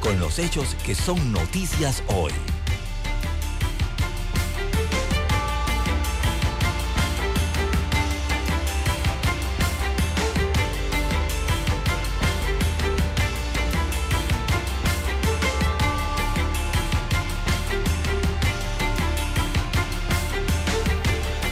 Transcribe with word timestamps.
con 0.00 0.18
los 0.20 0.38
hechos 0.38 0.76
que 0.84 0.94
son 0.94 1.32
noticias 1.32 2.02
hoy. 2.08 2.32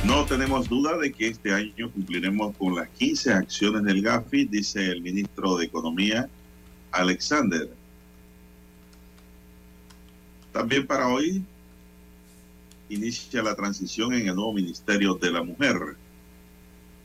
No 0.04 0.24
tenemos 0.24 0.68
duda 0.68 0.96
de 0.98 1.12
que 1.12 1.28
este 1.28 1.52
año 1.52 1.90
cumpliremos 1.90 2.56
con 2.56 2.76
las 2.76 2.88
15 2.90 3.32
acciones 3.32 3.84
del 3.84 4.02
GAFI, 4.02 4.45
dice 4.46 4.90
el 4.90 5.02
ministro 5.02 5.56
de 5.56 5.66
Economía, 5.66 6.28
Alexander. 6.92 7.68
También 10.56 10.87
para 10.87 11.09
hoy 11.09 11.45
inicia 12.88 13.43
la 13.43 13.54
transición 13.54 14.15
en 14.15 14.26
el 14.26 14.35
nuevo 14.35 14.54
Ministerio 14.54 15.13
de 15.13 15.30
la 15.30 15.43
Mujer. 15.43 15.76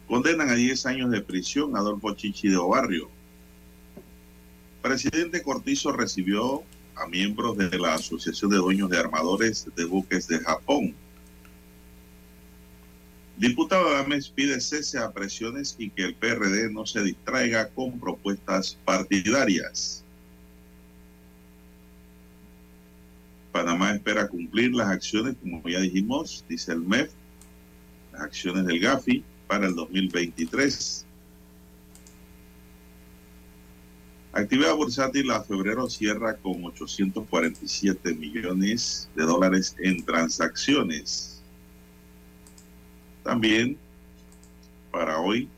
Condenan 0.07 0.47
a 0.47 0.55
10 0.55 0.85
años 0.85 1.11
de 1.11 1.19
prisión 1.19 1.75
a 1.75 1.79
Adolfo 1.79 2.15
Chichi 2.15 2.47
de 2.47 2.55
Obarrio. 2.55 3.09
Presidente 4.81 5.43
Cortizo 5.43 5.91
recibió 5.91 6.63
a 6.95 7.07
miembros 7.07 7.57
de 7.57 7.77
la 7.77 7.95
Asociación 7.95 8.51
de 8.51 8.57
Dueños 8.57 8.89
de 8.89 8.99
Armadores 8.99 9.67
de 9.75 9.83
Buques 9.83 10.29
de 10.29 10.39
Japón. 10.39 10.95
Diputado 13.35 13.89
Adames 13.89 14.29
pide 14.29 14.61
cese 14.61 14.97
a 14.97 15.11
presiones 15.11 15.75
y 15.77 15.89
que 15.89 16.05
el 16.05 16.15
PRD 16.15 16.71
no 16.71 16.85
se 16.85 17.03
distraiga 17.03 17.67
con 17.67 17.99
propuestas 17.99 18.77
partidarias. 18.85 20.05
Panamá 23.51 23.91
espera 23.91 24.27
cumplir 24.27 24.73
las 24.73 24.89
acciones, 24.89 25.35
como 25.41 25.67
ya 25.67 25.79
dijimos, 25.81 26.45
dice 26.47 26.71
el 26.71 26.81
MEF, 26.81 27.11
las 28.13 28.21
acciones 28.21 28.65
del 28.65 28.79
GAFI 28.79 29.23
para 29.47 29.67
el 29.67 29.75
2023. 29.75 31.05
Actividad 34.33 34.75
bursátil 34.75 35.29
a 35.31 35.43
febrero 35.43 35.89
cierra 35.89 36.37
con 36.37 36.63
847 36.63 38.13
millones 38.15 39.09
de 39.13 39.23
dólares 39.23 39.75
en 39.79 40.05
transacciones. 40.05 41.41
También 43.23 43.77
para 44.89 45.19
hoy, 45.19 45.49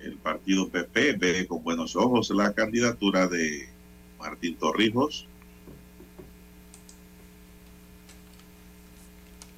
el 0.00 0.16
partido 0.16 0.68
PP 0.68 1.14
ve 1.14 1.46
con 1.46 1.62
buenos 1.62 1.96
ojos 1.96 2.30
la 2.30 2.52
candidatura 2.52 3.26
de 3.26 3.68
Martín 4.18 4.56
Torrijos 4.56 5.26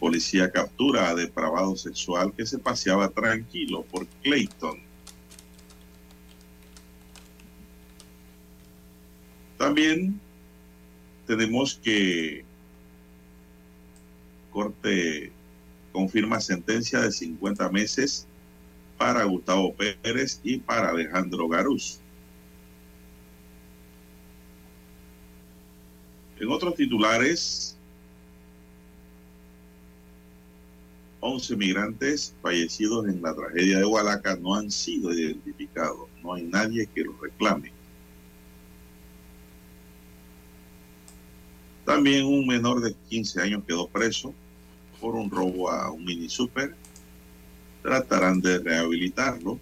Policía 0.03 0.50
captura 0.50 1.11
a 1.11 1.14
depravado 1.14 1.77
sexual 1.77 2.33
que 2.33 2.45
se 2.45 2.58
paseaba 2.58 3.08
tranquilo 3.08 3.85
por 3.85 4.05
Clayton. 4.24 4.80
También 9.57 10.20
tenemos 11.24 11.79
que 11.80 12.45
Corte 14.51 15.30
confirma 15.92 16.41
sentencia 16.41 17.02
de 17.02 17.12
50 17.12 17.68
meses 17.68 18.27
para 18.98 19.23
Gustavo 19.23 19.73
Pérez 19.73 20.41
y 20.42 20.58
para 20.58 20.89
Alejandro 20.89 21.46
Garús. 21.46 22.01
En 26.41 26.51
otros 26.51 26.74
titulares, 26.74 27.79
11 31.25 31.57
migrantes 31.57 32.35
fallecidos 32.43 33.07
en 33.07 33.23
la 33.23 33.33
tragedia 33.33 33.79
de 33.79 33.85
Hualaca 33.85 34.35
no 34.35 34.57
han 34.57 34.73
sido 34.73 35.15
identificados. 35.15 36.09
No 36.21 36.35
hay 36.35 36.43
nadie 36.43 36.89
que 36.93 37.05
los 37.05 37.19
reclame. 37.21 37.71
También 41.85 42.27
un 42.27 42.45
menor 42.45 42.81
de 42.81 42.93
15 43.09 43.41
años 43.41 43.63
quedó 43.65 43.87
preso 43.87 44.35
por 45.01 45.15
un 45.15 45.31
robo 45.31 45.71
a 45.71 45.93
un 45.93 46.05
mini 46.05 46.29
super. 46.29 46.75
Tratarán 47.83 48.41
de 48.41 48.59
rehabilitarlo. 48.59 49.61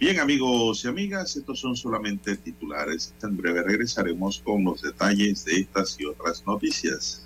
Bien 0.00 0.18
amigos 0.18 0.84
y 0.84 0.88
amigas, 0.88 1.36
estos 1.36 1.60
son 1.60 1.76
solamente 1.76 2.36
titulares. 2.36 3.14
En 3.22 3.36
breve 3.36 3.62
regresaremos 3.62 4.40
con 4.40 4.64
los 4.64 4.82
detalles 4.82 5.44
de 5.44 5.60
estas 5.60 5.96
y 6.00 6.06
otras 6.06 6.44
noticias. 6.44 7.25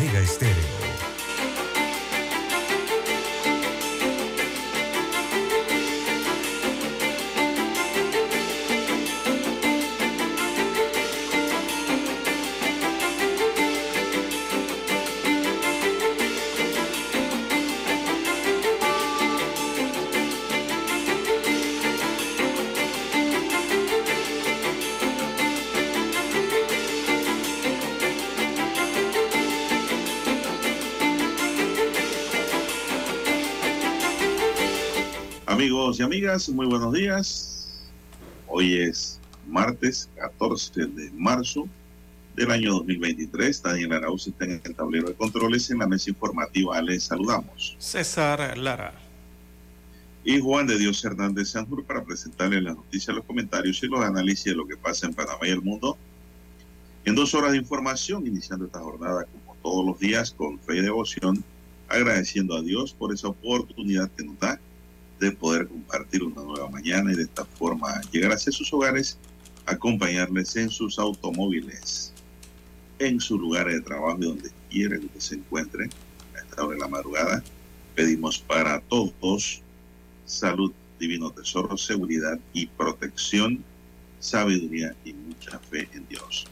Omega 0.00 0.18
Estéreo. 0.20 0.89
Muy 36.48 36.66
buenos 36.66 36.94
días. 36.94 37.68
Hoy 38.48 38.78
es 38.78 39.20
martes 39.46 40.08
14 40.16 40.86
de 40.86 41.10
marzo 41.10 41.68
del 42.34 42.50
año 42.50 42.72
2023. 42.72 43.62
Daniel 43.62 43.92
Arauz 43.92 44.26
está 44.26 44.46
en 44.46 44.52
el 44.64 44.74
tablero 44.74 45.08
de 45.08 45.14
controles. 45.14 45.70
En 45.70 45.78
la 45.80 45.86
mesa 45.86 46.08
informativa 46.08 46.80
les 46.80 47.04
saludamos. 47.04 47.76
César 47.78 48.56
Lara. 48.56 48.94
y 50.24 50.40
Juan 50.40 50.66
de 50.66 50.78
Dios 50.78 51.04
Hernández 51.04 51.50
Sanjur 51.50 51.84
para 51.84 52.04
presentarles 52.04 52.62
las 52.62 52.76
noticias, 52.76 53.14
los 53.14 53.24
comentarios 53.26 53.82
y 53.82 53.88
los 53.88 54.00
análisis 54.00 54.46
de 54.46 54.54
lo 54.54 54.66
que 54.66 54.76
pasa 54.78 55.06
en 55.06 55.14
Panamá 55.14 55.46
y 55.46 55.50
el 55.50 55.60
mundo. 55.60 55.98
En 57.04 57.14
dos 57.14 57.34
horas 57.34 57.52
de 57.52 57.58
información, 57.58 58.26
iniciando 58.26 58.64
esta 58.64 58.80
jornada 58.80 59.24
como 59.24 59.56
todos 59.62 59.84
los 59.84 59.98
días 59.98 60.30
con 60.30 60.58
fe 60.58 60.78
y 60.78 60.80
devoción, 60.80 61.44
agradeciendo 61.88 62.56
a 62.56 62.62
Dios 62.62 62.94
por 62.94 63.12
esa 63.12 63.28
oportunidad 63.28 64.10
que 64.12 64.24
nos 64.24 64.38
da 64.38 64.58
de 65.20 65.30
poder 65.32 65.68
compartir 65.68 66.24
una 66.24 66.42
nueva 66.42 66.70
mañana 66.70 67.12
y 67.12 67.16
de 67.16 67.24
esta 67.24 67.44
forma 67.44 68.00
llegar 68.10 68.32
hacia 68.32 68.50
sus 68.50 68.72
hogares, 68.72 69.18
acompañarles 69.66 70.56
en 70.56 70.70
sus 70.70 70.98
automóviles, 70.98 72.12
en 72.98 73.20
su 73.20 73.38
lugar 73.38 73.68
de 73.68 73.80
trabajo 73.82 74.18
y 74.20 74.24
donde 74.24 74.50
quieran 74.70 75.08
que 75.08 75.20
se 75.20 75.36
encuentren 75.36 75.90
a 76.34 76.38
esta 76.38 76.64
hora 76.64 76.74
de 76.74 76.80
la 76.80 76.88
madrugada. 76.88 77.44
Pedimos 77.94 78.38
para 78.38 78.80
todos 78.80 79.60
salud, 80.24 80.72
divino 80.98 81.30
tesoro, 81.30 81.76
seguridad 81.76 82.38
y 82.54 82.66
protección, 82.66 83.62
sabiduría 84.20 84.94
y 85.04 85.12
mucha 85.12 85.58
fe 85.58 85.88
en 85.92 86.08
Dios. 86.08 86.46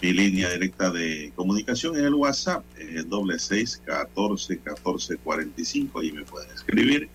Mi 0.00 0.12
línea 0.12 0.50
directa 0.50 0.90
de 0.90 1.32
comunicación 1.34 1.96
es 1.96 2.02
el 2.02 2.14
WhatsApp, 2.14 2.64
el 2.78 3.08
doble 3.08 3.38
seis 3.38 3.80
catorce 3.84 4.58
catorce 4.58 5.16
cuarenta 5.18 5.60
y 5.60 5.64
cinco. 5.64 6.00
Ahí 6.00 6.12
me 6.12 6.24
pueden 6.24 6.50
escribir 6.50 7.08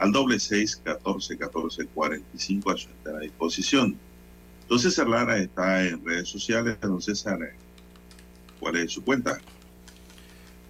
al 0.00 0.12
doble 0.12 0.40
seis 0.40 0.80
catorce 0.82 1.36
catorce 1.36 1.86
cuarenta 1.86 2.26
y 2.34 2.38
cinco 2.38 2.70
a 2.70 2.76
su 2.76 2.88
entera 2.88 3.20
disposición. 3.20 3.96
Entonces 4.62 4.94
César 4.94 5.08
Lara 5.08 5.36
está 5.36 5.86
en 5.86 6.04
redes 6.04 6.28
sociales. 6.28 6.78
Entonces 6.82 7.18
César, 7.18 7.38
¿cuál 8.58 8.76
es 8.76 8.92
su 8.92 9.04
cuenta? 9.04 9.38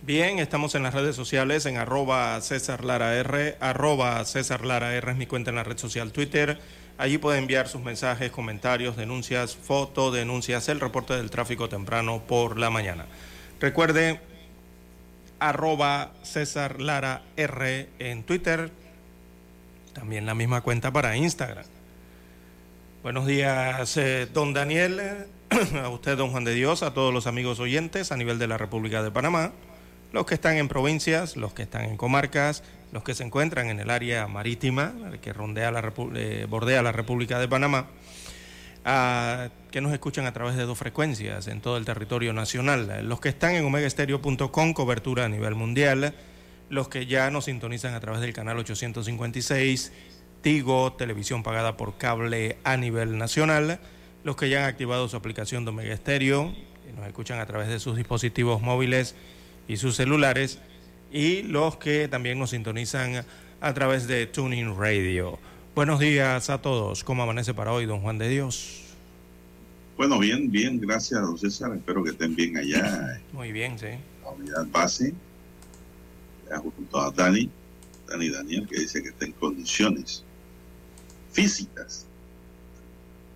Bien, 0.02 0.40
estamos 0.40 0.74
en 0.74 0.82
las 0.82 0.94
redes 0.94 1.14
sociales 1.14 1.64
en 1.66 1.76
arroba 1.76 2.40
César 2.40 2.84
Lara 2.84 3.14
R, 3.16 3.56
arroba 3.60 4.24
César 4.24 4.64
Lara 4.64 4.94
R 4.94 5.12
es 5.12 5.16
mi 5.16 5.26
cuenta 5.26 5.50
en 5.50 5.56
la 5.56 5.62
red 5.62 5.78
social 5.78 6.10
Twitter. 6.10 6.58
Allí 6.98 7.18
puede 7.18 7.38
enviar 7.38 7.68
sus 7.68 7.82
mensajes, 7.82 8.32
comentarios, 8.32 8.96
denuncias, 8.96 9.54
foto, 9.54 10.10
denuncias, 10.10 10.68
el 10.68 10.80
reporte 10.80 11.14
del 11.14 11.30
tráfico 11.30 11.68
temprano 11.68 12.22
por 12.26 12.58
la 12.58 12.70
mañana. 12.70 13.06
Recuerde, 13.60 14.20
arroba 15.38 16.14
César 16.22 16.80
Lara 16.80 17.22
R 17.36 17.88
en 17.98 18.24
Twitter, 18.24 18.72
también 19.92 20.26
la 20.26 20.34
misma 20.34 20.60
cuenta 20.60 20.92
para 20.92 21.16
Instagram. 21.16 21.64
Buenos 23.02 23.26
días, 23.26 23.96
eh, 23.96 24.28
don 24.32 24.52
Daniel, 24.52 25.26
a 25.82 25.88
usted, 25.88 26.16
don 26.16 26.30
Juan 26.30 26.44
de 26.44 26.54
Dios, 26.54 26.82
a 26.82 26.92
todos 26.94 27.12
los 27.12 27.26
amigos 27.26 27.60
oyentes 27.60 28.12
a 28.12 28.16
nivel 28.16 28.38
de 28.38 28.46
la 28.46 28.58
República 28.58 29.02
de 29.02 29.10
Panamá 29.10 29.52
los 30.12 30.26
que 30.26 30.34
están 30.34 30.56
en 30.56 30.68
provincias, 30.68 31.36
los 31.36 31.52
que 31.52 31.62
están 31.62 31.84
en 31.84 31.96
comarcas, 31.96 32.62
los 32.92 33.02
que 33.02 33.14
se 33.14 33.22
encuentran 33.22 33.68
en 33.68 33.80
el 33.80 33.90
área 33.90 34.26
marítima 34.26 34.92
que 35.22 35.32
rondea 35.32 35.70
la 35.70 35.92
eh, 36.14 36.46
bordea 36.48 36.82
la 36.82 36.92
República 36.92 37.38
de 37.38 37.48
Panamá, 37.48 37.86
que 39.70 39.80
nos 39.80 39.92
escuchan 39.92 40.26
a 40.26 40.32
través 40.32 40.56
de 40.56 40.64
dos 40.64 40.78
frecuencias 40.78 41.46
en 41.46 41.60
todo 41.60 41.76
el 41.76 41.84
territorio 41.84 42.32
nacional, 42.32 43.06
los 43.08 43.20
que 43.20 43.28
están 43.28 43.54
en 43.54 43.64
omegaestereo.com, 43.64 44.72
cobertura 44.72 45.26
a 45.26 45.28
nivel 45.28 45.54
mundial, 45.54 46.14
los 46.70 46.88
que 46.88 47.04
ya 47.04 47.30
nos 47.30 47.44
sintonizan 47.44 47.92
a 47.94 48.00
través 48.00 48.22
del 48.22 48.32
canal 48.32 48.58
856, 48.58 49.92
Tigo, 50.40 50.94
televisión 50.94 51.42
pagada 51.42 51.76
por 51.76 51.98
cable 51.98 52.56
a 52.64 52.78
nivel 52.78 53.18
nacional, 53.18 53.78
los 54.24 54.36
que 54.36 54.48
ya 54.48 54.64
han 54.64 54.70
activado 54.70 55.06
su 55.08 55.16
aplicación 55.16 55.66
de 55.66 55.70
Omega 55.70 55.92
Estéreo, 55.92 56.54
que 56.86 56.92
nos 56.94 57.06
escuchan 57.06 57.38
a 57.40 57.46
través 57.46 57.68
de 57.68 57.78
sus 57.78 57.96
dispositivos 57.96 58.62
móviles, 58.62 59.14
y 59.70 59.76
sus 59.76 59.94
celulares 59.94 60.58
y 61.12 61.42
los 61.42 61.76
que 61.76 62.08
también 62.08 62.40
nos 62.40 62.50
sintonizan 62.50 63.24
a 63.60 63.72
través 63.72 64.08
de 64.08 64.26
Tuning 64.26 64.76
Radio. 64.76 65.38
Buenos 65.76 66.00
días 66.00 66.50
a 66.50 66.60
todos. 66.60 67.04
¿Cómo 67.04 67.22
amanece 67.22 67.54
para 67.54 67.72
hoy, 67.72 67.86
don 67.86 68.00
Juan 68.00 68.18
de 68.18 68.28
Dios? 68.28 68.82
Bueno, 69.96 70.18
bien, 70.18 70.50
bien, 70.50 70.80
gracias, 70.80 71.20
don 71.20 71.38
César. 71.38 71.72
Espero 71.72 72.02
que 72.02 72.10
estén 72.10 72.34
bien 72.34 72.56
allá. 72.56 73.20
Muy 73.32 73.52
bien, 73.52 73.78
sí. 73.78 73.86
La 74.24 74.30
unidad 74.30 74.66
base, 74.72 75.14
junto 76.58 77.00
a 77.00 77.10
Dani, 77.10 77.50
Dani 78.06 78.30
Daniel, 78.30 78.66
que 78.68 78.80
dice 78.80 79.02
que 79.02 79.10
está 79.10 79.24
en 79.26 79.32
condiciones 79.32 80.24
físicas. 81.32 82.06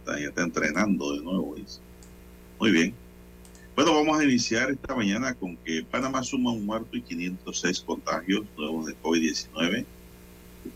Ya 0.07 0.29
está 0.29 0.43
entrenando 0.43 1.15
de 1.15 1.23
nuevo. 1.23 1.57
Muy 2.61 2.71
bien. 2.71 2.95
Bueno, 3.75 3.95
vamos 3.95 4.21
a 4.21 4.25
iniciar 4.25 4.71
esta 4.71 4.95
mañana 4.95 5.35
con 5.35 5.57
que 5.57 5.83
Panamá 5.83 6.23
suma 6.23 6.53
un 6.53 6.65
muerto 6.65 6.97
y 6.97 7.03
506 7.03 7.81
contagios 7.81 8.45
nuevos 8.57 8.87
de 8.87 8.95
COVID-19. 9.03 9.85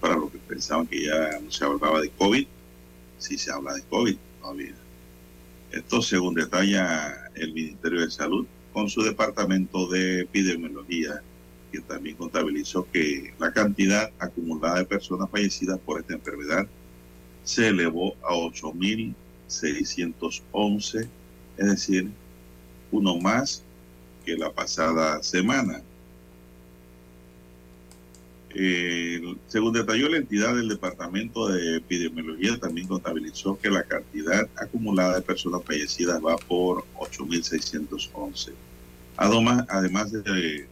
Para 0.00 0.16
los 0.16 0.30
que 0.30 0.38
pensaban 0.38 0.86
que 0.86 1.04
ya 1.04 1.38
no 1.40 1.50
se 1.50 1.64
hablaba 1.64 2.00
de 2.00 2.10
COVID, 2.10 2.46
sí 3.18 3.38
se 3.38 3.52
habla 3.52 3.74
de 3.74 3.82
COVID 3.82 4.16
todavía. 4.40 4.74
Esto 5.70 6.02
según 6.02 6.34
detalla 6.34 7.30
el 7.34 7.52
Ministerio 7.52 8.00
de 8.00 8.10
Salud 8.10 8.46
con 8.72 8.88
su 8.88 9.02
departamento 9.02 9.86
de 9.88 10.22
epidemiología, 10.22 11.22
que 11.70 11.80
también 11.80 12.16
contabilizó 12.16 12.86
que 12.90 13.32
la 13.38 13.52
cantidad 13.52 14.10
acumulada 14.18 14.78
de 14.78 14.84
personas 14.84 15.30
fallecidas 15.30 15.78
por 15.78 16.00
esta 16.00 16.14
enfermedad 16.14 16.66
se 17.44 17.68
elevó 17.68 18.16
a 18.22 18.34
8.611, 18.34 21.08
es 21.56 21.66
decir, 21.66 22.10
uno 22.90 23.16
más 23.18 23.62
que 24.24 24.36
la 24.36 24.52
pasada 24.52 25.22
semana. 25.22 25.82
según 29.46 29.72
detalló 29.72 30.08
la 30.08 30.16
entidad 30.16 30.56
del 30.56 30.68
Departamento 30.68 31.48
de 31.48 31.76
Epidemiología, 31.76 32.58
también 32.58 32.88
contabilizó 32.88 33.56
que 33.58 33.70
la 33.70 33.84
cantidad 33.84 34.48
acumulada 34.56 35.14
de 35.16 35.22
personas 35.22 35.62
fallecidas 35.64 36.20
va 36.24 36.36
por 36.36 36.84
8.611. 36.98 38.52
Además, 39.16 39.64
además 39.68 40.12
de, 40.12 40.66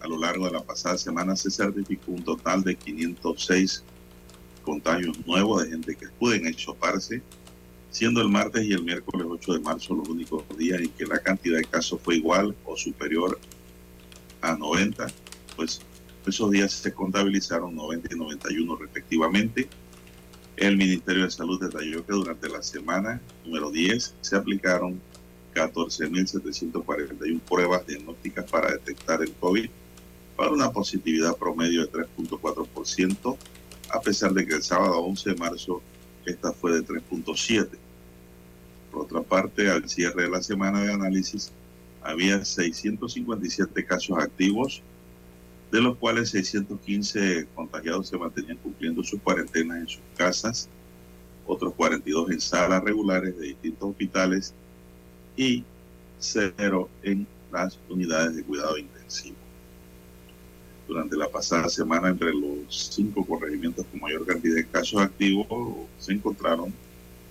a 0.00 0.08
lo 0.08 0.18
largo 0.18 0.46
de 0.46 0.52
la 0.52 0.62
pasada 0.62 0.98
semana 0.98 1.36
se 1.36 1.50
certificó 1.50 2.12
un 2.12 2.22
total 2.22 2.62
de 2.62 2.76
506 2.76 3.82
contagios 4.62 5.16
nuevos 5.26 5.62
de 5.62 5.70
gente 5.70 5.94
que 5.94 6.08
pueden 6.08 6.46
exoparse 6.46 7.22
siendo 7.96 8.20
el 8.20 8.28
martes 8.28 8.62
y 8.64 8.72
el 8.72 8.82
miércoles 8.82 9.26
8 9.26 9.54
de 9.54 9.60
marzo 9.60 9.94
los 9.94 10.08
únicos 10.08 10.44
días 10.58 10.80
en 10.80 10.90
que 10.90 11.06
la 11.06 11.18
cantidad 11.18 11.56
de 11.56 11.64
casos 11.64 11.98
fue 12.02 12.16
igual 12.16 12.54
o 12.66 12.76
superior 12.76 13.38
a 14.42 14.54
90, 14.54 15.06
pues 15.56 15.80
esos 16.26 16.50
días 16.50 16.72
se 16.72 16.92
contabilizaron 16.92 17.74
90 17.74 18.12
y 18.12 18.18
91 18.18 18.76
respectivamente. 18.76 19.68
El 20.56 20.76
Ministerio 20.76 21.24
de 21.24 21.30
Salud 21.30 21.58
detalló 21.58 22.04
que 22.04 22.12
durante 22.12 22.48
la 22.50 22.62
semana 22.62 23.20
número 23.46 23.70
10 23.70 24.16
se 24.20 24.36
aplicaron 24.36 25.00
14.741 25.54 27.40
pruebas 27.40 27.86
diagnósticas 27.86 28.50
para 28.50 28.72
detectar 28.72 29.22
el 29.22 29.32
COVID, 29.32 29.70
para 30.36 30.50
una 30.50 30.70
positividad 30.70 31.36
promedio 31.36 31.86
de 31.86 31.92
3.4%, 31.92 33.36
a 33.90 34.00
pesar 34.00 34.32
de 34.32 34.46
que 34.46 34.54
el 34.54 34.62
sábado 34.62 35.00
11 35.00 35.30
de 35.30 35.36
marzo 35.36 35.82
esta 36.26 36.52
fue 36.52 36.72
de 36.72 36.84
3.7. 36.84 37.68
Por 38.90 39.04
otra 39.04 39.22
parte, 39.22 39.70
al 39.70 39.88
cierre 39.88 40.24
de 40.24 40.30
la 40.30 40.42
semana 40.42 40.82
de 40.82 40.92
análisis, 40.92 41.52
había 42.02 42.44
657 42.44 43.84
casos 43.84 44.18
activos, 44.18 44.82
de 45.72 45.80
los 45.80 45.96
cuales 45.96 46.30
615 46.30 47.48
contagiados 47.54 48.08
se 48.08 48.18
mantenían 48.18 48.58
cumpliendo 48.58 49.02
sus 49.02 49.20
cuarentenas 49.20 49.78
en 49.78 49.88
sus 49.88 50.02
casas, 50.16 50.68
otros 51.46 51.74
42 51.74 52.30
en 52.30 52.40
salas 52.40 52.82
regulares 52.82 53.36
de 53.38 53.48
distintos 53.48 53.90
hospitales 53.90 54.54
y 55.36 55.64
cero 56.18 56.88
en 57.02 57.26
las 57.52 57.78
unidades 57.88 58.36
de 58.36 58.42
cuidado 58.42 58.78
intensivo. 58.78 59.45
Durante 60.86 61.16
la 61.16 61.28
pasada 61.28 61.68
semana, 61.68 62.08
entre 62.08 62.32
los 62.32 62.90
cinco 62.92 63.24
corregimientos 63.24 63.84
con 63.90 64.00
mayor 64.00 64.24
cantidad 64.24 64.54
de 64.54 64.66
casos 64.66 65.00
activos, 65.00 65.46
se 65.98 66.12
encontraron 66.12 66.72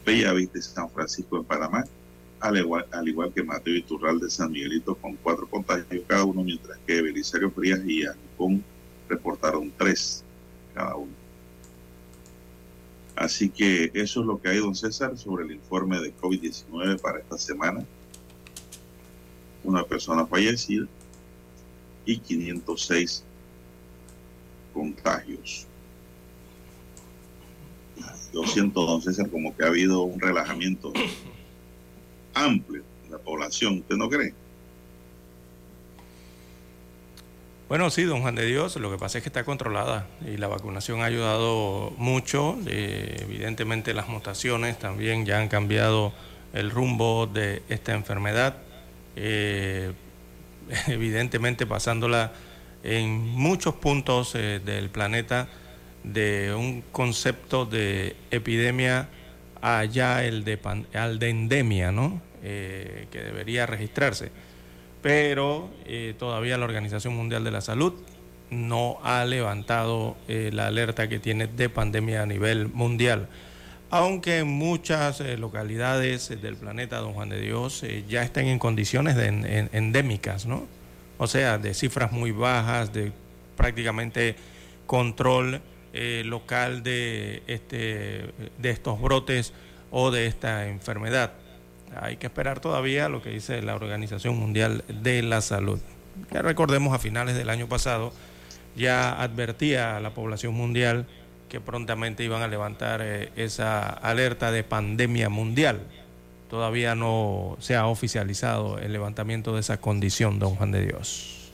Bellavista 0.05 0.59
y 0.59 0.61
San 0.61 0.89
Francisco 0.89 1.37
en 1.37 1.45
Panamá, 1.45 1.85
al 2.41 2.57
igual, 2.57 2.85
al 2.91 3.07
igual 3.07 3.33
que 3.33 3.43
Mateo 3.43 3.75
Iturral 3.75 4.19
de 4.19 4.29
San 4.29 4.51
Miguelito 4.51 4.95
con 4.95 5.15
cuatro 5.15 5.47
contagios 5.47 6.03
cada 6.05 6.25
uno, 6.25 6.43
mientras 6.43 6.77
que 6.85 7.01
Belisario 7.01 7.49
Frías 7.49 7.79
y 7.85 8.05
Ancón 8.05 8.63
reportaron 9.07 9.71
tres 9.77 10.23
cada 10.73 10.95
uno. 10.95 11.13
Así 13.15 13.49
que 13.49 13.89
eso 13.93 14.19
es 14.19 14.25
lo 14.25 14.41
que 14.41 14.49
hay, 14.49 14.57
don 14.57 14.75
César, 14.75 15.17
sobre 15.17 15.45
el 15.45 15.53
informe 15.53 16.01
de 16.01 16.13
COVID-19 16.17 16.99
para 16.99 17.19
esta 17.19 17.37
semana. 17.37 17.85
Una 19.63 19.83
persona 19.85 20.27
fallecida 20.27 20.85
y 22.05 22.17
506 22.17 23.23
contagios. 24.75 25.65
Yo 28.33 28.43
siento, 28.45 28.85
don 28.85 29.01
César, 29.01 29.29
como 29.29 29.55
que 29.55 29.63
ha 29.63 29.67
habido 29.67 30.01
un 30.03 30.19
relajamiento 30.19 30.91
amplio 32.33 32.83
en 33.05 33.11
la 33.11 33.17
población. 33.17 33.79
¿Usted 33.79 33.95
no 33.95 34.09
cree? 34.09 34.33
Bueno, 37.69 37.89
sí, 37.89 38.03
don 38.03 38.21
Juan 38.21 38.35
de 38.35 38.45
Dios, 38.45 38.75
lo 38.75 38.91
que 38.91 38.97
pasa 38.97 39.17
es 39.17 39.23
que 39.23 39.29
está 39.29 39.45
controlada 39.45 40.07
y 40.27 40.35
la 40.35 40.47
vacunación 40.47 41.01
ha 41.01 41.05
ayudado 41.05 41.93
mucho. 41.97 42.57
Eh, 42.67 43.15
evidentemente 43.21 43.93
las 43.93 44.09
mutaciones 44.09 44.77
también 44.77 45.25
ya 45.25 45.39
han 45.39 45.47
cambiado 45.47 46.13
el 46.53 46.71
rumbo 46.71 47.25
de 47.25 47.63
esta 47.69 47.93
enfermedad, 47.93 48.57
eh, 49.15 49.93
evidentemente 50.87 51.65
pasándola 51.65 52.33
en 52.85 53.27
muchos 53.29 53.75
puntos 53.75 54.35
eh, 54.35 54.61
del 54.63 54.89
planeta 54.89 55.47
de 56.03 56.53
un 56.53 56.83
concepto 56.91 57.65
de 57.65 58.15
epidemia 58.31 59.09
allá 59.61 60.23
el 60.23 60.43
de, 60.43 60.59
al 60.93 61.19
de 61.19 61.29
endemia, 61.29 61.91
¿no? 61.91 62.21
que 62.41 63.07
debería 63.11 63.65
registrarse 63.65 64.29
pero 65.05 65.69
eh, 65.85 66.15
todavía 66.17 66.57
la 66.57 66.65
Organización 66.65 67.15
Mundial 67.15 67.43
de 67.43 67.51
la 67.51 67.61
Salud 67.61 67.93
no 68.49 68.97
ha 69.03 69.23
levantado 69.23 70.17
eh, 70.27 70.49
la 70.51 70.65
alerta 70.65 71.07
que 71.07 71.19
tiene 71.19 71.45
de 71.45 71.69
pandemia 71.69 72.23
a 72.23 72.25
nivel 72.25 72.69
mundial. 72.69 73.27
Aunque 73.91 74.39
en 74.39 74.47
muchas 74.47 75.21
eh, 75.21 75.37
localidades 75.37 76.29
del 76.41 76.55
planeta 76.55 76.97
Don 76.97 77.13
Juan 77.13 77.29
de 77.29 77.39
Dios 77.39 77.85
ya 78.09 78.23
están 78.23 78.47
en 78.47 78.57
condiciones 78.57 79.15
de 79.15 79.27
endémicas, 79.73 80.47
¿no? 80.47 80.65
O 81.17 81.27
sea, 81.27 81.57
de 81.57 81.73
cifras 81.73 82.11
muy 82.11 82.31
bajas, 82.31 82.93
de 82.93 83.11
prácticamente 83.55 84.35
control 84.85 85.61
local 86.25 86.83
de, 86.83 87.41
este, 87.47 88.33
de 88.57 88.69
estos 88.69 88.99
brotes 88.99 89.53
o 89.91 90.11
de 90.11 90.27
esta 90.27 90.67
enfermedad. 90.67 91.31
Hay 92.01 92.17
que 92.17 92.27
esperar 92.27 92.59
todavía 92.59 93.07
lo 93.07 93.21
que 93.21 93.29
dice 93.29 93.61
la 93.61 93.75
Organización 93.75 94.37
Mundial 94.37 94.83
de 94.89 95.23
la 95.23 95.39
Salud. 95.39 95.79
Recordemos 96.31 96.93
a 96.93 96.99
finales 96.99 97.37
del 97.37 97.49
año 97.49 97.69
pasado 97.69 98.11
ya 98.75 99.21
advertía 99.21 99.97
a 99.97 99.99
la 99.99 100.13
población 100.13 100.53
mundial 100.53 101.07
que 101.49 101.61
prontamente 101.61 102.23
iban 102.23 102.41
a 102.41 102.47
levantar 102.47 103.01
eh, 103.03 103.31
esa 103.35 103.87
alerta 103.87 104.51
de 104.51 104.63
pandemia 104.63 105.29
mundial. 105.29 105.79
Todavía 106.49 106.95
no 106.95 107.57
se 107.59 107.75
ha 107.75 107.87
oficializado 107.87 108.77
el 108.79 108.93
levantamiento 108.93 109.53
de 109.53 109.61
esa 109.61 109.77
condición, 109.77 110.39
don 110.39 110.55
Juan 110.55 110.71
de 110.71 110.85
Dios. 110.85 111.51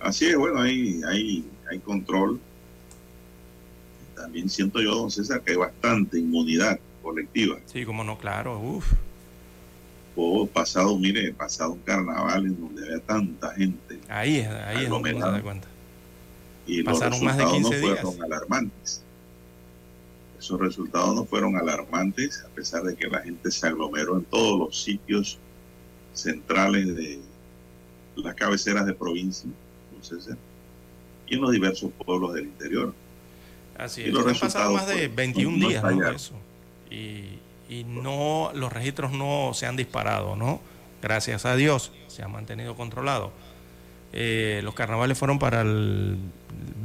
Así 0.00 0.26
es, 0.26 0.36
bueno, 0.36 0.60
hay, 0.60 1.00
hay, 1.08 1.44
hay 1.70 1.78
control. 1.78 2.38
También 4.14 4.48
siento 4.48 4.80
yo, 4.80 4.94
don 4.94 5.10
César, 5.10 5.40
que 5.40 5.52
hay 5.52 5.56
bastante 5.56 6.18
inmunidad 6.18 6.78
colectiva. 7.02 7.58
Sí, 7.66 7.84
como 7.84 8.04
no, 8.04 8.18
claro, 8.18 8.58
uff. 8.58 8.92
O 10.14 10.46
pasado, 10.46 10.98
mire, 10.98 11.32
pasado 11.32 11.72
un 11.72 11.80
carnaval 11.80 12.46
en 12.46 12.60
donde 12.60 12.84
había 12.84 13.00
tanta 13.00 13.52
gente. 13.54 13.98
Ahí 14.08 14.38
es, 14.38 14.48
ahí 14.48 14.84
es 14.84 14.88
donde 14.88 15.12
se 15.12 15.18
da 15.18 15.42
cuenta. 15.42 15.68
Y 16.66 16.82
Pasaron 16.82 17.20
los 17.24 17.36
resultados 17.36 17.60
más 17.60 17.70
de 17.70 17.78
15 17.78 17.88
no 17.88 17.96
fueron 17.96 18.22
alarmantes. 18.24 19.02
Esos 20.38 20.60
resultados 20.60 21.14
no 21.14 21.24
fueron 21.24 21.56
alarmantes, 21.56 22.44
a 22.44 22.48
pesar 22.48 22.82
de 22.82 22.94
que 22.94 23.08
la 23.08 23.20
gente 23.20 23.50
se 23.50 23.66
aglomeró 23.66 24.16
en 24.18 24.24
todos 24.24 24.58
los 24.58 24.82
sitios 24.82 25.38
centrales 26.12 26.94
de 26.94 27.20
las 28.16 28.34
cabeceras 28.34 28.86
de 28.86 28.94
provincia, 28.94 29.48
entonces, 29.94 30.36
y 31.26 31.34
en 31.34 31.40
los 31.40 31.52
diversos 31.52 31.90
pueblos 32.04 32.34
del 32.34 32.44
interior. 32.44 32.94
Así 33.76 34.02
es, 34.02 34.08
y 34.08 34.10
los 34.10 34.26
han 34.26 34.38
pasado 34.38 34.72
más 34.72 34.86
de 34.86 35.08
21 35.08 35.58
pues, 35.58 35.68
días 35.68 35.82
¿no? 35.82 36.10
eso 36.10 36.34
y, 36.90 37.84
no 37.86 38.52
los 38.54 38.72
registros 38.72 39.12
no 39.12 39.52
se 39.54 39.66
han 39.66 39.76
disparado, 39.76 40.36
¿no? 40.36 40.60
Gracias 41.02 41.44
a 41.44 41.56
Dios 41.56 41.92
se 42.06 42.22
ha 42.22 42.28
mantenido 42.28 42.76
controlado. 42.76 43.32
Eh, 44.12 44.60
los 44.62 44.74
carnavales 44.74 45.18
fueron 45.18 45.38
para 45.38 45.62
el 45.62 46.16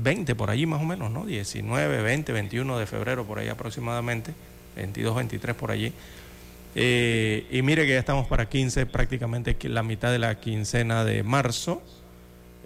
20 0.04 0.36
por 0.36 0.50
allí 0.50 0.66
más 0.66 0.82
o 0.82 0.86
menos, 0.86 1.12
¿no? 1.12 1.26
19, 1.26 2.02
20, 2.02 2.32
21 2.32 2.78
de 2.78 2.86
febrero 2.86 3.26
por 3.26 3.40
ahí 3.40 3.50
aproximadamente, 3.50 4.34
22, 4.76 5.16
23 5.16 5.56
por 5.56 5.72
allí. 5.72 5.94
Eh, 6.76 7.46
y 7.52 7.62
mire 7.62 7.86
que 7.86 7.94
ya 7.94 8.00
estamos 8.00 8.28
para 8.28 8.48
15, 8.48 8.86
prácticamente 8.86 9.58
la 9.64 9.84
mitad 9.84 10.12
de 10.12 10.20
la 10.20 10.40
quincena 10.40 11.04
de 11.04 11.24
marzo. 11.24 11.82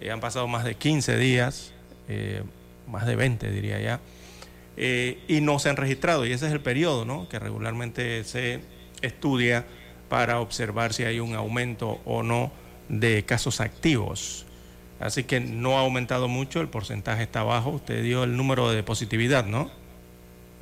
Eh, 0.00 0.10
han 0.10 0.20
pasado 0.20 0.46
más 0.46 0.64
de 0.64 0.74
15 0.74 1.16
días, 1.16 1.72
más 2.86 3.06
de 3.06 3.16
20 3.16 3.50
diría 3.50 3.80
ya. 3.80 4.00
Eh, 4.76 5.22
y 5.26 5.40
no 5.40 5.58
se 5.58 5.70
han 5.70 5.76
registrado. 5.76 6.26
Y 6.26 6.32
ese 6.32 6.46
es 6.46 6.52
el 6.52 6.60
periodo 6.60 7.04
¿no? 7.04 7.28
que 7.28 7.38
regularmente 7.38 8.24
se 8.24 8.60
estudia 9.02 9.64
para 10.08 10.40
observar 10.40 10.92
si 10.92 11.04
hay 11.04 11.20
un 11.20 11.34
aumento 11.34 12.00
o 12.04 12.22
no 12.22 12.52
de 12.88 13.24
casos 13.24 13.60
activos. 13.60 14.45
Así 14.98 15.24
que 15.24 15.40
no 15.40 15.78
ha 15.78 15.80
aumentado 15.80 16.28
mucho, 16.28 16.60
el 16.60 16.68
porcentaje 16.68 17.22
está 17.22 17.42
bajo. 17.42 17.70
Usted 17.70 18.02
dio 18.02 18.24
el 18.24 18.36
número 18.36 18.70
de 18.70 18.82
positividad, 18.82 19.44
¿no? 19.44 19.70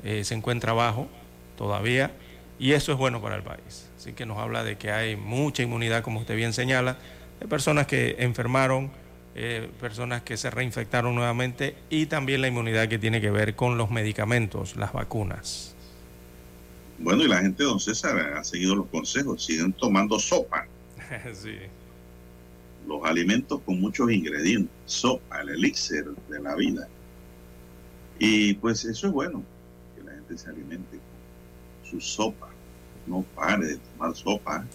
Eh, 0.03 0.25
se 0.25 0.35
encuentra 0.35 0.73
bajo 0.73 1.09
todavía 1.57 2.13
y 2.59 2.73
eso 2.73 2.93
es 2.93 2.99
bueno 2.99 3.23
para 3.23 3.37
el 3.37 3.43
país. 3.43 3.91
Así 3.97 4.13
que 4.13 4.27
nos 4.27 4.39
habla 4.39 4.65
de 4.65 4.77
que 4.77 4.91
hay 4.91 5.17
mucha 5.17 5.63
inmunidad, 5.63 6.03
como 6.03 6.21
usted 6.21 6.37
bien 6.37 6.53
señala, 6.53 6.99
de 7.41 7.47
personas 7.47 7.87
que 7.87 8.17
enfermaron 8.19 8.91
eh, 9.37 9.69
personas 9.81 10.23
que 10.23 10.37
se 10.37 10.49
reinfectaron 10.49 11.13
nuevamente 11.13 11.75
y 11.91 12.07
también 12.07 12.41
la 12.41 12.47
inmunidad 12.47 12.87
que 12.87 13.01
tiene 13.01 13.21
que 13.21 13.33
ver 13.33 13.57
con 13.57 13.77
los 13.77 13.91
medicamentos, 13.91 14.77
las 14.77 14.93
vacunas. 14.93 15.75
Bueno, 17.01 17.25
y 17.25 17.29
la 17.29 17.41
gente, 17.41 17.65
don 17.65 17.81
César, 17.81 18.17
ha 18.37 18.45
seguido 18.45 18.77
los 18.77 18.87
consejos, 18.87 19.45
siguen 19.45 19.73
tomando 19.73 20.21
sopa. 20.21 20.69
sí. 21.33 21.59
Los 22.87 23.05
alimentos 23.05 23.61
con 23.63 23.81
muchos 23.81 24.11
ingredientes, 24.11 24.71
sopa, 24.85 25.41
el 25.41 25.51
elixir 25.51 26.05
de 26.29 26.41
la 26.41 26.55
vida. 26.55 26.89
Y 28.19 28.55
pues 28.55 28.85
eso 28.85 29.07
es 29.07 29.13
bueno, 29.13 29.43
que 29.97 30.03
la 30.03 30.13
gente 30.13 30.37
se 30.37 30.51
alimente 30.51 30.99
con 30.99 31.91
su 31.91 32.01
sopa, 32.01 32.51
no 33.07 33.25
pare 33.35 33.67
de 33.67 33.77
tomar 33.77 34.15
sopa. 34.15 34.67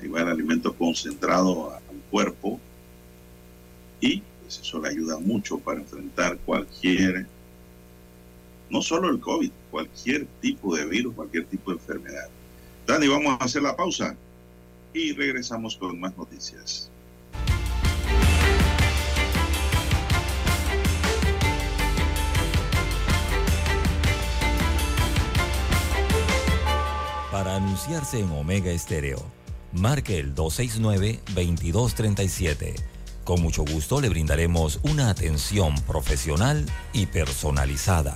Ahí 0.00 0.08
va 0.08 0.22
el 0.22 0.28
alimento 0.28 0.74
concentrado 0.74 1.72
al 1.74 1.96
cuerpo 2.10 2.60
y 4.00 4.22
pues, 4.42 4.60
eso 4.60 4.80
le 4.80 4.90
ayuda 4.90 5.18
mucho 5.18 5.58
para 5.58 5.80
enfrentar 5.80 6.38
cualquier, 6.38 7.26
no 8.70 8.82
solo 8.82 9.08
el 9.08 9.20
COVID, 9.20 9.50
cualquier 9.70 10.26
tipo 10.40 10.76
de 10.76 10.86
virus, 10.86 11.14
cualquier 11.14 11.46
tipo 11.46 11.70
de 11.70 11.78
enfermedad. 11.78 12.28
Dani, 12.86 13.08
vamos 13.08 13.36
a 13.40 13.44
hacer 13.44 13.62
la 13.62 13.74
pausa 13.74 14.16
y 14.96 15.12
regresamos 15.12 15.76
con 15.76 16.00
más 16.00 16.16
noticias. 16.16 16.90
Para 27.30 27.56
anunciarse 27.56 28.20
en 28.20 28.30
Omega 28.30 28.70
Estéreo, 28.70 29.22
marque 29.72 30.18
el 30.18 30.34
269-2237 30.34 32.96
con 33.26 33.42
mucho 33.42 33.64
gusto 33.64 34.00
le 34.00 34.08
brindaremos 34.08 34.78
una 34.84 35.10
atención 35.10 35.74
profesional 35.82 36.64
y 36.92 37.06
personalizada. 37.06 38.14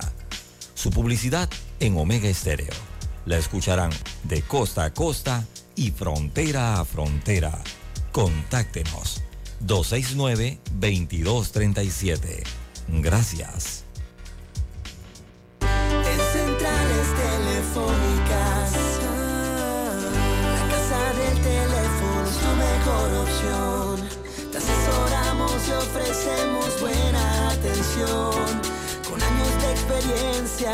Su 0.73 0.89
publicidad 0.89 1.49
en 1.81 1.97
Omega 1.97 2.29
Estéreo. 2.29 2.73
La 3.25 3.37
escucharán 3.37 3.91
de 4.23 4.41
costa 4.41 4.85
a 4.85 4.93
costa 4.93 5.45
y 5.81 5.89
frontera 5.89 6.79
a 6.79 6.85
frontera. 6.85 7.59
Contáctenos 8.11 9.23
269-2237. 9.65 12.43
Gracias. 12.87 13.83
En 15.61 16.19
centrales 16.33 17.07
telefónicas, 17.25 18.71
la 20.53 20.63
casa 20.69 21.01
del 21.19 21.35
teléfono 21.41 22.27
es 22.27 22.37
tu 22.37 22.51
mejor 22.55 23.09
opción 23.23 23.81
te 24.51 24.59
ofrecemos 25.77 26.81
buena 26.81 27.51
atención. 27.51 28.33
Con 29.09 29.21
años 29.21 29.61
de 29.61 29.71
experiencia 29.71 30.73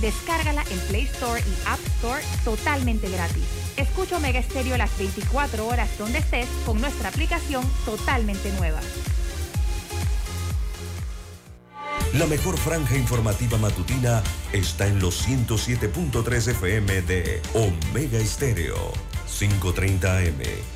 Descárgala 0.00 0.62
en 0.70 0.78
Play 0.88 1.04
Store 1.04 1.40
y 1.40 1.68
App 1.68 1.80
Store 1.96 2.22
totalmente 2.44 3.08
gratis. 3.08 3.44
Escucha 3.76 4.16
Omega 4.16 4.38
Estéreo 4.38 4.76
las 4.76 4.96
24 4.98 5.66
horas 5.66 5.88
donde 5.98 6.18
estés 6.18 6.48
con 6.64 6.80
nuestra 6.80 7.08
aplicación 7.08 7.64
totalmente 7.84 8.52
nueva. 8.52 8.80
La 12.14 12.26
mejor 12.26 12.56
franja 12.56 12.96
informativa 12.96 13.58
matutina 13.58 14.22
está 14.52 14.86
en 14.86 15.00
los 15.00 15.28
107.3 15.28 16.48
FM 16.48 17.02
de 17.02 17.42
Omega 17.52 18.18
Estéreo, 18.18 18.92
530 19.38 20.18
AM. 20.18 20.75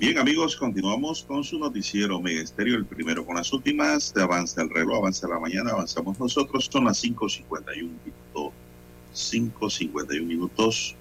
Bien 0.00 0.16
amigos, 0.16 0.56
continuamos 0.56 1.22
con 1.24 1.44
su 1.44 1.58
noticiero 1.58 2.26
Estéreo, 2.26 2.76
el 2.76 2.86
primero 2.86 3.26
con 3.26 3.36
las 3.36 3.52
últimas, 3.52 4.14
de 4.14 4.22
avanza 4.22 4.62
el 4.62 4.70
reloj, 4.70 4.96
avanza 4.96 5.28
la 5.28 5.38
mañana, 5.38 5.72
avanzamos 5.72 6.18
nosotros, 6.18 6.70
son 6.72 6.86
las 6.86 7.04
5.51 7.04 7.76
minutos, 7.76 8.54
5.51 9.14 10.22
minutos 10.22 10.96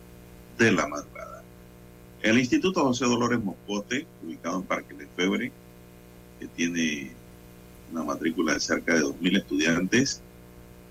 de 0.58 0.74
la 0.74 0.86
madrugada. 0.86 1.42
El 2.22 2.40
Instituto 2.40 2.84
José 2.84 3.06
Dolores 3.06 3.42
Moscote, 3.42 4.06
ubicado 4.22 4.58
en 4.58 4.64
Parque 4.64 4.94
Lefebvre, 4.94 5.54
que 6.38 6.48
tiene 6.48 7.14
una 7.94 8.04
matrícula 8.04 8.56
de 8.56 8.60
cerca 8.60 8.96
de 8.96 9.04
2.000 9.04 9.38
estudiantes, 9.38 10.22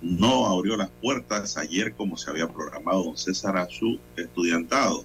no 0.00 0.46
abrió 0.46 0.78
las 0.78 0.88
puertas 1.02 1.58
ayer 1.58 1.92
como 1.92 2.16
se 2.16 2.30
había 2.30 2.48
programado 2.48 3.04
don 3.04 3.18
César 3.18 3.58
a 3.58 3.68
su 3.68 4.00
estudiantado. 4.16 5.04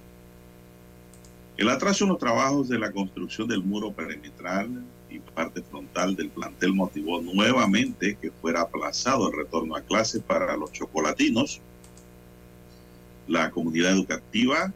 El 1.56 1.68
atraso 1.68 2.04
en 2.04 2.10
los 2.10 2.18
trabajos 2.18 2.68
de 2.68 2.80
la 2.80 2.90
construcción 2.90 3.46
del 3.46 3.62
muro 3.62 3.92
perimetral 3.92 4.82
y 5.08 5.20
parte 5.20 5.62
frontal 5.62 6.16
del 6.16 6.30
plantel 6.30 6.74
motivó 6.74 7.22
nuevamente 7.22 8.18
que 8.20 8.32
fuera 8.32 8.62
aplazado 8.62 9.28
el 9.28 9.36
retorno 9.36 9.76
a 9.76 9.82
clase 9.82 10.18
para 10.18 10.56
los 10.56 10.72
chocolatinos. 10.72 11.60
La 13.28 13.52
comunidad 13.52 13.92
educativa, 13.92 14.72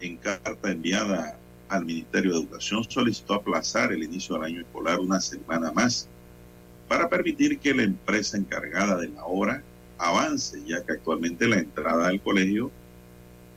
en 0.00 0.18
carta 0.18 0.70
enviada 0.70 1.38
al 1.70 1.86
Ministerio 1.86 2.32
de 2.32 2.40
Educación, 2.40 2.84
solicitó 2.84 3.34
aplazar 3.34 3.90
el 3.92 4.02
inicio 4.02 4.34
del 4.34 4.44
año 4.44 4.60
escolar 4.60 5.00
una 5.00 5.20
semana 5.20 5.72
más 5.72 6.08
para 6.88 7.08
permitir 7.08 7.58
que 7.58 7.72
la 7.72 7.84
empresa 7.84 8.36
encargada 8.36 8.98
de 8.98 9.08
la 9.08 9.24
obra 9.24 9.62
avance, 9.96 10.62
ya 10.66 10.84
que 10.84 10.92
actualmente 10.92 11.48
la 11.48 11.58
entrada 11.58 12.08
al 12.08 12.20
colegio 12.20 12.70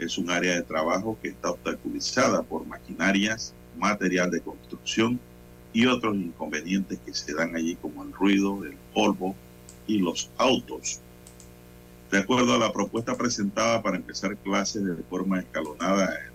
es 0.06 0.18
un 0.18 0.30
área 0.30 0.56
de 0.56 0.64
trabajo 0.64 1.18
que 1.22 1.30
está 1.30 1.52
obstaculizada 1.52 2.44
por 2.44 2.66
maquinarias, 2.66 3.54
material 3.78 4.32
de 4.32 4.42
construcción 4.42 5.20
y 5.74 5.86
otros 5.86 6.16
inconvenientes 6.16 7.00
que 7.06 7.14
se 7.14 7.34
dan 7.34 7.56
allí 7.56 7.76
como 7.76 8.04
el 8.04 8.12
ruido, 8.12 8.64
el 8.66 8.76
polvo 8.94 9.36
y 9.88 10.00
los 10.00 10.30
autos. 10.38 11.00
De 12.12 12.20
acuerdo 12.20 12.56
a 12.56 12.58
la 12.58 12.74
propuesta 12.74 13.16
presentada 13.16 13.82
para 13.82 13.98
empezar 13.98 14.36
clases 14.38 14.84
de 14.84 14.96
forma 15.04 15.40
escalonada 15.40 16.14
el 16.16 16.32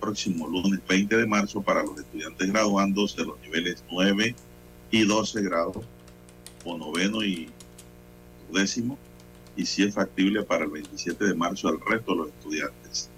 próximo 0.00 0.46
lunes 0.46 0.80
20 0.86 1.16
de 1.16 1.26
marzo 1.26 1.62
para 1.62 1.82
los 1.82 1.98
estudiantes 1.98 2.52
graduandos 2.52 3.16
de 3.16 3.24
los 3.24 3.40
niveles 3.40 3.82
9 3.90 4.34
y 4.90 5.04
12 5.04 5.42
grados 5.42 5.78
o 6.64 6.76
noveno 6.76 7.22
y 7.24 7.48
décimo 8.52 8.98
y 9.56 9.66
si 9.66 9.84
es 9.84 9.94
factible 9.94 10.42
para 10.42 10.64
el 10.64 10.70
27 10.70 11.24
de 11.24 11.34
marzo 11.34 11.68
al 11.68 11.80
resto 11.80 12.12
de 12.12 12.18
los 12.18 12.28
estudiantes. 12.28 13.10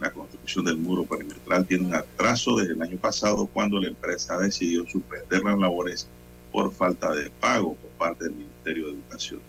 La 0.00 0.12
construcción 0.12 0.64
del 0.64 0.76
muro 0.76 1.04
perimetral 1.04 1.66
tiene 1.66 1.86
un 1.86 1.94
atraso 1.94 2.56
desde 2.56 2.74
el 2.74 2.82
año 2.82 2.96
pasado 2.98 3.46
cuando 3.46 3.80
la 3.80 3.88
empresa 3.88 4.38
decidió 4.38 4.86
suspender 4.86 5.42
las 5.42 5.58
labores 5.58 6.08
por 6.52 6.72
falta 6.72 7.12
de 7.12 7.30
pago 7.30 7.74
por 7.74 7.90
parte 7.92 8.24
del 8.24 8.34
Ministerio 8.34 8.86
de 8.86 8.92
Educación. 8.92 9.40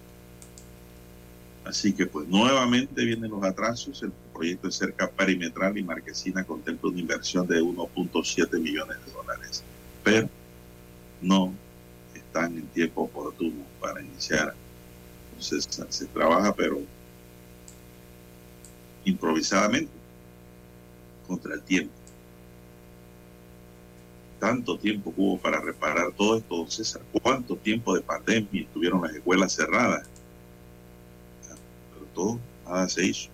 Así 1.65 1.93
que 1.93 2.07
pues 2.07 2.27
nuevamente 2.27 3.05
vienen 3.05 3.29
los 3.29 3.43
atrasos. 3.43 4.01
El 4.01 4.11
proyecto 4.33 4.67
de 4.67 4.73
cerca 4.73 5.07
perimetral 5.07 5.77
y 5.77 5.83
marquesina 5.83 6.43
contempla 6.43 6.89
una 6.89 6.99
inversión 6.99 7.45
de 7.45 7.61
1.7 7.61 8.59
millones 8.59 8.97
de 9.05 9.11
dólares. 9.11 9.63
Pero 10.03 10.29
no 11.21 11.53
están 12.15 12.57
en 12.57 12.65
tiempo 12.67 13.01
oportuno 13.03 13.63
para 13.79 14.01
iniciar 14.01 14.55
entonces 15.39 15.87
se 15.89 16.05
trabaja, 16.07 16.53
pero 16.53 16.81
improvisadamente, 19.05 19.91
contra 21.25 21.53
el 21.53 21.61
tiempo. 21.61 21.93
Tanto 24.39 24.77
tiempo 24.77 25.13
hubo 25.15 25.37
para 25.37 25.61
reparar 25.61 26.11
todo 26.11 26.37
esto, 26.37 26.57
don 26.57 26.69
César. 26.69 27.01
¿Cuánto 27.21 27.55
tiempo 27.55 27.95
de 27.95 28.01
pandemia 28.01 28.61
estuvieron 28.61 29.01
las 29.01 29.13
escuelas 29.13 29.53
cerradas? 29.53 30.07
Pero 31.93 32.05
todo, 32.13 32.39
nada 32.65 32.89
se 32.89 33.05
hizo. 33.05 33.29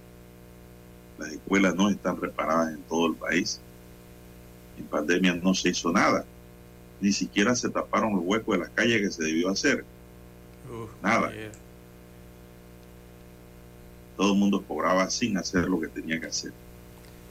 Las 1.17 1.31
escuelas 1.31 1.75
no 1.75 1.89
están 1.89 2.19
reparadas 2.21 2.73
en 2.73 2.81
todo 2.83 3.07
el 3.07 3.15
país. 3.15 3.59
En 4.77 4.85
pandemia 4.85 5.33
no 5.33 5.53
se 5.53 5.69
hizo 5.69 5.91
nada. 5.91 6.25
Ni 7.01 7.11
siquiera 7.11 7.55
se 7.55 7.69
taparon 7.69 8.15
los 8.15 8.23
huecos 8.23 8.55
de 8.55 8.61
las 8.63 8.69
calles 8.69 9.01
que 9.01 9.11
se 9.11 9.23
debió 9.23 9.49
hacer. 9.49 9.85
Nada. 11.01 11.31
Todo 14.15 14.33
el 14.33 14.39
mundo 14.39 14.63
cobraba 14.63 15.09
sin 15.09 15.37
hacer 15.37 15.65
lo 15.65 15.79
que 15.79 15.87
tenía 15.87 16.19
que 16.19 16.27
hacer. 16.27 16.53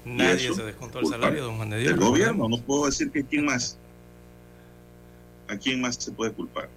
Nadie 0.04 0.46
eso, 0.46 0.54
se 0.54 0.64
descontó 0.64 1.00
el 1.00 1.06
salario, 1.06 1.44
don 1.44 1.56
Juan 1.56 1.70
de 1.70 1.78
Dios. 1.78 1.92
El 1.92 1.98
gobierno, 1.98 2.48
no 2.48 2.58
puedo 2.58 2.86
decir 2.86 3.10
que 3.10 3.24
quién 3.24 3.46
más. 3.46 3.78
¿A 5.48 5.56
quién 5.56 5.80
más 5.80 5.96
se 5.96 6.12
puede 6.12 6.32
culpar? 6.32 6.68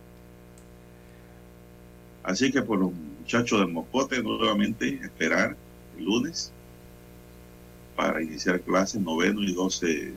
Así 2.23 2.51
que 2.51 2.61
por 2.61 2.79
los 2.79 2.91
muchachos 2.91 3.59
del 3.59 3.69
Mocote, 3.69 4.21
nuevamente 4.21 4.99
esperar 5.01 5.55
el 5.97 6.03
lunes 6.03 6.51
para 7.95 8.21
iniciar 8.21 8.61
clases 8.61 9.01
noveno 9.01 9.41
y 9.41 9.53
doce, 9.53 10.13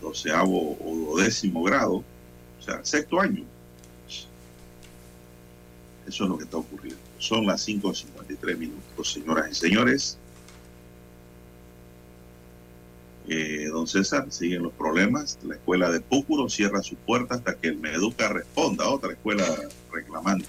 doceavo 0.00 0.76
o 0.80 1.18
décimo 1.18 1.62
grado, 1.62 2.02
o 2.58 2.62
sea, 2.62 2.84
sexto 2.84 3.20
año. 3.20 3.44
Eso 6.06 6.24
es 6.24 6.30
lo 6.30 6.36
que 6.36 6.44
está 6.44 6.56
ocurriendo. 6.56 7.03
Son 7.24 7.46
las 7.46 7.66
5.53 7.66 8.58
minutos, 8.58 9.10
señoras 9.10 9.50
y 9.50 9.54
señores. 9.54 10.18
Eh, 13.26 13.68
don 13.72 13.86
César, 13.86 14.30
siguen 14.30 14.62
los 14.62 14.74
problemas. 14.74 15.38
La 15.42 15.54
escuela 15.54 15.90
de 15.90 16.00
Púcuro 16.00 16.50
cierra 16.50 16.82
su 16.82 16.96
puerta 16.96 17.36
hasta 17.36 17.54
que 17.54 17.68
el 17.68 17.78
Meduca 17.78 18.28
responda 18.28 18.90
otra 18.90 19.12
escuela 19.12 19.46
reclamante. 19.90 20.44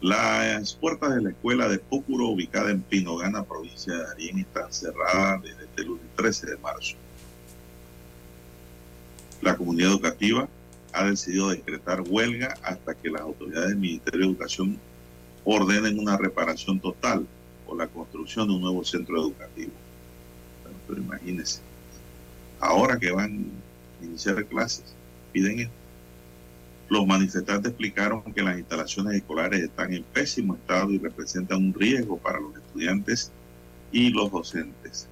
Las 0.00 0.74
puertas 0.74 1.14
de 1.14 1.22
la 1.22 1.30
escuela 1.30 1.68
de 1.68 1.78
Púcuro, 1.78 2.30
ubicada 2.30 2.72
en 2.72 2.82
Pinogana, 2.82 3.44
provincia 3.44 3.94
de 3.94 4.02
Darién, 4.02 4.40
están 4.40 4.72
cerradas 4.72 5.40
desde 5.44 5.66
este 5.66 5.84
lunes 5.84 6.04
13 6.16 6.50
de 6.50 6.56
marzo. 6.56 6.96
La 9.40 9.56
comunidad 9.56 9.92
educativa 9.92 10.48
ha 10.92 11.04
decidido 11.04 11.50
decretar 11.50 12.00
huelga 12.00 12.58
hasta 12.64 12.96
que 12.96 13.08
las 13.08 13.22
autoridades 13.22 13.68
del 13.68 13.78
Ministerio 13.78 14.22
de 14.22 14.32
Educación 14.32 14.80
ordenen 15.44 15.98
una 15.98 16.16
reparación 16.16 16.80
total 16.80 17.26
o 17.66 17.76
la 17.76 17.86
construcción 17.86 18.48
de 18.48 18.54
un 18.54 18.62
nuevo 18.62 18.84
centro 18.84 19.20
educativo. 19.20 19.72
Pero, 20.62 20.74
pero 20.88 21.00
imagínense, 21.00 21.60
ahora 22.60 22.98
que 22.98 23.10
van 23.10 23.46
a 24.00 24.04
iniciar 24.04 24.44
clases, 24.46 24.94
piden 25.32 25.60
esto. 25.60 25.74
Los 26.88 27.06
manifestantes 27.06 27.70
explicaron 27.70 28.22
que 28.34 28.42
las 28.42 28.58
instalaciones 28.58 29.14
escolares 29.14 29.62
están 29.62 29.92
en 29.92 30.02
pésimo 30.02 30.54
estado 30.54 30.90
y 30.90 30.98
representan 30.98 31.58
un 31.58 31.74
riesgo 31.74 32.18
para 32.18 32.40
los 32.40 32.54
estudiantes 32.56 33.32
y 33.90 34.10
los 34.10 34.30
docentes. 34.30 35.08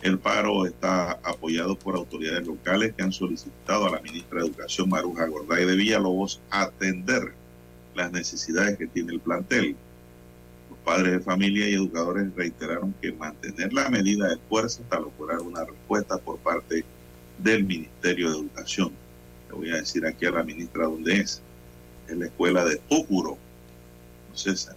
El 0.00 0.18
paro 0.18 0.66
está 0.66 1.12
apoyado 1.22 1.76
por 1.76 1.94
autoridades 1.94 2.46
locales 2.46 2.94
que 2.94 3.02
han 3.02 3.12
solicitado 3.12 3.86
a 3.86 3.90
la 3.90 4.00
ministra 4.00 4.40
de 4.40 4.46
Educación, 4.46 4.88
Maruja 4.88 5.26
Gorday 5.26 5.64
de 5.64 5.76
Villalobos, 5.76 6.40
atender 6.50 7.34
las 7.94 8.12
necesidades 8.12 8.78
que 8.78 8.86
tiene 8.86 9.12
el 9.12 9.20
plantel. 9.20 9.76
Los 10.70 10.78
padres 10.80 11.12
de 11.12 11.20
familia 11.20 11.68
y 11.68 11.74
educadores 11.74 12.34
reiteraron 12.34 12.94
que 13.00 13.12
mantener 13.12 13.72
la 13.72 13.88
medida 13.88 14.28
de 14.28 14.38
fuerza 14.48 14.82
hasta 14.82 15.00
lograr 15.00 15.40
una 15.40 15.64
respuesta 15.64 16.18
por 16.18 16.38
parte 16.38 16.84
del 17.38 17.64
Ministerio 17.64 18.30
de 18.30 18.38
Educación. 18.38 18.92
Le 19.48 19.54
voy 19.54 19.70
a 19.70 19.76
decir 19.76 20.06
aquí 20.06 20.26
a 20.26 20.30
la 20.30 20.42
ministra 20.42 20.84
dónde 20.84 21.20
es. 21.20 21.42
Es 22.08 22.16
la 22.16 22.26
escuela 22.26 22.64
de 22.64 22.76
Púcuro, 22.76 23.38
César, 24.34 24.76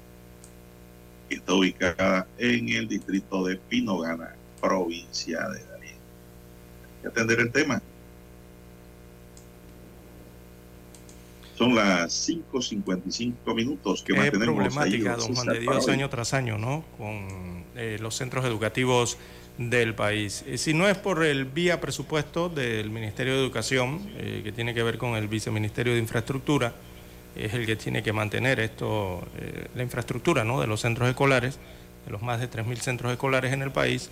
que 1.29 1.35
está 1.35 1.53
ubicada 1.53 2.27
en 2.37 2.69
el 2.69 2.87
distrito 2.87 3.45
de 3.45 3.57
Pinogana, 3.57 4.35
provincia 4.61 5.47
de 5.49 5.63
Darién. 5.65 5.95
Hay 5.95 7.01
que 7.01 7.07
atender 7.07 7.39
el 7.39 7.51
tema. 7.51 7.81
Son 11.57 11.73
las 11.73 12.27
5.55 12.29 13.55
minutos 13.55 14.03
que 14.03 14.13
es 14.13 14.19
mantenemos 14.19 14.55
problemática, 14.55 15.13
ahí, 15.13 15.19
don 15.19 15.33
Juan 15.35 15.47
de 15.47 15.59
Dios, 15.59 15.87
año 15.89 16.09
tras 16.09 16.33
año, 16.33 16.57
¿no? 16.57 16.83
Con 16.97 17.63
eh, 17.75 17.97
los 18.01 18.15
centros 18.15 18.43
educativos 18.45 19.17
del 19.57 19.95
país. 19.95 20.43
Eh, 20.47 20.57
si 20.57 20.73
no 20.73 20.87
es 20.89 20.97
por 20.97 21.23
el 21.23 21.45
vía 21.45 21.79
presupuesto 21.79 22.49
del 22.49 22.89
Ministerio 22.89 23.33
de 23.35 23.39
Educación, 23.39 24.01
eh, 24.17 24.41
que 24.43 24.51
tiene 24.51 24.73
que 24.73 24.83
ver 24.83 24.97
con 24.97 25.15
el 25.15 25.27
Viceministerio 25.29 25.93
de 25.93 25.99
Infraestructura, 25.99 26.73
es 27.37 27.53
el 27.53 27.65
que 27.65 27.75
tiene 27.77 28.03
que 28.03 28.11
mantener 28.11 28.59
esto, 28.59 29.23
eh, 29.37 29.67
la 29.75 29.83
infraestructura, 29.83 30.43
¿no? 30.43 30.59
De 30.59 30.67
los 30.67 30.81
centros 30.81 31.07
escolares, 31.07 31.57
de 32.05 32.11
los 32.11 32.21
más 32.21 32.39
de 32.41 32.49
3.000 32.49 32.75
centros 32.81 33.11
escolares 33.13 33.53
en 33.53 33.61
el 33.61 33.71
país, 33.71 34.09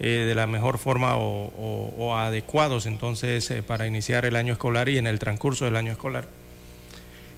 eh, 0.00 0.24
de 0.26 0.34
la 0.34 0.46
mejor 0.46 0.76
forma 0.78 1.16
o, 1.16 1.46
o- 1.46 1.94
o 1.96 2.16
adecuados 2.16 2.84
entonces 2.86 3.52
para 3.66 3.86
iniciar 3.86 4.24
el 4.26 4.36
año 4.36 4.52
escolar 4.52 4.88
y 4.90 4.98
en 4.98 5.06
el 5.06 5.18
transcurso 5.18 5.64
del 5.64 5.76
año 5.76 5.92
escolar. 5.92 6.26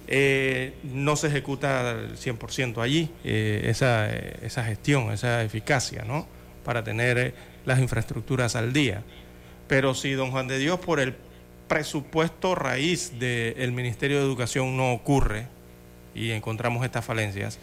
Eh, 0.08 0.74
no 0.84 1.16
se 1.16 1.26
ejecuta 1.26 1.90
al 1.90 2.16
100% 2.16 2.80
allí 2.80 3.10
eh, 3.24 3.62
esa, 3.64 4.08
eh, 4.08 4.38
esa 4.42 4.64
gestión, 4.64 5.10
esa 5.10 5.42
eficacia, 5.42 6.04
¿no? 6.04 6.28
Para 6.64 6.84
tener 6.84 7.34
las 7.64 7.80
infraestructuras 7.80 8.54
al 8.54 8.72
día. 8.72 9.02
Pero 9.68 9.94
si 9.94 10.12
don 10.12 10.30
Juan 10.30 10.46
de 10.46 10.58
Dios 10.58 10.78
por 10.78 11.00
el 11.00 11.16
presupuesto 11.68 12.54
raíz 12.54 13.18
del 13.18 13.72
Ministerio 13.72 14.18
de 14.18 14.24
Educación 14.24 14.76
no 14.76 14.92
ocurre 14.92 15.48
y 16.14 16.30
encontramos 16.30 16.84
estas 16.84 17.04
falencias, 17.04 17.58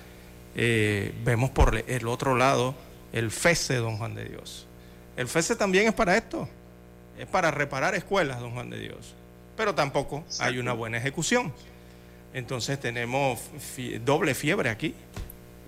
eh, 0.56 1.14
vemos 1.24 1.50
por 1.50 1.84
el 1.88 2.08
otro 2.08 2.36
lado 2.36 2.76
el 3.12 3.32
FESE, 3.32 3.76
don 3.76 3.98
Juan 3.98 4.16
de 4.16 4.26
Dios. 4.26 4.68
El 5.16 5.28
FESE 5.28 5.56
también 5.56 5.88
es 5.88 5.94
para 5.94 6.18
esto, 6.18 6.48
es 7.18 7.28
para 7.28 7.52
reparar 7.52 7.96
escuelas, 7.96 8.40
don 8.40 8.52
Juan 8.52 8.70
de 8.70 8.80
Dios. 8.80 9.16
Pero 9.56 9.76
tampoco 9.76 10.24
hay 10.40 10.58
una 10.58 10.74
buena 10.74 10.98
ejecución. 10.98 11.54
Entonces 12.34 12.80
tenemos 12.80 13.40
doble 14.04 14.34
fiebre 14.36 14.70
aquí. 14.70 14.96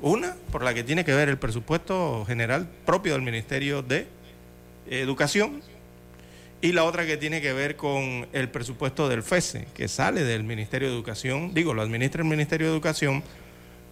Una, 0.02 0.36
por 0.52 0.64
la 0.64 0.74
que 0.74 0.84
tiene 0.84 1.06
que 1.06 1.14
ver 1.14 1.30
el 1.30 1.38
presupuesto 1.38 2.26
general 2.26 2.68
propio 2.86 3.14
del 3.14 3.22
Ministerio 3.22 3.82
de 3.82 4.08
Educación, 4.90 5.62
y 6.62 6.72
la 6.72 6.84
otra 6.84 7.06
que 7.06 7.18
tiene 7.18 7.42
que 7.42 7.54
ver 7.54 7.76
con 7.76 8.28
el 8.34 8.50
presupuesto 8.50 9.08
del 9.08 9.24
FESE, 9.24 9.68
que 9.74 9.88
sale 9.88 10.24
del 10.24 10.44
Ministerio 10.44 10.90
de 10.90 10.96
Educación, 10.96 11.54
digo, 11.54 11.74
lo 11.74 11.82
administra 11.82 12.24
el 12.24 12.28
Ministerio 12.28 12.68
de 12.68 12.74
Educación, 12.74 13.24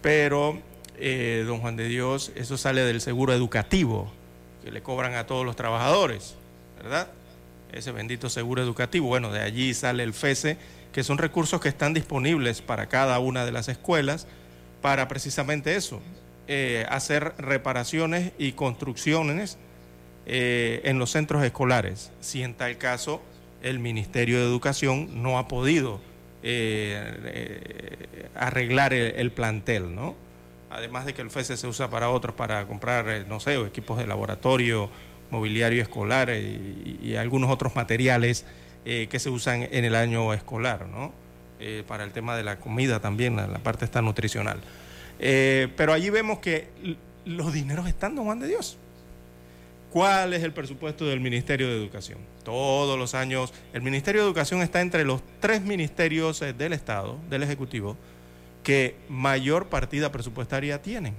pero, 0.02 0.58
eh, 0.98 1.44
don 1.46 1.60
Juan 1.60 1.76
de 1.76 1.88
Dios, 1.88 2.32
eso 2.34 2.58
sale 2.58 2.82
del 2.82 3.00
seguro 3.00 3.32
educativo 3.32 4.12
que 4.64 4.70
le 4.70 4.82
cobran 4.82 5.14
a 5.14 5.26
todos 5.26 5.44
los 5.44 5.56
trabajadores, 5.56 6.34
¿verdad? 6.82 7.08
Ese 7.72 7.92
bendito 7.92 8.30
seguro 8.30 8.62
educativo. 8.62 9.06
Bueno, 9.08 9.30
de 9.30 9.40
allí 9.40 9.74
sale 9.74 10.02
el 10.02 10.14
FESE, 10.14 10.56
que 10.94 11.02
son 11.02 11.18
recursos 11.18 11.60
que 11.60 11.68
están 11.68 11.92
disponibles 11.92 12.62
para 12.62 12.86
cada 12.86 13.18
una 13.18 13.44
de 13.44 13.50
las 13.50 13.68
escuelas 13.68 14.28
para 14.80 15.08
precisamente 15.08 15.74
eso, 15.74 16.00
eh, 16.46 16.86
hacer 16.88 17.34
reparaciones 17.36 18.30
y 18.38 18.52
construcciones 18.52 19.58
eh, 20.24 20.82
en 20.84 21.00
los 21.00 21.10
centros 21.10 21.42
escolares, 21.42 22.12
si 22.20 22.44
en 22.44 22.54
tal 22.54 22.78
caso 22.78 23.20
el 23.60 23.80
Ministerio 23.80 24.38
de 24.38 24.44
Educación 24.44 25.20
no 25.20 25.36
ha 25.38 25.48
podido 25.48 26.00
eh, 26.44 28.30
arreglar 28.36 28.94
el, 28.94 29.16
el 29.16 29.32
plantel, 29.32 29.96
¿no? 29.96 30.14
Además 30.70 31.06
de 31.06 31.14
que 31.14 31.22
el 31.22 31.30
FESE 31.30 31.56
se 31.56 31.66
usa 31.66 31.90
para 31.90 32.10
otros, 32.10 32.36
para 32.36 32.64
comprar, 32.66 33.26
no 33.26 33.40
sé, 33.40 33.56
equipos 33.62 33.98
de 33.98 34.06
laboratorio, 34.06 34.90
mobiliario 35.30 35.82
escolar 35.82 36.30
y 36.30 37.16
algunos 37.16 37.50
otros 37.50 37.74
materiales 37.74 38.44
eh, 38.84 39.08
que 39.10 39.18
se 39.18 39.30
usan 39.30 39.66
en 39.70 39.84
el 39.84 39.94
año 39.94 40.34
escolar, 40.34 40.86
¿no? 40.86 41.12
Eh, 41.58 41.84
para 41.86 42.04
el 42.04 42.12
tema 42.12 42.36
de 42.36 42.42
la 42.42 42.58
comida 42.58 43.00
también, 43.00 43.36
la, 43.36 43.58
parte 43.60 43.86
está 43.86 44.02
nutricional. 44.02 44.60
Eh, 45.18 45.68
pero 45.76 45.94
allí 45.94 46.10
vemos 46.10 46.40
que 46.40 46.68
los 47.24 47.54
dineros 47.54 47.88
están, 47.88 48.14
don 48.14 48.26
Juan 48.26 48.40
de 48.40 48.48
Dios. 48.48 48.76
¿Cuál 49.90 50.34
es 50.34 50.42
el 50.42 50.52
presupuesto 50.52 51.06
del 51.06 51.20
Ministerio 51.20 51.68
de 51.68 51.76
Educación? 51.76 52.18
Todos 52.42 52.98
los 52.98 53.14
años, 53.14 53.54
el 53.72 53.80
Ministerio 53.80 54.20
de 54.20 54.26
Educación 54.26 54.60
está 54.60 54.82
entre 54.82 55.04
los 55.04 55.22
tres 55.40 55.62
ministerios 55.62 56.40
del 56.40 56.72
Estado, 56.74 57.18
del 57.30 57.44
Ejecutivo, 57.44 57.96
que 58.62 58.96
mayor 59.08 59.68
partida 59.68 60.12
presupuestaria 60.12 60.82
tienen. 60.82 61.14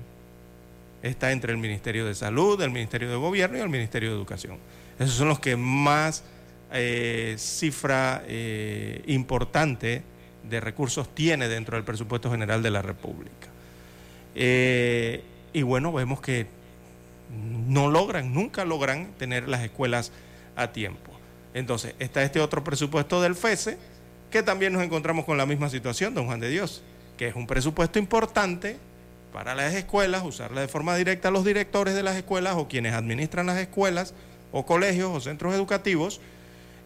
Está 1.01 1.31
entre 1.31 1.51
el 1.53 1.57
Ministerio 1.57 2.05
de 2.05 2.13
Salud, 2.13 2.61
el 2.61 2.69
Ministerio 2.71 3.09
de 3.09 3.15
Gobierno 3.15 3.57
y 3.57 3.61
el 3.61 3.69
Ministerio 3.69 4.09
de 4.09 4.15
Educación. 4.15 4.57
Esos 4.99 5.15
son 5.15 5.29
los 5.29 5.39
que 5.39 5.55
más 5.55 6.23
eh, 6.75 7.35
cifra 7.37 8.23
eh, 8.27 9.03
importante 9.07 10.03
de 10.49 10.59
recursos 10.59 11.13
tiene 11.15 11.47
dentro 11.47 11.77
del 11.77 11.83
presupuesto 11.83 12.29
general 12.29 12.61
de 12.61 12.71
la 12.71 12.81
República. 12.81 13.47
Eh, 14.35 15.23
y 15.53 15.61
bueno, 15.63 15.91
vemos 15.93 16.21
que 16.21 16.47
no 17.67 17.89
logran, 17.89 18.33
nunca 18.33 18.65
logran 18.65 19.13
tener 19.17 19.47
las 19.47 19.63
escuelas 19.63 20.11
a 20.55 20.71
tiempo. 20.71 21.11
Entonces, 21.53 21.95
está 21.99 22.21
este 22.23 22.41
otro 22.41 22.63
presupuesto 22.63 23.21
del 23.21 23.35
FESE, 23.35 23.77
que 24.29 24.43
también 24.43 24.73
nos 24.73 24.83
encontramos 24.83 25.25
con 25.25 25.37
la 25.37 25.45
misma 25.45 25.69
situación, 25.69 26.13
don 26.13 26.25
Juan 26.25 26.41
de 26.41 26.49
Dios, 26.49 26.83
que 27.17 27.29
es 27.29 27.35
un 27.35 27.47
presupuesto 27.47 27.97
importante 27.97 28.77
para 29.31 29.55
las 29.55 29.73
escuelas, 29.73 30.23
usarla 30.23 30.61
de 30.61 30.67
forma 30.67 30.95
directa 30.95 31.29
a 31.29 31.31
los 31.31 31.45
directores 31.45 31.95
de 31.95 32.03
las 32.03 32.15
escuelas 32.15 32.55
o 32.57 32.67
quienes 32.67 32.93
administran 32.93 33.45
las 33.45 33.57
escuelas 33.57 34.13
o 34.51 34.65
colegios 34.65 35.11
o 35.11 35.19
centros 35.21 35.53
educativos, 35.53 36.19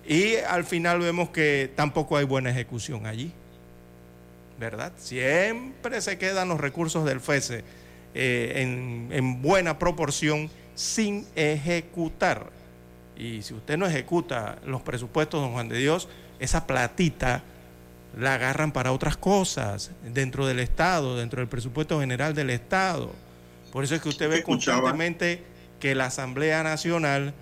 y 0.10 0.38
al 0.38 0.66
final 0.66 1.00
vemos 1.00 1.30
que 1.30 1.72
tampoco 1.76 2.18
hay 2.18 2.26
buena 2.26 2.50
ejecución 2.50 3.06
allí. 3.06 3.32
¿Verdad? 4.60 4.92
Siempre 4.98 6.02
se 6.02 6.18
quedan 6.18 6.50
los 6.50 6.60
recursos 6.60 7.06
del 7.06 7.22
FESE 7.22 7.64
eh, 8.16 8.54
en, 8.56 9.10
en 9.12 9.42
buena 9.44 9.78
proporción 9.78 10.50
sin 10.74 11.28
ejecutar. 11.36 12.50
Y 13.16 13.44
si 13.44 13.54
usted 13.54 13.78
no 13.78 13.86
ejecuta 13.86 14.58
los 14.66 14.82
presupuestos, 14.82 15.42
don 15.42 15.52
Juan 15.54 15.70
de 15.70 15.78
Dios, 15.78 16.10
esa 16.40 16.66
platita 16.66 17.44
la 18.18 18.34
agarran 18.34 18.72
para 18.72 18.92
otras 18.92 19.16
cosas 19.16 19.92
dentro 20.04 20.48
del 20.48 20.60
Estado, 20.60 21.18
dentro 21.18 21.40
del 21.40 21.48
presupuesto 21.48 22.00
general 22.00 22.34
del 22.34 22.50
Estado. 22.50 23.14
Por 23.72 23.84
eso 23.84 23.94
es 23.94 24.02
que 24.02 24.10
usted 24.10 24.28
ve 24.28 24.40
Escuchaba. 24.40 24.80
constantemente 24.80 25.44
que 25.80 25.94
la 25.94 26.08
Asamblea 26.08 26.64
Nacional 26.64 27.36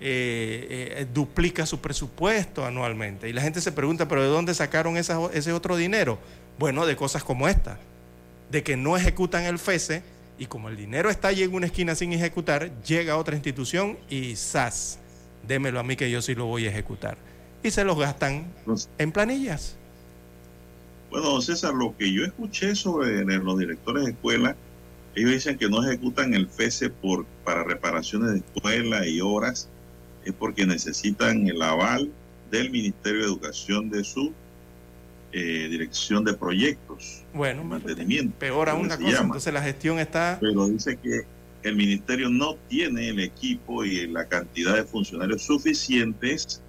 eh, 0.00 0.96
eh, 1.00 1.06
duplica 1.12 1.66
su 1.66 1.80
presupuesto 1.80 2.64
anualmente. 2.64 3.28
Y 3.28 3.32
la 3.32 3.42
gente 3.42 3.60
se 3.60 3.72
pregunta, 3.72 4.08
¿pero 4.08 4.22
de 4.22 4.28
dónde 4.28 4.54
sacaron 4.54 4.96
esa- 4.96 5.18
ese 5.32 5.52
otro 5.52 5.76
dinero? 5.76 6.18
Bueno, 6.58 6.86
de 6.86 6.96
cosas 6.96 7.24
como 7.24 7.48
esta, 7.48 7.78
de 8.50 8.62
que 8.62 8.76
no 8.76 8.96
ejecutan 8.96 9.44
el 9.44 9.58
FESE 9.58 10.02
y 10.38 10.46
como 10.46 10.68
el 10.68 10.76
dinero 10.76 11.10
está 11.10 11.28
allí 11.28 11.42
en 11.42 11.54
una 11.54 11.66
esquina 11.66 11.94
sin 11.94 12.12
ejecutar, 12.12 12.70
llega 12.82 13.16
otra 13.16 13.34
institución 13.34 13.98
y 14.08 14.36
¡zas! 14.36 14.98
Démelo 15.46 15.80
a 15.80 15.82
mí 15.82 15.96
que 15.96 16.10
yo 16.10 16.20
sí 16.22 16.34
lo 16.34 16.46
voy 16.46 16.66
a 16.66 16.70
ejecutar. 16.70 17.16
Y 17.62 17.70
se 17.70 17.84
los 17.84 17.98
gastan 17.98 18.52
Entonces, 18.60 18.88
en 18.98 19.10
planillas. 19.12 19.76
Bueno, 21.10 21.40
César, 21.40 21.74
lo 21.74 21.96
que 21.96 22.12
yo 22.12 22.24
escuché 22.24 22.74
sobre 22.74 23.24
los 23.24 23.58
directores 23.58 24.04
de 24.04 24.10
escuela, 24.10 24.56
ellos 25.14 25.30
dicen 25.32 25.56
que 25.58 25.68
no 25.68 25.82
ejecutan 25.82 26.34
el 26.34 26.48
FESE 26.48 26.90
por, 26.90 27.24
para 27.44 27.64
reparaciones 27.64 28.32
de 28.32 28.38
escuela 28.38 29.06
y 29.06 29.20
horas, 29.20 29.68
es 30.24 30.32
porque 30.32 30.66
necesitan 30.66 31.46
el 31.48 31.60
aval 31.62 32.10
del 32.50 32.70
Ministerio 32.70 33.20
de 33.20 33.26
Educación 33.26 33.90
de 33.90 34.04
su 34.04 34.32
eh, 35.32 35.68
dirección 35.70 36.24
de 36.24 36.32
proyectos, 36.34 37.22
Bueno, 37.34 37.62
mantenimiento. 37.62 38.34
peor 38.38 38.68
aún 38.70 38.88
la 38.88 38.96
cosa. 38.96 39.08
llama. 39.10 39.24
Entonces 39.26 39.52
la 39.52 39.62
gestión 39.62 39.98
está... 39.98 40.38
Pero 40.40 40.66
dice 40.68 40.96
que 40.96 41.20
el 41.62 41.76
ministerio 41.76 42.30
no 42.30 42.54
tiene 42.68 43.08
el 43.10 43.20
equipo 43.20 43.84
y 43.84 44.06
la 44.06 44.24
cantidad 44.26 44.74
de 44.74 44.84
funcionarios 44.84 45.42
suficientes 45.42 46.62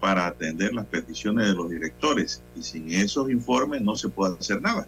para 0.00 0.26
atender 0.26 0.72
las 0.72 0.86
peticiones 0.86 1.48
de 1.48 1.52
los 1.54 1.68
directores. 1.68 2.42
Y 2.56 2.62
sin 2.62 2.90
esos 2.90 3.30
informes 3.30 3.82
no 3.82 3.96
se 3.96 4.08
puede 4.08 4.34
hacer 4.38 4.62
nada. 4.62 4.86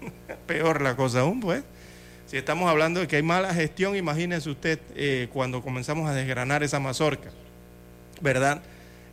peor 0.46 0.82
la 0.82 0.96
cosa 0.96 1.20
aún, 1.20 1.40
pues. 1.40 1.62
Si 2.30 2.36
estamos 2.36 2.70
hablando 2.70 3.00
de 3.00 3.08
que 3.08 3.16
hay 3.16 3.24
mala 3.24 3.52
gestión, 3.52 3.96
imagínese 3.96 4.48
usted 4.50 4.78
eh, 4.94 5.26
cuando 5.32 5.62
comenzamos 5.62 6.08
a 6.08 6.14
desgranar 6.14 6.62
esa 6.62 6.78
mazorca, 6.78 7.28
¿verdad? 8.20 8.62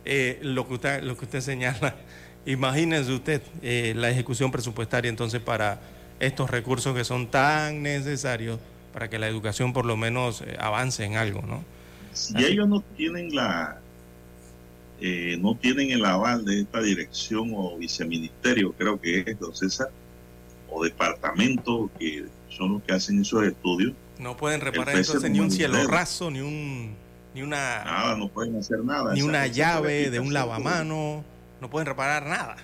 Eh, 0.04 0.38
lo, 0.40 0.68
que 0.68 0.74
usted, 0.74 1.02
lo 1.02 1.16
que 1.16 1.24
usted 1.24 1.40
señala, 1.40 1.96
imagínese 2.46 3.12
usted 3.12 3.42
eh, 3.60 3.92
la 3.96 4.08
ejecución 4.08 4.52
presupuestaria 4.52 5.08
entonces 5.08 5.40
para 5.42 5.80
estos 6.20 6.48
recursos 6.48 6.94
que 6.94 7.02
son 7.02 7.26
tan 7.26 7.82
necesarios 7.82 8.60
para 8.92 9.10
que 9.10 9.18
la 9.18 9.26
educación 9.26 9.72
por 9.72 9.84
lo 9.84 9.96
menos 9.96 10.44
avance 10.60 11.04
en 11.04 11.16
algo, 11.16 11.42
¿no? 11.42 11.64
Si 12.12 12.36
ellos 12.44 12.68
no 12.68 12.82
tienen 12.96 13.34
la 13.34 13.80
no 15.40 15.56
tienen 15.56 15.90
el 15.90 16.04
aval 16.04 16.44
de 16.44 16.60
esta 16.60 16.80
dirección 16.80 17.50
o 17.52 17.76
viceministerio, 17.78 18.72
creo 18.78 19.00
que 19.00 19.24
es, 19.26 19.40
don 19.40 19.56
César, 19.56 19.90
o 20.70 20.84
departamento 20.84 21.90
que 21.98 22.26
son 22.48 22.74
los 22.74 22.82
que 22.82 22.92
hacen 22.92 23.20
esos 23.20 23.44
estudios. 23.44 23.92
No 24.18 24.36
pueden 24.36 24.60
reparar 24.60 24.96
entonces 24.96 25.30
ni 25.30 25.40
un 25.40 25.50
cielo 25.50 25.86
raso, 25.86 26.30
ni 26.30 26.40
un 26.40 26.96
ni 27.34 27.42
una 27.42 27.84
nada, 27.84 28.16
no 28.16 28.28
pueden 28.28 28.56
hacer 28.56 28.82
nada. 28.84 29.14
Ni 29.14 29.22
una 29.22 29.46
llave 29.46 30.10
de 30.10 30.18
un 30.18 30.32
lavamano, 30.32 31.24
no 31.60 31.70
pueden 31.70 31.86
reparar 31.86 32.26
nada. 32.26 32.56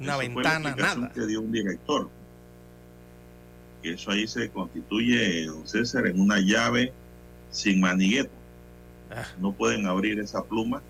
Una 0.00 0.16
ventana, 0.16 0.74
nada. 0.74 1.12
Que 1.12 1.26
dio 1.26 1.40
un 1.40 1.52
director. 1.52 2.10
Eso 3.82 4.10
ahí 4.10 4.26
se 4.26 4.48
constituye, 4.50 5.46
don 5.46 5.66
César, 5.66 6.06
en 6.06 6.20
una 6.20 6.38
llave 6.40 6.92
sin 7.50 7.80
manigueta. 7.80 8.30
Ah. 9.10 9.26
No 9.38 9.52
pueden 9.52 9.86
abrir 9.86 10.18
esa 10.20 10.42
pluma, 10.42 10.82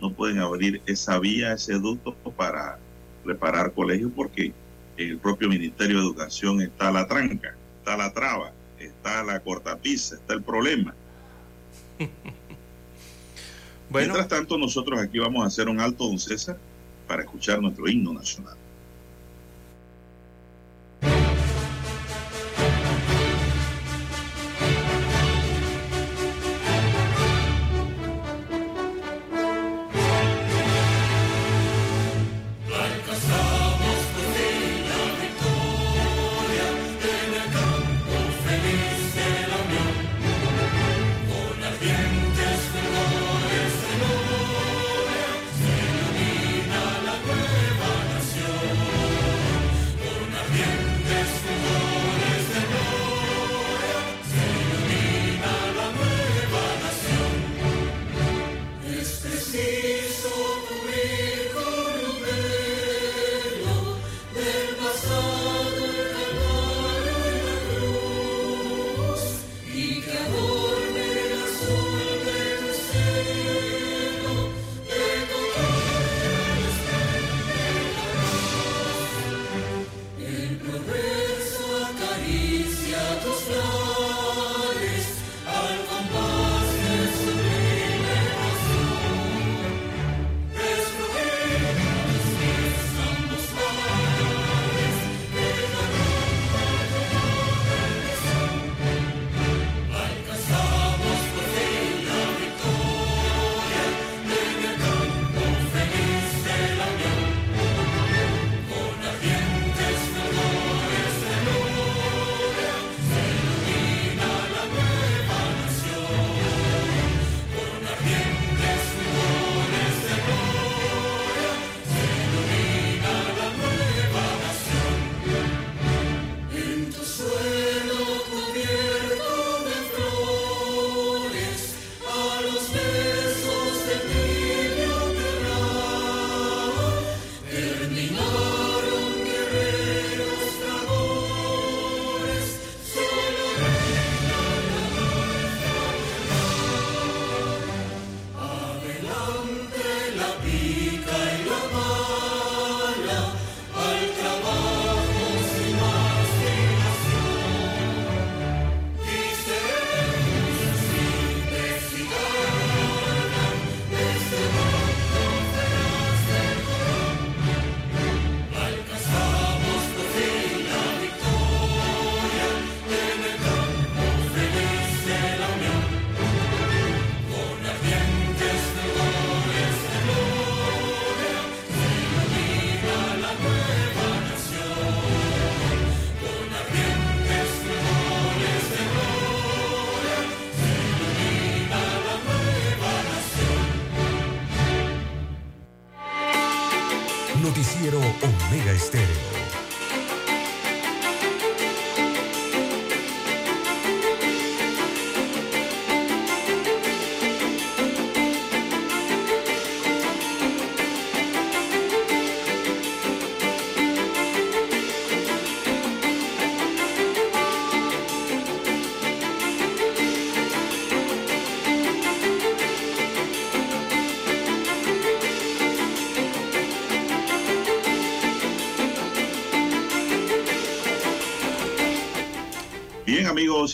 no 0.00 0.12
pueden 0.12 0.38
abrir 0.38 0.82
esa 0.86 1.18
vía, 1.18 1.54
ese 1.54 1.74
ducto 1.74 2.14
para 2.36 2.78
reparar 3.24 3.72
colegios 3.72 4.12
porque 4.14 4.52
el 4.96 5.18
propio 5.18 5.48
Ministerio 5.48 5.98
de 5.98 6.04
Educación 6.04 6.60
está 6.60 6.90
la 6.90 7.06
tranca, 7.06 7.54
está 7.78 7.96
la 7.96 8.12
traba, 8.12 8.52
está 8.78 9.22
la 9.22 9.40
cortapisa, 9.40 10.16
está 10.16 10.34
el 10.34 10.42
problema. 10.42 10.94
Mientras 13.90 14.28
tanto, 14.28 14.58
nosotros 14.58 15.00
aquí 15.00 15.18
vamos 15.18 15.44
a 15.44 15.46
hacer 15.46 15.68
un 15.68 15.80
alto, 15.80 16.06
don 16.06 16.18
César, 16.18 16.58
para 17.06 17.22
escuchar 17.22 17.60
nuestro 17.60 17.88
himno 17.88 18.12
nacional. 18.12 18.56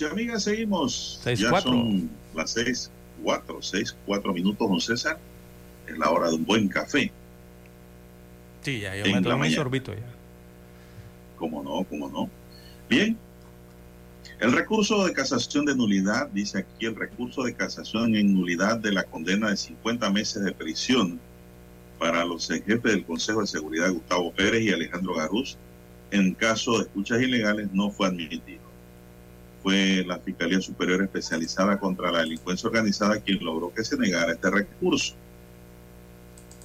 Amigos 0.06 0.46
y 0.46 0.50
amigas, 0.50 1.20
seguimos. 1.22 1.22
ya 1.36 1.60
son 1.60 2.10
las 2.34 2.50
seis, 2.50 2.90
cuatro, 3.22 3.60
seis, 3.62 3.96
cuatro 4.06 4.32
minutos, 4.32 4.68
don 4.68 4.80
César. 4.80 5.18
Es 5.86 5.98
la 5.98 6.10
hora 6.10 6.28
de 6.28 6.36
un 6.36 6.44
buen 6.44 6.68
café. 6.68 7.10
Sí, 8.62 8.80
ya, 8.80 8.96
yo 8.96 9.04
me 9.12 9.22
tomé 9.22 9.50
sorbito 9.50 9.92
ya. 9.92 10.00
Cómo 11.36 11.62
no, 11.62 11.84
cómo 11.84 12.08
no. 12.08 12.30
Bien. 12.88 13.16
El 14.38 14.52
recurso 14.52 15.04
de 15.04 15.12
casación 15.12 15.66
de 15.66 15.74
nulidad, 15.74 16.28
dice 16.28 16.58
aquí 16.58 16.86
el 16.86 16.96
recurso 16.96 17.42
de 17.42 17.54
casación 17.54 18.14
en 18.16 18.34
nulidad 18.34 18.78
de 18.78 18.92
la 18.92 19.04
condena 19.04 19.50
de 19.50 19.56
50 19.56 20.10
meses 20.10 20.42
de 20.42 20.52
prisión 20.52 21.20
para 21.98 22.24
los 22.24 22.48
jefes 22.48 22.82
del 22.82 23.04
Consejo 23.04 23.42
de 23.42 23.46
Seguridad 23.46 23.92
Gustavo 23.92 24.32
Pérez 24.32 24.62
y 24.62 24.72
Alejandro 24.72 25.14
Garús 25.14 25.58
en 26.10 26.34
caso 26.34 26.78
de 26.78 26.84
escuchas 26.84 27.20
ilegales 27.20 27.68
no 27.72 27.90
fue 27.90 28.08
admitido. 28.08 28.59
Fue 29.62 30.04
la 30.06 30.18
Fiscalía 30.18 30.60
Superior 30.60 31.02
Especializada 31.02 31.78
contra 31.78 32.10
la 32.10 32.20
Delincuencia 32.20 32.68
Organizada 32.68 33.20
quien 33.20 33.44
logró 33.44 33.72
que 33.72 33.84
se 33.84 33.96
negara 33.96 34.32
este 34.32 34.50
recurso. 34.50 35.14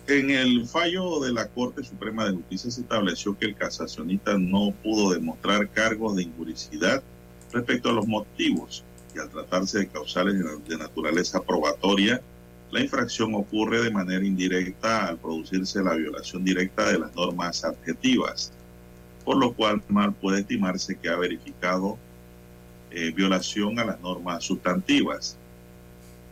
En 0.08 0.30
el 0.30 0.68
fallo 0.68 1.20
de 1.20 1.34
la 1.34 1.48
Corte 1.48 1.84
Suprema 1.84 2.26
de 2.26 2.36
Justicia 2.36 2.70
se 2.70 2.82
estableció 2.82 3.38
que 3.38 3.48
el 3.48 3.56
casacionista 3.56 4.38
no 4.38 4.72
pudo 4.84 5.12
demostrar 5.12 5.70
cargos 5.70 6.16
de 6.16 6.24
injuricidad 6.24 7.02
respecto 7.52 7.90
a 7.90 7.94
los 7.94 8.08
motivos 8.08 8.84
y 9.16 9.20
al 9.20 9.30
tratarse 9.30 9.80
de 9.80 9.88
causales 9.88 10.36
de 10.68 10.78
naturaleza 10.78 11.42
probatoria, 11.42 12.22
la 12.72 12.82
infracción 12.82 13.34
ocurre 13.36 13.82
de 13.82 13.90
manera 13.90 14.26
indirecta 14.26 15.08
al 15.08 15.18
producirse 15.18 15.82
la 15.82 15.96
violación 15.96 16.44
directa 16.44 16.92
de 16.92 17.00
las 17.00 17.16
normas 17.16 17.64
adjetivas, 17.64 18.52
por 19.24 19.38
lo 19.38 19.54
cual 19.54 19.82
mal 19.88 20.14
puede 20.14 20.42
estimarse 20.42 20.98
que 20.98 21.10
ha 21.10 21.16
verificado 21.16 21.98
eh, 22.96 23.12
violación 23.12 23.78
a 23.78 23.84
las 23.84 24.00
normas 24.00 24.44
sustantivas. 24.44 25.38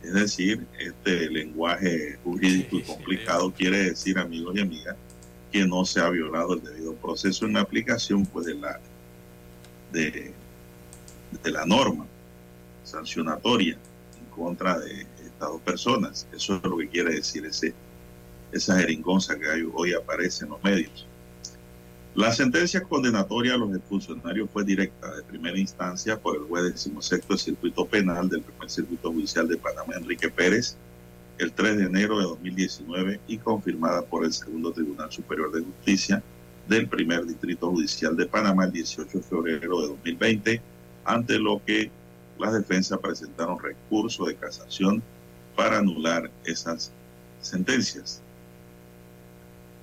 Es 0.02 0.14
decir, 0.14 0.66
este 0.78 1.28
lenguaje 1.30 2.18
jurídico 2.24 2.76
y 2.76 2.82
complicado 2.82 3.52
quiere 3.52 3.90
decir, 3.90 4.18
amigos 4.18 4.56
y 4.56 4.60
amigas, 4.60 4.96
que 5.52 5.66
no 5.66 5.84
se 5.84 6.00
ha 6.00 6.08
violado 6.08 6.54
el 6.54 6.62
debido 6.62 6.94
proceso 6.94 7.44
en 7.44 7.58
aplicación 7.58 8.24
pues, 8.24 8.46
de, 8.46 8.54
la, 8.54 8.80
de, 9.92 10.32
de 11.42 11.50
la 11.50 11.66
norma 11.66 12.06
sancionatoria 12.82 13.74
en 14.18 14.30
contra 14.34 14.78
de 14.78 15.02
estas 15.02 15.48
dos 15.50 15.60
personas. 15.60 16.26
Eso 16.34 16.56
es 16.56 16.62
lo 16.64 16.78
que 16.78 16.88
quiere 16.88 17.16
decir 17.16 17.44
ese, 17.44 17.74
esa 18.52 18.78
jeringonza 18.78 19.38
que 19.38 19.68
hoy 19.74 19.92
aparece 19.92 20.44
en 20.44 20.50
los 20.50 20.64
medios. 20.64 21.06
La 22.14 22.30
sentencia 22.30 22.80
condenatoria 22.84 23.54
a 23.54 23.56
los 23.56 23.76
funcionarios 23.88 24.48
fue 24.52 24.62
directa 24.62 25.12
de 25.16 25.24
primera 25.24 25.58
instancia 25.58 26.16
por 26.16 26.36
el 26.36 26.42
juez 26.44 26.62
decimosexto 26.62 27.36
circuito 27.36 27.84
penal 27.86 28.28
del 28.28 28.42
primer 28.42 28.70
circuito 28.70 29.10
judicial 29.10 29.48
de 29.48 29.56
Panamá, 29.56 29.94
Enrique 29.96 30.30
Pérez, 30.30 30.76
el 31.38 31.50
3 31.50 31.76
de 31.76 31.84
enero 31.86 32.16
de 32.18 32.22
2019 32.22 33.20
y 33.26 33.38
confirmada 33.38 34.02
por 34.02 34.24
el 34.24 34.32
segundo 34.32 34.70
Tribunal 34.70 35.10
Superior 35.10 35.50
de 35.50 35.62
Justicia 35.62 36.22
del 36.68 36.86
primer 36.86 37.26
distrito 37.26 37.68
judicial 37.72 38.16
de 38.16 38.26
Panamá 38.26 38.66
el 38.66 38.72
18 38.72 39.18
de 39.18 39.24
febrero 39.24 39.80
de 39.80 39.88
2020, 39.88 40.62
ante 41.04 41.38
lo 41.40 41.60
que 41.66 41.90
las 42.38 42.52
defensas 42.52 43.00
presentaron 43.00 43.58
recurso 43.58 44.26
de 44.26 44.36
casación 44.36 45.02
para 45.56 45.78
anular 45.78 46.30
esas 46.44 46.92
sentencias. 47.40 48.22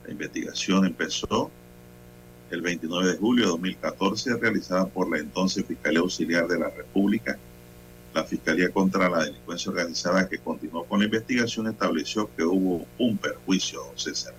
La 0.06 0.14
investigación 0.14 0.86
empezó 0.86 1.52
el 2.52 2.62
29 2.62 3.14
de 3.14 3.18
julio 3.18 3.46
de 3.46 3.52
2014, 3.52 4.38
realizada 4.38 4.86
por 4.86 5.10
la 5.10 5.20
entonces 5.20 5.66
Fiscalía 5.66 6.02
Auxiliar 6.02 6.48
de 6.48 6.60
la 6.60 6.70
República. 6.70 7.38
La 8.14 8.26
Fiscalía 8.26 8.70
contra 8.70 9.10
la 9.10 9.24
Delincuencia 9.24 9.72
Organizada, 9.72 10.28
que 10.28 10.38
continuó 10.38 10.84
con 10.84 11.00
la 11.00 11.06
investigación, 11.06 11.68
estableció 11.68 12.30
que 12.36 12.44
hubo 12.44 12.86
un 12.98 13.18
perjuicio, 13.18 13.82
César. 13.96 14.34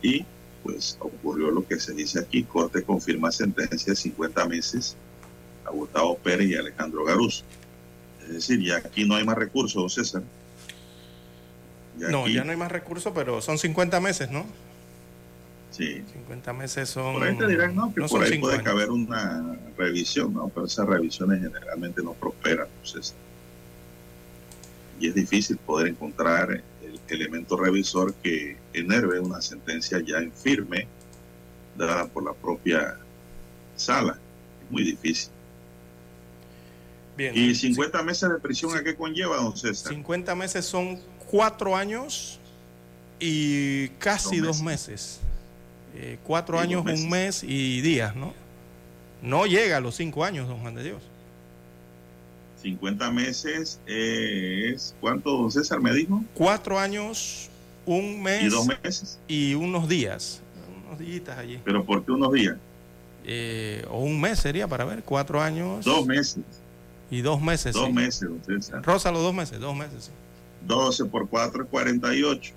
Y 0.00 0.24
pues 0.62 0.96
ocurrió 1.00 1.50
lo 1.50 1.66
que 1.66 1.80
se 1.80 1.92
dice 1.92 2.20
aquí, 2.20 2.44
Corte 2.44 2.82
confirma 2.84 3.32
sentencia 3.32 3.92
de 3.92 3.96
50 3.96 4.46
meses 4.46 4.96
a 5.66 5.70
Gustavo 5.70 6.16
Pérez 6.18 6.48
y 6.48 6.54
Alejandro 6.54 7.04
Garuz. 7.04 7.44
Es 8.22 8.32
decir, 8.32 8.62
ya 8.62 8.76
aquí 8.76 9.04
no 9.04 9.16
hay 9.16 9.24
más 9.24 9.36
recursos, 9.36 9.92
César. 9.92 10.22
no, 11.96 12.28
ya 12.28 12.44
no 12.44 12.52
hay 12.52 12.56
más 12.56 12.70
recursos, 12.70 13.12
pero 13.14 13.42
son 13.42 13.58
50 13.58 14.00
meses, 14.00 14.30
¿no? 14.30 14.46
Sí. 15.76 16.04
50 16.12 16.52
meses 16.52 16.88
son. 16.88 17.14
Por 17.14 17.24
ahí 17.24 17.36
te 17.36 17.48
dirán, 17.48 17.74
no, 17.74 17.92
que 17.92 18.02
por 18.02 18.22
ahí 18.22 18.38
puede 18.38 18.62
caber 18.62 18.90
una 18.90 19.58
revisión, 19.76 20.32
¿no? 20.32 20.48
Pero 20.48 20.66
esas 20.66 20.86
revisiones 20.86 21.42
generalmente 21.42 22.00
no 22.00 22.12
prosperan, 22.12 22.68
César. 22.84 23.16
Y 25.00 25.08
es 25.08 25.14
difícil 25.16 25.56
poder 25.56 25.88
encontrar 25.88 26.62
el 26.80 27.00
elemento 27.08 27.56
revisor 27.56 28.14
que 28.14 28.56
enerve 28.72 29.18
una 29.18 29.42
sentencia 29.42 29.98
ya 29.98 30.18
en 30.18 30.30
firme, 30.30 30.86
dada 31.76 32.06
por 32.06 32.24
la 32.24 32.34
propia 32.34 32.96
sala. 33.74 34.16
Es 34.64 34.70
muy 34.70 34.84
difícil. 34.84 35.32
Bien, 37.16 37.36
¿Y 37.36 37.52
50 37.52 38.00
meses 38.04 38.30
de 38.30 38.38
prisión 38.38 38.76
a 38.76 38.84
qué 38.84 38.94
conlleva, 38.94 39.38
don 39.38 39.56
César? 39.56 39.92
50 39.92 40.36
meses 40.36 40.64
son 40.64 41.00
cuatro 41.26 41.74
años 41.74 42.38
y 43.18 43.88
casi 43.98 44.38
dos 44.38 44.62
meses. 44.62 45.18
Eh, 45.94 46.18
cuatro 46.24 46.58
años, 46.58 46.84
un 46.84 47.08
mes 47.08 47.42
y 47.42 47.80
días, 47.80 48.16
¿no? 48.16 48.32
No 49.22 49.46
llega 49.46 49.78
a 49.78 49.80
los 49.80 49.94
cinco 49.94 50.24
años, 50.24 50.48
don 50.48 50.60
Juan 50.60 50.74
de 50.74 50.84
Dios. 50.84 51.02
50 52.62 53.10
meses 53.10 53.80
es. 53.86 54.94
¿Cuánto, 55.00 55.30
don 55.30 55.50
César 55.50 55.80
me 55.80 55.92
dijo? 55.92 56.24
Cuatro 56.34 56.78
años, 56.78 57.48
un 57.86 58.22
mes. 58.22 58.44
¿Y 58.44 58.48
dos 58.48 58.66
meses? 58.66 59.18
Y 59.28 59.54
unos 59.54 59.88
días. 59.88 60.40
Unos 60.86 60.98
días 60.98 61.38
allí. 61.38 61.60
¿Pero 61.64 61.84
por 61.84 62.04
qué 62.04 62.12
unos 62.12 62.32
días? 62.32 62.56
Eh, 63.24 63.86
o 63.90 64.00
un 64.00 64.20
mes 64.20 64.38
sería 64.40 64.66
para 64.66 64.84
ver, 64.84 65.02
cuatro 65.02 65.40
años. 65.40 65.84
Dos 65.84 66.06
meses. 66.06 66.42
Y 67.10 67.20
dos 67.20 67.40
meses. 67.40 67.74
Dos 67.74 67.92
meses, 67.92 68.28
don 68.28 68.42
César. 68.44 68.82
Rosa, 68.84 69.12
los 69.12 69.22
dos 69.22 69.34
meses, 69.34 69.60
dos 69.60 69.76
meses, 69.76 70.04
sí. 70.04 70.10
12 70.66 71.04
por 71.06 71.28
4 71.28 71.64
es 71.64 71.68
48. 71.68 72.54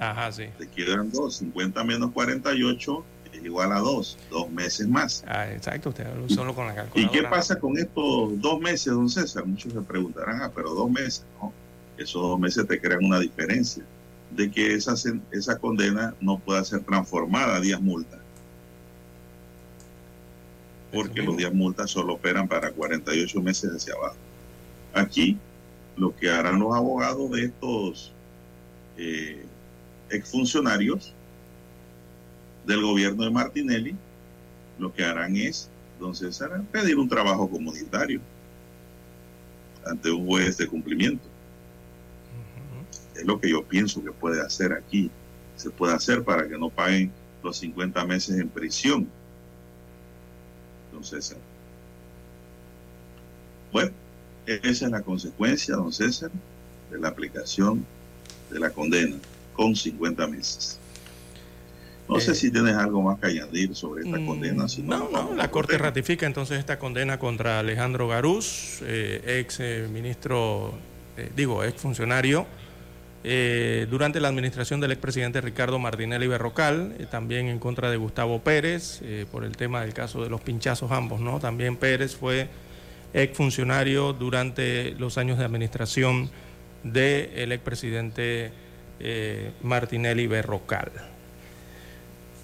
Ajá, 0.00 0.32
sí. 0.32 0.46
Te 0.58 0.66
quedan 0.66 1.12
2, 1.12 1.36
50 1.36 1.84
menos 1.84 2.10
48 2.12 3.04
es 3.32 3.44
igual 3.44 3.70
a 3.72 3.78
2, 3.78 4.18
dos 4.30 4.50
meses 4.50 4.88
más. 4.88 5.22
Ah, 5.26 5.50
exacto, 5.52 5.90
usted 5.90 6.06
solo 6.28 6.54
con 6.54 6.66
la 6.66 6.74
calculadora. 6.74 7.16
¿Y 7.16 7.20
qué 7.20 7.28
pasa 7.28 7.58
con 7.58 7.78
estos 7.78 8.40
dos 8.40 8.60
meses, 8.60 8.92
don 8.92 9.08
César? 9.08 9.44
Muchos 9.44 9.72
se 9.72 9.80
preguntarán, 9.82 10.42
ah, 10.42 10.50
pero 10.54 10.70
dos 10.70 10.90
meses, 10.90 11.24
¿no? 11.40 11.52
Esos 11.98 12.22
dos 12.22 12.40
meses 12.40 12.66
te 12.66 12.80
crean 12.80 13.04
una 13.04 13.20
diferencia 13.20 13.84
de 14.30 14.50
que 14.50 14.74
esa, 14.74 14.94
esa 15.32 15.58
condena 15.58 16.14
no 16.20 16.38
pueda 16.38 16.64
ser 16.64 16.80
transformada 16.80 17.56
a 17.56 17.60
días 17.60 17.80
multa. 17.80 18.18
Porque 20.92 21.22
los 21.22 21.36
días 21.36 21.52
multa 21.52 21.86
solo 21.86 22.14
operan 22.14 22.48
para 22.48 22.72
48 22.72 23.40
meses 23.42 23.70
hacia 23.70 23.94
abajo. 23.94 24.16
Aquí, 24.92 25.38
lo 25.96 26.16
que 26.16 26.30
harán 26.30 26.58
los 26.58 26.74
abogados 26.74 27.30
de 27.30 27.44
estos 27.44 28.12
eh, 28.96 29.44
exfuncionarios 30.10 31.12
del 32.66 32.82
gobierno 32.82 33.24
de 33.24 33.30
Martinelli, 33.30 33.96
lo 34.78 34.92
que 34.92 35.04
harán 35.04 35.36
es, 35.36 35.68
don 35.98 36.14
César, 36.14 36.62
pedir 36.72 36.98
un 36.98 37.08
trabajo 37.08 37.48
comunitario 37.48 38.20
ante 39.84 40.10
un 40.10 40.26
juez 40.26 40.56
de 40.56 40.66
cumplimiento. 40.66 41.26
Es 43.14 43.24
lo 43.24 43.40
que 43.40 43.50
yo 43.50 43.64
pienso 43.64 44.02
que 44.02 44.12
puede 44.12 44.40
hacer 44.40 44.72
aquí. 44.72 45.10
Se 45.56 45.70
puede 45.70 45.94
hacer 45.94 46.22
para 46.24 46.48
que 46.48 46.56
no 46.56 46.70
paguen 46.70 47.12
los 47.42 47.58
50 47.58 48.04
meses 48.06 48.38
en 48.38 48.48
prisión. 48.48 49.08
Don 50.92 51.04
César. 51.04 51.38
Bueno, 53.72 53.92
esa 54.46 54.86
es 54.86 54.90
la 54.90 55.02
consecuencia, 55.02 55.76
don 55.76 55.92
César, 55.92 56.30
de 56.90 56.98
la 56.98 57.08
aplicación 57.08 57.84
de 58.50 58.58
la 58.58 58.70
condena 58.70 59.16
con 59.60 59.76
50 59.76 60.26
meses. 60.26 60.78
No 62.08 62.18
sé 62.18 62.34
si 62.34 62.50
tienes 62.50 62.74
algo 62.76 63.02
más 63.02 63.20
que 63.20 63.26
añadir 63.26 63.74
sobre 63.76 64.04
esta 64.04 64.16
condena. 64.24 64.66
Si 64.70 64.80
no, 64.80 65.10
no, 65.10 65.34
la 65.34 65.50
Corte 65.50 65.76
ratifica 65.76 66.24
entonces 66.24 66.58
esta 66.58 66.78
condena 66.78 67.18
contra 67.18 67.58
Alejandro 67.58 68.08
Garús, 68.08 68.78
eh, 68.80 69.38
ex 69.38 69.60
eh, 69.60 69.86
ministro, 69.92 70.72
eh, 71.18 71.30
digo, 71.36 71.62
ex 71.62 71.78
funcionario, 71.78 72.46
durante 73.90 74.18
la 74.18 74.28
administración 74.28 74.80
del 74.80 74.92
expresidente 74.92 75.42
Ricardo 75.42 75.78
Martinelli 75.78 76.26
Berrocal, 76.26 77.06
también 77.10 77.48
en 77.48 77.58
contra 77.58 77.90
de 77.90 77.98
Gustavo 77.98 78.40
Pérez, 78.40 79.02
por 79.30 79.44
el 79.44 79.58
tema 79.58 79.82
del 79.82 79.92
caso 79.92 80.22
de 80.22 80.30
los 80.30 80.40
pinchazos 80.40 80.90
ambos, 80.90 81.20
¿no? 81.20 81.38
También 81.38 81.76
Pérez 81.76 82.16
fue 82.16 82.48
ex 83.12 83.36
funcionario 83.36 84.14
durante 84.14 84.92
los 84.92 85.18
años 85.18 85.36
de 85.36 85.44
administración 85.44 86.30
del 86.82 87.52
expresidente 87.52 88.52
Martinelli 89.62 90.26
Berrocal. 90.26 90.90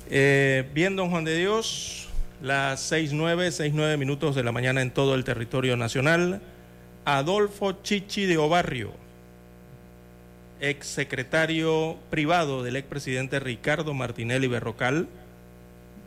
Eh, 0.08 0.68
bien, 0.72 0.94
don 0.94 1.10
Juan 1.10 1.24
de 1.24 1.36
Dios, 1.36 2.08
las 2.40 2.92
6.9, 2.92 3.48
6.9 3.48 3.98
minutos 3.98 4.36
de 4.36 4.44
la 4.44 4.52
mañana 4.52 4.80
en 4.80 4.92
todo 4.92 5.14
el 5.14 5.24
territorio 5.24 5.76
nacional. 5.76 6.40
Adolfo 7.04 7.72
Chichi 7.82 8.26
de 8.26 8.36
Obarrio, 8.36 8.92
ex 10.60 10.86
secretario 10.86 11.96
privado 12.10 12.62
del 12.62 12.76
expresidente 12.76 13.40
Ricardo 13.40 13.94
Martinelli 13.94 14.46
Berrocal, 14.46 15.08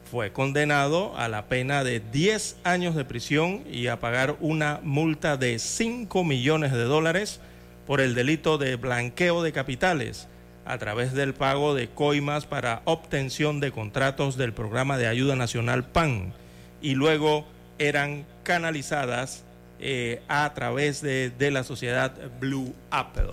fue 0.10 0.32
condenado 0.32 1.16
a 1.18 1.28
la 1.28 1.46
pena 1.46 1.84
de 1.84 2.00
10 2.00 2.58
años 2.64 2.96
de 2.96 3.06
prisión 3.06 3.64
y 3.70 3.88
a 3.88 4.00
pagar 4.00 4.38
una 4.40 4.80
multa 4.82 5.38
de 5.38 5.60
5 5.60 6.24
millones 6.24 6.72
de 6.72 6.84
dólares 6.84 7.42
por 7.86 8.02
el 8.02 8.16
delito 8.16 8.58
de 8.58 8.76
blanqueo 8.76 9.44
de 9.44 9.52
capitales 9.52 10.28
a 10.70 10.78
través 10.78 11.14
del 11.14 11.34
pago 11.34 11.74
de 11.74 11.90
coimas 11.90 12.46
para 12.46 12.84
obtención 12.86 13.60
de 13.60 13.72
contratos 13.72 14.38
del 14.38 14.54
programa 14.54 15.00
de 15.00 15.08
ayuda 15.08 15.36
nacional 15.36 15.84
PAN 15.84 16.32
y 16.80 16.94
luego 16.94 17.44
eran 17.80 18.24
canalizadas 18.44 19.44
eh, 19.80 20.22
a 20.28 20.54
través 20.54 21.02
de, 21.02 21.32
de 21.32 21.50
la 21.50 21.64
sociedad 21.64 22.14
Blue 22.40 22.76
Apple. 22.92 23.32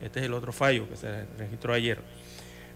Este 0.00 0.20
es 0.20 0.26
el 0.26 0.32
otro 0.32 0.52
fallo 0.52 0.88
que 0.88 0.96
se 0.96 1.24
registró 1.36 1.74
ayer. 1.74 1.98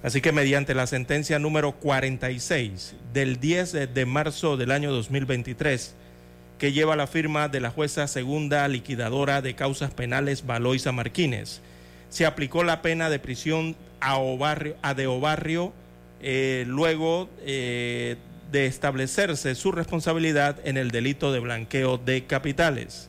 Así 0.02 0.20
que 0.20 0.32
mediante 0.32 0.74
la 0.74 0.88
sentencia 0.88 1.38
número 1.38 1.70
46 1.70 2.96
del 3.12 3.38
10 3.38 3.94
de 3.94 4.06
marzo 4.06 4.56
del 4.56 4.72
año 4.72 4.90
2023, 4.90 5.94
que 6.58 6.72
lleva 6.72 6.96
la 6.96 7.06
firma 7.06 7.48
de 7.48 7.60
la 7.60 7.70
jueza 7.70 8.08
segunda 8.08 8.66
liquidadora 8.66 9.40
de 9.40 9.54
causas 9.54 9.92
penales 9.92 10.44
Valoisa 10.44 10.90
Martínez, 10.90 11.60
se 12.10 12.26
aplicó 12.26 12.62
la 12.64 12.82
pena 12.82 13.08
de 13.08 13.18
prisión 13.18 13.76
a, 14.00 14.94
De 14.94 15.06
Obarrio 15.06 15.72
eh, 16.20 16.64
luego 16.66 17.30
eh, 17.46 18.16
de 18.52 18.66
establecerse 18.66 19.54
su 19.54 19.72
responsabilidad 19.72 20.58
en 20.64 20.76
el 20.76 20.90
delito 20.90 21.32
de 21.32 21.38
blanqueo 21.38 21.96
de 21.98 22.24
capitales. 22.24 23.08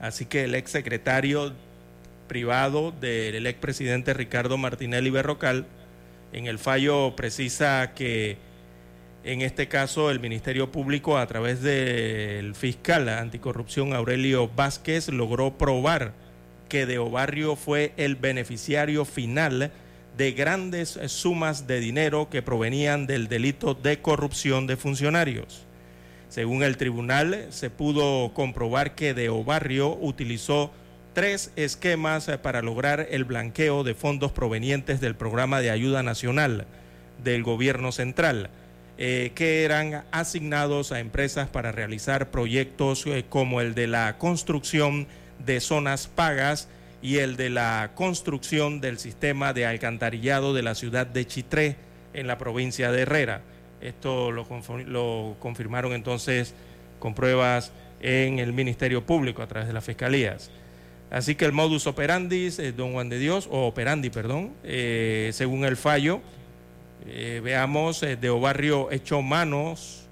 Así 0.00 0.26
que 0.26 0.44
el 0.44 0.54
exsecretario 0.54 1.54
privado 2.26 2.92
del 2.92 3.46
expresidente 3.46 4.14
Ricardo 4.14 4.58
Martinelli 4.58 5.10
Berrocal 5.10 5.64
en 6.32 6.46
el 6.46 6.58
fallo 6.58 7.14
precisa 7.14 7.92
que 7.94 8.36
en 9.22 9.42
este 9.42 9.68
caso 9.68 10.10
el 10.10 10.18
Ministerio 10.18 10.72
Público 10.72 11.18
a 11.18 11.26
través 11.26 11.62
del 11.62 12.54
fiscal 12.56 13.08
anticorrupción 13.08 13.92
Aurelio 13.92 14.48
Vázquez 14.48 15.08
logró 15.08 15.56
probar 15.56 16.12
que 16.72 16.86
De 16.86 16.98
Obarrio 16.98 17.54
fue 17.54 17.92
el 17.98 18.16
beneficiario 18.16 19.04
final 19.04 19.70
de 20.16 20.32
grandes 20.32 20.98
sumas 21.08 21.66
de 21.66 21.80
dinero 21.80 22.30
que 22.30 22.40
provenían 22.40 23.06
del 23.06 23.28
delito 23.28 23.74
de 23.74 24.00
corrupción 24.00 24.66
de 24.66 24.78
funcionarios. 24.78 25.66
Según 26.30 26.62
el 26.62 26.78
tribunal, 26.78 27.48
se 27.50 27.68
pudo 27.68 28.32
comprobar 28.32 28.94
que 28.94 29.12
De 29.12 29.28
Obarrio 29.28 29.98
utilizó 30.00 30.72
tres 31.12 31.52
esquemas 31.56 32.30
para 32.42 32.62
lograr 32.62 33.06
el 33.10 33.26
blanqueo 33.26 33.84
de 33.84 33.92
fondos 33.92 34.32
provenientes 34.32 34.98
del 35.02 35.14
programa 35.14 35.60
de 35.60 35.70
ayuda 35.70 36.02
nacional 36.02 36.64
del 37.22 37.42
gobierno 37.42 37.92
central, 37.92 38.48
eh, 38.96 39.32
que 39.34 39.64
eran 39.64 40.04
asignados 40.10 40.90
a 40.90 41.00
empresas 41.00 41.50
para 41.50 41.70
realizar 41.70 42.30
proyectos 42.30 43.06
eh, 43.06 43.26
como 43.28 43.60
el 43.60 43.74
de 43.74 43.88
la 43.88 44.16
construcción 44.16 45.06
de 45.44 45.60
zonas 45.60 46.06
pagas 46.06 46.68
y 47.02 47.18
el 47.18 47.36
de 47.36 47.50
la 47.50 47.90
construcción 47.94 48.80
del 48.80 48.98
sistema 48.98 49.52
de 49.52 49.66
alcantarillado 49.66 50.54
de 50.54 50.62
la 50.62 50.74
ciudad 50.74 51.06
de 51.06 51.26
Chitré 51.26 51.76
en 52.14 52.26
la 52.26 52.38
provincia 52.38 52.92
de 52.92 53.02
Herrera. 53.02 53.42
Esto 53.80 54.30
lo, 54.30 54.46
confirmaron 55.40 55.92
entonces 55.92 56.54
con 57.00 57.14
pruebas 57.14 57.72
en 58.00 58.38
el 58.38 58.52
Ministerio 58.52 59.04
Público 59.04 59.42
a 59.42 59.48
través 59.48 59.66
de 59.66 59.74
las 59.74 59.84
fiscalías. 59.84 60.50
Así 61.10 61.34
que 61.34 61.44
el 61.44 61.52
modus 61.52 61.86
operandi, 61.86 62.48
eh, 62.58 62.72
don 62.74 62.92
Juan 62.92 63.08
de 63.08 63.18
Dios, 63.18 63.48
o 63.50 63.66
operandi, 63.66 64.08
perdón, 64.08 64.52
eh, 64.64 65.30
según 65.34 65.64
el 65.64 65.76
fallo, 65.76 66.20
eh, 67.06 67.40
veamos, 67.42 68.00
de 68.00 68.30
Obarrio 68.30 68.90
echó 68.92 69.20
manos 69.20 70.04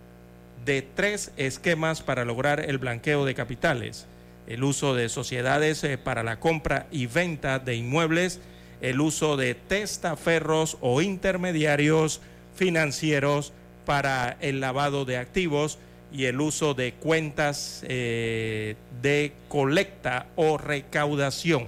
de 0.65 0.83
tres 0.83 1.33
esquemas 1.37 2.03
para 2.03 2.25
lograr 2.25 2.61
el 2.61 2.79
blanqueo 2.79 3.25
de 3.25 3.35
capitales, 3.35 4.07
el 4.51 4.65
uso 4.65 4.95
de 4.95 5.09
sociedades 5.09 5.87
para 6.05 6.23
la 6.23 6.39
compra 6.39 6.87
y 6.91 7.07
venta 7.07 7.59
de 7.59 7.77
inmuebles, 7.77 8.41
el 8.83 9.01
uso 9.01 9.37
de 9.37 9.55
testaferros 9.55 10.77
o 10.81 11.01
intermediarios 11.01 12.21
financieros 12.55 13.53
para 13.87 14.37
el 14.41 14.61
lavado 14.61 15.05
de 15.05 15.17
activos, 15.17 15.79
y 16.13 16.25
el 16.25 16.41
uso 16.41 16.75
de 16.75 16.93
cuentas 16.95 17.85
eh, 17.87 18.77
de 19.01 19.33
colecta 19.49 20.27
o 20.37 20.59
recaudación. 20.59 21.67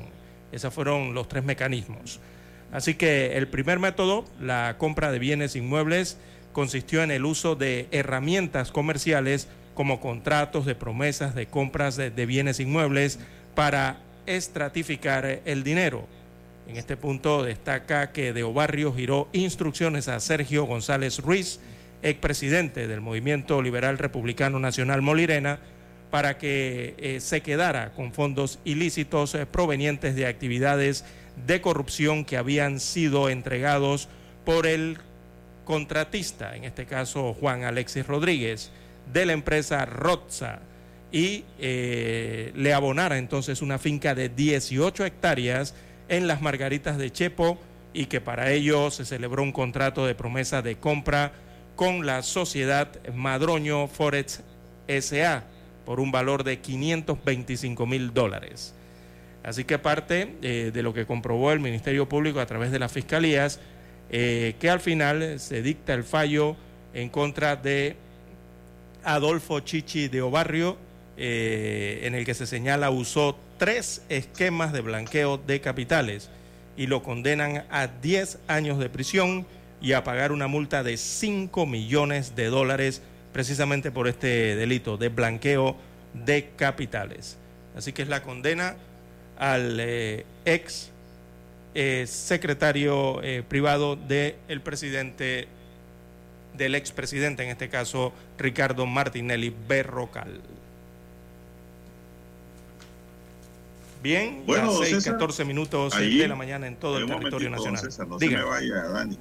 Esos 0.51 0.75
fueron 0.75 1.15
los 1.15 1.29
tres 1.29 1.45
mecanismos. 1.45 2.21
Así 2.73 2.95
que 2.95 3.37
el 3.37 3.49
primer 3.49 3.79
método, 3.79 4.25
la 4.41 4.77
compra 4.79 5.13
de 5.13 5.19
bienes 5.19 5.57
inmuebles, 5.57 6.19
consistió 6.53 7.03
en 7.03 7.11
el 7.11 7.25
uso 7.25 7.55
de 7.55 7.87
herramientas 7.93 8.73
comerciales 8.73 9.49
como 9.75 10.01
contratos 10.01 10.67
de 10.67 10.75
promesas 10.75 11.35
de 11.35 11.47
compras 11.47 11.97
de, 11.97 12.27
bienes 12.27 12.61
inmuebles 12.61 13.19
para 13.55 13.99
estratificar 14.27 15.41
el 15.45 15.65
dinero. 15.65 16.07
En 16.69 16.77
este 16.77 16.97
punto 16.97 17.43
destaca 17.43 18.13
que 18.13 18.33
De 18.33 18.45
Obarrio 18.45 18.95
giró 18.95 19.29
instrucciones 19.33 20.09
a 20.09 20.21
Sergio 20.21 20.65
González 20.65 21.19
Ruiz, 21.19 21.61
expresidente 22.03 22.87
del 22.87 23.01
Movimiento 23.01 23.63
Liberal 23.63 23.99
Republicano 23.99 24.59
Nacional 24.59 25.03
Molirena, 25.03 25.59
para 26.11 26.37
que 26.37 26.95
eh, 26.99 27.21
se 27.21 27.41
quedara 27.41 27.93
con 27.93 28.13
fondos 28.13 28.59
ilícitos 28.65 29.35
eh, 29.35 29.47
provenientes 29.47 30.15
de 30.15 30.27
actividades 30.27 31.05
de 31.47 31.63
corrupción 31.63 32.25
que 32.27 32.37
habían 32.37 32.81
sido 32.81 33.31
entregados 33.31 34.09
por 34.45 34.67
el 34.67 34.99
contratista, 35.65 36.55
en 36.55 36.65
este 36.65 36.85
caso 36.87 37.35
Juan 37.35 37.65
Alexis 37.65 38.07
Rodríguez, 38.07 38.71
de 39.13 39.27
la 39.27 39.33
empresa 39.33 39.85
Rotza, 39.85 40.61
y 41.13 41.45
eh, 41.59 42.53
le 42.57 42.73
abonara 42.73 43.19
entonces 43.19 43.61
una 43.61 43.79
finca 43.79 44.15
de 44.15 44.31
18 44.31 45.05
hectáreas 45.05 45.75
en 46.09 46.27
las 46.27 46.41
Margaritas 46.41 46.97
de 46.97 47.13
Chepo 47.13 47.59
y 47.93 48.07
que 48.07 48.23
para 48.23 48.51
ello 48.51 48.91
se 48.91 49.05
celebró 49.05 49.43
un 49.43 49.53
contrato 49.53 50.07
de 50.07 50.15
promesa 50.15 50.63
de 50.63 50.77
compra 50.77 51.33
con 51.77 52.07
la 52.07 52.23
sociedad 52.23 52.89
Madroño 53.15 53.87
Forex 53.89 54.43
SA 54.89 55.45
por 55.85 56.01
un 56.01 56.11
valor 56.11 56.45
de 56.45 56.61
525 56.61 57.87
mil 57.87 58.15
dólares. 58.15 58.75
Así 59.43 59.65
que 59.65 59.79
parte 59.79 60.37
eh, 60.41 60.71
de 60.73 60.83
lo 60.83 60.95
que 60.95 61.05
comprobó 61.05 61.53
el 61.53 61.61
Ministerio 61.61 62.09
Público 62.09 62.41
a 62.41 62.47
través 62.47 62.71
de 62.71 62.79
las 62.79 62.93
fiscalías, 62.93 63.61
eh, 64.11 64.55
que 64.61 64.71
al 64.71 64.81
final 64.81 65.39
se 65.41 65.63
dicta 65.63 65.93
el 65.93 66.05
fallo 66.05 66.57
en 66.95 67.09
contra 67.09 67.57
de 67.57 67.97
Adolfo 69.05 69.61
Chichi 69.61 70.09
de 70.09 70.23
Obarrio, 70.23 70.77
eh, 71.17 72.01
en 72.05 72.15
el 72.15 72.25
que 72.25 72.35
se 72.35 72.47
señala 72.47 72.91
usó 72.91 73.37
tres 73.59 74.03
esquemas 74.09 74.73
de 74.73 74.81
blanqueo 74.81 75.39
de 75.39 75.61
capitales 75.61 76.31
y 76.77 76.87
lo 76.87 77.03
condenan 77.03 77.65
a 77.71 77.87
10 77.87 78.39
años 78.49 78.79
de 78.79 78.89
prisión 78.89 79.47
y 79.81 79.93
a 79.93 80.05
pagar 80.05 80.33
una 80.33 80.47
multa 80.47 80.83
de 80.83 80.97
5 80.97 81.67
millones 81.67 82.35
de 82.35 82.47
dólares 82.47 83.03
precisamente 83.33 83.91
por 83.91 84.09
este 84.09 84.57
delito 84.57 84.97
de 84.97 85.09
blanqueo 85.09 85.77
de 86.15 86.51
capitales. 86.57 87.37
Así 87.77 87.93
que 87.93 88.03
es 88.03 88.09
la 88.09 88.23
condena 88.23 88.77
al 89.39 89.79
eh, 89.81 90.25
ex 90.45 90.91
eh, 91.75 92.05
secretario 92.07 93.21
privado 93.49 93.97
del 93.97 94.61
presidente, 94.63 95.49
del 96.57 96.75
expresidente, 96.75 97.43
en 97.43 97.51
este 97.51 97.69
caso 97.69 98.13
Ricardo 98.39 98.87
Martinelli 98.87 99.55
Berrocal. 99.69 100.41
Bien, 104.03 104.43
Bueno, 104.47 104.67
las 104.67 104.79
6, 104.79 104.91
César, 104.97 105.13
14 105.13 105.45
minutos 105.45 105.97
de 105.97 106.29
la 106.29 106.35
mañana 106.35 106.67
en 106.67 106.77
todo 106.77 106.99
el 106.99 107.07
territorio 107.07 107.51
nacional. 107.51 107.81
César, 107.81 108.09
no 108.09 108.19
se 108.19 108.27
Diga. 108.27 108.39
me 108.39 108.45
vaya, 108.45 108.83
Dani. 108.89 109.17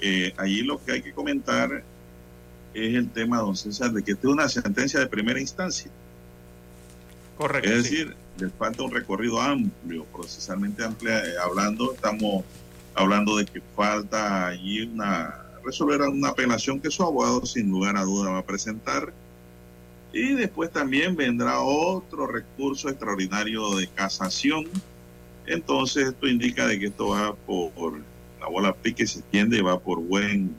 Eh, 0.00 0.34
allí 0.36 0.62
lo 0.62 0.84
que 0.84 0.92
hay 0.92 1.02
que 1.02 1.12
comentar 1.12 1.82
es 2.74 2.94
el 2.94 3.08
tema, 3.08 3.38
don 3.38 3.56
César, 3.56 3.92
de 3.92 4.02
que 4.02 4.12
esta 4.12 4.26
es 4.26 4.32
una 4.32 4.48
sentencia 4.48 5.00
de 5.00 5.06
primera 5.06 5.40
instancia. 5.40 5.90
Correcto. 7.38 7.70
Es 7.70 7.86
sí. 7.86 7.96
decir, 7.96 8.16
les 8.38 8.52
falta 8.52 8.82
un 8.82 8.90
recorrido 8.90 9.40
amplio, 9.40 10.04
procesalmente 10.12 10.84
amplio, 10.84 11.10
eh, 11.10 11.34
hablando, 11.42 11.94
estamos 11.94 12.44
hablando 12.94 13.36
de 13.38 13.46
que 13.46 13.62
falta 13.74 14.48
allí 14.48 14.82
una 14.82 15.43
resolver 15.64 16.00
una 16.02 16.28
apelación 16.28 16.80
que 16.80 16.90
su 16.90 17.02
abogado 17.02 17.44
sin 17.46 17.70
lugar 17.70 17.96
a 17.96 18.02
duda 18.02 18.30
va 18.30 18.38
a 18.38 18.44
presentar. 18.44 19.12
Y 20.12 20.34
después 20.34 20.70
también 20.70 21.16
vendrá 21.16 21.60
otro 21.60 22.26
recurso 22.26 22.88
extraordinario 22.88 23.74
de 23.76 23.88
casación. 23.88 24.66
Entonces 25.46 26.08
esto 26.08 26.26
indica 26.26 26.66
de 26.66 26.78
que 26.78 26.86
esto 26.86 27.08
va 27.08 27.34
por, 27.34 27.72
por 27.72 28.00
la 28.40 28.48
bola 28.48 28.74
pique 28.74 29.06
se 29.06 29.20
extiende 29.20 29.58
y 29.58 29.62
va 29.62 29.78
por 29.80 30.00
buen 30.00 30.54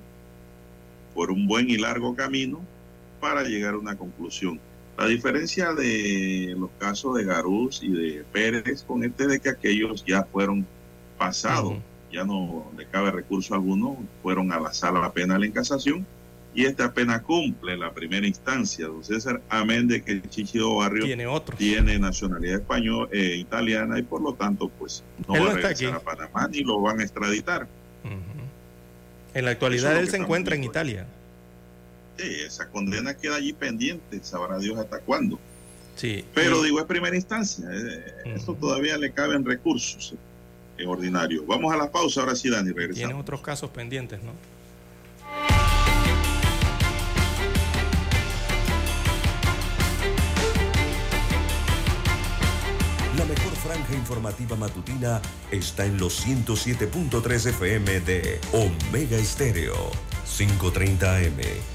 por 1.14 1.32
un 1.32 1.48
buen 1.48 1.70
y 1.70 1.78
largo 1.78 2.14
camino 2.14 2.60
para 3.22 3.44
llegar 3.44 3.76
a 3.76 3.78
una 3.78 3.96
conclusión. 3.96 4.60
La 4.98 5.08
diferencia 5.08 5.74
de 5.74 6.56
los 6.58 6.70
casos 6.78 7.16
de 7.16 7.24
Garús 7.24 7.82
y 7.82 7.90
de 7.90 8.26
Pérez 8.32 8.84
con 8.84 9.04
este 9.04 9.28
de 9.28 9.40
que 9.40 9.50
aquellos 9.50 10.04
ya 10.06 10.24
fueron 10.24 10.66
pasados. 11.18 11.76
Ya 12.16 12.24
no 12.24 12.72
le 12.78 12.86
cabe 12.86 13.12
recurso 13.12 13.54
alguno, 13.54 13.98
fueron 14.24 14.52
a 14.54 14.60
la 14.60 14.74
sala 14.74 15.12
penal 15.12 15.44
en 15.44 15.52
casación 15.52 16.08
y 16.54 16.64
esta 16.64 16.94
pena 16.94 17.22
cumple 17.22 17.76
la 17.76 17.92
primera 17.92 18.26
instancia, 18.26 18.88
don 18.88 19.04
César, 19.04 19.42
amén 19.50 19.90
de 19.90 20.02
que 20.02 20.22
Chichido 20.22 20.78
Barrio 20.78 21.04
Tiene 21.04 21.28
otro. 21.28 21.58
tiene 21.58 22.00
nacionalidad 22.00 22.62
española, 22.62 23.10
eh, 23.12 23.36
italiana 23.36 24.00
y 24.00 24.04
por 24.04 24.22
lo 24.22 24.34
tanto 24.34 24.70
pues 24.70 25.04
no 25.28 25.36
Él 25.36 25.42
va 25.42 25.46
no 25.46 25.52
a 25.52 25.54
regresar 25.56 25.94
a 25.96 26.00
Panamá 26.00 26.48
ni 26.48 26.64
lo 26.64 26.80
van 26.80 27.02
a 27.02 27.04
extraditar. 27.04 27.68
En 29.34 29.44
la 29.44 29.52
actualidad 29.52 29.94
es 29.98 30.00
él 30.00 30.10
se 30.10 30.16
encuentra 30.16 30.56
en. 30.56 30.64
Italia. 30.64 31.06
esa 32.18 32.70
condena 32.70 33.14
queda 33.16 33.36
allí 33.36 33.52
pendiente, 33.52 34.22
sabrá 34.24 34.58
Dios 34.58 34.80
hasta 34.80 35.00
cuándo. 35.00 35.38
Sí. 35.96 36.24
Pero 36.34 36.64
digo, 36.64 36.80
es 36.80 36.86
primera 36.86 37.16
instancia, 37.18 37.66
eh, 37.70 38.36
eso 38.36 38.54
todavía 38.54 38.98
le 38.98 39.12
caben 39.12 39.44
recursos 39.44 40.16
eh, 40.78 40.86
ordinarios. 40.86 41.46
Vamos 41.48 41.74
a 41.74 41.78
la 41.78 41.92
pausa, 41.92 42.22
ahora 42.22 42.36
sí, 42.36 42.50
Dani, 42.50 42.70
regresamos. 42.70 42.96
Tienen 42.98 43.18
otros 43.18 43.42
casos 43.42 43.70
pendientes, 43.70 44.22
¿no? 44.24 44.32
La 53.18 53.24
mejor 53.26 53.54
franja 53.54 53.94
informativa 53.94 54.56
matutina 54.58 55.22
está 55.50 55.86
en 55.86 55.98
los 55.98 56.26
107.3 56.26 57.50
FM 57.50 58.02
de 58.02 58.42
Omega 58.52 59.18
Estéreo, 59.18 59.92
530 60.38 61.16
AM. 61.16 61.75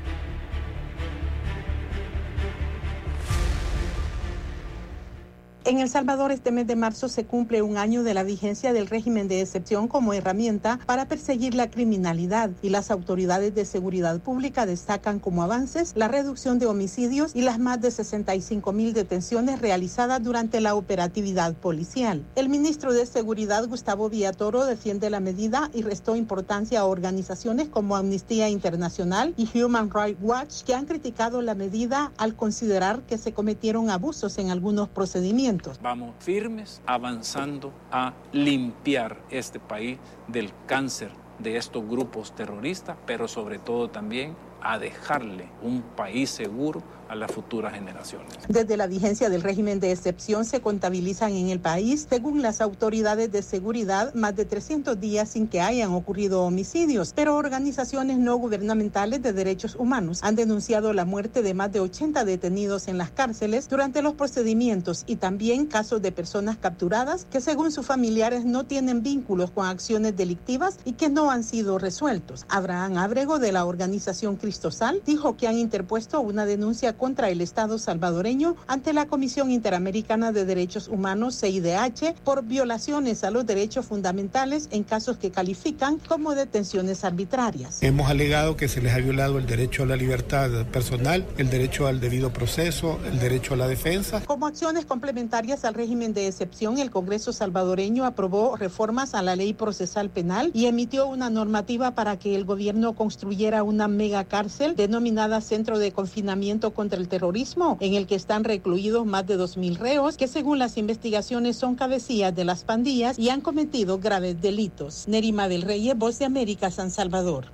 En 5.63 5.79
El 5.79 5.89
Salvador 5.89 6.31
este 6.31 6.51
mes 6.51 6.65
de 6.65 6.75
marzo 6.75 7.07
se 7.07 7.25
cumple 7.25 7.61
un 7.61 7.77
año 7.77 8.01
de 8.01 8.15
la 8.15 8.23
vigencia 8.23 8.73
del 8.73 8.87
régimen 8.87 9.27
de 9.27 9.41
excepción 9.41 9.87
como 9.87 10.11
herramienta 10.11 10.79
para 10.87 11.07
perseguir 11.07 11.53
la 11.53 11.69
criminalidad 11.69 12.49
y 12.63 12.69
las 12.69 12.89
autoridades 12.89 13.53
de 13.53 13.65
seguridad 13.65 14.19
pública 14.21 14.65
destacan 14.65 15.19
como 15.19 15.43
avances 15.43 15.91
la 15.95 16.07
reducción 16.07 16.57
de 16.57 16.65
homicidios 16.65 17.35
y 17.35 17.41
las 17.43 17.59
más 17.59 17.79
de 17.79 17.91
65 17.91 18.73
mil 18.73 18.93
detenciones 18.93 19.61
realizadas 19.61 20.23
durante 20.23 20.61
la 20.61 20.73
operatividad 20.73 21.53
policial. 21.53 22.25
El 22.35 22.49
ministro 22.49 22.91
de 22.91 23.05
Seguridad 23.05 23.67
Gustavo 23.67 24.09
Villatoro 24.09 24.65
defiende 24.65 25.11
la 25.11 25.19
medida 25.19 25.69
y 25.75 25.83
restó 25.83 26.15
importancia 26.15 26.79
a 26.79 26.85
organizaciones 26.85 27.67
como 27.67 27.95
Amnistía 27.95 28.49
Internacional 28.49 29.35
y 29.37 29.47
Human 29.59 29.91
Rights 29.93 30.17
Watch 30.23 30.63
que 30.63 30.73
han 30.73 30.87
criticado 30.87 31.43
la 31.43 31.53
medida 31.53 32.11
al 32.17 32.35
considerar 32.35 33.01
que 33.03 33.19
se 33.19 33.31
cometieron 33.31 33.91
abusos 33.91 34.39
en 34.39 34.49
algunos 34.49 34.89
procedimientos. 34.89 35.50
Vamos 35.81 36.15
firmes 36.19 36.81
avanzando 36.85 37.73
a 37.91 38.13
limpiar 38.31 39.17
este 39.29 39.59
país 39.59 39.97
del 40.29 40.49
cáncer 40.65 41.11
de 41.39 41.57
estos 41.57 41.85
grupos 41.85 42.33
terroristas, 42.33 42.95
pero 43.05 43.27
sobre 43.27 43.59
todo 43.59 43.89
también 43.89 44.33
a 44.61 44.79
dejarle 44.79 45.49
un 45.61 45.81
país 45.81 46.29
seguro 46.29 46.81
a 47.11 47.15
las 47.15 47.29
futuras 47.29 47.73
generaciones. 47.73 48.37
Desde 48.47 48.77
la 48.77 48.87
vigencia 48.87 49.29
del 49.29 49.41
régimen 49.41 49.81
de 49.81 49.91
excepción 49.91 50.45
se 50.45 50.61
contabilizan 50.61 51.33
en 51.33 51.49
el 51.49 51.59
país, 51.59 52.07
según 52.09 52.41
las 52.41 52.61
autoridades 52.61 53.29
de 53.33 53.41
seguridad, 53.41 54.13
más 54.13 54.33
de 54.37 54.45
300 54.45 54.97
días 54.97 55.27
sin 55.27 55.49
que 55.49 55.59
hayan 55.59 55.91
ocurrido 55.91 56.43
homicidios, 56.43 57.11
pero 57.13 57.35
organizaciones 57.35 58.17
no 58.17 58.37
gubernamentales 58.37 59.21
de 59.21 59.33
derechos 59.33 59.75
humanos 59.75 60.21
han 60.23 60.37
denunciado 60.37 60.93
la 60.93 61.03
muerte 61.03 61.41
de 61.41 61.53
más 61.53 61.73
de 61.73 61.81
80 61.81 62.23
detenidos 62.23 62.87
en 62.87 62.97
las 62.97 63.11
cárceles 63.11 63.67
durante 63.67 64.01
los 64.01 64.13
procedimientos 64.13 65.03
y 65.05 65.17
también 65.17 65.65
casos 65.65 66.01
de 66.01 66.13
personas 66.13 66.55
capturadas 66.55 67.27
que 67.29 67.41
según 67.41 67.73
sus 67.73 67.85
familiares 67.85 68.45
no 68.45 68.63
tienen 68.63 69.03
vínculos 69.03 69.51
con 69.51 69.65
acciones 69.65 70.15
delictivas 70.15 70.79
y 70.85 70.93
que 70.93 71.09
no 71.09 71.29
han 71.29 71.43
sido 71.43 71.77
resueltos. 71.77 72.45
Abraham 72.47 72.97
Abrego 72.97 73.37
de 73.37 73.51
la 73.51 73.65
organización 73.65 74.37
Cristosal 74.37 75.01
dijo 75.05 75.35
que 75.35 75.49
han 75.49 75.57
interpuesto 75.57 76.21
una 76.21 76.45
denuncia 76.45 76.95
contra 77.01 77.31
el 77.31 77.41
Estado 77.41 77.79
salvadoreño 77.79 78.55
ante 78.67 78.93
la 78.93 79.07
Comisión 79.07 79.49
Interamericana 79.49 80.31
de 80.31 80.45
Derechos 80.45 80.87
Humanos, 80.87 81.35
CIDH, 81.41 82.13
por 82.23 82.43
violaciones 82.43 83.23
a 83.23 83.31
los 83.31 83.43
derechos 83.47 83.87
fundamentales 83.87 84.69
en 84.69 84.83
casos 84.83 85.17
que 85.17 85.31
califican 85.31 85.97
como 85.97 86.35
detenciones 86.35 87.03
arbitrarias. 87.03 87.81
Hemos 87.81 88.07
alegado 88.07 88.55
que 88.55 88.67
se 88.67 88.81
les 88.81 88.93
ha 88.93 88.99
violado 88.99 89.39
el 89.39 89.47
derecho 89.47 89.81
a 89.81 89.87
la 89.87 89.95
libertad 89.95 90.67
personal, 90.67 91.25
el 91.39 91.49
derecho 91.49 91.87
al 91.87 91.99
debido 91.99 92.31
proceso, 92.31 92.99
el 93.03 93.19
derecho 93.19 93.55
a 93.55 93.57
la 93.57 93.67
defensa. 93.67 94.21
Como 94.23 94.45
acciones 94.45 94.85
complementarias 94.85 95.65
al 95.65 95.73
régimen 95.73 96.13
de 96.13 96.27
excepción, 96.27 96.77
el 96.77 96.91
Congreso 96.91 97.33
salvadoreño 97.33 98.05
aprobó 98.05 98.57
reformas 98.57 99.15
a 99.15 99.23
la 99.23 99.35
ley 99.35 99.53
procesal 99.53 100.11
penal 100.11 100.51
y 100.53 100.67
emitió 100.67 101.07
una 101.07 101.31
normativa 101.31 101.95
para 101.95 102.19
que 102.19 102.35
el 102.35 102.45
gobierno 102.45 102.93
construyera 102.93 103.63
una 103.63 103.87
mega 103.87 104.23
cárcel 104.25 104.75
denominada 104.75 105.41
Centro 105.41 105.79
de 105.79 105.91
Confinamiento 105.91 106.75
contra 106.91 106.99
el 106.99 107.07
terrorismo, 107.07 107.77
en 107.79 107.93
el 107.93 108.05
que 108.05 108.15
están 108.15 108.43
recluidos 108.43 109.05
más 109.05 109.25
de 109.25 109.37
2.000 109.37 109.77
reos 109.77 110.17
que 110.17 110.27
según 110.27 110.59
las 110.59 110.75
investigaciones 110.75 111.55
son 111.55 111.75
cabecillas 111.75 112.35
de 112.35 112.43
las 112.43 112.65
pandillas 112.65 113.17
y 113.17 113.29
han 113.29 113.39
cometido 113.39 113.99
graves 113.99 114.41
delitos. 114.41 115.07
Nerima 115.07 115.47
del 115.47 115.61
Rey, 115.61 115.89
Voz 115.95 116.19
de 116.19 116.25
América, 116.25 116.69
San 116.69 116.91
Salvador. 116.91 117.45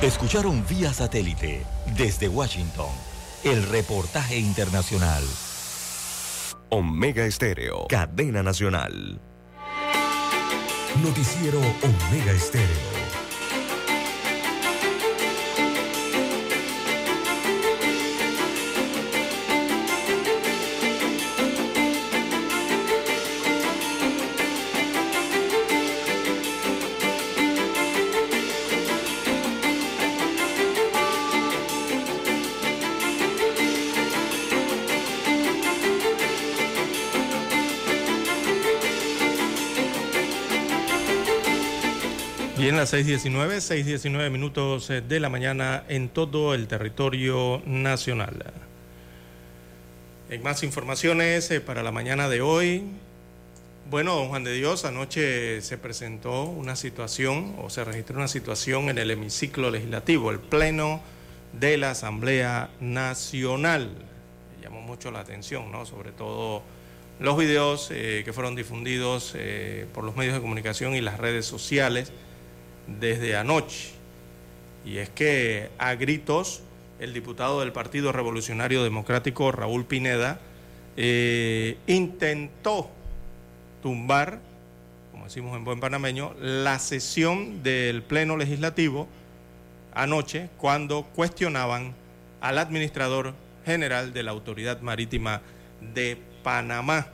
Escucharon 0.00 0.64
vía 0.68 0.92
satélite 0.92 1.66
desde 1.96 2.28
Washington 2.28 2.90
el 3.42 3.64
reportaje 3.64 4.38
internacional. 4.38 5.24
Omega 6.68 7.24
Estéreo, 7.24 7.88
cadena 7.88 8.44
nacional. 8.44 9.20
Noticiero 11.02 11.58
Omega 11.58 12.30
Estéreo. 12.30 12.97
Las 42.78 42.94
6.19, 42.94 43.56
6.19 43.56 44.30
minutos 44.30 44.88
eh, 44.90 45.00
de 45.00 45.18
la 45.18 45.28
mañana 45.28 45.82
en 45.88 46.08
todo 46.08 46.54
el 46.54 46.68
territorio 46.68 47.60
nacional. 47.66 48.52
En 50.30 50.44
más 50.44 50.62
informaciones 50.62 51.50
eh, 51.50 51.60
para 51.60 51.82
la 51.82 51.90
mañana 51.90 52.28
de 52.28 52.40
hoy. 52.40 52.84
Bueno, 53.90 54.14
don 54.14 54.28
Juan 54.28 54.44
de 54.44 54.52
Dios, 54.52 54.84
anoche 54.84 55.60
se 55.60 55.76
presentó 55.76 56.44
una 56.44 56.76
situación 56.76 57.56
o 57.58 57.68
se 57.68 57.82
registró 57.82 58.18
una 58.18 58.28
situación 58.28 58.90
en 58.90 58.98
el 58.98 59.10
hemiciclo 59.10 59.72
legislativo, 59.72 60.30
el 60.30 60.38
Pleno 60.38 61.00
de 61.52 61.78
la 61.78 61.90
Asamblea 61.90 62.70
Nacional. 62.78 63.90
Llamó 64.62 64.82
mucho 64.82 65.10
la 65.10 65.18
atención, 65.18 65.72
¿no? 65.72 65.84
Sobre 65.84 66.12
todo 66.12 66.62
los 67.18 67.36
videos 67.36 67.88
eh, 67.90 68.22
que 68.24 68.32
fueron 68.32 68.54
difundidos 68.54 69.34
por 69.92 70.04
los 70.04 70.14
medios 70.14 70.34
de 70.34 70.40
comunicación 70.40 70.94
y 70.94 71.00
las 71.00 71.18
redes 71.18 71.44
sociales 71.44 72.12
desde 73.00 73.36
anoche. 73.36 73.90
Y 74.84 74.98
es 74.98 75.10
que 75.10 75.70
a 75.78 75.94
gritos 75.94 76.62
el 77.00 77.12
diputado 77.12 77.60
del 77.60 77.72
Partido 77.72 78.12
Revolucionario 78.12 78.82
Democrático, 78.82 79.52
Raúl 79.52 79.84
Pineda, 79.84 80.40
eh, 80.96 81.76
intentó 81.86 82.90
tumbar, 83.82 84.40
como 85.12 85.24
decimos 85.24 85.56
en 85.56 85.64
buen 85.64 85.80
panameño, 85.80 86.34
la 86.40 86.78
sesión 86.78 87.62
del 87.62 88.02
Pleno 88.02 88.36
Legislativo 88.36 89.08
anoche 89.94 90.48
cuando 90.56 91.04
cuestionaban 91.14 91.94
al 92.40 92.58
administrador 92.58 93.34
general 93.64 94.12
de 94.12 94.22
la 94.22 94.30
Autoridad 94.32 94.80
Marítima 94.80 95.42
de 95.94 96.18
Panamá. 96.42 97.08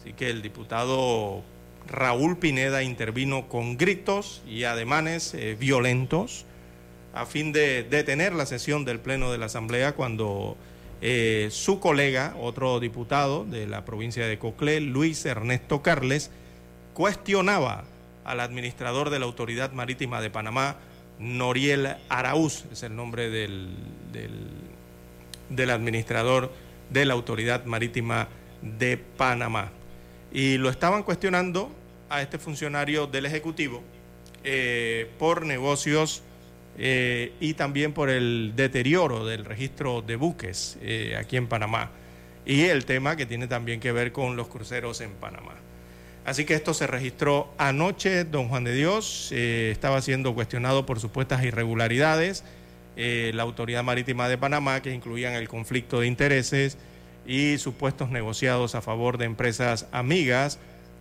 Así 0.00 0.12
que 0.12 0.30
el 0.30 0.42
diputado 0.42 1.42
Raúl 1.88 2.38
Pineda 2.38 2.82
intervino 2.82 3.48
con 3.48 3.76
gritos 3.76 4.42
y 4.46 4.64
ademanes 4.64 5.34
eh, 5.34 5.56
violentos 5.58 6.46
a 7.12 7.26
fin 7.26 7.52
de 7.52 7.82
detener 7.84 8.32
la 8.32 8.46
sesión 8.46 8.84
del 8.84 8.98
Pleno 9.00 9.30
de 9.30 9.38
la 9.38 9.46
Asamblea 9.46 9.94
cuando 9.94 10.56
Eh, 11.06 11.48
su 11.50 11.80
colega, 11.80 12.34
otro 12.40 12.80
diputado 12.80 13.44
de 13.44 13.66
la 13.66 13.84
provincia 13.84 14.26
de 14.26 14.38
Coclé, 14.38 14.80
Luis 14.80 15.26
Ernesto 15.26 15.82
Carles, 15.82 16.30
cuestionaba 16.94 17.84
al 18.24 18.40
administrador 18.40 19.10
de 19.10 19.18
la 19.18 19.26
Autoridad 19.26 19.72
Marítima 19.72 20.22
de 20.22 20.30
Panamá, 20.30 20.76
Noriel 21.18 21.96
Araúz, 22.08 22.64
es 22.72 22.82
el 22.84 22.96
nombre 22.96 23.28
del, 23.28 23.68
del, 25.50 25.70
administrador 25.70 26.50
de 26.88 27.04
la 27.04 27.12
Autoridad 27.12 27.66
Marítima 27.66 28.28
de 28.62 28.96
Panamá. 28.96 29.72
Y 30.34 30.58
lo 30.58 30.68
estaban 30.68 31.04
cuestionando 31.04 31.70
a 32.10 32.20
este 32.20 32.38
funcionario 32.38 33.06
del 33.06 33.24
Ejecutivo 33.24 33.82
eh, 34.42 35.08
por 35.16 35.46
negocios 35.46 36.22
eh, 36.76 37.32
y 37.38 37.54
también 37.54 37.92
por 37.92 38.10
el 38.10 38.52
deterioro 38.56 39.24
del 39.24 39.44
registro 39.44 40.02
de 40.02 40.16
buques 40.16 40.76
eh, 40.82 41.16
aquí 41.16 41.36
en 41.36 41.46
Panamá 41.46 41.92
y 42.44 42.62
el 42.62 42.84
tema 42.84 43.16
que 43.16 43.26
tiene 43.26 43.46
también 43.46 43.78
que 43.78 43.92
ver 43.92 44.10
con 44.10 44.34
los 44.36 44.48
cruceros 44.48 45.00
en 45.00 45.12
Panamá. 45.12 45.54
Así 46.26 46.44
que 46.44 46.54
esto 46.54 46.74
se 46.74 46.86
registró 46.88 47.54
anoche. 47.58 48.24
Don 48.24 48.48
Juan 48.48 48.64
de 48.64 48.74
Dios 48.74 49.30
estaba 49.32 50.02
siendo 50.02 50.34
cuestionado 50.34 50.84
por 50.84 50.98
supuestas 51.00 51.44
irregularidades. 51.44 52.44
La 52.96 53.42
Autoridad 53.42 53.82
Marítima 53.82 54.28
de 54.28 54.38
Panamá, 54.38 54.80
que 54.80 54.92
incluían 54.92 55.34
el 55.34 55.48
conflicto 55.48 56.00
de 56.00 56.06
intereses 56.06 56.78
y 57.26 57.58
supuestos 57.58 58.10
negociados 58.10 58.74
a 58.74 58.82
favor 58.82 59.18
de 59.18 59.24
empresas 59.24 59.86
amigas, 59.92 60.58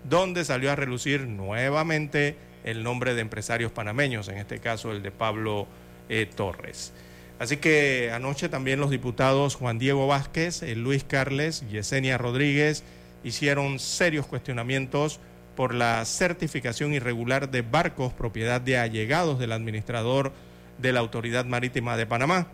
donde 0.10 0.46
salió 0.46 0.72
a 0.72 0.76
relucir 0.76 1.22
nuevamente 1.28 2.36
el 2.64 2.84
nombre 2.84 3.14
de 3.14 3.22
empresarios 3.22 3.72
panameños, 3.72 4.28
en 4.28 4.38
este 4.38 4.60
caso 4.60 4.92
el 4.92 5.02
de 5.02 5.12
Pablo 5.12 5.68
eh, 6.10 6.30
Torres. 6.34 6.94
Así 7.40 7.58
que 7.58 8.12
anoche 8.14 8.48
también 8.48 8.80
los 8.80 8.90
diputados 8.90 9.56
Juan 9.56 9.80
Diego 9.80 10.08
Vázquez, 10.08 10.62
Luis 10.78 11.04
Carles, 11.04 11.68
Yesenia 11.70 12.18
Rodríguez, 12.18 12.84
hicieron 13.24 13.80
serios 13.80 14.28
cuestionamientos 14.28 15.20
por 15.56 15.74
la 15.74 16.04
certificación 16.06 16.94
irregular 16.94 17.50
de 17.50 17.62
barcos 17.62 18.14
propiedad 18.14 18.62
de 18.62 18.78
allegados 18.78 19.40
del 19.40 19.52
administrador 19.52 20.32
de 20.80 20.94
la 20.94 21.00
Autoridad 21.00 21.46
Marítima 21.46 21.98
de 21.98 22.06
Panamá. 22.06 22.48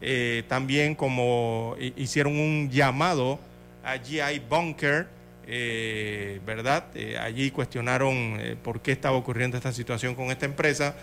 Eh, 0.00 0.42
también 0.48 0.94
como 0.94 1.76
hicieron 1.96 2.38
un 2.38 2.70
llamado 2.70 3.38
a 3.82 3.96
GI 3.98 4.42
Bunker, 4.48 5.06
eh, 5.46 6.40
¿verdad? 6.46 6.86
Eh, 6.94 7.16
allí 7.18 7.50
cuestionaron 7.50 8.38
por 8.62 8.80
qué 8.80 8.92
estaba 8.92 9.16
ocurriendo 9.16 9.56
esta 9.56 9.72
situación 9.72 10.14
con 10.14 10.30
esta 10.30 10.46
empresa 10.46 10.94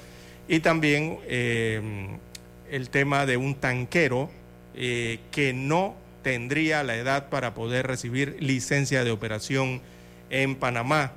y 0.48 0.60
también 0.60 1.20
el 1.28 2.90
tema 2.90 3.26
de 3.26 3.38
un 3.38 3.56
tanquero 3.56 4.30
que 4.74 5.52
no 5.56 5.96
tendría 6.24 6.84
la 6.84 6.96
edad 6.96 7.30
para 7.30 7.54
poder 7.54 7.88
recibir 7.88 8.38
licencia 8.40 9.04
de 9.04 9.12
operación 9.12 9.82
en 10.30 10.56
Panamá, 10.56 11.14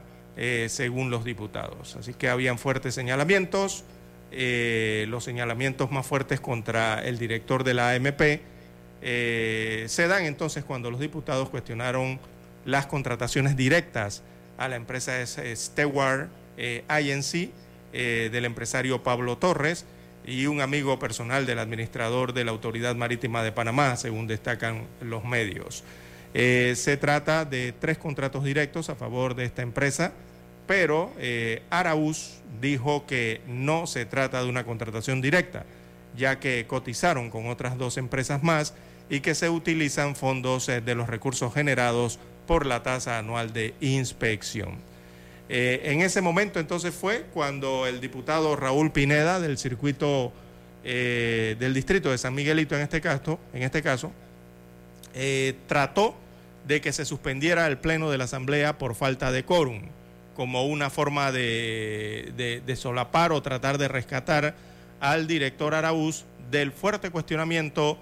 según 0.69 1.11
los 1.11 1.25
diputados. 1.25 1.97
Así 1.97 2.15
que 2.15 2.29
habían 2.29 2.59
fuertes 2.59 2.95
señalamientos, 2.95 3.85
eh, 4.37 5.07
los 5.09 5.25
señalamientos 5.25 5.91
más 5.91 6.07
fuertes 6.07 6.41
contra 6.41 7.03
el 7.03 7.19
director 7.19 7.65
de 7.65 7.75
la 7.75 7.93
AMP 7.93 8.41
eh, 9.03 9.85
se 9.89 10.09
dan 10.09 10.25
entonces 10.25 10.65
cuando 10.65 10.91
los 10.91 11.01
diputados 11.01 11.51
cuestionaron 11.51 12.19
las 12.65 12.87
contrataciones 12.87 13.57
directas 13.57 14.23
a 14.57 14.69
la 14.69 14.77
empresa 14.77 15.13
Stewart 15.27 16.29
INC 16.57 17.51
del 17.93 18.45
empresario 18.45 19.03
Pablo 19.03 19.39
Torres, 19.39 19.85
y 20.27 20.47
un 20.47 20.61
amigo 20.61 20.99
personal 20.99 21.47
del 21.47 21.59
administrador 21.59 22.33
de 22.33 22.45
la 22.45 22.51
Autoridad 22.51 22.95
Marítima 22.95 23.43
de 23.43 23.53
Panamá, 23.53 23.97
según 23.97 24.27
destacan 24.27 24.87
los 25.01 25.25
medios. 25.25 25.85
Eh, 26.33 26.75
se 26.77 26.97
trata 26.97 27.45
de 27.45 27.73
tres 27.73 27.99
contratos 27.99 28.45
directos 28.45 28.91
a 28.91 28.95
favor 28.95 29.35
de 29.35 29.45
esta 29.45 29.63
empresa, 29.63 30.13
pero 30.67 31.13
eh, 31.19 31.63
Araúz 31.71 32.41
dijo 32.61 33.07
que 33.07 33.41
no 33.47 33.87
se 33.87 34.07
trata 34.07 34.43
de 34.43 34.49
una 34.49 34.65
contratación 34.65 35.21
directa, 35.21 35.65
ya 36.17 36.39
que 36.41 36.67
cotizaron 36.67 37.31
con 37.31 37.49
otras 37.49 37.77
dos 37.77 37.97
empresas 37.99 38.43
más 38.43 38.75
y 39.09 39.21
que 39.21 39.35
se 39.35 39.51
utilizan 39.51 40.17
fondos 40.17 40.69
eh, 40.69 40.81
de 40.81 40.95
los 40.95 41.09
recursos 41.09 41.53
generados 41.53 42.19
por 42.47 42.67
la 42.67 42.83
tasa 42.83 43.19
anual 43.19 43.53
de 43.53 43.75
inspección. 43.81 44.77
Eh, 45.49 45.83
en 45.85 46.01
ese 46.01 46.21
momento 46.21 46.59
entonces 46.59 46.95
fue 46.95 47.27
cuando 47.35 47.87
el 47.87 48.01
diputado 48.01 48.57
Raúl 48.57 48.93
Pineda 48.93 49.41
del 49.41 49.59
circuito 49.59 50.33
eh, 50.85 51.57
del 51.59 51.75
distrito 51.75 52.11
de 52.11 52.19
San 52.19 52.35
Miguelito 52.35 52.75
en 52.75 52.83
este 52.83 53.01
caso, 53.01 53.39
en 53.53 53.63
este 53.63 53.83
caso 53.83 54.13
trató 55.69 56.17
de 56.67 56.81
que 56.81 56.93
se 56.93 57.05
suspendiera 57.05 57.69
el 57.69 57.79
pleno 57.79 58.11
de 58.11 58.19
la 58.19 58.25
Asamblea 58.25 58.79
por 58.79 58.97
falta 58.97 59.31
de 59.31 59.45
quórum, 59.45 59.83
como 60.35 60.67
una 60.67 60.91
forma 60.91 61.33
de, 61.33 62.63
solapar 62.77 63.33
o 63.33 63.43
tratar 63.43 63.79
de 63.79 63.89
rescatar 63.89 64.55
al 65.01 65.27
director 65.27 65.75
Araúz 65.75 66.25
del 66.51 66.73
fuerte 66.73 67.11
cuestionamiento 67.11 67.99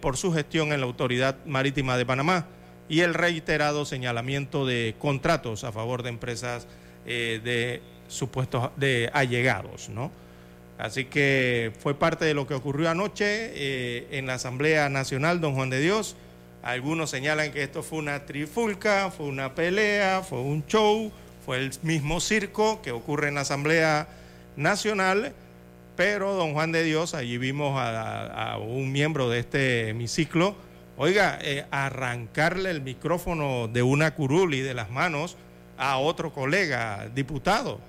por 0.00 0.16
su 0.16 0.32
gestión 0.32 0.72
en 0.72 0.80
la 0.80 0.86
Autoridad 0.86 1.36
Marítima 1.46 1.96
de 1.96 2.06
Panamá 2.06 2.46
y 2.88 3.00
el 3.00 3.14
reiterado 3.14 3.84
señalamiento 3.84 4.66
de 4.66 4.94
contratos 4.98 5.64
a 5.64 5.72
favor 5.72 6.02
de 6.02 6.10
empresas 6.10 6.66
eh, 7.06 7.40
de 7.42 7.82
supuestos 8.08 8.70
de 8.76 9.10
allegados, 9.12 9.88
¿no? 9.88 10.10
Así 10.76 11.04
que 11.04 11.72
fue 11.78 11.94
parte 11.94 12.24
de 12.24 12.34
lo 12.34 12.46
que 12.46 12.54
ocurrió 12.54 12.90
anoche 12.90 13.24
eh, 13.26 14.08
en 14.10 14.26
la 14.26 14.34
Asamblea 14.34 14.88
Nacional, 14.88 15.40
don 15.40 15.54
Juan 15.54 15.70
de 15.70 15.80
Dios. 15.80 16.16
Algunos 16.62 17.10
señalan 17.10 17.52
que 17.52 17.62
esto 17.62 17.82
fue 17.82 17.98
una 17.98 18.26
trifulca, 18.26 19.10
fue 19.10 19.26
una 19.26 19.54
pelea, 19.54 20.22
fue 20.22 20.40
un 20.40 20.66
show, 20.66 21.12
fue 21.44 21.58
el 21.58 21.72
mismo 21.82 22.20
circo 22.20 22.80
que 22.82 22.92
ocurre 22.92 23.28
en 23.28 23.34
la 23.34 23.42
Asamblea 23.42 24.08
Nacional, 24.56 25.32
pero 25.96 26.34
don 26.34 26.54
Juan 26.54 26.72
de 26.72 26.82
Dios, 26.82 27.14
allí 27.14 27.38
vimos 27.38 27.74
a, 27.78 28.58
un 28.58 28.92
miembro 28.92 29.28
de 29.28 29.40
este 29.40 29.88
hemiciclo 29.90 30.56
Oiga, 30.96 31.40
eh, 31.42 31.64
arrancarle 31.72 32.70
el 32.70 32.80
micrófono 32.80 33.66
de 33.66 33.82
una 33.82 34.14
curuli 34.14 34.60
de 34.60 34.74
las 34.74 34.90
manos 34.90 35.36
a 35.76 35.98
otro 35.98 36.32
colega 36.32 37.08
diputado, 37.12 37.80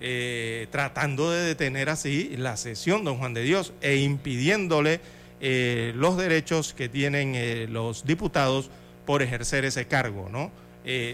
eh, 0.00 0.66
tratando 0.72 1.30
de 1.30 1.42
detener 1.42 1.90
así 1.90 2.36
la 2.36 2.56
sesión, 2.56 3.04
don 3.04 3.18
Juan 3.18 3.34
de 3.34 3.42
Dios, 3.42 3.72
e 3.80 3.98
impidiéndole 3.98 5.00
eh, 5.40 5.92
los 5.94 6.16
derechos 6.16 6.74
que 6.74 6.88
tienen 6.88 7.72
los 7.72 8.04
diputados 8.04 8.68
por 9.06 9.22
ejercer 9.22 9.64
ese 9.64 9.86
cargo, 9.86 10.28
¿no? 10.28 10.50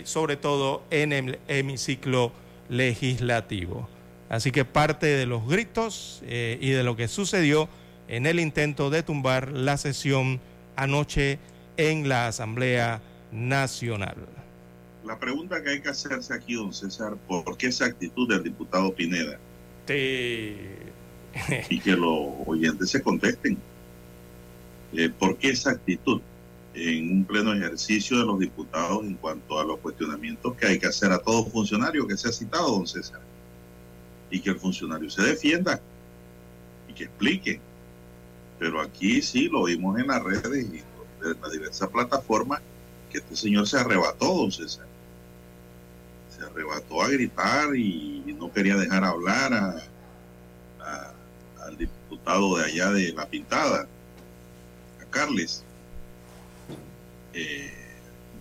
Sobre 0.04 0.36
todo 0.36 0.82
en 0.90 1.12
el 1.12 1.38
hemiciclo 1.48 2.32
legislativo. 2.68 3.88
Así 4.28 4.50
que 4.50 4.64
parte 4.64 5.06
de 5.06 5.26
los 5.26 5.46
gritos 5.46 6.22
y 6.24 6.70
de 6.70 6.82
lo 6.82 6.96
que 6.96 7.08
sucedió 7.08 7.68
en 8.08 8.26
el 8.26 8.40
intento 8.40 8.90
de 8.90 9.02
tumbar 9.02 9.52
la 9.52 9.76
sesión 9.76 10.40
anoche 10.76 11.38
en 11.76 12.08
la 12.08 12.26
Asamblea 12.26 13.00
Nacional. 13.32 14.16
La 15.04 15.18
pregunta 15.18 15.62
que 15.62 15.70
hay 15.70 15.80
que 15.80 15.88
hacerse 15.88 16.34
aquí, 16.34 16.54
don 16.54 16.74
César, 16.74 17.16
¿por 17.26 17.56
qué 17.56 17.68
esa 17.68 17.86
actitud 17.86 18.28
del 18.28 18.42
diputado 18.42 18.92
Pineda? 18.94 19.38
y 21.68 21.80
que 21.80 21.92
los 21.92 22.32
oyentes 22.46 22.90
se 22.90 23.02
contesten. 23.02 23.58
Eh, 24.92 25.08
¿Por 25.08 25.36
qué 25.36 25.50
esa 25.50 25.70
actitud 25.70 26.20
en 26.74 27.12
un 27.12 27.24
pleno 27.24 27.52
ejercicio 27.52 28.18
de 28.18 28.24
los 28.26 28.38
diputados 28.38 29.04
en 29.04 29.14
cuanto 29.14 29.58
a 29.58 29.64
los 29.64 29.78
cuestionamientos 29.78 30.54
que 30.56 30.66
hay 30.66 30.78
que 30.78 30.86
hacer 30.86 31.10
a 31.12 31.18
todo 31.18 31.46
funcionario 31.46 32.06
que 32.06 32.16
se 32.16 32.28
ha 32.28 32.32
citado, 32.32 32.68
don 32.68 32.86
César? 32.86 33.20
Y 34.30 34.40
que 34.40 34.50
el 34.50 34.56
funcionario 34.56 35.10
se 35.10 35.22
defienda 35.22 35.80
y 36.88 36.92
que 36.92 37.04
explique 37.04 37.60
pero 38.60 38.78
aquí 38.82 39.22
sí 39.22 39.48
lo 39.48 39.64
vimos 39.64 39.98
en 39.98 40.08
las 40.08 40.22
redes 40.22 40.66
y 40.70 40.78
en 41.24 41.40
las 41.40 41.50
diversas 41.50 41.88
plataformas 41.88 42.60
que 43.10 43.18
este 43.18 43.34
señor 43.34 43.66
se 43.66 43.78
arrebató, 43.78 44.34
don 44.34 44.52
César. 44.52 44.86
Se 46.28 46.44
arrebató 46.44 47.02
a 47.02 47.08
gritar 47.08 47.74
y 47.74 48.36
no 48.38 48.52
quería 48.52 48.76
dejar 48.76 49.02
hablar 49.02 49.80
al 51.64 51.76
diputado 51.78 52.58
de 52.58 52.64
allá 52.66 52.90
de 52.90 53.12
La 53.14 53.26
Pintada, 53.26 53.88
a 55.00 55.04
Carles. 55.06 55.64
Eh, 57.34 57.72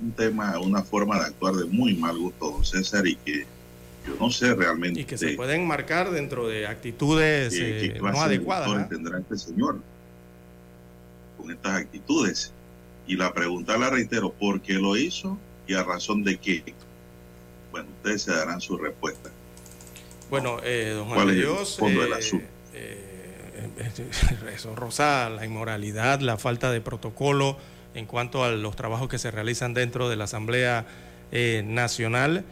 un 0.02 0.12
tema, 0.14 0.60
una 0.60 0.84
forma 0.84 1.20
de 1.20 1.26
actuar 1.26 1.56
de 1.56 1.66
muy 1.66 1.94
mal 1.96 2.18
gusto, 2.18 2.52
don 2.52 2.66
César, 2.66 3.06
y 3.06 3.16
que 3.16 3.46
yo 4.08 4.16
no 4.20 4.32
sé 4.32 4.56
realmente. 4.56 5.02
Y 5.02 5.06
que 5.06 5.18
se 5.18 5.34
pueden 5.34 5.68
marcar 5.68 6.12
dentro 6.12 6.48
de 6.48 6.68
actitudes 6.68 7.54
eh, 7.58 8.00
no 8.02 8.22
adecuadas. 8.22 8.90
tendrá 8.90 9.20
este 9.20 9.38
señor? 9.38 9.80
con 11.40 11.52
estas 11.52 11.78
actitudes. 11.78 12.52
Y 13.08 13.16
la 13.16 13.34
pregunta 13.34 13.78
la 13.78 13.90
reitero, 13.90 14.32
¿por 14.32 14.62
qué 14.62 14.74
lo 14.74 14.96
hizo 14.96 15.38
y 15.68 15.74
a 15.74 15.84
razón 15.84 16.24
de 16.24 16.38
qué? 16.38 16.64
Bueno, 17.72 17.88
ustedes 17.98 18.24
se 18.24 18.32
darán 18.32 18.62
su 18.62 18.78
respuesta. 18.78 19.32
Bueno, 20.30 20.60
eh, 20.64 20.92
don 20.96 21.08
Juan 21.08 21.34
Dios, 21.34 21.80
eh, 21.82 22.52
eh, 22.76 23.92
eso 24.54 24.76
rosa 24.76 25.30
la 25.30 25.46
inmoralidad, 25.46 26.20
la 26.20 26.38
falta 26.38 26.72
de 26.72 26.82
protocolo 26.82 27.58
en 27.94 28.06
cuanto 28.06 28.44
a 28.44 28.52
los 28.52 28.76
trabajos 28.76 29.10
que 29.10 29.18
se 29.18 29.32
realizan 29.32 29.74
dentro 29.74 30.10
de 30.10 30.16
la 30.16 30.26
Asamblea 30.26 30.86
eh, 31.32 31.64
Nacional. 31.66 32.44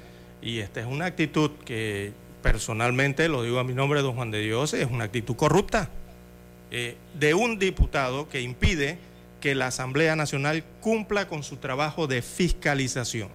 Y 0.42 0.60
esta 0.60 0.80
es 0.80 0.86
una 0.86 1.06
actitud 1.06 1.52
que 1.66 2.14
personalmente, 2.42 3.28
lo 3.28 3.44
digo 3.44 3.60
a 3.60 3.64
mi 3.64 3.74
nombre, 3.74 4.02
don 4.02 4.16
Juan 4.16 4.32
de 4.32 4.40
Dios, 4.40 4.74
es 4.74 4.90
una 4.90 5.06
actitud 5.06 5.36
corrupta 5.36 5.90
eh, 6.72 6.98
de 7.18 7.34
un 7.34 7.60
diputado 7.60 8.30
que 8.30 8.42
impide 8.42 9.00
que 9.42 9.56
la 9.56 9.68
Asamblea 9.68 10.16
Nacional 10.16 10.64
cumpla 10.82 11.28
con 11.28 11.44
su 11.44 11.58
trabajo 11.58 12.08
de 12.08 12.22
fiscalización. 12.22 13.30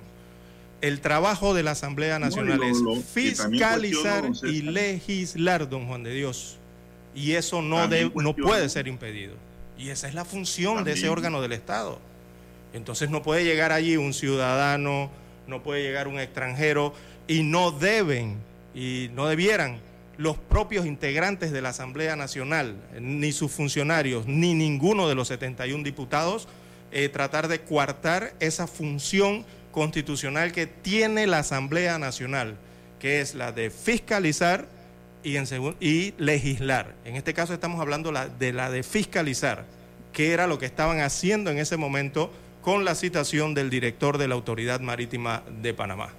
El 0.80 1.00
trabajo 1.00 1.54
de 1.54 1.62
la 1.62 1.72
Asamblea 1.72 2.18
Nacional 2.18 2.60
es 2.64 2.78
fiscalizar 3.12 4.24
y, 4.42 4.62
legislar, 4.62 5.68
don 5.68 5.86
Juan 5.86 6.02
de 6.02 6.12
Dios. 6.12 6.58
Y 7.14 7.32
eso 7.32 7.62
no, 7.62 7.86
no 7.86 8.34
puede 8.34 8.68
ser 8.68 8.88
impedido. 8.88 9.34
Y 9.78 9.90
esa 9.90 10.08
es 10.08 10.14
la 10.14 10.24
función 10.24 10.84
de 10.84 10.92
ese 10.92 11.08
órgano 11.08 11.40
del 11.40 11.52
Estado. 11.52 11.98
Entonces 12.72 13.10
no 13.10 13.22
puede 13.22 13.44
llegar 13.44 13.72
allí 13.72 13.96
un 13.96 14.14
ciudadano, 14.14 15.10
no 15.46 15.62
puede 15.62 15.82
llegar 15.82 16.08
un 16.08 16.18
extranjero 16.18 16.94
y 17.26 17.42
no 17.42 17.70
deben 17.70 18.36
y 18.74 19.10
no 19.14 19.26
debieran 19.26 19.80
los 20.16 20.36
propios 20.36 20.86
integrantes 20.86 21.52
de 21.52 21.62
la 21.62 21.70
Asamblea 21.70 22.16
Nacional, 22.16 22.76
ni 23.00 23.32
sus 23.32 23.50
funcionarios, 23.50 24.26
ni 24.26 24.54
ninguno 24.54 25.08
de 25.08 25.14
los 25.14 25.28
71 25.28 25.82
diputados, 25.82 26.48
eh, 26.92 27.08
tratar 27.08 27.48
de 27.48 27.60
coartar 27.62 28.34
esa 28.38 28.66
función 28.66 29.44
constitucional 29.72 30.52
que 30.52 30.66
tiene 30.66 31.26
la 31.26 31.38
Asamblea 31.38 31.98
Nacional, 31.98 32.56
que 33.00 33.20
es 33.20 33.34
la 33.34 33.52
de 33.52 33.70
fiscalizar 33.70 34.68
y, 35.22 35.36
y 35.80 36.14
legislar. 36.18 36.94
En 37.04 37.16
este 37.16 37.34
caso 37.34 37.54
estamos 37.54 37.80
hablando 37.80 38.12
de 38.38 38.52
la 38.52 38.70
de 38.70 38.82
fiscalizar, 38.82 39.64
que 40.12 40.32
era 40.32 40.46
lo 40.46 40.58
que 40.58 40.66
estaban 40.66 41.00
haciendo 41.00 41.50
en 41.50 41.58
ese 41.58 41.76
momento 41.76 42.32
con 42.60 42.84
la 42.84 42.94
citación 42.94 43.54
del 43.54 43.70
director 43.70 44.18
de 44.18 44.28
la 44.28 44.34
Autoridad 44.34 44.80
Marítima 44.80 45.42
de 45.62 45.74
Panamá. 45.74 46.10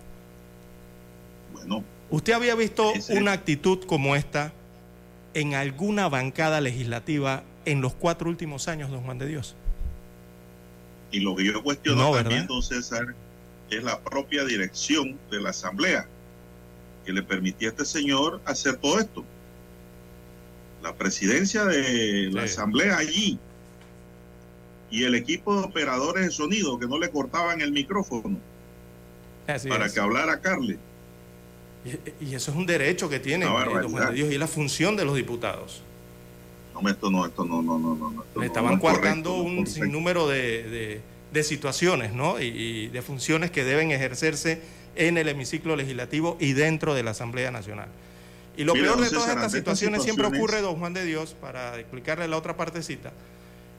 Bueno, 1.53 1.83
¿Usted 2.13 2.33
había 2.33 2.53
visto 2.53 2.93
una 3.09 3.31
actitud 3.31 3.85
como 3.85 4.15
esta 4.15 4.53
en 5.33 5.55
alguna 5.55 6.09
bancada 6.09 6.61
legislativa 6.61 7.41
en 7.65 7.81
los 7.81 7.95
cuatro 7.95 8.29
últimos 8.29 8.67
años, 8.67 8.91
don 8.91 9.01
Juan 9.01 9.17
de 9.17 9.25
Dios? 9.25 9.55
Y 11.11 11.21
lo 11.21 11.35
que 11.35 11.45
yo 11.45 11.63
cuestiono 11.63 12.11
también, 12.13 12.45
don 12.45 12.61
César, 12.61 13.15
es 13.71 13.83
la 13.83 13.99
propia 14.01 14.45
dirección 14.45 15.17
de 15.31 15.41
la 15.41 15.49
Asamblea 15.49 16.07
que 17.05 17.13
le 17.13 17.23
permitía 17.23 17.69
a 17.69 17.71
este 17.71 17.85
señor 17.85 18.41
hacer 18.45 18.77
todo 18.77 18.99
esto. 18.99 19.23
La 20.81 20.95
presidencia 20.95 21.65
de 21.65 22.29
la 22.31 22.43
Asamblea 22.43 22.97
allí 22.97 23.39
y 24.91 25.03
el 25.03 25.15
equipo 25.15 25.59
de 25.59 25.65
operadores 25.65 26.25
de 26.25 26.31
sonido 26.31 26.77
que 26.77 26.87
no 26.87 26.99
le 26.99 27.09
cortaban 27.09 27.61
el 27.61 27.71
micrófono 27.71 28.37
para 29.45 29.89
que 29.89 29.99
hablara 29.99 30.39
Carle 30.39 30.77
y, 32.21 32.33
eso 32.33 32.51
es 32.51 32.57
un 32.57 32.65
derecho 32.65 33.09
que 33.09 33.19
tiene 33.19 33.45
eh, 33.45 34.13
Dios 34.13 34.31
y 34.31 34.37
la 34.37 34.47
función 34.47 34.95
de 34.95 35.05
los 35.05 35.15
diputados. 35.15 35.81
No, 36.73 36.89
esto 36.89 37.11
no, 37.11 37.25
esto 37.25 37.45
no, 37.45 37.61
no, 37.61 37.77
no, 37.77 37.95
no. 37.95 38.25
Le 38.39 38.45
estaban 38.45 38.79
coartando 38.79 39.35
un 39.35 39.67
sinnúmero 39.67 40.27
de, 40.27 41.01
de, 41.31 41.43
situaciones, 41.43 42.13
¿no? 42.13 42.39
Y, 42.39 42.87
de 42.87 43.01
funciones 43.01 43.51
que 43.51 43.63
deben 43.63 43.91
ejercerse 43.91 44.61
en 44.95 45.17
el 45.17 45.27
hemiciclo 45.27 45.75
legislativo 45.75 46.37
y 46.39 46.53
dentro 46.53 46.93
de 46.93 47.03
la 47.03 47.11
Asamblea 47.11 47.51
Nacional. 47.51 47.87
Y 48.55 48.63
lo 48.63 48.73
peor 48.73 49.01
de 49.01 49.09
todas 49.09 49.29
estas 49.29 49.51
situaciones, 49.51 50.03
siempre 50.03 50.27
ocurre, 50.27 50.61
don 50.61 50.77
Juan 50.77 50.93
de 50.93 51.05
Dios, 51.05 51.35
para 51.39 51.79
explicarle 51.79 52.27
la 52.27 52.37
otra 52.37 52.55
partecita, 52.55 53.11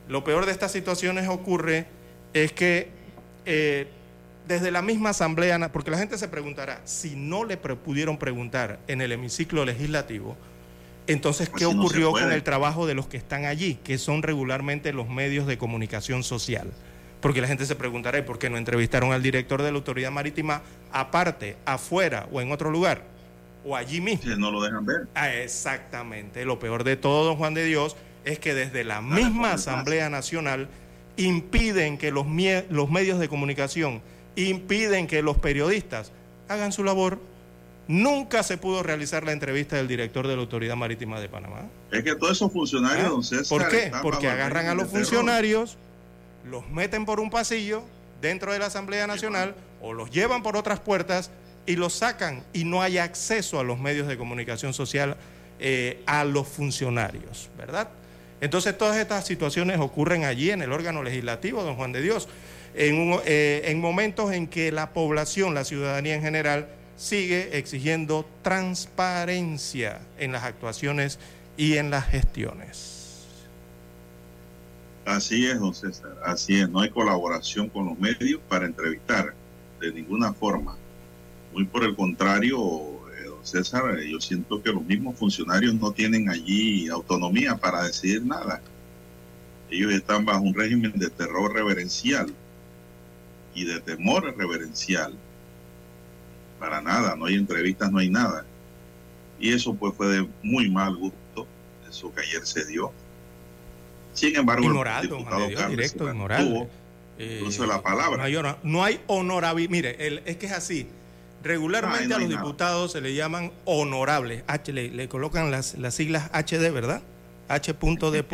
lo 0.08 0.24
peor 0.24 0.46
de 0.46 0.52
estas 0.52 0.72
situaciones 0.72 1.28
ocurre 1.28 1.86
es 2.32 2.52
que 2.52 2.88
eh, 3.46 3.86
desde 4.48 4.70
la 4.70 4.82
misma 4.82 5.10
asamblea, 5.10 5.72
porque 5.72 5.90
la 5.90 5.98
gente 5.98 6.18
se 6.18 6.28
preguntará, 6.28 6.80
si 6.84 7.14
no 7.14 7.44
le 7.44 7.56
pudieron 7.56 8.18
preguntar 8.18 8.80
en 8.88 9.00
el 9.00 9.12
hemiciclo 9.12 9.64
legislativo, 9.64 10.36
entonces, 11.06 11.48
¿qué 11.48 11.66
pues 11.66 11.76
ocurrió 11.76 12.12
con 12.12 12.32
el 12.32 12.42
trabajo 12.42 12.86
de 12.86 12.94
los 12.94 13.06
que 13.06 13.18
están 13.18 13.44
allí, 13.44 13.74
que 13.84 13.98
son 13.98 14.22
regularmente 14.22 14.92
los 14.92 15.08
medios 15.08 15.46
de 15.46 15.58
comunicación 15.58 16.22
social? 16.22 16.70
Porque 17.24 17.40
la 17.40 17.48
gente 17.48 17.64
se 17.64 17.74
preguntará, 17.74 18.22
¿por 18.22 18.38
qué 18.38 18.50
no 18.50 18.58
entrevistaron 18.58 19.14
al 19.14 19.22
director 19.22 19.62
de 19.62 19.72
la 19.72 19.78
Autoridad 19.78 20.10
Marítima 20.10 20.60
aparte, 20.92 21.56
afuera 21.64 22.28
o 22.30 22.42
en 22.42 22.52
otro 22.52 22.70
lugar? 22.70 23.00
O 23.64 23.74
allí 23.74 24.02
mismo. 24.02 24.36
No 24.36 24.50
lo 24.50 24.60
dejan 24.60 24.84
ver. 24.84 25.06
Ah, 25.14 25.32
exactamente. 25.32 26.44
Lo 26.44 26.58
peor 26.58 26.84
de 26.84 26.96
todo, 26.96 27.24
don 27.24 27.36
Juan 27.36 27.54
de 27.54 27.64
Dios, 27.64 27.96
es 28.26 28.38
que 28.38 28.52
desde 28.52 28.84
la 28.84 29.00
misma 29.00 29.52
Asamblea 29.52 30.10
Nacional 30.10 30.68
impiden 31.16 31.96
que 31.96 32.10
los, 32.10 32.26
los 32.68 32.90
medios 32.90 33.18
de 33.18 33.26
comunicación 33.30 34.02
impiden 34.36 35.06
que 35.06 35.22
los 35.22 35.38
periodistas 35.38 36.12
hagan 36.50 36.72
su 36.72 36.84
labor. 36.84 37.20
Nunca 37.88 38.42
se 38.42 38.58
pudo 38.58 38.82
realizar 38.82 39.24
la 39.24 39.32
entrevista 39.32 39.76
del 39.76 39.88
director 39.88 40.28
de 40.28 40.36
la 40.36 40.42
Autoridad 40.42 40.76
Marítima 40.76 41.18
de 41.20 41.30
Panamá. 41.30 41.70
Es 41.90 42.04
que 42.04 42.16
todos 42.16 42.32
esos 42.32 42.52
funcionarios, 42.52 43.32
ah, 43.32 43.42
¿Por 43.48 43.68
qué? 43.70 43.90
Porque 44.02 44.28
agarran 44.28 44.66
a 44.66 44.74
los 44.74 44.88
funcionarios, 44.88 45.78
los 46.44 46.68
meten 46.68 47.04
por 47.04 47.20
un 47.20 47.30
pasillo 47.30 47.82
dentro 48.20 48.52
de 48.52 48.58
la 48.58 48.66
Asamblea 48.66 49.06
Nacional 49.06 49.54
o 49.80 49.92
los 49.92 50.10
llevan 50.10 50.42
por 50.42 50.56
otras 50.56 50.80
puertas 50.80 51.30
y 51.66 51.76
los 51.76 51.94
sacan 51.94 52.42
y 52.52 52.64
no 52.64 52.82
hay 52.82 52.98
acceso 52.98 53.58
a 53.58 53.64
los 53.64 53.78
medios 53.78 54.06
de 54.06 54.16
comunicación 54.16 54.74
social 54.74 55.16
eh, 55.58 56.02
a 56.06 56.24
los 56.24 56.46
funcionarios, 56.48 57.50
¿verdad? 57.56 57.88
Entonces 58.40 58.76
todas 58.76 58.96
estas 58.96 59.26
situaciones 59.26 59.78
ocurren 59.78 60.24
allí 60.24 60.50
en 60.50 60.62
el 60.62 60.72
órgano 60.72 61.02
legislativo, 61.02 61.62
don 61.62 61.76
Juan 61.76 61.92
de 61.92 62.02
Dios 62.02 62.28
en, 62.74 63.20
eh, 63.24 63.62
en 63.66 63.80
momentos 63.80 64.32
en 64.32 64.46
que 64.46 64.72
la 64.72 64.92
población, 64.92 65.54
la 65.54 65.64
ciudadanía 65.64 66.14
en 66.14 66.22
general, 66.22 66.68
sigue 66.96 67.56
exigiendo 67.58 68.26
transparencia 68.42 70.00
en 70.18 70.32
las 70.32 70.44
actuaciones 70.44 71.18
y 71.56 71.76
en 71.76 71.90
las 71.90 72.06
gestiones. 72.06 73.03
Así 75.04 75.46
es, 75.46 75.60
don 75.60 75.74
César, 75.74 76.16
así 76.24 76.60
es. 76.60 76.68
No 76.70 76.80
hay 76.80 76.88
colaboración 76.88 77.68
con 77.68 77.86
los 77.86 77.98
medios 77.98 78.40
para 78.48 78.64
entrevistar 78.64 79.34
de 79.80 79.92
ninguna 79.92 80.32
forma. 80.32 80.76
Muy 81.52 81.64
por 81.66 81.84
el 81.84 81.94
contrario, 81.94 82.58
eh, 83.18 83.26
don 83.26 83.44
César, 83.44 83.98
yo 84.00 84.18
siento 84.18 84.62
que 84.62 84.72
los 84.72 84.82
mismos 84.82 85.18
funcionarios 85.18 85.74
no 85.74 85.92
tienen 85.92 86.30
allí 86.30 86.88
autonomía 86.88 87.54
para 87.56 87.84
decidir 87.84 88.24
nada. 88.24 88.62
Ellos 89.70 89.92
están 89.92 90.24
bajo 90.24 90.40
un 90.40 90.54
régimen 90.54 90.92
de 90.94 91.10
terror 91.10 91.52
reverencial 91.52 92.32
y 93.54 93.66
de 93.66 93.80
temor 93.80 94.34
reverencial. 94.36 95.12
Para 96.58 96.80
nada, 96.80 97.14
no 97.14 97.26
hay 97.26 97.34
entrevistas, 97.34 97.92
no 97.92 97.98
hay 97.98 98.08
nada. 98.08 98.46
Y 99.38 99.52
eso 99.52 99.74
pues 99.74 99.94
fue 99.94 100.08
de 100.08 100.28
muy 100.42 100.70
mal 100.70 100.96
gusto, 100.96 101.46
eso 101.88 102.12
que 102.14 102.22
ayer 102.22 102.46
se 102.46 102.64
dio. 102.64 102.90
Sin 104.14 104.34
embargo, 104.36 104.66
el 104.66 105.02
diputado 105.02 105.68
directo, 105.68 106.10
inmoral. 106.10 106.68
Eh, 107.18 107.42
la 107.66 107.82
palabra. 107.82 108.58
No 108.62 108.82
hay, 108.82 109.00
honorabilidad. 109.06 109.70
Mire, 109.70 110.22
es 110.24 110.36
que 110.36 110.46
es 110.46 110.52
así. 110.52 110.88
Regularmente 111.42 112.14
a 112.14 112.18
los 112.18 112.28
diputados 112.28 112.92
se 112.92 113.00
le 113.00 113.14
llaman 113.14 113.52
honorables. 113.66 114.44
H, 114.46 114.72
le, 114.72 115.08
colocan 115.08 115.50
las, 115.50 115.74
las 115.74 115.94
siglas 115.94 116.30
HD, 116.32 116.72
¿verdad? 116.72 117.02
H.D. 117.48 118.24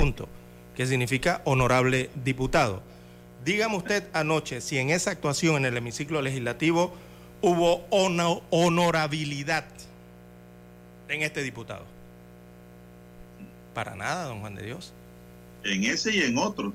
que 0.77 0.87
significa 0.87 1.43
honorable 1.45 2.11
diputado. 2.25 2.83
Dígame 3.45 3.77
usted 3.77 4.05
anoche 4.13 4.61
si 4.61 4.79
en 4.79 4.91
esa 4.91 5.11
actuación 5.11 5.57
en 5.57 5.65
el 5.65 5.77
hemiciclo 5.77 6.23
legislativo 6.23 6.95
hubo 7.41 7.85
honorabilidad 8.51 9.65
en 11.09 11.23
este 11.23 11.43
diputado. 11.43 11.85
Para 13.75 13.97
nada, 13.97 14.27
don 14.27 14.41
Juan 14.41 14.55
de 14.55 14.63
Dios. 14.63 14.93
En 15.65 15.85
ese 15.85 16.15
y 16.15 16.23
en 16.23 16.39
otros 16.39 16.75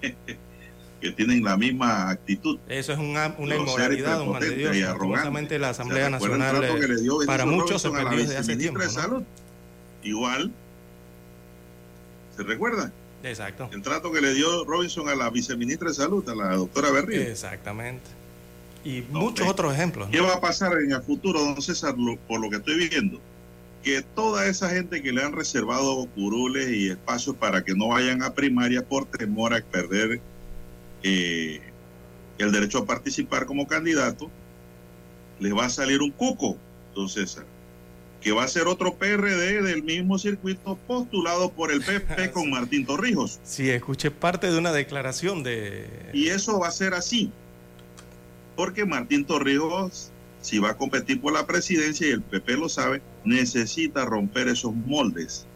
que 1.00 1.12
tienen 1.12 1.42
la 1.42 1.56
misma 1.56 2.10
actitud. 2.10 2.58
Eso 2.68 2.92
es 2.92 2.98
una, 2.98 3.34
inmoralidad, 3.38 4.18
don 4.18 4.28
Juan 4.28 4.40
de 4.42 4.50
Dios. 4.50 4.76
Y 4.76 5.58
la 5.58 5.70
Asamblea 5.70 6.10
Nacional 6.10 6.62
para 7.26 7.46
muchos 7.46 7.82
se 7.82 7.90
perdió 7.90 8.18
desde 8.18 8.36
hace 8.36 8.56
tiempo. 8.56 8.80
Igual, 10.02 10.50
¿se 12.36 12.42
recuerda? 12.42 12.92
Exacto. 13.22 13.68
El 13.72 13.82
trato 13.82 14.10
que 14.12 14.20
le 14.20 14.32
dio 14.32 14.64
Robinson 14.64 15.08
a 15.10 15.14
la 15.14 15.28
viceministra 15.28 15.88
de 15.88 15.94
Salud, 15.94 16.26
a 16.28 16.34
la 16.34 16.56
doctora 16.56 16.90
Berrío. 16.90 17.20
Exactamente. 17.20 18.08
Y 18.82 19.02
muchos 19.10 19.46
otros 19.46 19.74
ejemplos. 19.74 20.08
¿Qué 20.10 20.20
va 20.20 20.34
a 20.34 20.40
pasar 20.40 20.72
en 20.82 20.92
el 20.92 21.02
futuro, 21.02 21.40
don 21.40 21.60
César, 21.60 21.94
por 22.26 22.40
lo 22.40 22.48
que 22.48 22.56
estoy 22.56 22.88
viendo? 22.88 23.20
Que 23.82 24.02
toda 24.02 24.46
esa 24.46 24.68
gente 24.70 25.02
que 25.02 25.12
le 25.12 25.22
han 25.22 25.32
reservado 25.32 26.06
curules 26.14 26.70
y 26.70 26.90
espacios 26.90 27.36
para 27.36 27.64
que 27.64 27.74
no 27.74 27.88
vayan 27.88 28.22
a 28.22 28.34
primaria 28.34 28.86
por 28.86 29.06
temor 29.06 29.54
a 29.54 29.62
perder 29.62 30.20
eh, 31.02 31.60
el 32.38 32.52
derecho 32.52 32.78
a 32.78 32.86
participar 32.86 33.46
como 33.46 33.66
candidato, 33.66 34.30
les 35.38 35.54
va 35.54 35.66
a 35.66 35.70
salir 35.70 36.00
un 36.00 36.10
cuco, 36.10 36.56
don 36.94 37.08
César. 37.08 37.44
que 38.20 38.32
va 38.32 38.44
a 38.44 38.48
ser 38.48 38.66
otro 38.66 38.94
PRD 38.94 39.62
del 39.62 39.82
mismo 39.82 40.18
circuito 40.18 40.76
postulado 40.86 41.50
por 41.50 41.72
el 41.72 41.80
PP 41.80 42.30
con 42.32 42.50
Martín 42.50 42.84
Torrijos. 42.84 43.40
Sí, 43.44 43.70
escuché 43.70 44.10
parte 44.10 44.50
de 44.50 44.58
una 44.58 44.72
declaración 44.72 45.42
de... 45.42 46.10
Y 46.12 46.28
eso 46.28 46.58
va 46.58 46.68
a 46.68 46.70
ser 46.70 46.92
así, 46.92 47.32
porque 48.56 48.84
Martín 48.84 49.24
Torrijos, 49.24 50.10
si 50.42 50.58
va 50.58 50.70
a 50.70 50.76
competir 50.76 51.20
por 51.20 51.32
la 51.32 51.46
presidencia 51.46 52.06
y 52.06 52.10
el 52.10 52.20
PP 52.20 52.58
lo 52.58 52.68
sabe, 52.68 53.00
necesita 53.24 54.04
romper 54.04 54.48
esos 54.48 54.74
moldes 54.74 55.46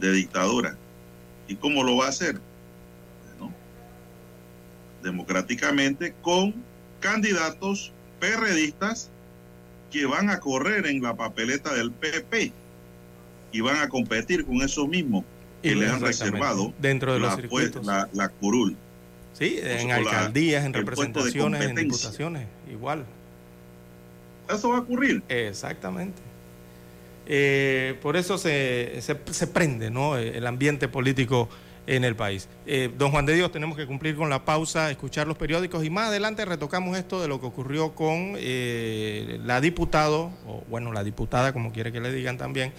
de 0.00 0.12
dictadura. 0.12 0.76
¿Y 1.48 1.56
cómo 1.56 1.82
lo 1.82 1.96
va 1.96 2.06
a 2.06 2.08
hacer? 2.08 2.40
Bueno, 3.38 3.52
democráticamente 5.02 6.14
con 6.22 6.54
candidatos 7.00 7.92
PRDistas 8.20 9.10
que 9.90 10.06
van 10.06 10.30
a 10.30 10.40
correr 10.40 10.86
en 10.86 11.02
la 11.02 11.14
papeleta 11.14 11.74
del 11.74 11.92
PP 11.92 12.52
y 13.52 13.60
van 13.60 13.76
a 13.76 13.88
competir 13.88 14.44
con 14.44 14.56
esos 14.62 14.88
mismos 14.88 15.24
que 15.62 15.74
les 15.74 15.90
han 15.90 16.00
reservado 16.00 16.74
dentro 16.78 17.12
de 17.14 17.20
los 17.20 17.30
la, 17.30 17.36
circuitos. 17.36 17.86
la, 17.86 18.08
la 18.12 18.28
curul. 18.28 18.76
Sí, 19.32 19.58
en 19.62 19.90
alcaldías, 19.90 20.64
en 20.64 20.74
representaciones, 20.74 21.62
en 21.62 21.74
diputaciones, 21.74 22.46
igual. 22.70 23.04
Eso 24.48 24.70
va 24.70 24.76
a 24.76 24.80
ocurrir. 24.80 25.22
Exactamente. 25.28 26.20
Eh, 27.26 27.96
por 28.02 28.16
eso 28.16 28.36
se, 28.36 29.00
se, 29.00 29.46
prende 29.46 29.90
¿no? 29.90 30.16
el 30.18 30.46
ambiente 30.46 30.88
político 30.88 31.48
en 31.86 32.04
el 32.04 32.16
país. 32.16 32.48
Eh, 32.66 32.90
don 32.96 33.10
Juan 33.10 33.26
de 33.26 33.34
Dios, 33.34 33.50
tenemos 33.52 33.76
que 33.76 33.86
cumplir 33.86 34.14
con 34.16 34.28
la 34.30 34.44
pausa, 34.44 34.90
escuchar 34.90 35.26
los 35.26 35.36
periódicos 35.36 35.84
y 35.84 35.90
más 35.90 36.08
adelante 36.08 36.44
retocamos 36.44 36.96
esto 36.98 37.20
de 37.22 37.28
lo 37.28 37.40
que 37.40 37.46
ocurrió 37.46 37.94
con 37.94 38.34
eh, 38.36 39.38
la 39.44 39.60
diputado, 39.60 40.30
o 40.46 40.62
bueno, 40.68 40.92
la 40.92 41.04
diputada, 41.04 41.52
como 41.52 41.72
quiere 41.72 41.92
que 41.92 42.00
le 42.00 42.12
digan 42.12 42.36
también, 42.38 42.72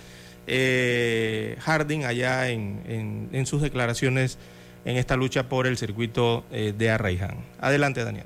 eh, 0.48 1.56
Harding, 1.62 2.04
allá 2.06 2.50
en, 2.50 2.82
en- 2.88 3.30
en 3.32 3.46
sus 3.48 3.62
declaraciones 3.62 4.38
en 4.86 4.98
esta 4.98 5.16
lucha 5.16 5.50
por 5.50 5.66
el 5.66 5.78
circuito 5.78 6.44
eh, 6.52 6.74
de 6.78 6.90
Arraiján. 6.92 7.38
Adelante, 7.60 8.04
Daniel. 8.04 8.26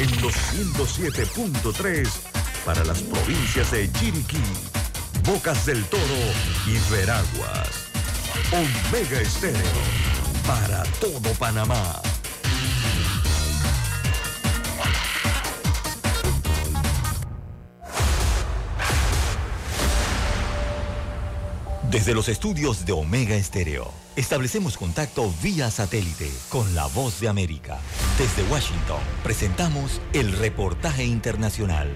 en 0.00 0.22
los 0.22 0.34
107.3 0.34 2.08
para 2.64 2.82
las 2.84 3.02
provincias 3.02 3.70
de 3.70 3.92
Chiriquí, 3.92 4.38
Bocas 5.26 5.66
del 5.66 5.84
Toro 5.84 6.02
y 6.66 6.90
Veraguas. 6.90 7.68
Omega 8.50 9.20
Estéreo 9.20 9.60
para 10.46 10.84
todo 11.00 11.30
Panamá. 11.38 12.00
Desde 21.90 22.14
los 22.14 22.28
estudios 22.30 22.86
de 22.86 22.92
Omega 22.92 23.34
Estéreo, 23.34 23.92
establecemos 24.16 24.78
contacto 24.78 25.30
vía 25.42 25.70
satélite 25.70 26.30
con 26.48 26.74
la 26.74 26.86
voz 26.86 27.20
de 27.20 27.28
América. 27.28 27.78
Desde 28.20 28.42
Washington, 28.52 29.00
presentamos 29.22 29.98
el 30.12 30.32
reportaje 30.32 31.04
internacional. 31.04 31.88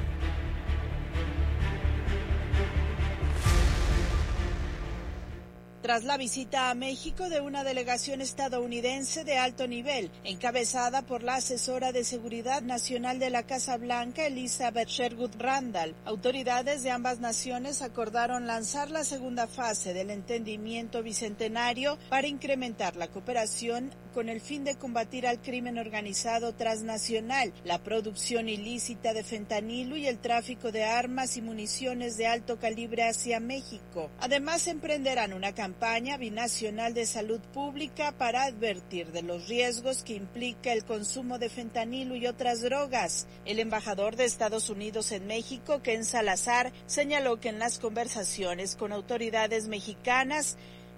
Tras 5.84 6.04
la 6.04 6.16
visita 6.16 6.70
a 6.70 6.74
México 6.74 7.28
de 7.28 7.42
una 7.42 7.62
delegación 7.62 8.22
estadounidense 8.22 9.22
de 9.22 9.36
alto 9.36 9.66
nivel, 9.66 10.10
encabezada 10.24 11.02
por 11.02 11.22
la 11.22 11.34
asesora 11.34 11.92
de 11.92 12.04
Seguridad 12.04 12.62
Nacional 12.62 13.18
de 13.18 13.28
la 13.28 13.42
Casa 13.42 13.76
Blanca, 13.76 14.24
Elizabeth 14.24 14.88
Sherwood 14.88 15.32
Randall, 15.36 15.94
autoridades 16.06 16.82
de 16.84 16.90
ambas 16.90 17.20
naciones 17.20 17.82
acordaron 17.82 18.46
lanzar 18.46 18.90
la 18.90 19.04
segunda 19.04 19.46
fase 19.46 19.92
del 19.92 20.08
entendimiento 20.08 21.02
bicentenario 21.02 21.98
para 22.08 22.28
incrementar 22.28 22.96
la 22.96 23.08
cooperación 23.08 23.90
con 24.14 24.30
el 24.30 24.40
fin 24.40 24.64
de 24.64 24.76
combatir 24.76 25.26
al 25.26 25.42
crimen 25.42 25.76
organizado 25.76 26.54
transnacional, 26.54 27.52
la 27.64 27.82
producción 27.82 28.48
ilícita 28.48 29.12
de 29.12 29.24
fentanilo 29.24 29.96
y 29.98 30.06
el 30.06 30.18
tráfico 30.18 30.72
de 30.72 30.84
armas 30.84 31.36
y 31.36 31.42
municiones 31.42 32.16
de 32.16 32.28
alto 32.28 32.58
calibre 32.58 33.02
hacia 33.02 33.38
México. 33.38 34.08
Además, 34.20 34.66
emprenderán 34.68 35.34
una 35.34 35.52
campaña 35.52 35.73
binacional 36.18 36.94
de 36.94 37.04
salud 37.04 37.40
pública 37.52 38.12
para 38.12 38.44
advertir 38.44 39.12
de 39.12 39.22
los 39.22 39.48
riesgos 39.48 40.02
que 40.02 40.14
implica 40.14 40.72
el 40.72 40.84
consumo 40.84 41.38
de 41.38 41.50
fentanilo 41.50 42.16
y 42.16 42.26
otras 42.26 42.62
drogas. 42.62 43.26
El 43.44 43.58
embajador 43.58 44.16
de 44.16 44.24
Estados 44.24 44.70
Unidos 44.70 45.12
en 45.12 45.26
México, 45.26 45.82
Ken 45.82 46.04
Salazar, 46.04 46.72
señaló 46.86 47.38
que 47.40 47.50
en 47.50 47.58
las 47.58 47.78
conversaciones 47.78 48.76
con 48.76 48.92
autoridades 48.92 49.68
mexicanas 49.68 50.56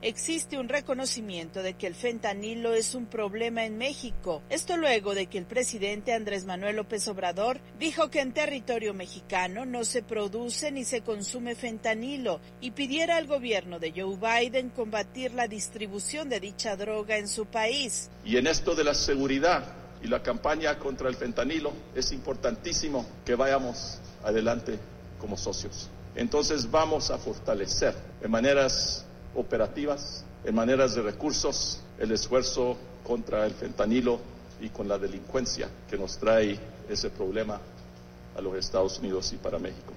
existe 0.08 0.56
un 0.56 0.68
reconocimiento 0.68 1.64
de 1.64 1.74
que 1.74 1.88
el 1.88 1.96
fentanilo 1.96 2.74
es 2.74 2.94
un 2.94 3.06
problema 3.06 3.64
en 3.64 3.76
México. 3.76 4.40
Esto 4.48 4.76
luego 4.76 5.16
de 5.16 5.26
que 5.26 5.38
el 5.38 5.46
presidente 5.46 6.12
Andrés 6.12 6.44
Manuel 6.44 6.76
López 6.76 7.08
Obrador 7.08 7.60
dijo 7.80 8.08
que 8.08 8.20
en 8.20 8.32
territorio 8.32 8.94
mexicano 8.94 9.66
no 9.66 9.84
se 9.84 10.02
produce 10.02 10.70
ni 10.70 10.84
se 10.84 11.00
consume 11.00 11.56
fentanilo 11.56 12.40
y 12.60 12.70
pidiera 12.70 13.16
al 13.16 13.26
gobierno 13.26 13.80
de 13.80 13.92
Joe 13.96 14.16
Biden 14.16 14.70
combatir 14.70 15.34
la 15.34 15.48
distribución 15.48 16.28
de 16.28 16.38
dicha 16.38 16.76
droga 16.76 17.16
en 17.16 17.26
su 17.26 17.46
país. 17.46 18.08
Y 18.24 18.36
en 18.36 18.46
esto 18.46 18.76
de 18.76 18.84
la 18.84 18.94
seguridad 18.94 19.64
y 20.04 20.06
la 20.06 20.22
campaña 20.22 20.78
contra 20.78 21.08
el 21.08 21.16
fentanilo 21.16 21.72
es 21.96 22.12
importantísimo 22.12 23.04
que 23.24 23.34
vayamos 23.34 23.98
adelante 24.22 24.78
como 25.18 25.36
socios. 25.36 25.90
Entonces 26.14 26.70
vamos 26.70 27.10
a 27.10 27.18
fortalecer 27.18 27.94
de 28.20 28.28
maneras 28.28 29.05
operativas, 29.36 30.24
en 30.44 30.54
maneras 30.54 30.94
de 30.94 31.02
recursos, 31.02 31.80
el 31.98 32.12
esfuerzo 32.12 32.76
contra 33.04 33.46
el 33.46 33.52
fentanilo 33.52 34.18
y 34.60 34.70
con 34.70 34.88
la 34.88 34.98
delincuencia 34.98 35.68
que 35.88 35.96
nos 35.96 36.18
trae 36.18 36.58
ese 36.88 37.10
problema 37.10 37.60
a 38.36 38.40
los 38.40 38.56
Estados 38.56 38.98
Unidos 38.98 39.32
y 39.32 39.36
para 39.36 39.58
México. 39.58 39.92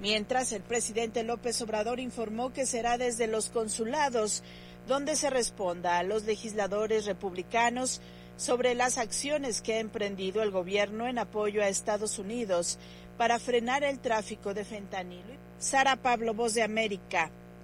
Mientras, 0.00 0.52
el 0.52 0.62
presidente 0.62 1.22
López 1.22 1.60
Obrador 1.62 2.00
informó 2.00 2.52
que 2.52 2.66
será 2.66 2.98
desde 2.98 3.26
los 3.26 3.50
consulados 3.50 4.42
donde 4.88 5.14
se 5.14 5.30
responda 5.30 5.98
a 5.98 6.02
los 6.02 6.24
legisladores 6.24 7.06
republicanos 7.06 8.00
sobre 8.36 8.74
las 8.74 8.98
acciones 8.98 9.62
que 9.62 9.74
ha 9.74 9.78
emprendido 9.78 10.42
el 10.42 10.50
gobierno 10.50 11.06
en 11.06 11.18
apoyo 11.18 11.62
a 11.62 11.68
Estados 11.68 12.18
Unidos 12.18 12.78
para 13.16 13.38
frenar 13.38 13.84
el 13.84 14.00
tráfico 14.00 14.54
de 14.54 14.64
fentanilo. 14.64 15.34
Sara 15.58 15.96
Pablo, 15.96 16.34
Voz 16.34 16.54
de 16.54 16.62
América, 16.62 17.30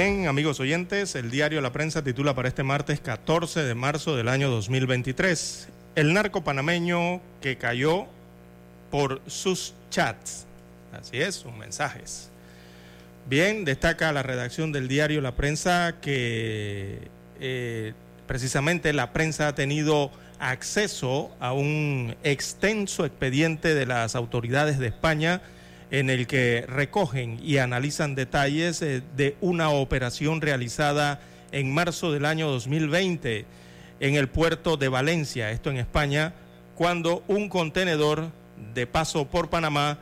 Bien, 0.00 0.28
amigos 0.28 0.60
oyentes, 0.60 1.16
el 1.16 1.28
diario 1.28 1.60
La 1.60 1.72
Prensa 1.72 2.04
titula 2.04 2.32
para 2.32 2.46
este 2.46 2.62
martes 2.62 3.00
14 3.00 3.64
de 3.64 3.74
marzo 3.74 4.14
del 4.14 4.28
año 4.28 4.48
2023, 4.48 5.68
el 5.96 6.14
narco 6.14 6.44
panameño 6.44 7.20
que 7.40 7.56
cayó 7.56 8.06
por 8.92 9.20
sus 9.26 9.74
chats. 9.90 10.46
Así 10.92 11.20
es, 11.20 11.34
sus 11.34 11.52
mensajes. 11.52 12.30
Bien, 13.28 13.64
destaca 13.64 14.12
la 14.12 14.22
redacción 14.22 14.70
del 14.70 14.86
diario 14.86 15.20
La 15.20 15.34
Prensa 15.34 15.96
que 16.00 17.08
eh, 17.40 17.92
precisamente 18.28 18.92
la 18.92 19.12
prensa 19.12 19.48
ha 19.48 19.56
tenido 19.56 20.12
acceso 20.38 21.34
a 21.40 21.52
un 21.52 22.14
extenso 22.22 23.04
expediente 23.04 23.74
de 23.74 23.84
las 23.84 24.14
autoridades 24.14 24.78
de 24.78 24.86
España 24.86 25.42
en 25.90 26.10
el 26.10 26.26
que 26.26 26.64
recogen 26.68 27.38
y 27.42 27.58
analizan 27.58 28.14
detalles 28.14 28.82
eh, 28.82 29.02
de 29.16 29.36
una 29.40 29.70
operación 29.70 30.40
realizada 30.40 31.20
en 31.52 31.72
marzo 31.72 32.12
del 32.12 32.24
año 32.26 32.48
2020 32.48 33.46
en 34.00 34.14
el 34.14 34.28
puerto 34.28 34.76
de 34.76 34.88
Valencia, 34.88 35.50
esto 35.50 35.70
en 35.70 35.78
España, 35.78 36.34
cuando 36.74 37.24
un 37.26 37.48
contenedor 37.48 38.30
de 38.74 38.86
paso 38.86 39.26
por 39.26 39.50
Panamá 39.50 39.98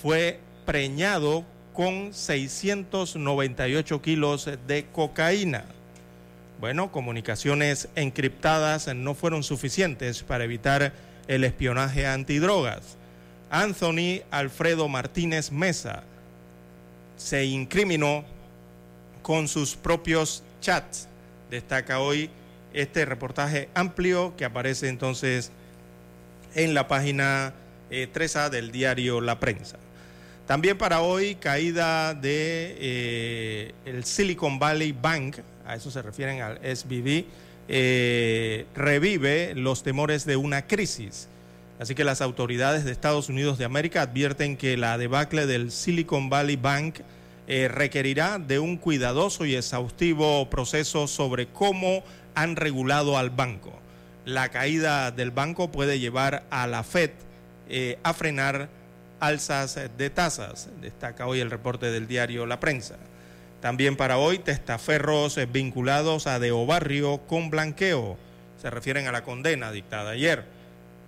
fue 0.00 0.40
preñado 0.66 1.44
con 1.72 2.12
698 2.12 4.02
kilos 4.02 4.48
de 4.66 4.86
cocaína. 4.92 5.64
Bueno, 6.60 6.92
comunicaciones 6.92 7.88
encriptadas 7.94 8.94
no 8.94 9.14
fueron 9.14 9.42
suficientes 9.42 10.22
para 10.22 10.44
evitar 10.44 10.92
el 11.26 11.44
espionaje 11.44 12.06
antidrogas. 12.06 12.98
Anthony 13.50 14.22
Alfredo 14.30 14.88
Martínez 14.88 15.50
Mesa 15.50 16.04
se 17.16 17.44
incriminó 17.44 18.24
con 19.22 19.48
sus 19.48 19.74
propios 19.76 20.42
chats. 20.60 21.08
Destaca 21.50 22.00
hoy 22.00 22.30
este 22.72 23.04
reportaje 23.04 23.68
amplio 23.74 24.34
que 24.36 24.44
aparece 24.44 24.88
entonces 24.88 25.50
en 26.54 26.74
la 26.74 26.88
página 26.88 27.52
3A 27.90 28.46
eh, 28.46 28.50
del 28.50 28.72
diario 28.72 29.20
La 29.20 29.40
Prensa. 29.40 29.78
También 30.46 30.78
para 30.78 31.00
hoy, 31.00 31.36
caída 31.36 32.14
de 32.14 32.76
eh, 32.80 33.74
el 33.84 34.04
Silicon 34.04 34.58
Valley 34.58 34.92
Bank, 34.92 35.36
a 35.64 35.76
eso 35.76 35.90
se 35.90 36.02
refieren 36.02 36.40
al 36.42 36.58
SBB, 36.58 37.24
eh, 37.68 38.66
revive 38.74 39.54
los 39.54 39.84
temores 39.84 40.24
de 40.24 40.36
una 40.36 40.66
crisis. 40.66 41.28
Así 41.80 41.94
que 41.94 42.04
las 42.04 42.20
autoridades 42.20 42.84
de 42.84 42.92
Estados 42.92 43.30
Unidos 43.30 43.56
de 43.56 43.64
América 43.64 44.02
advierten 44.02 44.58
que 44.58 44.76
la 44.76 44.98
debacle 44.98 45.46
del 45.46 45.72
Silicon 45.72 46.28
Valley 46.28 46.56
Bank 46.56 46.96
eh, 47.48 47.68
requerirá 47.68 48.38
de 48.38 48.58
un 48.58 48.76
cuidadoso 48.76 49.46
y 49.46 49.56
exhaustivo 49.56 50.50
proceso 50.50 51.08
sobre 51.08 51.46
cómo 51.46 52.04
han 52.34 52.56
regulado 52.56 53.16
al 53.16 53.30
banco. 53.30 53.72
La 54.26 54.50
caída 54.50 55.10
del 55.10 55.30
banco 55.30 55.72
puede 55.72 55.98
llevar 55.98 56.44
a 56.50 56.66
la 56.66 56.82
Fed 56.82 57.12
eh, 57.70 57.98
a 58.02 58.12
frenar 58.12 58.68
alzas 59.18 59.80
de 59.96 60.10
tasas, 60.10 60.68
destaca 60.82 61.26
hoy 61.26 61.40
el 61.40 61.50
reporte 61.50 61.90
del 61.90 62.06
diario 62.06 62.44
La 62.44 62.60
Prensa. 62.60 62.96
También 63.62 63.96
para 63.96 64.18
hoy, 64.18 64.38
testaferros 64.38 65.38
vinculados 65.50 66.26
a 66.26 66.38
Deo 66.38 66.66
Barrio 66.66 67.22
con 67.26 67.48
blanqueo. 67.48 68.18
Se 68.60 68.68
refieren 68.68 69.06
a 69.06 69.12
la 69.12 69.24
condena 69.24 69.72
dictada 69.72 70.10
ayer. 70.10 70.59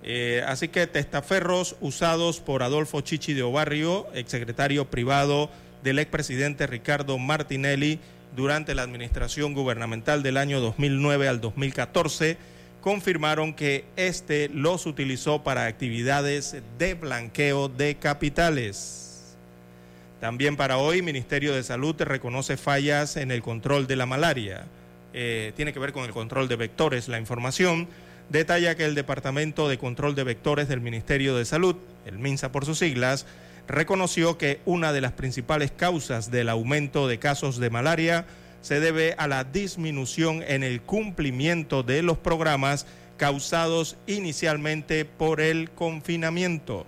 Eh, 0.05 0.43
así 0.47 0.69
que 0.69 0.87
testaferros 0.87 1.77
usados 1.81 2.41
por 2.41 2.63
Adolfo 2.63 3.01
Chichi 3.03 3.35
de 3.35 3.43
Obarrio, 3.43 4.09
exsecretario 4.15 4.91
privado 4.91 5.49
del 5.85 5.99
expresidente 5.99 6.67
Ricardo 6.67 7.19
Martinelli 7.19 8.01
durante 8.35 8.75
la 8.75 8.83
administración 8.83 9.55
gubernamental 9.55 10.23
del 10.23 10.39
año 10.39 10.61
2009 10.61 11.29
al 11.29 11.41
2014, 11.41 12.37
confirmaron 12.81 13.55
que 13.55 13.85
este 13.97 14.49
los 14.49 14.87
utilizó 14.87 15.45
para 15.45 15.67
actividades 15.67 16.57
de 16.79 16.95
blanqueo 16.95 17.69
de 17.69 17.95
capitales. 17.97 19.37
También 20.21 20.57
para 20.57 20.79
hoy, 20.79 21.03
Ministerio 21.03 21.55
de 21.55 21.63
Salud 21.63 21.95
reconoce 22.01 22.57
fallas 22.57 23.17
en 23.17 23.31
el 23.31 23.43
control 23.43 23.87
de 23.87 23.97
la 23.97 24.07
malaria. 24.07 24.67
Eh, 25.15 25.53
tiene 25.57 25.73
que 25.73 25.79
ver 25.79 25.93
con 25.93 26.05
el 26.05 26.13
control 26.13 26.49
de 26.49 26.57
vectores 26.57 27.09
la 27.09 27.19
información 27.19 27.89
detalla 28.33 28.75
que 28.75 28.87
el 28.87 28.95
Departamento 28.95 29.69
de 29.69 29.79
Control 29.79 30.15
de 30.15 30.25
Vectores 30.25 30.67
del 30.67 30.81
Ministerio 30.81 31.37
de 31.37 31.45
Salud, 31.45 31.77
el 32.07 32.19
MINSA 32.19 32.51
por 32.51 32.65
sus 32.65 32.79
siglas, 32.79 33.27
reconoció 33.69 34.39
que 34.39 34.61
una 34.65 34.93
de 34.93 35.03
las 35.03 35.13
principales 35.13 35.71
causas 35.71 36.31
del 36.31 36.49
aumento 36.49 37.07
de 37.07 37.19
casos 37.19 37.59
de 37.59 37.71
malaria 37.71 38.25
se 38.63 38.81
debe 38.81 39.15
a 39.19 39.29
la 39.29 39.45
disminución 39.45 40.43
en 40.47 40.63
el 40.63 40.81
cumplimiento 40.81 41.83
de 41.83 42.03
los 42.03 42.17
programas 42.17 42.87
causados 43.19 43.97
inicialmente 44.07 45.05
por 45.05 45.41
el 45.41 45.71
confinamiento. 45.71 46.87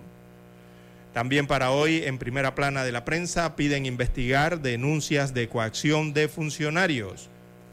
También 1.13 1.47
para 1.47 1.71
hoy, 1.71 2.03
en 2.03 2.17
primera 2.17 2.55
plana 2.55 2.83
de 2.83 2.91
la 2.91 3.05
prensa, 3.05 3.55
piden 3.55 3.85
investigar 3.85 4.61
denuncias 4.61 5.33
de 5.33 5.47
coacción 5.47 6.13
de 6.13 6.27
funcionarios. 6.27 7.29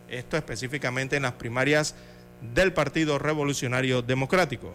Esto 0.08 0.36
específicamente 0.36 1.16
en 1.16 1.22
las 1.22 1.32
primarias 1.32 1.94
del 2.54 2.72
Partido 2.72 3.18
Revolucionario 3.18 4.02
Democrático. 4.02 4.74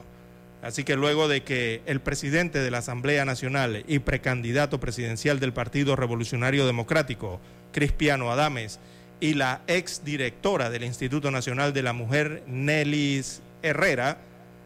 Así 0.62 0.84
que 0.84 0.96
luego 0.96 1.28
de 1.28 1.44
que 1.44 1.82
el 1.86 2.02
presidente 2.02 2.60
de 2.60 2.72
la 2.72 2.80
Asamblea 2.80 3.26
Nacional 3.26 3.84
y 3.88 4.00
precandidato 4.00 4.80
presidencial 4.80 5.40
del 5.40 5.54
Partido 5.54 5.96
Revolucionario 5.96 6.66
Democrático, 6.66 7.40
Cristiano 7.72 8.32
Adames, 8.32 8.80
y 9.20 9.34
la 9.34 9.62
exdirectora 9.68 10.70
del 10.70 10.84
Instituto 10.84 11.32
Nacional 11.32 11.74
de 11.74 11.84
la 11.84 11.94
Mujer, 11.94 12.44
Nelis 12.48 13.42
Herrera, 13.62 14.18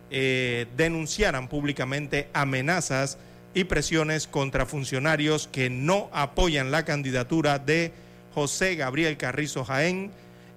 eh, 0.10 0.68
denunciaran 0.76 1.48
públicamente 1.48 2.28
amenazas 2.34 3.18
y 3.54 3.66
presiones 3.66 4.28
contra 4.28 4.66
funcionarios 4.66 5.48
que 5.48 5.70
no 5.70 6.10
apoyan 6.14 6.72
la 6.72 6.84
candidatura 6.86 7.60
de 7.60 7.92
José 8.34 8.76
Gabriel 8.76 9.18
Carrizo 9.18 9.64
Jaén, 9.64 10.12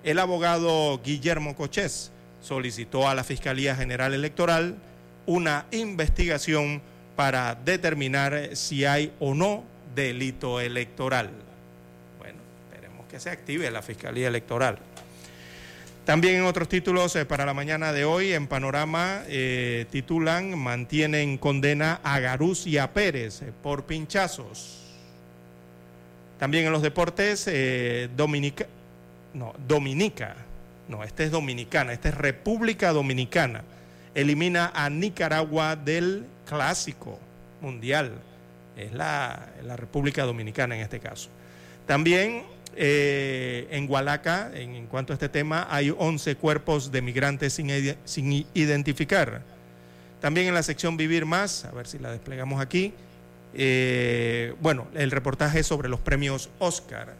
el 0.05 0.19
abogado 0.19 1.01
Guillermo 1.05 1.57
Cochés, 1.57 2.13
solicitó 2.45 3.09
a 3.09 3.15
la 3.15 3.25
Fiscalía 3.25 3.75
General 3.75 4.13
Electoral 4.13 4.77
una 5.27 5.65
investigación 5.71 6.83
para 7.17 7.55
determinar 7.55 8.51
si 8.55 8.85
hay 8.85 9.13
o 9.19 9.35
no 9.35 9.65
delito 9.95 10.61
electoral. 10.61 11.31
Bueno, 12.19 12.39
esperemos 12.71 13.07
que 13.07 13.19
se 13.19 13.31
active 13.31 13.71
la 13.71 13.81
Fiscalía 13.81 14.29
Electoral. 14.29 14.79
También 16.05 16.35
en 16.35 16.45
otros 16.45 16.69
títulos 16.69 17.17
eh, 17.17 17.25
para 17.25 17.47
la 17.47 17.55
mañana 17.55 17.95
de 17.95 18.05
hoy, 18.05 18.35
en 18.35 18.47
Panorama, 18.47 19.23
eh, 19.27 19.87
titulan 19.91 20.59
Mantienen 20.59 21.39
condena 21.39 22.01
a 22.05 22.21
Garús 22.21 22.67
y 22.67 22.77
a 22.77 22.93
Pérez 22.93 23.41
eh, 23.41 23.53
por 23.63 23.85
pinchazos. 23.85 24.81
También 26.39 26.67
en 26.67 26.73
los 26.73 26.83
deportes, 26.83 27.49
Dominica, 28.17 28.67
no, 29.33 29.55
Dominica 29.67 30.44
no, 30.89 31.03
esta 31.03 31.25
es 31.25 31.31
dominicana, 31.31 31.93
esta 31.93 32.11
es 32.11 32.15
República 32.15 32.93
Dominicana. 32.93 33.63
Elimina 34.15 34.71
a 34.75 34.91
Nicaragua 34.91 35.77
del 35.77 36.27
clásico 36.47 37.19
mundial. 37.61 38.13
Es 38.77 38.93
la, 38.93 39.49
República 39.77 40.25
Dominicana 40.25 40.77
en 40.77 40.83
este 40.83 41.01
caso. 41.01 41.29
También 41.87 42.43
eh, 42.77 43.67
en 43.71 43.91
Hualaca, 43.91 44.51
en, 44.55 44.87
cuanto 44.87 45.13
a 45.13 45.15
este 45.15 45.29
tema, 45.29 45.67
hay 45.71 45.95
11 45.97 46.37
cuerpos 46.37 46.93
de 46.93 47.03
migrantes 47.03 47.53
sin, 47.53 48.47
identificar. 48.55 49.43
También 50.21 50.49
en 50.49 50.55
la 50.55 50.63
sección 50.63 50.97
Vivir 50.97 51.27
Más, 51.27 51.65
a 51.65 51.71
ver 51.73 51.87
si 51.87 51.99
la 51.99 52.11
desplegamos 52.11 52.61
aquí, 52.61 52.93
eh, 53.55 54.55
bueno, 54.61 54.87
el 54.95 55.11
reportaje 55.11 55.63
sobre 55.63 55.89
los 55.89 56.01
premios 56.01 56.51
Oscar. 56.59 57.15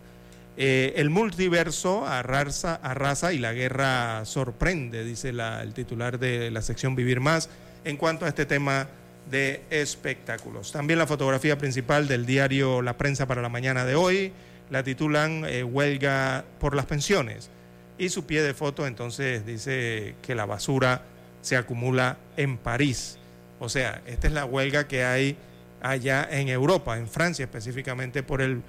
Eh, 0.57 0.95
el 0.97 1.11
multiverso 1.11 2.07
arrasa, 2.07 2.77
arrasa 2.77 3.33
y 3.33 3.39
la 3.39 3.53
guerra 3.53 4.25
sorprende, 4.25 5.05
dice 5.05 5.31
el 5.31 5.75
titular 5.75 6.19
de 6.19 6.51
la 6.51 6.63
sección 6.63 6.95
Vivir 6.95 7.21
Más, 7.21 7.49
en 7.85 7.97
cuanto 7.97 8.25
a 8.25 8.29
este 8.29 8.47
tema 8.47 8.87
de 9.31 9.63
espectáculos. 9.71 10.71
También 10.71 10.99
la 10.99 11.07
fotografía 11.07 11.59
principal 11.59 12.07
del 12.07 12.27
diario 12.27 12.83
La 12.83 12.97
Prensa 12.97 13.27
para 13.27 13.43
la 13.43 13.49
mañana 13.49 13.85
de 13.85 13.95
hoy 13.95 14.33
la 14.71 14.83
titulan 14.83 15.45
eh, 15.47 15.63
Huelga 15.65 16.45
por 16.61 16.75
las 16.75 16.87
pensiones. 16.87 17.51
Y 17.99 18.09
su 18.09 18.27
pie 18.27 18.43
de 18.43 18.55
foto 18.55 18.87
entonces 18.87 19.47
dice 19.47 20.15
que 20.23 20.35
la 20.35 20.47
basura 20.47 21.03
se 21.43 21.57
acumula 21.57 22.17
en 22.37 22.57
París. 22.59 23.19
O 23.61 23.69
sea, 23.69 24.03
esta 24.07 24.27
es 24.27 24.33
la 24.33 24.45
huelga 24.45 24.89
que 24.89 25.05
hay 25.05 25.37
allá 25.81 26.27
en 26.29 26.49
Europa, 26.49 26.99
en 26.99 27.07
Francia 27.07 27.45
específicamente, 27.45 28.23
por 28.23 28.43
el 28.43 28.63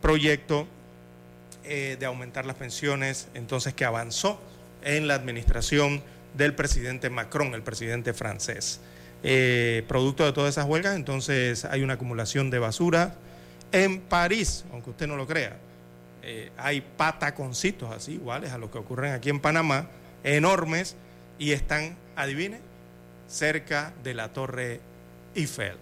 proyecto 0.00 0.68
eh, 1.68 1.96
de 1.98 2.06
aumentar 2.06 2.46
las 2.46 2.56
pensiones, 2.56 3.28
entonces 3.34 3.74
que 3.74 3.84
avanzó 3.84 4.40
en 4.82 5.06
la 5.06 5.14
administración 5.14 6.02
del 6.34 6.54
presidente 6.54 7.10
Macron, 7.10 7.54
el 7.54 7.62
presidente 7.62 8.12
francés. 8.14 8.80
Eh, 9.22 9.84
producto 9.88 10.24
de 10.24 10.32
todas 10.32 10.50
esas 10.50 10.66
huelgas, 10.66 10.96
entonces 10.96 11.64
hay 11.64 11.82
una 11.82 11.94
acumulación 11.94 12.50
de 12.50 12.58
basura 12.58 13.14
en 13.72 14.00
París, 14.00 14.64
aunque 14.72 14.90
usted 14.90 15.06
no 15.06 15.16
lo 15.16 15.26
crea. 15.26 15.56
Eh, 16.22 16.50
hay 16.56 16.80
pataconcitos 16.80 17.90
así, 17.90 18.12
iguales 18.12 18.52
a 18.52 18.58
los 18.58 18.70
que 18.70 18.78
ocurren 18.78 19.12
aquí 19.12 19.28
en 19.30 19.40
Panamá, 19.40 19.88
enormes, 20.24 20.96
y 21.38 21.52
están, 21.52 21.96
adivine, 22.16 22.60
cerca 23.28 23.92
de 24.02 24.14
la 24.14 24.32
Torre 24.32 24.80
Eiffel. 25.34 25.76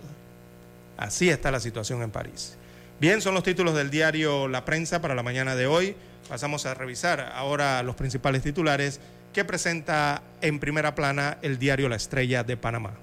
Así 0.97 1.31
está 1.31 1.51
la 1.51 1.61
situación 1.61 2.03
en 2.03 2.11
París. 2.11 2.57
Bien, 2.99 3.21
son 3.21 3.35
los 3.35 3.43
títulos 3.43 3.75
del 3.75 3.91
diario 3.91 4.49
La 4.49 4.65
Prensa 4.65 5.03
para 5.03 5.15
la 5.15 5.23
mañana 5.23 5.55
de 5.55 5.67
hoy. 5.67 5.95
Pasamos 6.31 6.65
a 6.65 6.73
revisar 6.73 7.21
ahora 7.35 7.83
los 7.83 7.95
principales 7.95 8.43
titulares 8.43 9.01
que 9.35 9.45
presenta 9.45 10.23
en 10.41 10.59
primera 10.59 10.95
plana 10.95 11.37
el 11.43 11.59
diario 11.59 11.91
La 11.91 11.97
Estrella 11.97 12.43
de 12.43 12.57
Panamá. 12.57 12.95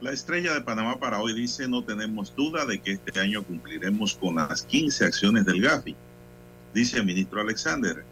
La 0.00 0.10
Estrella 0.10 0.52
de 0.52 0.62
Panamá 0.62 0.98
para 0.98 1.20
hoy 1.20 1.32
dice, 1.32 1.68
no 1.68 1.84
tenemos 1.84 2.34
duda 2.34 2.66
de 2.66 2.80
que 2.80 2.94
este 2.94 3.20
año 3.20 3.44
cumpliremos 3.44 4.16
con 4.16 4.34
las 4.34 4.62
15 4.62 5.04
acciones 5.04 5.44
del 5.44 5.62
GAFI, 5.62 5.94
dice 6.74 6.96
el 6.96 7.04
ministro 7.04 7.40
Alexander. 7.40 8.02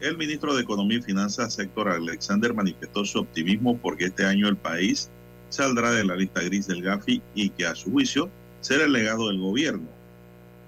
El 0.00 0.16
ministro 0.16 0.54
de 0.54 0.62
Economía 0.62 0.96
y 0.96 1.02
Finanzas, 1.02 1.58
Héctor 1.58 1.90
Alexander, 1.90 2.54
manifestó 2.54 3.04
su 3.04 3.18
optimismo 3.18 3.76
porque 3.76 4.06
este 4.06 4.24
año 4.24 4.48
el 4.48 4.56
país 4.56 5.10
saldrá 5.50 5.90
de 5.90 6.06
la 6.06 6.16
lista 6.16 6.40
gris 6.40 6.66
del 6.66 6.80
GAFI 6.80 7.20
y 7.34 7.50
que 7.50 7.66
a 7.66 7.74
su 7.74 7.92
juicio 7.92 8.30
será 8.62 8.84
el 8.84 8.92
legado 8.92 9.28
del 9.28 9.38
gobierno. 9.38 9.95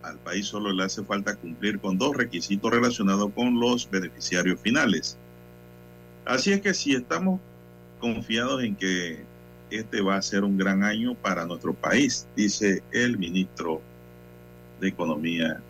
Al 0.02 0.18
país 0.18 0.46
solo 0.46 0.72
le 0.72 0.84
hace 0.84 1.02
falta 1.04 1.34
cumplir 1.34 1.80
con 1.80 1.98
dos 1.98 2.16
requisitos 2.16 2.70
relacionados 2.70 3.30
con 3.34 3.58
los 3.58 3.90
beneficiarios 3.90 4.60
finales. 4.60 5.16
Así 6.24 6.52
es 6.52 6.60
que 6.60 6.74
si 6.74 6.94
estamos 6.94 7.40
confiados 8.00 8.62
en 8.62 8.76
que 8.76 9.24
este 9.70 10.00
va 10.00 10.16
a 10.16 10.22
ser 10.22 10.44
un 10.44 10.56
gran 10.56 10.82
año 10.82 11.14
para 11.14 11.44
nuestro 11.46 11.74
país, 11.74 12.26
dice 12.36 12.82
el 12.92 13.18
ministro 13.18 13.82
de 14.80 14.88
Economía 14.88 15.60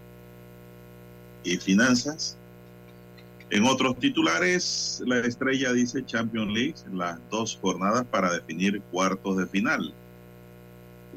y 1.43 1.57
Finanzas. 1.57 2.37
En 3.51 3.65
otros 3.65 3.99
titulares, 3.99 5.03
la 5.07 5.21
estrella 5.21 5.73
dice 5.73 6.05
Champions 6.05 6.53
League, 6.53 6.75
las 6.93 7.19
dos 7.31 7.59
jornadas 7.61 8.05
para 8.05 8.33
definir 8.33 8.83
cuartos 8.93 9.39
de 9.39 9.47
final. 9.47 9.95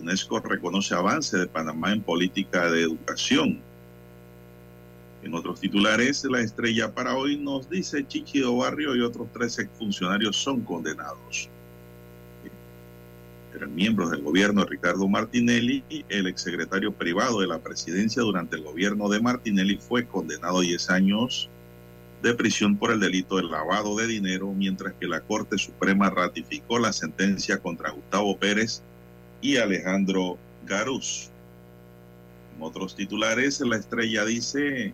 UNESCO 0.02 0.39
reconoce 0.39 0.95
avance 0.95 1.38
de 1.38 1.47
Panamá 1.47 1.93
en 1.93 2.02
política 2.02 2.70
de 2.72 2.82
educación. 2.82 3.60
En 5.24 5.34
otros 5.36 5.60
titulares, 5.60 6.24
la 6.26 6.41
estrella 6.41 6.91
para 6.93 7.16
hoy 7.16 7.38
nos 7.38 7.70
dice 7.70 8.06
Chichido 8.08 8.58
Barrio 8.58 8.95
y 8.95 9.02
otros 9.02 9.28
tres 9.32 9.60
exfuncionarios 9.60 10.36
son 10.36 10.62
condenados. 10.62 11.49
Eran 13.56 13.76
miembros 13.76 14.10
del 14.10 14.22
gobierno 14.22 14.66
Ricardo 14.66 15.08
Martinelli 15.08 15.84
y 15.89 16.04
el 16.10 16.26
exsecretario 16.26 16.91
privado 16.93 17.41
de 17.41 17.47
la 17.47 17.60
presidencia 17.60 18.24
durante 18.24 18.56
el 18.56 18.64
gobierno 18.64 19.10
de 19.10 19.22
Martinelli 19.22 19.78
fue 19.78 20.08
condenado 20.08 20.60
a 20.60 20.62
10 20.62 20.89
años 20.89 21.49
de 22.24 22.34
prisión 22.34 22.78
por 22.78 22.91
el 22.91 22.99
delito 22.99 23.36
de 23.38 23.43
lavado 23.43 23.95
de 23.95 24.08
dinero, 24.08 24.54
mientras 24.54 24.93
que 24.93 25.08
la 25.08 25.22
Corte 25.22 25.58
Suprema 25.58 26.10
ratificó 26.10 26.80
la 26.80 26.93
sentencia 26.93 27.60
contra 27.60 27.91
Gustavo 27.91 28.38
Pérez 28.38 28.82
y 29.42 29.58
Alejandro 29.58 30.38
Garuz. 30.66 31.30
En 32.56 32.64
otros 32.64 32.96
titulares, 32.96 33.60
la 33.62 33.78
estrella 33.78 34.26
dice 34.26 34.94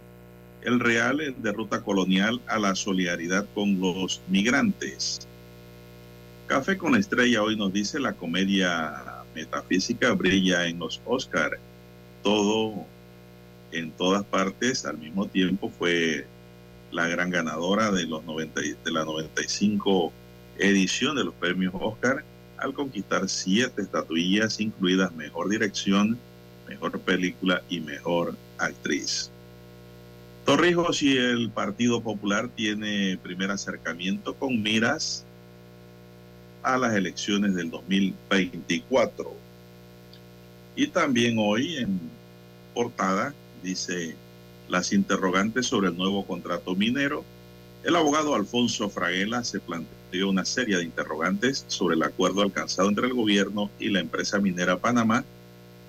el 0.62 0.80
Real 0.80 1.36
de 1.38 1.52
ruta 1.52 1.82
colonial 1.82 2.42
a 2.48 2.58
la 2.58 2.76
solidaridad 2.76 3.48
con 3.54 3.80
los 3.80 4.22
migrantes. 4.28 5.28
Café 6.48 6.78
con 6.78 6.96
estrella 6.96 7.44
hoy 7.44 7.58
nos 7.58 7.74
dice 7.74 8.00
la 8.00 8.14
comedia 8.14 9.24
metafísica 9.36 10.14
brilla 10.14 10.66
en 10.66 10.80
los 10.80 11.02
Oscar. 11.06 11.52
Todo 12.24 12.86
en 13.72 13.92
todas 13.92 14.24
partes 14.24 14.86
al 14.86 14.98
mismo 14.98 15.28
tiempo 15.28 15.70
fue 15.70 16.26
la 16.92 17.08
gran 17.08 17.30
ganadora 17.30 17.92
de, 17.92 18.06
los 18.06 18.24
90, 18.24 18.62
de 18.62 18.92
la 18.92 19.04
95 19.04 20.14
edición 20.58 21.18
de 21.18 21.26
los 21.26 21.34
premios 21.34 21.74
Oscar 21.78 22.24
al 22.58 22.74
conquistar 22.74 23.28
siete 23.30 23.82
estatuillas, 23.82 24.60
incluidas 24.60 25.14
Mejor 25.16 25.50
Dirección, 25.50 26.18
Mejor 26.68 27.00
Película 27.00 27.62
y 27.70 27.80
Mejor 27.80 28.36
Actriz. 28.58 29.30
Torrijos 30.46 31.04
y 31.04 31.18
el 31.18 31.50
Partido 31.50 32.02
Popular 32.02 32.48
tiene 32.48 33.20
primer 33.22 33.52
acercamiento 33.52 34.34
con 34.34 34.62
miras 34.62 35.26
a 36.64 36.78
las 36.78 36.96
elecciones 36.96 37.54
del 37.56 37.70
2024. 37.70 39.34
Y 40.76 40.88
también 40.88 41.38
hoy 41.40 41.78
en 41.78 42.00
portada 42.74 43.34
dice 43.64 44.16
las 44.70 44.94
interrogantes 44.94 45.66
sobre 45.66 45.90
el 45.90 45.98
nuevo 45.98 46.26
contrato 46.26 46.76
minero. 46.76 47.26
El 47.84 47.96
abogado 47.96 48.36
Alfonso 48.36 48.90
Fraguela 48.90 49.44
se 49.44 49.60
planteó 50.08 50.30
una 50.30 50.46
serie 50.46 50.78
de 50.78 50.84
interrogantes 50.84 51.66
sobre 51.68 51.96
el 51.96 52.04
acuerdo 52.04 52.42
alcanzado 52.42 52.88
entre 52.90 53.08
el 53.08 53.14
gobierno 53.14 53.70
y 53.80 53.90
la 53.90 54.00
empresa 54.00 54.40
minera 54.40 54.78
Panamá 54.78 55.24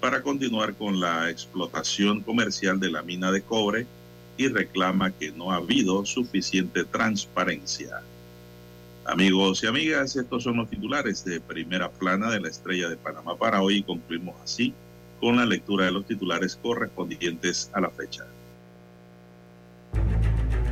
para 0.00 0.22
continuar 0.22 0.74
con 0.74 1.00
la 1.00 1.30
explotación 1.30 2.22
comercial 2.22 2.80
de 2.80 2.90
la 2.90 3.02
mina 3.02 3.30
de 3.30 3.42
cobre 3.42 3.86
y 4.36 4.48
reclama 4.48 5.12
que 5.12 5.30
no 5.32 5.52
ha 5.52 5.56
habido 5.56 6.04
suficiente 6.04 6.84
transparencia. 6.84 8.00
Amigos 9.04 9.62
y 9.62 9.66
amigas, 9.66 10.16
estos 10.16 10.42
son 10.42 10.56
los 10.56 10.68
titulares 10.68 11.24
de 11.24 11.40
primera 11.40 11.90
plana 11.90 12.30
de 12.30 12.40
la 12.40 12.48
estrella 12.48 12.88
de 12.88 12.96
Panamá 12.96 13.36
para 13.36 13.62
hoy 13.62 13.78
y 13.78 13.82
concluimos 13.82 14.34
así 14.42 14.74
con 15.20 15.36
la 15.36 15.46
lectura 15.46 15.86
de 15.86 15.92
los 15.92 16.06
titulares 16.06 16.56
correspondientes 16.60 17.70
a 17.72 17.80
la 17.80 17.90
fecha. 17.90 18.26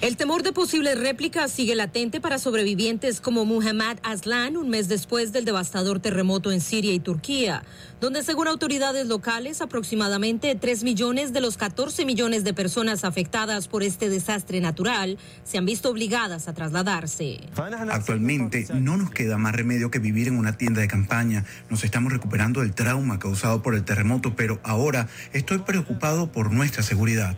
El 0.00 0.16
temor 0.16 0.44
de 0.44 0.52
posibles 0.52 0.96
réplicas 0.96 1.50
sigue 1.50 1.74
latente 1.74 2.20
para 2.20 2.38
sobrevivientes 2.38 3.20
como 3.20 3.44
Muhammad 3.44 3.96
Aslan 4.04 4.56
un 4.56 4.68
mes 4.68 4.86
después 4.86 5.32
del 5.32 5.44
devastador 5.44 5.98
terremoto 5.98 6.52
en 6.52 6.60
Siria 6.60 6.92
y 6.92 7.00
Turquía, 7.00 7.64
donde 8.00 8.22
según 8.22 8.46
autoridades 8.46 9.08
locales 9.08 9.60
aproximadamente 9.60 10.54
3 10.54 10.84
millones 10.84 11.32
de 11.32 11.40
los 11.40 11.56
14 11.56 12.04
millones 12.04 12.44
de 12.44 12.54
personas 12.54 13.02
afectadas 13.02 13.66
por 13.66 13.82
este 13.82 14.08
desastre 14.08 14.60
natural 14.60 15.18
se 15.42 15.58
han 15.58 15.66
visto 15.66 15.90
obligadas 15.90 16.46
a 16.46 16.54
trasladarse. 16.54 17.40
Actualmente 17.90 18.68
no 18.74 18.96
nos 18.96 19.10
queda 19.10 19.36
más 19.36 19.52
remedio 19.52 19.90
que 19.90 19.98
vivir 19.98 20.28
en 20.28 20.38
una 20.38 20.56
tienda 20.56 20.80
de 20.80 20.86
campaña. 20.86 21.44
Nos 21.70 21.82
estamos 21.82 22.12
recuperando 22.12 22.60
del 22.60 22.72
trauma 22.72 23.18
causado 23.18 23.62
por 23.62 23.74
el 23.74 23.84
terremoto, 23.84 24.36
pero 24.36 24.60
ahora 24.62 25.08
estoy 25.32 25.58
preocupado 25.58 26.30
por 26.30 26.52
nuestra 26.52 26.84
seguridad. 26.84 27.36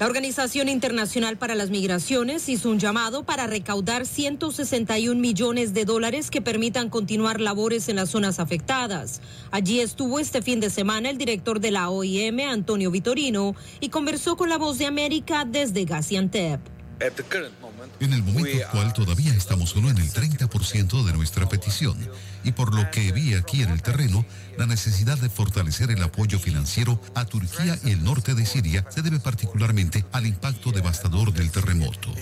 La 0.00 0.06
Organización 0.06 0.70
Internacional 0.70 1.36
para 1.36 1.54
las 1.54 1.68
Migraciones 1.68 2.48
hizo 2.48 2.70
un 2.70 2.78
llamado 2.78 3.22
para 3.24 3.46
recaudar 3.46 4.06
161 4.06 5.20
millones 5.20 5.74
de 5.74 5.84
dólares 5.84 6.30
que 6.30 6.40
permitan 6.40 6.88
continuar 6.88 7.38
labores 7.38 7.86
en 7.90 7.96
las 7.96 8.08
zonas 8.08 8.40
afectadas. 8.40 9.20
Allí 9.50 9.80
estuvo 9.80 10.18
este 10.18 10.40
fin 10.40 10.58
de 10.58 10.70
semana 10.70 11.10
el 11.10 11.18
director 11.18 11.60
de 11.60 11.70
la 11.70 11.90
OIM, 11.90 12.40
Antonio 12.48 12.90
Vitorino, 12.90 13.54
y 13.78 13.90
conversó 13.90 14.38
con 14.38 14.48
la 14.48 14.56
voz 14.56 14.78
de 14.78 14.86
América 14.86 15.44
desde 15.46 15.84
Gaziantep. 15.84 16.62
En 18.00 18.12
el 18.12 18.22
momento 18.22 18.64
actual 18.64 18.92
todavía 18.92 19.34
estamos 19.34 19.70
solo 19.70 19.90
en 19.90 19.98
el 19.98 20.10
30% 20.10 21.04
de 21.04 21.12
nuestra 21.12 21.48
petición 21.48 21.96
y 22.44 22.52
por 22.52 22.74
lo 22.74 22.90
que 22.90 23.12
vi 23.12 23.34
aquí 23.34 23.62
en 23.62 23.70
el 23.70 23.82
terreno, 23.82 24.24
la 24.56 24.66
necesidad 24.66 25.18
de 25.18 25.28
fortalecer 25.28 25.90
el 25.90 26.02
apoyo 26.02 26.38
financiero 26.38 27.00
a 27.14 27.24
Turquía 27.24 27.78
y 27.84 27.90
el 27.90 28.04
norte 28.04 28.34
de 28.34 28.46
Siria 28.46 28.84
se 28.88 29.02
debe 29.02 29.20
particularmente 29.20 30.04
al 30.12 30.26
impacto 30.26 30.72
devastador 30.72 31.32
del 31.32 31.50
terremoto. 31.50 32.12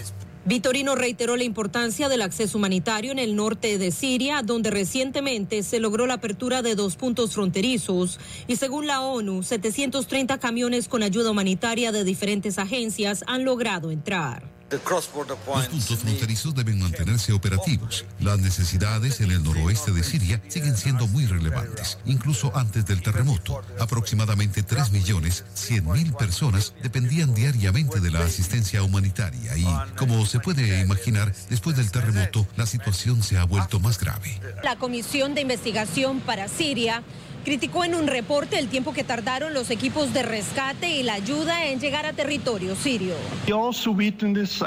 Vitorino 0.44 0.94
reiteró 0.94 1.36
la 1.36 1.44
importancia 1.44 2.08
del 2.08 2.22
acceso 2.22 2.56
humanitario 2.56 3.12
en 3.12 3.18
el 3.18 3.36
norte 3.36 3.76
de 3.76 3.90
Siria, 3.90 4.40
donde 4.42 4.70
recientemente 4.70 5.62
se 5.62 5.78
logró 5.78 6.06
la 6.06 6.14
apertura 6.14 6.62
de 6.62 6.74
dos 6.74 6.96
puntos 6.96 7.34
fronterizos 7.34 8.18
y 8.46 8.56
según 8.56 8.86
la 8.86 9.02
ONU, 9.02 9.42
730 9.42 10.38
camiones 10.38 10.88
con 10.88 11.02
ayuda 11.02 11.32
humanitaria 11.32 11.92
de 11.92 12.02
diferentes 12.02 12.58
agencias 12.58 13.24
han 13.26 13.44
logrado 13.44 13.90
entrar. 13.90 14.57
Los 14.70 15.68
puntos 15.68 15.98
fronterizos 15.98 16.54
deben 16.54 16.78
mantenerse 16.80 17.32
operativos. 17.32 18.04
Las 18.20 18.38
necesidades 18.38 19.20
en 19.20 19.30
el 19.30 19.42
noroeste 19.42 19.92
de 19.92 20.02
Siria 20.02 20.42
siguen 20.48 20.76
siendo 20.76 21.06
muy 21.06 21.24
relevantes. 21.24 21.98
Incluso 22.04 22.54
antes 22.54 22.84
del 22.84 23.00
terremoto, 23.00 23.62
aproximadamente 23.80 24.62
3 24.62 24.92
millones 24.92 25.44
100 25.54 25.90
mil 25.90 26.12
personas 26.12 26.74
dependían 26.82 27.34
diariamente 27.34 28.00
de 28.00 28.10
la 28.10 28.20
asistencia 28.20 28.82
humanitaria 28.82 29.56
y, 29.56 29.66
como 29.96 30.26
se 30.26 30.40
puede 30.40 30.80
imaginar, 30.80 31.32
después 31.48 31.76
del 31.76 31.90
terremoto 31.90 32.46
la 32.56 32.66
situación 32.66 33.22
se 33.22 33.38
ha 33.38 33.44
vuelto 33.44 33.80
más 33.80 33.98
grave. 33.98 34.38
La 34.62 34.76
Comisión 34.76 35.34
de 35.34 35.40
Investigación 35.40 36.20
para 36.20 36.48
Siria 36.48 37.02
criticó 37.48 37.82
en 37.82 37.94
un 37.94 38.08
reporte 38.08 38.58
el 38.58 38.68
tiempo 38.68 38.92
que 38.92 39.04
tardaron 39.04 39.54
los 39.54 39.70
equipos 39.70 40.12
de 40.12 40.22
rescate 40.22 40.90
y 40.90 41.02
la 41.02 41.14
ayuda 41.14 41.64
en 41.64 41.80
llegar 41.80 42.04
a 42.04 42.12
territorio 42.12 42.76
sirio. 42.76 43.14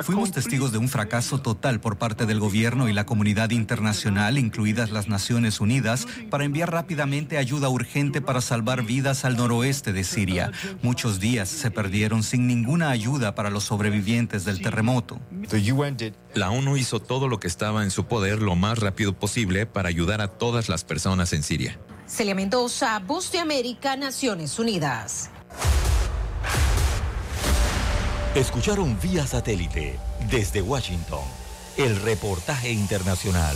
Fuimos 0.02 0.32
testigos 0.32 0.72
de 0.72 0.80
un 0.80 0.90
fracaso 0.90 1.38
total 1.38 1.80
por 1.80 2.00
parte 2.00 2.26
del 2.26 2.40
gobierno 2.40 2.90
y 2.90 2.94
la 2.94 3.06
comunidad 3.06 3.52
internacional, 3.52 4.40
incluidas 4.40 4.90
las 4.90 5.08
Naciones 5.08 5.62
Unidas, 5.62 6.08
para 6.32 6.44
enviar 6.44 6.72
rápidamente 6.72 7.38
ayuda 7.38 7.70
urgente 7.70 8.20
para 8.20 8.42
salvar 8.42 8.82
vidas 8.82 9.26
al 9.26 9.38
noroeste 9.38 9.94
de 9.94 10.04
Siria. 10.04 10.52
Muchos 10.82 11.20
días 11.20 11.50
se 11.50 11.70
perdieron 11.70 12.24
sin 12.24 12.48
ninguna 12.48 12.90
ayuda 12.90 13.36
para 13.36 13.52
los 13.52 13.64
sobrevivientes 13.66 14.44
del 14.44 14.60
terremoto. 14.60 15.20
La 16.34 16.50
ONU 16.50 16.78
hizo 16.78 17.00
todo 17.00 17.28
lo 17.28 17.40
que 17.40 17.48
estaba 17.48 17.84
en 17.84 17.92
su 17.92 18.06
poder 18.06 18.42
lo 18.42 18.56
más 18.56 18.80
rápido 18.80 19.14
posible 19.14 19.68
para 19.68 19.90
ayudar 19.90 20.20
a 20.22 20.30
todas 20.30 20.68
las 20.68 20.84
personas 20.84 21.32
en 21.34 21.44
Siria. 21.44 21.78
Celia 22.12 22.36
Mendoza, 22.36 23.00
Voz 23.00 23.32
de 23.32 23.40
América, 23.40 23.96
Naciones 23.96 24.60
Unidas. 24.60 25.30
Escucharon 28.36 29.00
vía 29.00 29.26
satélite 29.26 29.98
desde 30.30 30.62
Washington 30.62 31.24
el 31.78 31.96
reportaje 32.02 32.70
internacional. 32.70 33.56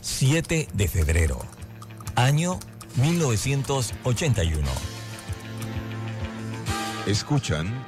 7 0.00 0.68
de 0.72 0.88
febrero, 0.88 1.40
año 2.14 2.60
1981. 2.94 4.68
Escuchan 7.06 7.87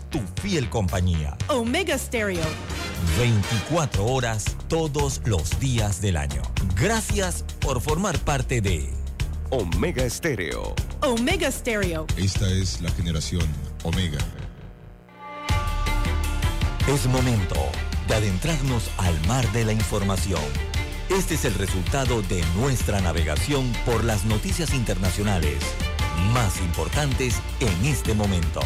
tu 0.11 0.19
fiel 0.41 0.69
compañía. 0.69 1.35
Omega 1.47 1.97
Stereo. 1.97 2.43
24 3.17 4.05
horas 4.05 4.45
todos 4.67 5.21
los 5.25 5.59
días 5.59 6.01
del 6.01 6.17
año. 6.17 6.41
Gracias 6.75 7.43
por 7.59 7.81
formar 7.81 8.19
parte 8.19 8.61
de 8.61 8.89
Omega 9.49 10.07
Stereo. 10.09 10.75
Omega 11.01 11.51
Stereo. 11.51 12.05
Esta 12.17 12.47
es 12.49 12.81
la 12.81 12.91
generación 12.91 13.47
Omega. 13.83 14.19
Es 16.87 17.07
momento 17.07 17.55
de 18.07 18.15
adentrarnos 18.15 18.89
al 18.97 19.19
mar 19.27 19.49
de 19.53 19.65
la 19.65 19.73
información. 19.73 20.41
Este 21.09 21.35
es 21.35 21.45
el 21.45 21.53
resultado 21.55 22.21
de 22.23 22.43
nuestra 22.55 23.01
navegación 23.01 23.71
por 23.85 24.03
las 24.03 24.25
noticias 24.25 24.73
internacionales 24.73 25.57
más 26.33 26.59
importantes 26.61 27.41
en 27.59 27.85
este 27.85 28.13
momento. 28.13 28.61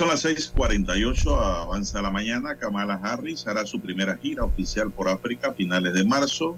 Son 0.00 0.08
las 0.08 0.24
6:48, 0.24 1.38
avanza 1.38 2.00
la 2.00 2.10
mañana. 2.10 2.56
Kamala 2.56 2.94
Harris 2.94 3.46
hará 3.46 3.66
su 3.66 3.78
primera 3.78 4.16
gira 4.16 4.44
oficial 4.44 4.90
por 4.90 5.10
África 5.10 5.48
a 5.48 5.52
finales 5.52 5.92
de 5.92 6.06
marzo. 6.06 6.56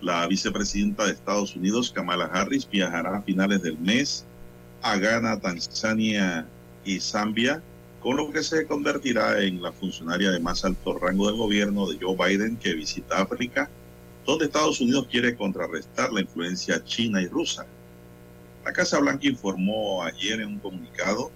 La 0.00 0.26
vicepresidenta 0.26 1.04
de 1.04 1.12
Estados 1.12 1.54
Unidos, 1.54 1.92
Kamala 1.92 2.24
Harris, 2.24 2.66
viajará 2.66 3.18
a 3.18 3.20
finales 3.20 3.60
del 3.60 3.76
mes 3.76 4.24
a 4.80 4.96
Ghana, 4.96 5.38
Tanzania 5.38 6.46
y 6.82 6.98
Zambia, 6.98 7.62
con 8.00 8.16
lo 8.16 8.32
que 8.32 8.42
se 8.42 8.66
convertirá 8.66 9.42
en 9.42 9.60
la 9.60 9.72
funcionaria 9.72 10.30
de 10.30 10.40
más 10.40 10.64
alto 10.64 10.98
rango 10.98 11.26
del 11.26 11.36
gobierno 11.36 11.86
de 11.86 11.98
Joe 12.00 12.16
Biden 12.16 12.56
que 12.56 12.72
visita 12.72 13.20
África, 13.20 13.68
donde 14.24 14.46
Estados 14.46 14.80
Unidos 14.80 15.08
quiere 15.10 15.36
contrarrestar 15.36 16.10
la 16.10 16.22
influencia 16.22 16.82
china 16.82 17.20
y 17.20 17.26
rusa. 17.26 17.66
La 18.64 18.72
Casa 18.72 18.98
Blanca 18.98 19.28
informó 19.28 20.02
ayer 20.02 20.40
en 20.40 20.48
un 20.48 20.58
comunicado 20.58 21.30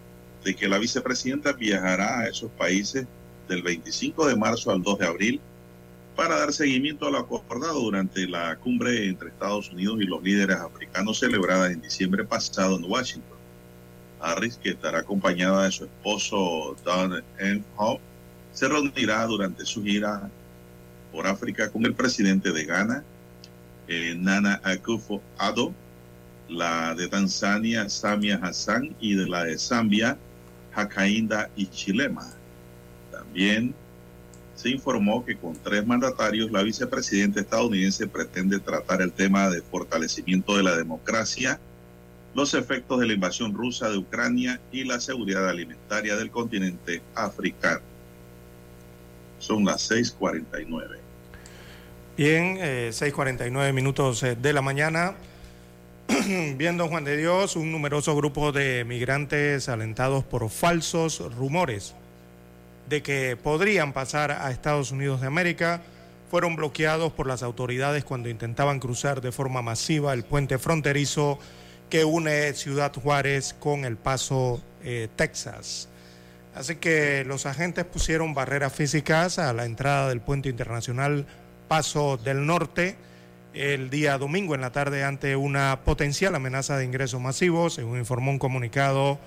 de 0.45 0.55
que 0.55 0.69
la 0.69 0.79
vicepresidenta 0.79 1.53
viajará 1.53 2.21
a 2.21 2.29
esos 2.29 2.51
países 2.53 3.07
del 3.49 3.62
25 3.62 4.27
de 4.27 4.37
marzo 4.37 4.71
al 4.71 4.83
2 4.83 4.99
de 4.99 5.07
abril 5.07 5.41
para 6.17 6.39
dar 6.39 6.53
seguimiento 6.53 7.07
a 7.07 7.11
lo 7.11 7.19
acordado 7.19 7.81
durante 7.81 8.27
la 8.29 8.57
cumbre 8.57 9.09
entre 9.09 9.29
Estados 9.29 9.71
Unidos 9.71 9.99
y 10.01 10.05
los 10.05 10.23
líderes 10.23 10.57
africanos 10.57 11.19
celebrada 11.19 11.71
en 11.71 11.81
diciembre 11.81 12.25
pasado 12.25 12.77
en 12.77 12.85
Washington. 12.85 13.39
Harris, 14.21 14.57
que 14.57 14.71
estará 14.71 14.99
acompañada 14.99 15.65
de 15.65 15.73
su 15.73 15.85
esposo 15.85 16.77
Don 16.85 17.23
Hope, 17.77 18.03
se 18.53 18.69
reunirá 18.69 19.25
durante 19.27 19.65
su 19.65 19.83
gira 19.83 20.31
por 21.11 21.27
África 21.27 21.71
con 21.71 21.87
el 21.87 21.95
presidente 21.95 22.53
de 22.53 22.65
Ghana, 22.65 23.03
eh, 23.89 24.15
Nana 24.17 24.61
Akufo 24.62 25.23
Addo, 25.39 25.73
la 26.49 26.95
de 26.95 27.09
Tanzania, 27.09 27.89
Samia 27.89 28.39
Hassan, 28.43 28.95
y 29.01 29.15
de 29.15 29.27
la 29.27 29.45
de 29.45 29.59
Zambia, 29.59 30.19
Hakainda 30.81 31.51
Chilema. 31.70 32.27
También 33.11 33.74
se 34.55 34.69
informó 34.69 35.24
que 35.24 35.36
con 35.36 35.55
tres 35.55 35.86
mandatarios 35.86 36.51
la 36.51 36.62
vicepresidenta 36.62 37.40
estadounidense 37.40 38.07
pretende 38.07 38.59
tratar 38.59 39.01
el 39.01 39.12
tema 39.12 39.48
de 39.48 39.62
fortalecimiento 39.62 40.57
de 40.57 40.62
la 40.62 40.77
democracia, 40.77 41.59
los 42.35 42.52
efectos 42.55 43.01
de 43.01 43.07
la 43.07 43.15
invasión 43.15 43.55
rusa 43.55 43.89
de 43.89 43.97
Ucrania 43.97 44.61
y 44.70 44.85
la 44.85 45.01
seguridad 45.01 45.48
alimentaria 45.48 46.15
del 46.15 46.31
continente 46.31 47.01
africano. 47.15 47.81
Son 49.39 49.65
las 49.65 49.90
6:49. 49.90 50.98
Bien, 52.19 52.59
6:49 52.93 53.69
eh, 53.69 53.73
minutos 53.73 54.23
eh, 54.23 54.36
de 54.36 54.52
la 54.52 54.61
mañana. 54.61 55.15
Viendo 56.57 56.89
Juan 56.89 57.05
de 57.05 57.16
Dios, 57.16 57.57
un 57.57 57.70
numeroso 57.70 58.16
grupo 58.16 58.53
de 58.53 58.85
migrantes 58.85 59.69
alentados 59.69 60.24
por 60.24 60.49
falsos 60.51 61.23
rumores 61.37 61.95
de 62.89 63.03
que 63.03 63.37
podrían 63.37 63.93
pasar 63.93 64.32
a 64.32 64.51
Estados 64.51 64.91
Unidos 64.91 65.20
de 65.20 65.28
América 65.28 65.82
fueron 66.31 66.57
bloqueados 66.57 67.12
por 67.12 67.27
las 67.27 67.43
autoridades 67.43 68.05
cuando 68.05 68.28
intentaban 68.28 68.81
cruzar 68.81 69.20
de 69.20 69.31
forma 69.31 69.62
masiva 69.62 70.12
el 70.12 70.24
puente 70.24 70.59
fronterizo 70.59 71.39
que 71.89 72.05
une 72.05 72.55
Ciudad 72.55 72.93
Juárez 72.93 73.55
con 73.59 73.85
El 73.85 73.97
Paso, 73.97 74.61
eh, 74.82 75.09
Texas. 75.15 75.89
Así 76.55 76.77
que 76.77 77.24
los 77.24 77.47
agentes 77.47 77.85
pusieron 77.85 78.35
barreras 78.35 78.73
físicas 78.73 79.39
a 79.39 79.53
la 79.53 79.65
entrada 79.65 80.09
del 80.09 80.20
puente 80.20 80.49
internacional 80.49 81.27
Paso 81.69 82.16
del 82.16 82.47
Norte 82.47 82.97
el 83.55 83.91
día 83.91 84.17
domingo 84.19 84.55
en 84.55 84.61
la 84.61 84.71
tarde 84.71 85.03
ante 85.05 85.35
una 85.35 85.81
potencial 85.85 86.35
amenaza 86.35 86.77
de 86.77 86.85
ingresos 86.85 87.21
masivos, 87.21 87.75
según 87.75 87.99
informó 87.99 88.31
un 88.31 88.39
comunicado 88.39 89.19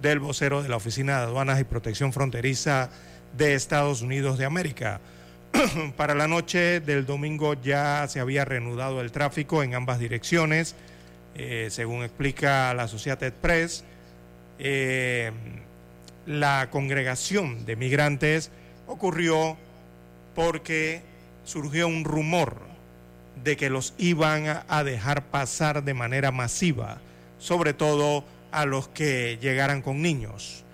del 0.00 0.20
vocero 0.20 0.62
de 0.62 0.68
la 0.68 0.76
Oficina 0.76 1.18
de 1.18 1.24
Aduanas 1.24 1.60
y 1.60 1.64
Protección 1.64 2.12
Fronteriza 2.12 2.90
de 3.36 3.54
Estados 3.54 4.02
Unidos 4.02 4.38
de 4.38 4.44
América. 4.44 5.00
Para 5.96 6.14
la 6.14 6.28
noche 6.28 6.80
del 6.80 7.04
domingo 7.06 7.54
ya 7.54 8.06
se 8.08 8.20
había 8.20 8.44
reanudado 8.44 9.00
el 9.00 9.10
tráfico 9.12 9.62
en 9.62 9.74
ambas 9.74 9.98
direcciones, 9.98 10.76
eh, 11.34 11.68
según 11.70 12.04
explica 12.04 12.72
la 12.74 12.84
Associated 12.84 13.32
Press. 13.32 13.84
Eh, 14.58 15.32
la 16.26 16.68
congregación 16.70 17.66
de 17.66 17.76
migrantes 17.76 18.50
ocurrió 18.86 19.56
porque 20.34 21.02
surgió 21.44 21.88
un 21.88 22.04
rumor 22.04 22.73
de 23.42 23.56
que 23.56 23.70
los 23.70 23.94
iban 23.98 24.62
a 24.68 24.84
dejar 24.84 25.24
pasar 25.24 25.84
de 25.84 25.94
manera 25.94 26.30
masiva, 26.30 26.98
sobre 27.38 27.74
todo 27.74 28.24
a 28.52 28.66
los 28.66 28.88
que 28.88 29.38
llegaran 29.40 29.82
con 29.82 30.00
niños. 30.00 30.64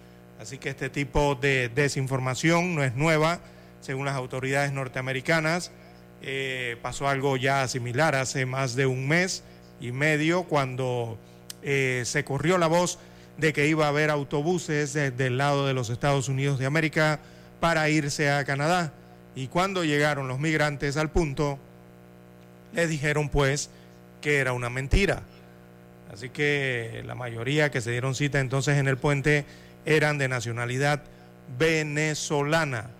Así 0.40 0.58
que 0.58 0.70
este 0.70 0.88
tipo 0.88 1.34
de 1.34 1.68
desinformación 1.68 2.74
no 2.74 2.82
es 2.82 2.94
nueva, 2.94 3.40
según 3.80 4.04
las 4.06 4.16
autoridades 4.16 4.72
norteamericanas. 4.72 5.70
Eh, 6.22 6.76
pasó 6.82 7.08
algo 7.08 7.36
ya 7.36 7.66
similar 7.68 8.14
hace 8.14 8.44
más 8.44 8.76
de 8.76 8.86
un 8.86 9.08
mes 9.08 9.42
y 9.80 9.92
medio 9.92 10.44
cuando 10.44 11.18
eh, 11.62 12.02
se 12.04 12.24
corrió 12.24 12.58
la 12.58 12.66
voz 12.66 12.98
de 13.38 13.54
que 13.54 13.66
iba 13.66 13.86
a 13.86 13.88
haber 13.88 14.10
autobuses 14.10 14.92
desde 14.92 15.26
el 15.26 15.38
lado 15.38 15.66
de 15.66 15.72
los 15.72 15.88
Estados 15.88 16.28
Unidos 16.28 16.58
de 16.58 16.66
América 16.66 17.20
para 17.58 17.88
irse 17.88 18.30
a 18.30 18.44
Canadá. 18.44 18.92
Y 19.34 19.46
cuando 19.46 19.84
llegaron 19.84 20.28
los 20.28 20.38
migrantes 20.38 20.96
al 20.96 21.10
punto, 21.10 21.58
les 22.72 22.88
dijeron 22.88 23.28
pues 23.28 23.70
que 24.20 24.38
era 24.38 24.52
una 24.52 24.70
mentira. 24.70 25.22
Así 26.12 26.30
que 26.30 27.02
la 27.06 27.14
mayoría 27.14 27.70
que 27.70 27.80
se 27.80 27.90
dieron 27.90 28.14
cita 28.14 28.40
entonces 28.40 28.78
en 28.78 28.88
el 28.88 28.96
puente 28.96 29.44
eran 29.84 30.18
de 30.18 30.28
nacionalidad 30.28 31.02
venezolana. 31.58 32.90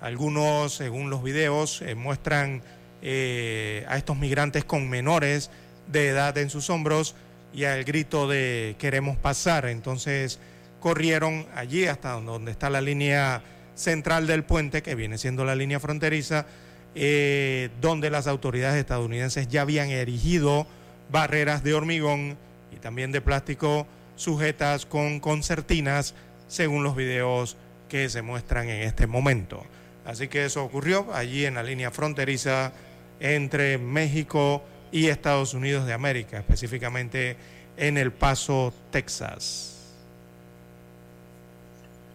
Algunos, 0.00 0.74
según 0.74 1.10
los 1.10 1.22
videos, 1.22 1.82
eh, 1.82 1.94
muestran 1.94 2.62
eh, 3.02 3.84
a 3.88 3.96
estos 3.96 4.16
migrantes 4.16 4.64
con 4.64 4.88
menores 4.88 5.50
de 5.90 6.08
edad 6.08 6.36
en 6.38 6.50
sus 6.50 6.70
hombros 6.70 7.14
y 7.52 7.64
al 7.64 7.84
grito 7.84 8.28
de 8.28 8.76
queremos 8.78 9.16
pasar. 9.16 9.66
Entonces 9.66 10.38
corrieron 10.80 11.46
allí 11.54 11.86
hasta 11.86 12.12
donde 12.12 12.50
está 12.50 12.68
la 12.70 12.80
línea 12.80 13.42
central 13.74 14.26
del 14.26 14.44
puente, 14.44 14.82
que 14.82 14.94
viene 14.94 15.18
siendo 15.18 15.44
la 15.44 15.54
línea 15.54 15.80
fronteriza, 15.80 16.46
eh, 16.94 17.70
donde 17.80 18.10
las 18.10 18.26
autoridades 18.26 18.78
estadounidenses 18.78 19.48
ya 19.48 19.62
habían 19.62 19.90
erigido 19.90 20.66
barreras 21.10 21.64
de 21.64 21.74
hormigón 21.74 22.36
y 22.72 22.76
también 22.76 23.12
de 23.12 23.20
plástico 23.20 23.86
sujetas 24.16 24.86
con 24.86 25.20
concertinas, 25.20 26.14
según 26.48 26.84
los 26.84 26.94
videos 26.94 27.56
que 27.88 28.08
se 28.08 28.22
muestran 28.22 28.68
en 28.68 28.82
este 28.82 29.06
momento. 29.06 29.64
Así 30.04 30.28
que 30.28 30.44
eso 30.44 30.64
ocurrió 30.64 31.12
allí 31.14 31.46
en 31.46 31.54
la 31.54 31.62
línea 31.62 31.90
fronteriza 31.90 32.72
entre 33.20 33.78
México 33.78 34.62
y 34.92 35.06
Estados 35.06 35.54
Unidos 35.54 35.86
de 35.86 35.92
América, 35.92 36.38
específicamente 36.38 37.36
en 37.76 37.96
El 37.98 38.12
Paso, 38.12 38.72
Texas. 38.90 39.74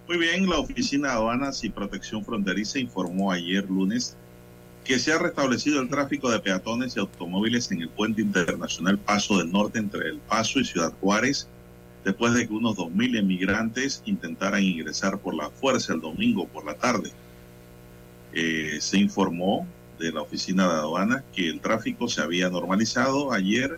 Muy 0.08 0.18
bien, 0.18 0.50
la 0.50 0.60
Oficina 0.60 1.10
de 1.10 1.14
Aduanas 1.16 1.64
y 1.64 1.70
Protección 1.70 2.24
Fronteriza 2.24 2.80
informó 2.80 3.32
ayer 3.32 3.70
lunes 3.70 4.16
que 4.90 4.98
se 4.98 5.14
ha 5.14 5.20
restablecido 5.20 5.82
el 5.82 5.88
tráfico 5.88 6.32
de 6.32 6.40
peatones 6.40 6.98
y 6.98 7.00
automóviles 7.00 7.72
en 7.72 7.84
el 7.84 7.90
puente 7.90 8.24
internacional 8.24 8.98
Paso 8.98 9.38
del 9.38 9.52
Norte 9.52 9.78
entre 9.78 10.10
El 10.10 10.18
Paso 10.18 10.60
y 10.60 10.66
Ciudad 10.66 10.92
Juárez, 11.00 11.48
después 12.04 12.34
de 12.34 12.48
que 12.48 12.54
unos 12.56 12.76
2.000 12.76 13.20
emigrantes 13.20 14.02
intentaran 14.06 14.64
ingresar 14.64 15.20
por 15.20 15.36
la 15.36 15.52
fuerza 15.52 15.94
el 15.94 16.02
domingo 16.02 16.48
por 16.48 16.66
la 16.66 16.74
tarde. 16.74 17.12
Eh, 18.34 18.80
se 18.82 18.98
informó 18.98 19.68
de 20.00 20.12
la 20.12 20.24
Oficina 20.24 20.68
de 20.68 20.80
Aduanas 20.80 21.24
que 21.36 21.48
el 21.48 21.60
tráfico 21.60 22.08
se 22.08 22.22
había 22.22 22.50
normalizado. 22.50 23.32
Ayer 23.32 23.78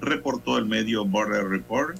reportó 0.00 0.56
el 0.56 0.66
medio 0.66 1.04
Border 1.04 1.48
Report 1.48 1.98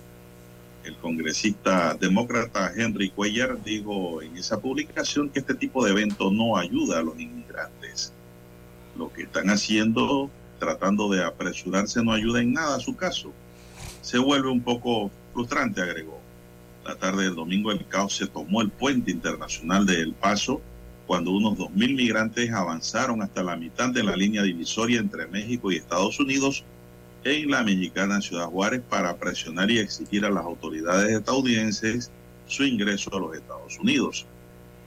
el 0.84 0.96
congresista 0.96 1.94
demócrata 1.94 2.72
Henry 2.74 3.10
Cuellar 3.10 3.62
dijo 3.62 4.22
en 4.22 4.36
esa 4.36 4.60
publicación 4.60 5.28
que 5.28 5.40
este 5.40 5.54
tipo 5.54 5.84
de 5.84 5.90
evento 5.90 6.30
no 6.30 6.56
ayuda 6.56 7.00
a 7.00 7.02
los 7.02 7.18
inmigrantes. 7.18 8.12
Lo 8.98 9.12
que 9.12 9.22
están 9.22 9.48
haciendo, 9.48 10.28
tratando 10.58 11.08
de 11.08 11.24
apresurarse, 11.24 12.02
no 12.02 12.12
ayuda 12.12 12.42
en 12.42 12.52
nada 12.52 12.76
a 12.76 12.80
su 12.80 12.96
caso. 12.96 13.32
Se 14.02 14.18
vuelve 14.18 14.50
un 14.50 14.60
poco 14.60 15.10
frustrante, 15.32 15.80
agregó. 15.80 16.20
La 16.84 16.96
tarde 16.96 17.24
del 17.24 17.34
domingo 17.34 17.70
el 17.70 17.86
caos 17.86 18.16
se 18.16 18.26
tomó 18.26 18.60
el 18.60 18.70
puente 18.70 19.10
internacional 19.10 19.86
de 19.86 20.00
El 20.00 20.14
Paso 20.14 20.60
cuando 21.06 21.30
unos 21.30 21.56
2.000 21.56 21.96
migrantes 21.96 22.52
avanzaron 22.52 23.22
hasta 23.22 23.42
la 23.42 23.56
mitad 23.56 23.90
de 23.90 24.02
la 24.02 24.14
línea 24.14 24.42
divisoria 24.42 25.00
entre 25.00 25.26
México 25.26 25.72
y 25.72 25.76
Estados 25.76 26.20
Unidos 26.20 26.64
en 27.24 27.50
la 27.50 27.62
mexicana 27.62 28.20
Ciudad 28.20 28.46
Juárez 28.46 28.82
para 28.88 29.16
presionar 29.16 29.70
y 29.70 29.78
exigir 29.78 30.24
a 30.24 30.30
las 30.30 30.44
autoridades 30.44 31.10
estadounidenses 31.10 32.10
su 32.46 32.64
ingreso 32.64 33.14
a 33.14 33.20
los 33.20 33.36
Estados 33.36 33.78
Unidos. 33.78 34.26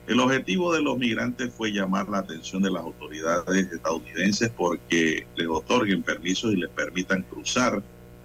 El 0.06 0.20
objetivo 0.20 0.74
de 0.74 0.82
los 0.82 0.98
migrantes 0.98 1.52
fue 1.54 1.72
llamar 1.72 2.08
la 2.08 2.18
atención 2.18 2.62
de 2.62 2.70
las 2.70 2.82
autoridades 2.82 3.72
estadounidenses 3.72 4.50
porque 4.50 5.26
les 5.36 5.46
otorguen 5.48 6.02
permisos 6.02 6.52
y 6.52 6.56
les 6.56 6.70
permitan 6.70 7.22
cruzar 7.22 7.82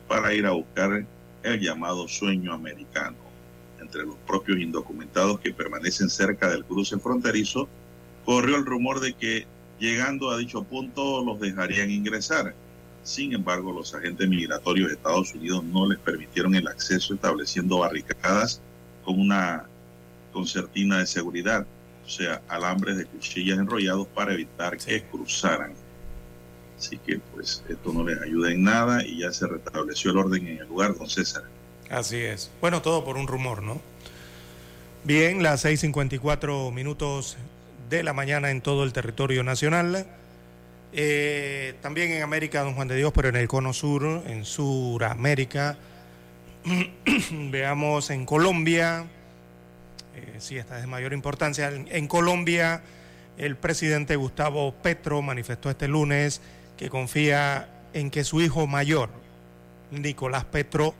para 0.07 0.33
ir 0.33 0.45
a 0.45 0.51
buscar 0.51 1.05
el 1.43 1.59
llamado 1.59 2.07
sueño 2.07 2.53
americano. 2.53 3.17
Entre 3.79 4.05
los 4.05 4.15
propios 4.25 4.59
indocumentados 4.59 5.39
que 5.39 5.53
permanecen 5.53 6.09
cerca 6.09 6.49
del 6.49 6.65
cruce 6.65 6.97
fronterizo, 6.97 7.69
corrió 8.25 8.55
el 8.55 8.65
rumor 8.65 8.99
de 8.99 9.13
que 9.13 9.45
llegando 9.79 10.31
a 10.31 10.37
dicho 10.37 10.63
punto 10.63 11.23
los 11.23 11.39
dejarían 11.39 11.91
ingresar 11.91 12.55
sin 13.07 13.33
embargo, 13.33 13.71
los 13.71 13.95
agentes 13.95 14.27
migratorios 14.27 14.89
de 14.89 14.95
Estados 14.95 15.33
Unidos 15.33 15.63
no 15.63 15.87
les 15.87 15.97
permitieron 15.97 16.53
el 16.55 16.67
acceso 16.67 17.13
estableciendo 17.13 17.79
barricadas 17.79 18.59
con 19.05 19.17
una 19.17 19.63
concertina 20.31 20.99
de 20.99 21.07
seguridad, 21.07 21.65
o 22.05 22.09
sea, 22.09 22.41
alambres 22.47 22.97
de 22.97 23.05
cuchillas 23.05 23.59
enrollados 23.59 24.07
para 24.07 24.33
evitar 24.33 24.77
que 24.77 25.03
cruzaran. 25.03 25.73
Así 26.77 26.97
que 26.97 27.19
pues 27.33 27.63
esto 27.67 27.91
no 27.91 28.03
les 28.03 28.21
ayuda 28.21 28.51
en 28.51 28.63
nada 28.63 29.03
y 29.03 29.19
ya 29.19 29.31
se 29.33 29.47
restableció 29.47 30.11
el 30.11 30.17
orden 30.17 30.47
en 30.47 30.59
el 30.59 30.67
lugar, 30.67 30.95
don 30.95 31.09
César. 31.09 31.43
Así 31.89 32.17
es. 32.17 32.51
Bueno, 32.61 32.81
todo 32.81 33.03
por 33.03 33.17
un 33.17 33.27
rumor, 33.27 33.63
¿no? 33.63 33.81
Bien, 35.03 35.41
las 35.41 35.65
6.54 35.65 36.71
minutos 36.71 37.37
de 37.89 38.03
la 38.03 38.13
mañana 38.13 38.51
en 38.51 38.61
todo 38.61 38.83
el 38.83 38.93
territorio 38.93 39.43
nacional. 39.43 40.05
Eh, 40.93 41.75
también 41.81 42.11
en 42.11 42.21
América, 42.21 42.61
don 42.61 42.73
Juan 42.73 42.87
de 42.87 42.95
Dios, 42.95 43.11
pero 43.15 43.29
en 43.29 43.37
el 43.37 43.47
cono 43.47 43.73
sur, 43.73 44.03
en 44.27 44.45
Suramérica, 44.45 45.77
Veamos 47.31 48.09
en 48.09 48.25
Colombia, 48.25 49.05
eh, 50.17 50.33
es 50.37 50.69
de 50.69 50.87
mayor 50.87 51.13
importancia. 51.13 51.69
En, 51.69 52.07
Colombia, 52.07 52.81
el 53.37 53.55
presidente 53.55 54.15
Gustavo 54.15 54.73
Petro 54.73 55.21
manifestó 55.21 55.69
este 55.69 55.87
lunes 55.87 56.41
que 56.77 56.89
confía 56.89 57.69
en 57.93 58.09
que 58.09 58.23
su 58.23 58.41
hijo 58.41 58.67
mayor, 58.67 59.09
Nicolás 59.91 60.45
Petro, 60.45 60.93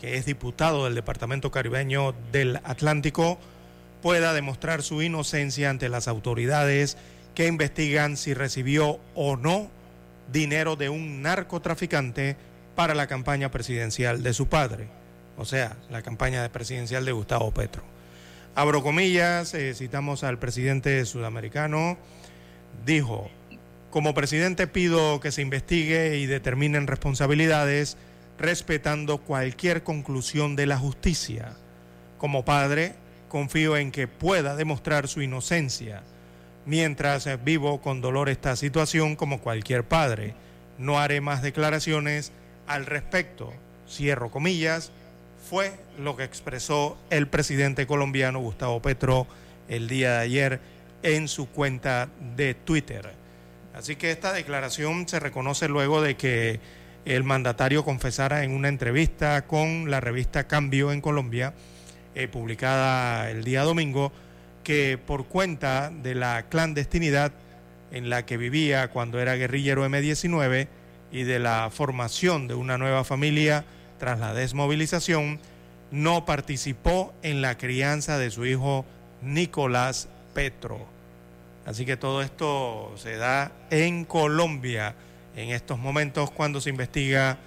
que 0.00 0.16
es 0.16 0.26
diputado 0.26 0.84
del 0.84 0.94
Departamento 0.94 1.50
Caribeño 1.50 2.14
del 2.32 2.56
Atlántico, 2.64 3.38
pueda 4.02 4.32
demostrar 4.32 4.82
su 4.82 5.02
inocencia 5.02 5.70
ante 5.70 5.88
las 5.88 6.08
autoridades 6.08 6.96
que 7.34 7.46
investigan 7.46 8.16
si 8.16 8.34
recibió 8.34 8.98
o 9.14 9.36
no 9.36 9.70
dinero 10.32 10.76
de 10.76 10.88
un 10.88 11.22
narcotraficante 11.22 12.36
para 12.74 12.94
la 12.94 13.06
campaña 13.06 13.50
presidencial 13.50 14.22
de 14.22 14.32
su 14.32 14.46
padre, 14.48 14.88
o 15.36 15.44
sea, 15.44 15.76
la 15.90 16.02
campaña 16.02 16.48
presidencial 16.50 17.04
de 17.04 17.12
Gustavo 17.12 17.50
Petro. 17.52 17.82
Abro 18.60 18.82
comillas, 18.82 19.54
eh, 19.54 19.72
citamos 19.74 20.22
al 20.22 20.38
presidente 20.38 21.06
sudamericano, 21.06 21.96
dijo, 22.84 23.30
como 23.88 24.12
presidente 24.12 24.66
pido 24.66 25.18
que 25.18 25.32
se 25.32 25.40
investigue 25.40 26.18
y 26.18 26.26
determinen 26.26 26.86
responsabilidades 26.86 27.96
respetando 28.38 29.16
cualquier 29.16 29.82
conclusión 29.82 30.56
de 30.56 30.66
la 30.66 30.76
justicia. 30.76 31.56
Como 32.18 32.44
padre, 32.44 32.96
confío 33.30 33.78
en 33.78 33.92
que 33.92 34.08
pueda 34.08 34.56
demostrar 34.56 35.08
su 35.08 35.22
inocencia. 35.22 36.02
Mientras 36.66 37.42
vivo 37.42 37.80
con 37.80 38.02
dolor 38.02 38.28
esta 38.28 38.56
situación 38.56 39.16
como 39.16 39.40
cualquier 39.40 39.84
padre, 39.84 40.34
no 40.76 40.98
haré 40.98 41.22
más 41.22 41.40
declaraciones 41.40 42.30
al 42.66 42.84
respecto. 42.84 43.54
Cierro 43.88 44.30
comillas 44.30 44.92
fue 45.50 45.72
lo 45.98 46.16
que 46.16 46.22
expresó 46.22 46.96
el 47.10 47.26
presidente 47.26 47.84
colombiano 47.84 48.38
Gustavo 48.38 48.80
Petro 48.80 49.26
el 49.68 49.88
día 49.88 50.12
de 50.12 50.18
ayer 50.18 50.60
en 51.02 51.26
su 51.26 51.48
cuenta 51.48 52.08
de 52.36 52.54
Twitter. 52.54 53.10
Así 53.74 53.96
que 53.96 54.12
esta 54.12 54.32
declaración 54.32 55.08
se 55.08 55.18
reconoce 55.18 55.66
luego 55.66 56.02
de 56.02 56.16
que 56.16 56.60
el 57.04 57.24
mandatario 57.24 57.84
confesara 57.84 58.44
en 58.44 58.52
una 58.52 58.68
entrevista 58.68 59.44
con 59.48 59.90
la 59.90 59.98
revista 59.98 60.46
Cambio 60.46 60.92
en 60.92 61.00
Colombia, 61.00 61.52
eh, 62.14 62.28
publicada 62.28 63.28
el 63.28 63.42
día 63.42 63.64
domingo, 63.64 64.12
que 64.62 65.00
por 65.04 65.26
cuenta 65.26 65.90
de 65.90 66.14
la 66.14 66.44
clandestinidad 66.48 67.32
en 67.90 68.08
la 68.08 68.24
que 68.24 68.36
vivía 68.36 68.86
cuando 68.92 69.18
era 69.18 69.34
guerrillero 69.34 69.84
M19 69.84 70.68
y 71.10 71.24
de 71.24 71.40
la 71.40 71.70
formación 71.72 72.46
de 72.46 72.54
una 72.54 72.78
nueva 72.78 73.02
familia, 73.02 73.64
tras 74.00 74.18
la 74.18 74.34
desmovilización, 74.34 75.38
no 75.92 76.24
participó 76.24 77.14
en 77.22 77.42
la 77.42 77.56
crianza 77.56 78.18
de 78.18 78.30
su 78.30 78.46
hijo 78.46 78.84
Nicolás 79.22 80.08
Petro. 80.34 80.86
Así 81.66 81.84
que 81.84 81.96
todo 81.96 82.22
esto 82.22 82.92
se 82.96 83.16
da 83.16 83.52
en 83.70 84.04
Colombia 84.04 84.96
en 85.36 85.50
estos 85.50 85.78
momentos 85.78 86.30
cuando 86.30 86.60
se 86.60 86.70
investiga 86.70 87.38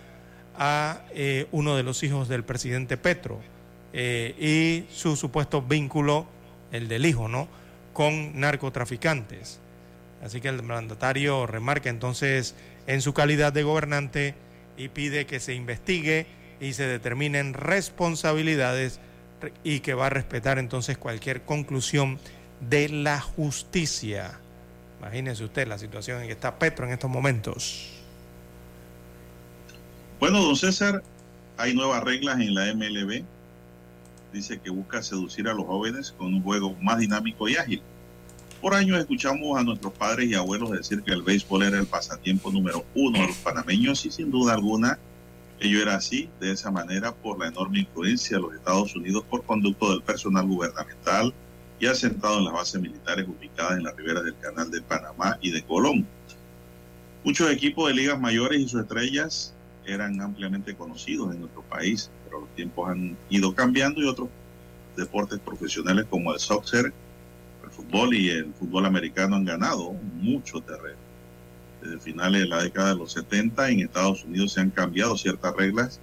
a 0.56 1.02
eh, 1.14 1.48
uno 1.52 1.76
de 1.76 1.84
los 1.84 2.04
hijos 2.04 2.30
del 2.30 2.44
presidente 2.44 2.96
Petro 2.96 3.42
eh, 3.92 4.36
y 4.40 4.94
su 4.94 5.16
supuesto 5.16 5.62
vínculo, 5.62 6.28
el 6.72 6.88
del 6.88 7.06
hijo, 7.06 7.28
¿no?, 7.28 7.48
con 7.94 8.40
narcotraficantes. 8.40 9.60
Así 10.24 10.40
que 10.40 10.48
el 10.48 10.64
mandatario 10.64 11.46
remarca 11.46 11.90
entonces 11.90 12.56
en 12.88 13.02
su 13.02 13.14
calidad 13.14 13.52
de 13.52 13.64
gobernante 13.64 14.36
y 14.78 14.88
pide 14.90 15.26
que 15.26 15.40
se 15.40 15.54
investigue 15.54 16.26
y 16.64 16.74
se 16.74 16.88
determinen 16.88 17.54
responsabilidades 17.54 19.00
y 19.64 19.82
que 19.82 19.94
va 19.94 20.06
a 20.08 20.10
respetar 20.10 20.58
entonces 20.58 20.98
cualquier 20.98 21.42
conclusión 21.42 22.20
de 22.70 22.88
la 22.88 23.20
justicia. 23.20 24.40
Imagínense 25.00 25.44
usted 25.44 25.68
la 25.68 25.78
situación 25.78 26.22
en 26.22 26.28
que 26.28 26.34
está 26.34 26.58
Petro 26.58 26.86
en 26.86 26.94
estos 26.94 27.10
momentos. 27.10 27.90
Bueno, 30.22 30.42
don 30.42 30.56
César, 30.56 31.04
hay 31.58 31.76
nuevas 31.76 32.02
reglas 32.02 32.40
en 32.40 32.56
la 32.56 32.74
MLB. 32.74 33.24
Dice 34.32 34.60
que 34.60 34.70
busca 34.70 35.04
seducir 35.04 35.50
a 35.50 35.54
los 35.54 35.66
jóvenes 35.66 36.14
con 36.18 36.34
un 36.34 36.42
juego 36.42 36.74
más 36.82 37.00
dinámico 37.00 37.50
y 37.50 37.58
ágil. 37.58 37.82
Por 38.62 38.74
años 38.74 38.98
escuchamos 38.98 39.60
a 39.60 39.64
nuestros 39.64 39.92
padres 39.92 40.30
y 40.30 40.36
abuelos 40.36 40.72
decir 40.72 41.04
que 41.04 41.12
el 41.12 41.24
béisbol 41.24 41.64
era 41.64 41.78
el 41.78 41.86
pasatiempo 41.86 42.50
número 42.50 42.86
uno 42.96 43.20
de 43.20 43.28
los 43.28 43.36
panameños 43.38 44.06
y 44.06 44.12
sin 44.12 44.32
duda 44.32 44.54
alguna 44.54 44.98
Ello 45.60 45.82
era 45.82 45.96
así, 45.96 46.30
de 46.40 46.52
esa 46.52 46.72
manera, 46.72 47.14
por 47.14 47.40
la 47.40 47.48
enorme 47.48 47.80
influencia 47.80 48.38
de 48.38 48.44
los 48.44 48.54
Estados 48.54 48.96
Unidos 48.96 49.24
por 49.30 49.44
conducto 49.44 49.92
del 49.92 50.02
personal 50.02 50.46
gubernamental 50.46 51.34
y 51.80 51.86
asentado 51.86 52.40
en 52.40 52.46
las 52.46 52.54
bases 52.54 52.82
militares 52.82 53.28
ubicadas 53.28 53.78
en 53.78 53.84
las 53.84 53.96
riberas 53.96 54.24
del 54.24 54.38
Canal 54.40 54.72
de 54.72 54.82
Panamá 54.82 55.38
y 55.42 55.52
de 55.52 55.64
Colón. 55.64 56.06
Muchos 57.24 57.50
equipos 57.52 57.88
de 57.88 57.94
ligas 57.94 58.20
mayores 58.20 58.60
y 58.60 58.68
sus 58.68 58.82
estrellas 58.82 59.54
eran 59.86 60.20
ampliamente 60.22 60.76
conocidos 60.76 61.34
en 61.34 61.42
nuestro 61.42 61.62
país, 61.64 62.10
pero 62.26 62.42
los 62.42 62.50
tiempos 62.56 62.90
han 62.90 63.18
ido 63.30 63.54
cambiando 63.54 64.02
y 64.02 64.08
otros 64.08 64.30
deportes 64.98 65.40
profesionales 65.40 66.06
como 66.10 66.34
el 66.34 66.40
soccer, 66.40 66.94
el 67.64 67.70
fútbol 67.70 68.14
y 68.14 68.30
el 68.30 68.54
fútbol 68.54 68.86
americano 68.86 69.36
han 69.36 69.46
ganado 69.46 69.94
mucho 70.22 70.62
terreno 70.62 71.03
desde 71.84 72.00
finales 72.00 72.42
de 72.42 72.48
la 72.48 72.64
década 72.64 72.90
de 72.90 72.96
los 72.96 73.12
70 73.12 73.70
en 73.70 73.80
Estados 73.82 74.24
Unidos 74.24 74.54
se 74.54 74.62
han 74.62 74.70
cambiado 74.70 75.18
ciertas 75.18 75.56
reglas 75.56 76.00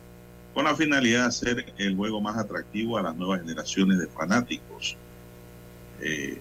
con 0.55 0.65
la 0.65 0.77
finalidad 0.77 1.23
de 1.23 1.28
hacer 1.28 1.74
el 1.78 1.97
juego 1.97 2.20
más 2.20 2.36
atractivo 2.36 2.98
a 2.98 3.02
las 3.02 3.16
nuevas 3.16 3.40
generaciones 3.40 3.98
de 3.98 4.07
fanáticos. 4.09 4.97
Eh, 6.01 6.40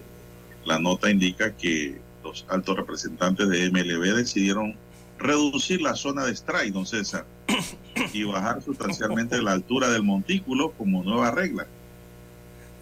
la 0.64 0.78
nota 0.78 1.10
indica 1.10 1.56
que 1.56 2.00
los 2.22 2.44
altos 2.48 2.76
representantes 2.76 3.48
de 3.48 3.70
MLB 3.70 4.14
decidieron 4.14 4.74
reducir 5.18 5.80
la 5.80 5.94
zona 5.94 6.24
de 6.24 6.32
strike, 6.32 6.72
don 6.72 6.86
César, 6.86 7.24
y 8.12 8.24
bajar 8.24 8.62
sustancialmente 8.62 9.40
la 9.40 9.52
altura 9.52 9.88
del 9.90 10.02
montículo 10.02 10.72
como 10.72 11.02
nueva 11.02 11.30
regla. 11.30 11.66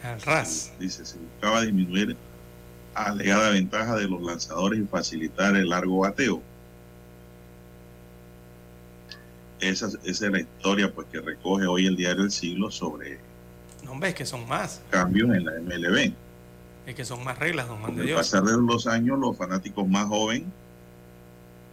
Al 0.03 0.21
ras. 0.23 0.73
Dice, 0.79 1.05
se 1.05 1.19
buscaba 1.19 1.63
disminuir 1.63 2.17
alegada 2.95 3.51
ventaja 3.51 3.97
de 3.97 4.09
los 4.09 4.23
lanzadores 4.23 4.81
y 4.81 4.85
facilitar 4.85 5.57
el 5.57 5.69
largo 5.69 6.01
bateo. 6.01 6.43
Esa, 9.61 9.89
es 10.05 10.21
la 10.21 10.41
historia 10.41 10.93
pues 10.93 11.07
que 11.11 11.21
recoge 11.21 11.67
hoy 11.67 11.87
el 11.87 11.97
diario 11.97 12.25
El 12.25 12.31
Siglo 12.31 12.71
sobre... 12.71 13.19
No, 13.85 13.99
ves 13.99 14.15
que 14.15 14.27
son 14.27 14.47
más. 14.49 14.83
Cambios 14.91 15.31
en 15.35 15.45
la 15.45 15.53
MLB. 15.61 16.13
Es 16.87 16.95
que 16.95 17.05
son 17.05 17.23
más 17.25 17.39
reglas, 17.39 17.69
don 17.69 17.79
Juan 17.79 18.01
Al 18.01 18.15
pasar 18.15 18.45
de 18.45 18.57
los 18.57 18.87
años, 18.87 19.19
los 19.19 19.37
fanáticos 19.37 19.87
más 19.89 20.07
jóvenes 20.07 20.49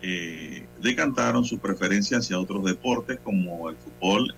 eh, 0.02 0.66
decantaron 0.82 1.46
su 1.46 1.58
preferencia 1.58 2.20
hacia 2.20 2.40
otros 2.40 2.64
deportes 2.64 3.20
como 3.24 3.70
el 3.70 3.76
fútbol 3.76 4.36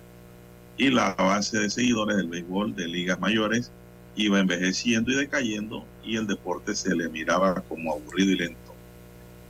y 0.78 0.90
la 0.90 1.14
base 1.14 1.58
de 1.58 1.68
seguidores 1.68 2.16
del 2.16 2.28
béisbol 2.28 2.74
de 2.74 2.88
ligas 2.88 3.20
mayores 3.20 3.70
iba 4.16 4.38
envejeciendo 4.38 5.10
y 5.10 5.16
decayendo 5.16 5.84
y 6.02 6.16
el 6.16 6.26
deporte 6.26 6.74
se 6.74 6.94
le 6.94 7.08
miraba 7.08 7.60
como 7.68 7.92
aburrido 7.92 8.32
y 8.32 8.36
lento. 8.36 8.67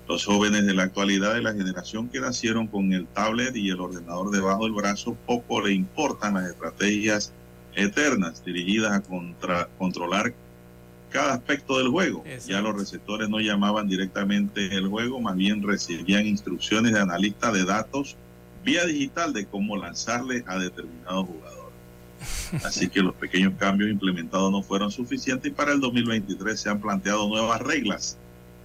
Los 0.09 0.25
jóvenes 0.25 0.65
de 0.65 0.75
la 0.75 0.85
actualidad 0.85 1.35
de 1.35 1.43
la 1.43 1.53
generación 1.53 2.09
que 2.09 2.21
nacieron 2.21 2.67
con 2.67 2.93
el 2.95 3.07
tablet 3.07 3.55
y 3.55 3.69
el 3.69 3.81
ordenador 3.81 4.31
debajo 4.31 4.65
del 4.65 4.73
brazo 4.73 5.17
poco 5.27 5.61
le 5.61 5.75
importan 5.75 6.35
las 6.35 6.49
estrategias 6.49 7.33
eternas 7.75 8.43
dirigidas 8.45 8.93
a 8.93 9.03
contra, 9.03 9.69
controlar 9.79 10.33
cada 11.11 11.35
aspecto 11.35 11.79
del 11.79 11.89
juego. 11.89 12.25
Ya 12.47 12.61
los 12.61 12.75
receptores 12.75 13.29
no 13.29 13.39
llamaban 13.41 13.87
directamente 13.87 14.75
el 14.75 14.89
juego, 14.89 15.21
más 15.21 15.37
bien 15.37 15.63
recibían 15.63 16.27
instrucciones 16.27 16.93
de 16.95 17.01
analista 17.01 17.53
de 17.53 17.65
datos 17.65 18.17
vía 18.65 18.85
digital 18.87 19.33
de 19.33 19.47
cómo 19.47 19.77
lanzarle 19.77 20.45
a 20.47 20.59
determinado 20.59 21.25
jugador. 21.25 21.71
Así 22.65 22.89
que 22.89 23.03
los 23.03 23.15
pequeños 23.15 23.55
cambios 23.59 23.91
implementados 23.91 24.51
no 24.51 24.63
fueron 24.63 24.91
suficientes 24.91 25.51
y 25.51 25.55
para 25.55 25.73
el 25.73 25.81
2023 25.81 26.59
se 26.59 26.69
han 26.69 26.81
planteado 26.81 27.29
nuevas 27.29 27.61
reglas, 27.61 28.19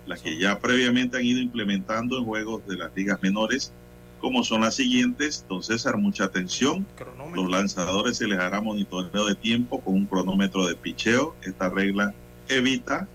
las 0.05 0.21
que 0.21 0.37
ya 0.37 0.59
previamente 0.59 1.17
han 1.17 1.25
ido 1.25 1.39
implementando 1.39 2.17
en 2.17 2.25
juegos 2.25 2.65
de 2.67 2.77
las 2.77 2.95
ligas 2.95 3.21
menores, 3.21 3.71
como 4.19 4.43
son 4.43 4.61
las 4.61 4.75
siguientes. 4.75 5.45
Don 5.49 5.63
César, 5.63 5.97
mucha 5.97 6.25
atención. 6.25 6.85
Los 7.33 7.49
lanzadores 7.49 8.17
se 8.17 8.27
les 8.27 8.39
hará 8.39 8.61
monitoreo 8.61 9.25
de 9.25 9.35
tiempo 9.35 9.81
con 9.81 9.95
un 9.95 10.05
cronómetro 10.05 10.65
de 10.67 10.75
picheo. 10.75 11.35
Esta 11.43 11.69
regla 11.69 12.13
evita 12.47 13.07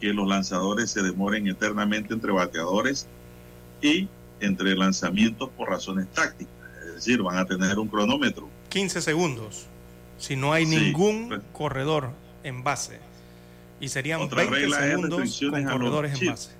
que 0.00 0.12
los 0.12 0.28
lanzadores 0.28 0.90
se 0.90 1.02
demoren 1.02 1.46
eternamente 1.48 2.14
entre 2.14 2.32
bateadores 2.32 3.06
y 3.80 4.08
entre 4.40 4.76
lanzamientos 4.76 5.50
por 5.56 5.68
razones 5.68 6.06
tácticas. 6.12 6.54
Es 6.86 6.94
decir, 6.96 7.22
van 7.22 7.38
a 7.38 7.44
tener 7.46 7.78
un 7.78 7.88
cronómetro 7.88 8.48
15 8.68 9.00
segundos 9.00 9.66
si 10.18 10.36
no 10.36 10.52
hay 10.52 10.66
ningún 10.66 11.28
pues. 11.28 11.40
corredor 11.52 12.10
en 12.42 12.62
base. 12.62 13.00
Y 13.80 13.88
serían 13.88 14.28
20 14.28 14.70
segundos 14.70 15.40
con 15.50 15.64
corredores 15.64 16.20
en 16.20 16.28
base. 16.28 16.50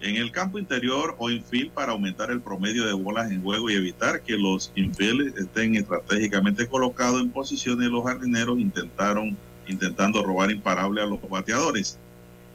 en 0.00 0.16
el 0.16 0.30
campo 0.30 0.58
interior 0.58 1.16
o 1.18 1.28
infield 1.30 1.72
para 1.72 1.92
aumentar 1.92 2.30
el 2.30 2.40
promedio 2.40 2.86
de 2.86 2.92
bolas 2.92 3.30
en 3.30 3.42
juego 3.42 3.68
y 3.68 3.74
evitar 3.74 4.22
que 4.22 4.38
los 4.38 4.72
infieles 4.76 5.34
estén 5.36 5.74
estratégicamente 5.74 6.66
colocados 6.68 7.20
en 7.20 7.30
posiciones 7.30 7.88
los 7.88 8.04
jardineros 8.04 8.58
intentaron 8.58 9.36
intentando 9.66 10.22
robar 10.22 10.50
imparable 10.50 11.02
a 11.02 11.06
los 11.06 11.20
bateadores. 11.28 11.98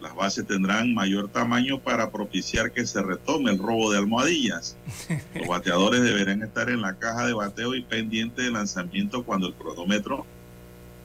Las 0.01 0.15
bases 0.15 0.45
tendrán 0.45 0.93
mayor 0.93 1.30
tamaño 1.30 1.80
para 1.80 2.11
propiciar 2.11 2.72
que 2.72 2.85
se 2.85 3.01
retome 3.01 3.51
el 3.51 3.57
robo 3.57 3.91
de 3.91 3.97
almohadillas. 3.97 4.77
Los 5.34 5.47
bateadores 5.47 6.01
deberán 6.03 6.43
estar 6.43 6.69
en 6.69 6.81
la 6.81 6.95
caja 6.95 7.26
de 7.26 7.34
bateo 7.34 7.73
y 7.73 7.81
pendiente 7.81 8.43
de 8.43 8.51
lanzamiento 8.51 9.23
cuando 9.23 9.47
el 9.47 9.53
cronómetro 9.53 10.26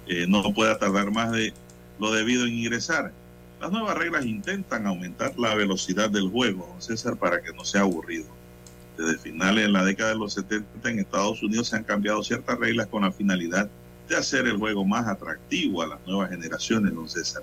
eh, 0.07 0.27
no 0.29 0.43
pueda 0.53 0.77
tardar 0.77 1.11
más 1.13 1.31
de 1.31 1.55
lo 2.01 2.11
debido 2.11 2.47
en 2.47 2.55
ingresar. 2.55 3.13
Las 3.61 3.71
nuevas 3.71 3.97
reglas 3.97 4.25
intentan 4.25 4.87
aumentar 4.87 5.39
la 5.39 5.55
velocidad 5.55 6.09
del 6.11 6.31
juego, 6.31 6.67
don 6.67 6.81
César, 6.81 7.17
para 7.17 7.43
que 7.43 7.53
no 7.53 7.65
sea 7.65 7.83
aburrido. 7.83 8.27
Desde 8.97 9.19
finales 9.19 9.65
de 9.65 9.71
la 9.71 9.85
década 9.85 10.11
de 10.11 10.17
los 10.17 10.33
70 10.33 10.91
en 10.91 10.99
Estados 10.99 11.43
Unidos 11.43 11.69
se 11.69 11.77
han 11.77 11.85
cambiado 11.85 12.23
ciertas 12.23 12.59
reglas 12.59 12.87
con 12.87 13.03
la 13.03 13.13
finalidad 13.13 13.69
de 14.09 14.17
hacer 14.17 14.47
el 14.47 14.57
juego 14.57 14.85
más 14.85 15.07
atractivo 15.07 15.83
a 15.83 15.87
las 15.87 16.07
nuevas 16.07 16.31
generaciones, 16.31 16.95
don 16.95 17.09
César. 17.09 17.43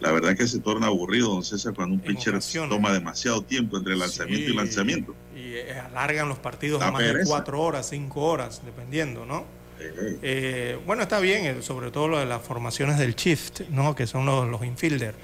La 0.00 0.12
verdad 0.12 0.36
que 0.36 0.46
se 0.46 0.60
torna 0.60 0.86
aburrido, 0.86 1.30
don 1.30 1.42
César, 1.42 1.74
cuando 1.74 1.94
un 1.94 2.00
pitcher 2.00 2.38
toma 2.68 2.92
demasiado 2.92 3.42
tiempo 3.42 3.76
entre 3.76 3.96
lanzamiento 3.96 4.50
y 4.50 4.54
lanzamiento. 4.54 5.14
Y 5.34 5.54
eh, 5.54 5.80
alargan 5.80 6.28
los 6.28 6.38
partidos 6.38 6.80
a 6.82 6.92
más 6.92 7.02
de 7.02 7.24
cuatro 7.24 7.60
horas, 7.60 7.88
cinco 7.88 8.22
horas, 8.22 8.62
dependiendo, 8.64 9.26
¿no? 9.26 9.44
Eh, 9.80 10.78
bueno, 10.86 11.02
está 11.02 11.20
bien, 11.20 11.46
eh, 11.46 11.62
sobre 11.62 11.90
todo 11.90 12.08
lo 12.08 12.18
de 12.18 12.26
las 12.26 12.42
formaciones 12.42 12.98
del 12.98 13.14
shift, 13.14 13.62
¿no? 13.70 13.94
Que 13.94 14.06
son 14.06 14.26
los, 14.26 14.48
los 14.48 14.64
infielder. 14.64 15.14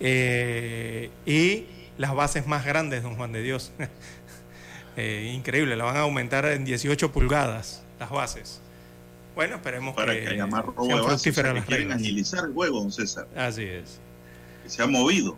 y 0.00 1.66
las 1.98 2.14
bases 2.14 2.46
más 2.46 2.64
grandes, 2.64 3.02
don 3.02 3.16
Juan 3.16 3.32
de 3.32 3.42
Dios. 3.42 3.72
increíble, 4.96 5.76
la 5.76 5.84
van 5.84 5.96
a 5.96 6.00
aumentar 6.00 6.44
en 6.46 6.64
18 6.64 7.12
pulgadas 7.12 7.82
las 7.98 8.10
bases. 8.10 8.60
Bueno, 9.34 9.56
esperemos 9.56 9.94
Para 9.94 10.12
que, 10.12 10.28
haya 10.28 10.46
más 10.46 10.64
robo 10.64 10.86
de 10.86 11.00
bases, 11.00 11.34
que 11.34 11.62
quieren 11.66 11.92
agilizar 11.92 12.44
el 12.44 12.52
juego, 12.52 12.80
don 12.80 12.92
César. 12.92 13.26
Así 13.34 13.62
es 13.62 14.00
que 14.62 14.70
se 14.70 14.82
ha 14.82 14.86
movido. 14.86 15.36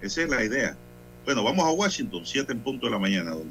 Esa 0.00 0.22
es 0.22 0.28
la 0.30 0.44
idea. 0.44 0.76
Bueno, 1.24 1.42
vamos 1.44 1.66
a 1.66 1.70
Washington, 1.70 2.22
7 2.24 2.52
en 2.52 2.60
punto 2.60 2.86
de 2.86 2.92
la 2.92 2.98
mañana, 2.98 3.30
don 3.32 3.50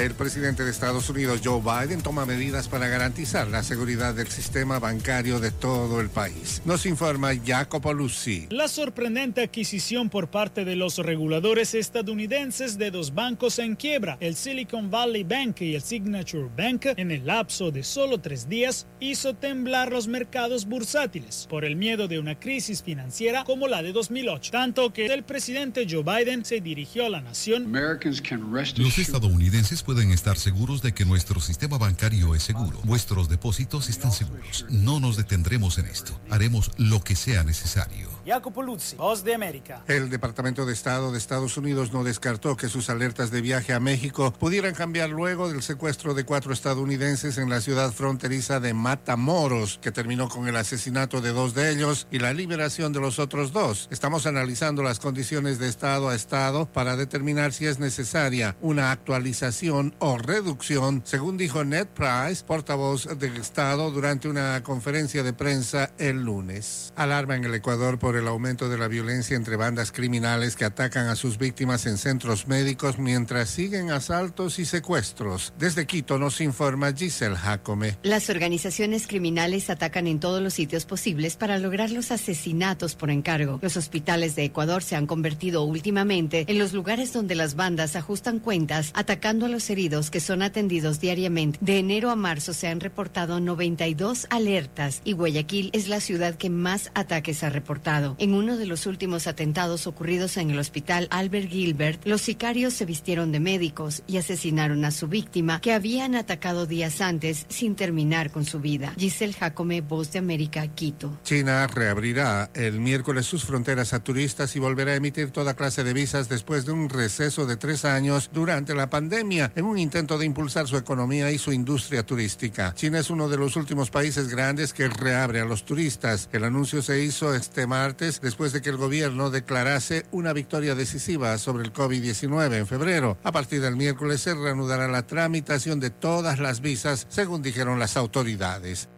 El 0.00 0.14
presidente 0.14 0.64
de 0.64 0.70
Estados 0.70 1.10
Unidos, 1.10 1.42
Joe 1.44 1.60
Biden, 1.60 2.00
toma 2.00 2.24
medidas 2.24 2.68
para 2.68 2.88
garantizar 2.88 3.48
la 3.48 3.62
seguridad 3.62 4.14
del 4.14 4.28
sistema 4.28 4.78
bancario 4.78 5.40
de 5.40 5.50
todo 5.50 6.00
el 6.00 6.08
país. 6.08 6.62
Nos 6.64 6.86
informa 6.86 7.32
Jacopo 7.44 7.92
Luzzi. 7.92 8.46
La 8.48 8.68
sorprendente 8.68 9.42
adquisición 9.42 10.08
por 10.08 10.30
parte 10.30 10.64
de 10.64 10.74
los 10.74 10.96
reguladores 10.96 11.74
estadounidenses 11.74 12.78
de 12.78 12.90
dos 12.90 13.14
bancos 13.14 13.58
en 13.58 13.76
quiebra, 13.76 14.16
el 14.20 14.36
Silicon 14.36 14.90
Valley 14.90 15.22
Bank 15.22 15.60
y 15.60 15.74
el 15.74 15.82
Signature 15.82 16.48
Bank, 16.56 16.86
en 16.96 17.10
el 17.10 17.26
lapso 17.26 17.70
de 17.70 17.84
solo 17.84 18.22
tres 18.22 18.48
días, 18.48 18.86
hizo 19.00 19.34
temblar 19.34 19.92
los 19.92 20.08
mercados 20.08 20.64
bursátiles 20.64 21.46
por 21.50 21.66
el 21.66 21.76
miedo 21.76 22.08
de 22.08 22.18
una 22.18 22.40
crisis 22.40 22.82
financiera 22.82 23.44
como 23.44 23.68
la 23.68 23.82
de 23.82 23.92
2008. 23.92 24.50
Tanto 24.50 24.94
que 24.94 25.04
el 25.04 25.24
presidente 25.24 25.86
Joe 25.86 26.02
Biden 26.02 26.46
se 26.46 26.62
dirigió 26.62 27.04
a 27.04 27.10
la 27.10 27.20
nación. 27.20 27.70
Los 27.70 28.98
estadounidenses 28.98 29.82
pueden 29.94 30.12
estar 30.12 30.38
seguros 30.38 30.82
de 30.82 30.94
que 30.94 31.04
nuestro 31.04 31.40
sistema 31.40 31.76
bancario 31.76 32.36
es 32.36 32.44
seguro. 32.44 32.78
Vuestros 32.84 33.28
depósitos 33.28 33.88
están 33.88 34.12
seguros. 34.12 34.64
No 34.70 35.00
nos 35.00 35.16
detendremos 35.16 35.78
en 35.78 35.86
esto. 35.86 36.12
Haremos 36.30 36.70
lo 36.76 37.02
que 37.02 37.16
sea 37.16 37.42
necesario. 37.42 38.08
Jacopo 38.30 38.64
Voz 38.96 39.24
de 39.24 39.34
América. 39.34 39.82
El 39.88 40.08
Departamento 40.08 40.64
de 40.64 40.72
Estado 40.72 41.10
de 41.10 41.18
Estados 41.18 41.56
Unidos 41.56 41.92
no 41.92 42.04
descartó 42.04 42.56
que 42.56 42.68
sus 42.68 42.88
alertas 42.88 43.32
de 43.32 43.40
viaje 43.40 43.72
a 43.72 43.80
México 43.80 44.32
pudieran 44.38 44.72
cambiar 44.72 45.10
luego 45.10 45.48
del 45.48 45.64
secuestro 45.64 46.14
de 46.14 46.22
cuatro 46.22 46.52
estadounidenses 46.52 47.38
en 47.38 47.50
la 47.50 47.60
ciudad 47.60 47.90
fronteriza 47.90 48.60
de 48.60 48.72
Matamoros, 48.72 49.80
que 49.82 49.90
terminó 49.90 50.28
con 50.28 50.46
el 50.46 50.54
asesinato 50.54 51.20
de 51.20 51.32
dos 51.32 51.54
de 51.54 51.72
ellos 51.72 52.06
y 52.12 52.20
la 52.20 52.32
liberación 52.32 52.92
de 52.92 53.00
los 53.00 53.18
otros 53.18 53.50
dos. 53.52 53.88
Estamos 53.90 54.26
analizando 54.26 54.84
las 54.84 55.00
condiciones 55.00 55.58
de 55.58 55.68
Estado 55.68 56.08
a 56.08 56.14
Estado 56.14 56.66
para 56.66 56.94
determinar 56.94 57.52
si 57.52 57.66
es 57.66 57.80
necesaria 57.80 58.56
una 58.60 58.92
actualización 58.92 59.96
o 59.98 60.18
reducción, 60.18 61.02
según 61.04 61.36
dijo 61.36 61.64
Ned 61.64 61.88
Price, 61.88 62.44
portavoz 62.44 63.08
del 63.18 63.38
Estado, 63.38 63.90
durante 63.90 64.28
una 64.28 64.62
conferencia 64.62 65.24
de 65.24 65.32
prensa 65.32 65.90
el 65.98 66.22
lunes. 66.22 66.92
Alarma 66.94 67.34
en 67.34 67.44
el 67.44 67.54
Ecuador 67.56 67.98
por 67.98 68.19
el 68.19 68.19
aumento 68.28 68.68
de 68.68 68.78
la 68.78 68.88
violencia 68.88 69.36
entre 69.36 69.56
bandas 69.56 69.92
criminales 69.92 70.56
que 70.56 70.64
atacan 70.64 71.08
a 71.08 71.16
sus 71.16 71.38
víctimas 71.38 71.86
en 71.86 71.98
centros 71.98 72.48
médicos 72.48 72.98
mientras 72.98 73.50
siguen 73.50 73.90
asaltos 73.90 74.58
y 74.58 74.64
secuestros. 74.64 75.52
Desde 75.58 75.86
Quito 75.86 76.18
nos 76.18 76.40
informa 76.40 76.92
Giselle 76.92 77.36
Jacome. 77.36 77.96
Las 78.02 78.30
organizaciones 78.30 79.06
criminales 79.06 79.70
atacan 79.70 80.06
en 80.06 80.20
todos 80.20 80.42
los 80.42 80.54
sitios 80.54 80.84
posibles 80.84 81.36
para 81.36 81.58
lograr 81.58 81.90
los 81.90 82.10
asesinatos 82.10 82.94
por 82.94 83.10
encargo. 83.10 83.58
Los 83.62 83.76
hospitales 83.76 84.36
de 84.36 84.44
Ecuador 84.44 84.82
se 84.82 84.96
han 84.96 85.06
convertido 85.06 85.64
últimamente 85.64 86.44
en 86.48 86.58
los 86.58 86.72
lugares 86.72 87.12
donde 87.12 87.34
las 87.34 87.54
bandas 87.54 87.96
ajustan 87.96 88.38
cuentas 88.38 88.90
atacando 88.94 89.46
a 89.46 89.48
los 89.48 89.68
heridos 89.70 90.10
que 90.10 90.20
son 90.20 90.42
atendidos 90.42 91.00
diariamente. 91.00 91.58
De 91.60 91.78
enero 91.78 92.10
a 92.10 92.16
marzo 92.16 92.52
se 92.52 92.68
han 92.68 92.80
reportado 92.80 93.40
92 93.40 94.26
alertas 94.30 95.02
y 95.04 95.12
Guayaquil 95.12 95.70
es 95.72 95.88
la 95.88 96.00
ciudad 96.00 96.34
que 96.34 96.50
más 96.50 96.90
ataques 96.94 97.42
ha 97.44 97.50
reportado. 97.50 97.99
En 98.18 98.34
uno 98.34 98.56
de 98.56 98.66
los 98.66 98.86
últimos 98.86 99.26
atentados 99.26 99.86
ocurridos 99.86 100.36
en 100.36 100.50
el 100.50 100.58
hospital 100.58 101.08
Albert 101.10 101.48
Gilbert, 101.48 102.06
los 102.06 102.22
sicarios 102.22 102.74
se 102.74 102.84
vistieron 102.84 103.32
de 103.32 103.40
médicos 103.40 104.02
y 104.06 104.16
asesinaron 104.16 104.84
a 104.84 104.90
su 104.90 105.08
víctima 105.08 105.60
que 105.60 105.72
habían 105.72 106.14
atacado 106.14 106.66
días 106.66 107.00
antes 107.00 107.46
sin 107.48 107.74
terminar 107.74 108.30
con 108.30 108.44
su 108.44 108.60
vida. 108.60 108.94
Giselle 108.96 109.34
Jacome, 109.34 109.80
Voz 109.80 110.12
de 110.12 110.18
América, 110.18 110.66
Quito. 110.68 111.18
China 111.24 111.66
reabrirá 111.66 112.50
el 112.54 112.80
miércoles 112.80 113.26
sus 113.26 113.44
fronteras 113.44 113.92
a 113.92 114.02
turistas 114.02 114.56
y 114.56 114.58
volverá 114.58 114.92
a 114.92 114.96
emitir 114.96 115.30
toda 115.30 115.54
clase 115.54 115.84
de 115.84 115.92
visas 115.92 116.28
después 116.28 116.64
de 116.64 116.72
un 116.72 116.88
receso 116.88 117.46
de 117.46 117.56
tres 117.56 117.84
años 117.84 118.30
durante 118.32 118.74
la 118.74 118.90
pandemia 118.90 119.52
en 119.54 119.64
un 119.64 119.78
intento 119.78 120.18
de 120.18 120.26
impulsar 120.26 120.66
su 120.66 120.76
economía 120.76 121.30
y 121.30 121.38
su 121.38 121.52
industria 121.52 122.04
turística. 122.04 122.74
China 122.74 122.98
es 122.98 123.10
uno 123.10 123.28
de 123.28 123.36
los 123.36 123.56
últimos 123.56 123.90
países 123.90 124.28
grandes 124.28 124.72
que 124.72 124.88
reabre 124.88 125.40
a 125.40 125.44
los 125.44 125.64
turistas. 125.64 126.28
El 126.32 126.44
anuncio 126.44 126.82
se 126.82 127.02
hizo 127.02 127.34
este 127.34 127.66
martes 127.66 127.89
después 127.96 128.52
de 128.52 128.62
que 128.62 128.70
el 128.70 128.76
gobierno 128.76 129.30
declarase 129.30 130.06
una 130.10 130.32
victoria 130.32 130.74
decisiva 130.74 131.36
sobre 131.38 131.64
el 131.64 131.72
COVID-19 131.72 132.54
en 132.54 132.66
febrero. 132.66 133.18
A 133.22 133.32
partir 133.32 133.60
del 133.60 133.76
miércoles 133.76 134.20
se 134.20 134.34
reanudará 134.34 134.88
la 134.88 135.06
tramitación 135.06 135.80
de 135.80 135.90
todas 135.90 136.38
las 136.38 136.60
visas, 136.60 137.06
según 137.08 137.42
dijeron 137.42 137.78
las 137.78 137.96
autoridades. 137.96 138.88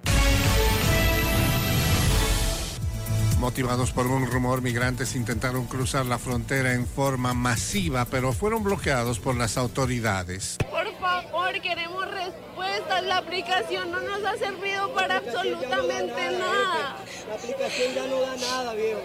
Motivados 3.43 3.91
por 3.91 4.07
un 4.07 4.25
rumor, 4.31 4.63
migrantes 4.63 5.17
intentaron 5.17 5.67
cruzar 5.67 6.07
la 6.07 6.17
frontera 6.17 6.75
en 6.75 6.87
forma 6.87 7.35
masiva, 7.35 8.05
pero 8.05 8.33
fueron 8.33 8.63
bloqueados 8.63 9.19
por 9.19 9.37
las 9.37 9.57
autoridades. 9.57 10.59
Por 10.71 10.97
favor, 11.01 11.61
queremos 11.61 12.09
respuestas. 12.09 13.03
La 13.03 13.17
aplicación 13.17 13.91
no 13.91 14.01
nos 14.01 14.25
ha 14.25 14.37
servido 14.37 14.95
para 14.95 15.17
absolutamente 15.17 16.39
nada. 16.39 16.97
La 17.29 17.35
aplicación 17.35 17.95
ya 17.97 18.07
no 18.07 18.21
da 18.21 18.37
nada, 18.37 18.75
viejo. 18.75 19.01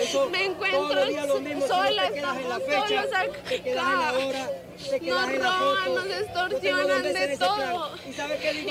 Eso, 0.00 0.30
Me 0.30 0.46
encuentro 0.46 0.88
sola, 1.68 2.06
estamos 2.06 2.62
solos 2.66 3.06
acá. 3.12 4.12
Nos 5.02 5.38
roban, 5.38 5.94
nos 5.94 6.06
extorsionan 6.06 7.02
de 7.02 7.36
todo. 7.38 7.90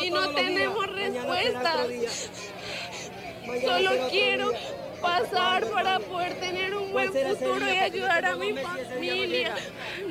Y 0.04 0.10
no 0.10 0.30
tenemos 0.30 0.88
respuestas. 0.88 2.30
Solo 3.46 4.08
quiero 4.10 4.52
pasar 5.02 5.66
para 5.72 6.00
poder 6.00 6.40
tener 6.40 6.76
un 6.76 6.92
buen 6.92 7.12
futuro 7.12 7.68
y 7.68 7.78
ayudar 7.78 8.26
a 8.26 8.36
mi 8.36 8.54
familia. 8.54 9.56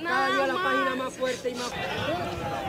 Nada 0.02 0.52
más. 0.96 1.14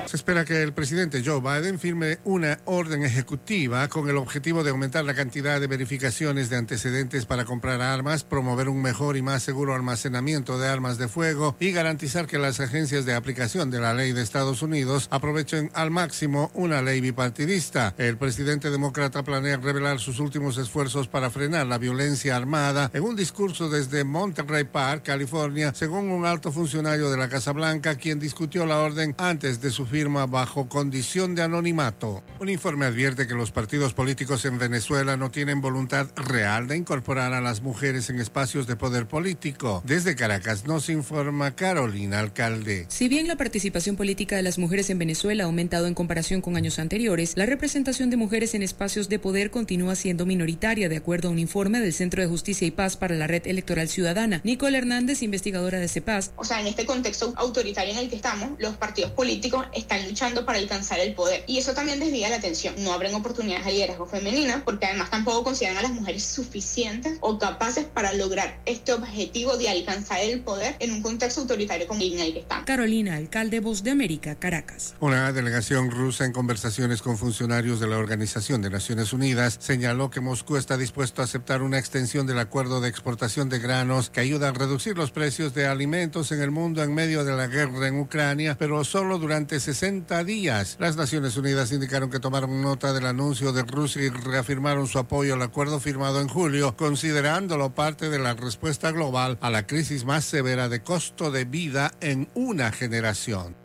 Se 0.06 0.18
espera 0.18 0.46
que 0.46 0.62
el 0.62 0.74
presidente 0.74 1.24
Joe 1.26 1.42
Biden 1.42 1.80
firme 1.80 2.20
una 2.24 2.60
orden 2.66 3.04
ejecutiva 3.04 3.88
con 3.88 4.10
el 4.10 4.18
objetivo 4.18 4.64
de 4.64 4.70
aumentar 4.72 5.04
la 5.04 5.14
cantidad 5.14 5.60
de 5.60 5.68
verificaciones 5.68 6.50
de 6.50 6.58
antecedentes 6.58 7.26
para 7.26 7.46
comprar 7.46 7.82
armas, 7.82 8.24
promover 8.24 8.70
un 8.70 8.82
mejor 8.82 9.18
y 9.18 9.22
más 9.22 9.44
seguro 9.44 9.74
almacenamiento 9.74 10.60
de 10.60 10.68
armas 10.68 10.98
de 10.98 11.08
fuego 11.08 11.56
y 11.60 11.72
garantizar 11.72 12.28
que 12.28 12.38
las 12.38 12.60
agencias 12.60 13.06
de 13.06 13.16
aplicación 13.16 13.72
de 13.72 13.80
la 13.80 13.94
ley 13.94 14.14
de 14.14 14.22
Estados 14.22 14.62
Unidos 14.62 15.08
aprovechen 15.12 15.72
al 15.74 15.92
máximo 15.92 16.52
una 16.54 16.82
ley 16.82 17.02
bipartidista. 17.02 17.94
El 17.98 18.18
presidente 18.18 18.70
demócrata 18.70 19.24
planea 19.24 19.58
revelar 19.58 20.00
sus 20.00 20.20
últimos 20.20 20.58
esfuerzos 20.58 21.08
para 21.08 21.30
frenar 21.30 21.68
la 21.68 21.78
violencia 21.78 22.15
armada 22.24 22.90
en 22.94 23.04
un 23.04 23.16
discurso 23.16 23.70
desde 23.70 24.04
Monterey 24.04 24.64
Park, 24.64 25.04
California, 25.04 25.74
según 25.76 26.10
un 26.10 26.26
alto 26.26 26.52
funcionario 26.52 27.10
de 27.12 27.18
la 27.18 27.30
Casa 27.30 27.52
Blanca, 27.52 27.96
quien 27.96 28.20
discutió 28.20 28.66
la 28.66 28.80
orden 28.80 29.14
antes 29.18 29.62
de 29.62 29.70
su 29.70 29.86
firma 29.86 30.26
bajo 30.26 30.70
condición 30.70 31.36
de 31.36 31.44
anonimato. 31.44 32.24
Un 32.40 32.50
informe 32.50 32.86
advierte 32.86 33.28
que 33.28 33.34
los 33.34 33.52
partidos 33.52 33.94
políticos 33.94 34.46
en 34.46 34.58
Venezuela 34.58 35.18
no 35.18 35.30
tienen 35.30 35.62
voluntad 35.62 36.08
real 36.16 36.68
de 36.68 36.78
incorporar 36.78 37.34
a 37.34 37.42
las 37.42 37.62
mujeres 37.62 38.10
en 38.10 38.20
espacios 38.20 38.66
de 38.66 38.76
poder 38.76 39.08
político. 39.08 39.84
Desde 39.86 40.16
Caracas 40.16 40.66
nos 40.66 40.90
informa 40.90 41.56
Carolina 41.56 42.20
Alcalde. 42.20 42.86
Si 42.88 43.10
bien 43.10 43.28
la 43.28 43.36
participación 43.36 43.96
política 43.98 44.36
de 44.38 44.44
las 44.44 44.58
mujeres 44.58 44.90
en 44.90 45.00
Venezuela 45.00 45.44
ha 45.44 45.48
aumentado 45.48 45.88
en 45.88 45.94
comparación 45.94 46.42
con 46.42 46.56
años 46.56 46.80
anteriores, 46.80 47.34
la 47.36 47.46
representación 47.46 48.10
de 48.10 48.18
mujeres 48.18 48.56
en 48.56 48.64
espacios 48.64 49.10
de 49.10 49.20
poder 49.20 49.52
continúa 49.52 49.96
siendo 49.96 50.26
minoritaria, 50.26 50.90
de 50.90 50.98
acuerdo 50.98 51.28
a 51.28 51.32
un 51.32 51.40
informe 51.40 51.80
del 51.80 51.94
Centro 51.96 52.22
de 52.22 52.28
Justicia 52.28 52.68
y 52.68 52.72
Paz 52.72 52.98
para 52.98 53.16
la 53.16 53.28
Red 53.28 53.48
Electoral 53.48 53.90
Ciudadana. 53.90 54.42
Nicole 54.44 54.78
Hernández, 54.78 55.24
investigadora 55.24 55.80
de 55.80 55.88
CEPAS. 55.88 56.32
O 56.36 56.44
sea, 56.44 56.62
en 56.62 56.68
este 56.68 56.86
contexto 56.86 57.34
autoritario 57.36 57.94
en 57.94 58.00
el 58.00 58.10
que 58.10 58.16
estamos, 58.16 58.52
los 58.60 58.76
partidos 58.76 59.12
políticos 59.12 59.66
están 59.74 60.08
luchando 60.08 60.46
para 60.46 60.60
alcanzar 60.60 61.00
el 61.00 61.14
poder. 61.14 61.44
Y 61.48 61.58
eso 61.58 61.74
también 61.74 62.00
desvía 62.00 62.30
la 62.30 62.36
atención. 62.36 62.76
No 62.78 62.94
abren 62.94 63.16
oportunidades 63.16 63.66
de 63.66 63.72
liderazgo 63.72 64.06
femenina 64.06 64.62
porque 64.64 64.86
además 64.86 65.10
tampoco 65.10 65.44
consideran 65.44 65.78
a 65.78 65.82
las 65.82 65.92
mujeres 65.92 66.24
suficientes 66.24 67.18
o 67.22 67.40
capaces 67.40 67.86
para 67.86 68.14
lograr 68.14 68.60
este 68.66 68.94
objetivo 68.94 69.58
de 69.58 69.70
alcanzar 69.70 70.20
el 70.20 70.42
poder 70.42 70.76
en 70.80 70.92
un 70.92 71.02
contexto 71.02 71.42
autoritario 71.42 71.88
como 71.88 72.02
el 72.02 72.14
en 72.14 72.20
el 72.20 72.34
que 72.34 72.40
estamos. 72.40 72.66
Carolina, 72.66 73.16
alcalde 73.16 73.60
Voz 73.60 73.84
de 73.84 73.92
América, 73.92 74.36
Caracas. 74.36 74.96
Una 75.00 75.32
delegación 75.32 75.92
rusa 75.92 76.26
en 76.26 76.34
conversaciones 76.34 77.02
con 77.02 77.18
funcionarios 77.18 77.80
de 77.80 77.88
la 77.88 77.98
Organización 77.98 78.62
de 78.62 78.70
Naciones 78.70 79.14
Unidas 79.14 79.58
señaló 79.60 80.10
que 80.10 80.22
Moscú 80.22 80.58
está 80.58 80.78
dispuesto 80.78 81.22
a 81.22 81.26
aceptar 81.26 81.62
una 81.62 81.78
extensión 81.86 82.26
del 82.26 82.40
acuerdo 82.40 82.82
de 82.82 82.90
exportación 82.90 83.48
de 83.48 83.60
granos 83.60 84.10
que 84.10 84.20
ayuda 84.20 84.50
a 84.50 84.54
reducir 84.54 84.98
los 84.98 85.12
precios 85.12 85.54
de 85.54 85.68
alimentos 85.68 86.32
en 86.32 86.42
el 86.42 86.50
mundo 86.50 86.82
en 86.82 86.96
medio 86.96 87.24
de 87.24 87.36
la 87.36 87.46
guerra 87.46 87.88
en 87.88 88.00
Ucrania, 88.00 88.58
pero 88.58 88.84
solo 88.84 89.20
durante 89.20 89.60
60 89.60 90.24
días. 90.24 90.78
Las 90.80 90.96
Naciones 90.96 91.38
Unidas 91.38 91.72
indicaron 91.72 92.10
que 92.10 92.20
tomaron 92.20 92.60
nota 92.64 92.92
del 92.92 93.06
anuncio 93.06 93.54
de 93.54 93.62
Rusia 93.62 94.02
y 94.02 94.10
reafirmaron 94.10 94.88
su 94.88 94.98
apoyo 94.98 95.36
al 95.36 95.44
acuerdo 95.44 95.80
firmado 95.80 96.22
en 96.22 96.28
julio, 96.28 96.76
considerándolo 96.76 97.76
parte 97.76 98.10
de 98.10 98.18
la 98.18 98.34
respuesta 98.34 98.92
global 98.92 99.38
a 99.42 99.52
la 99.52 99.68
crisis 99.68 100.06
más 100.06 100.26
severa 100.26 100.68
de 100.70 100.82
costo 100.82 101.30
de 101.30 101.46
vida 101.46 101.92
en 102.02 102.28
una 102.34 102.72
generación. 102.72 103.65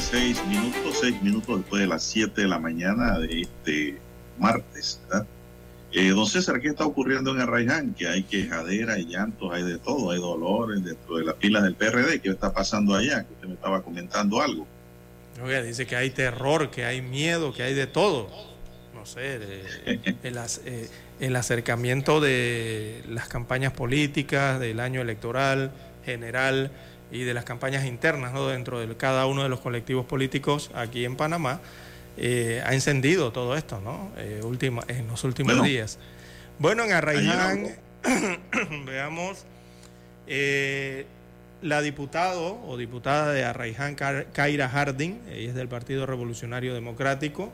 6 0.00 0.46
minutos, 0.46 0.98
6 1.00 1.22
minutos 1.22 1.58
después 1.58 1.82
de 1.82 1.86
las 1.86 2.02
7 2.04 2.40
de 2.40 2.48
la 2.48 2.58
mañana 2.58 3.18
de 3.18 3.42
este 3.42 3.98
martes. 4.38 5.00
¿verdad? 5.08 5.26
Eh, 5.92 6.08
don 6.08 6.26
César, 6.26 6.60
¿qué 6.60 6.68
está 6.68 6.86
ocurriendo 6.86 7.32
en 7.32 7.40
Arraiján? 7.40 7.92
Que 7.92 8.08
hay 8.08 8.22
quejadera, 8.22 8.94
hay 8.94 9.04
llantos, 9.04 9.52
hay 9.52 9.62
de 9.62 9.78
todo, 9.78 10.10
hay 10.10 10.18
dolores 10.18 10.82
dentro 10.82 11.16
de 11.16 11.24
las 11.24 11.34
pilas 11.34 11.64
del 11.64 11.74
PRD. 11.74 12.20
¿Qué 12.20 12.30
está 12.30 12.54
pasando 12.54 12.94
allá? 12.94 13.24
Que 13.24 13.34
usted 13.34 13.48
me 13.48 13.54
estaba 13.54 13.82
comentando 13.82 14.40
algo. 14.40 14.66
Oiga, 15.44 15.62
dice 15.62 15.86
que 15.86 15.96
hay 15.96 16.10
terror, 16.10 16.70
que 16.70 16.86
hay 16.86 17.02
miedo, 17.02 17.52
que 17.52 17.62
hay 17.62 17.74
de 17.74 17.86
todo. 17.86 18.30
No 18.94 19.04
sé, 19.04 19.34
el, 20.22 20.38
eh, 20.64 20.88
el 21.20 21.36
acercamiento 21.36 22.20
de 22.20 23.02
las 23.08 23.28
campañas 23.28 23.74
políticas, 23.74 24.58
del 24.58 24.80
año 24.80 25.02
electoral 25.02 25.70
general 26.04 26.70
y 27.12 27.22
de 27.24 27.34
las 27.34 27.44
campañas 27.44 27.84
internas 27.84 28.32
¿no? 28.32 28.48
dentro 28.48 28.80
de 28.80 28.96
cada 28.96 29.26
uno 29.26 29.42
de 29.44 29.48
los 29.48 29.60
colectivos 29.60 30.06
políticos 30.06 30.70
aquí 30.74 31.04
en 31.04 31.14
Panamá, 31.16 31.60
eh, 32.16 32.62
ha 32.66 32.74
encendido 32.74 33.30
todo 33.32 33.56
esto 33.56 33.80
¿no? 33.80 34.10
Eh, 34.16 34.40
última- 34.42 34.82
en 34.88 35.06
los 35.06 35.22
últimos 35.24 35.52
Bueno. 35.52 35.68
días. 35.68 35.98
Bueno, 36.58 36.84
en 36.84 36.92
Arraiján, 36.92 37.68
veamos, 38.86 39.44
eh, 40.26 41.06
la 41.62 41.80
diputado 41.80 42.60
o 42.66 42.76
diputada 42.76 43.32
de 43.32 43.44
Arraiján, 43.44 43.94
Kaira 43.94 44.68
Harding, 44.68 45.20
ella 45.30 45.48
es 45.50 45.54
del 45.54 45.68
Partido 45.68 46.06
Revolucionario 46.06 46.74
Democrático, 46.74 47.52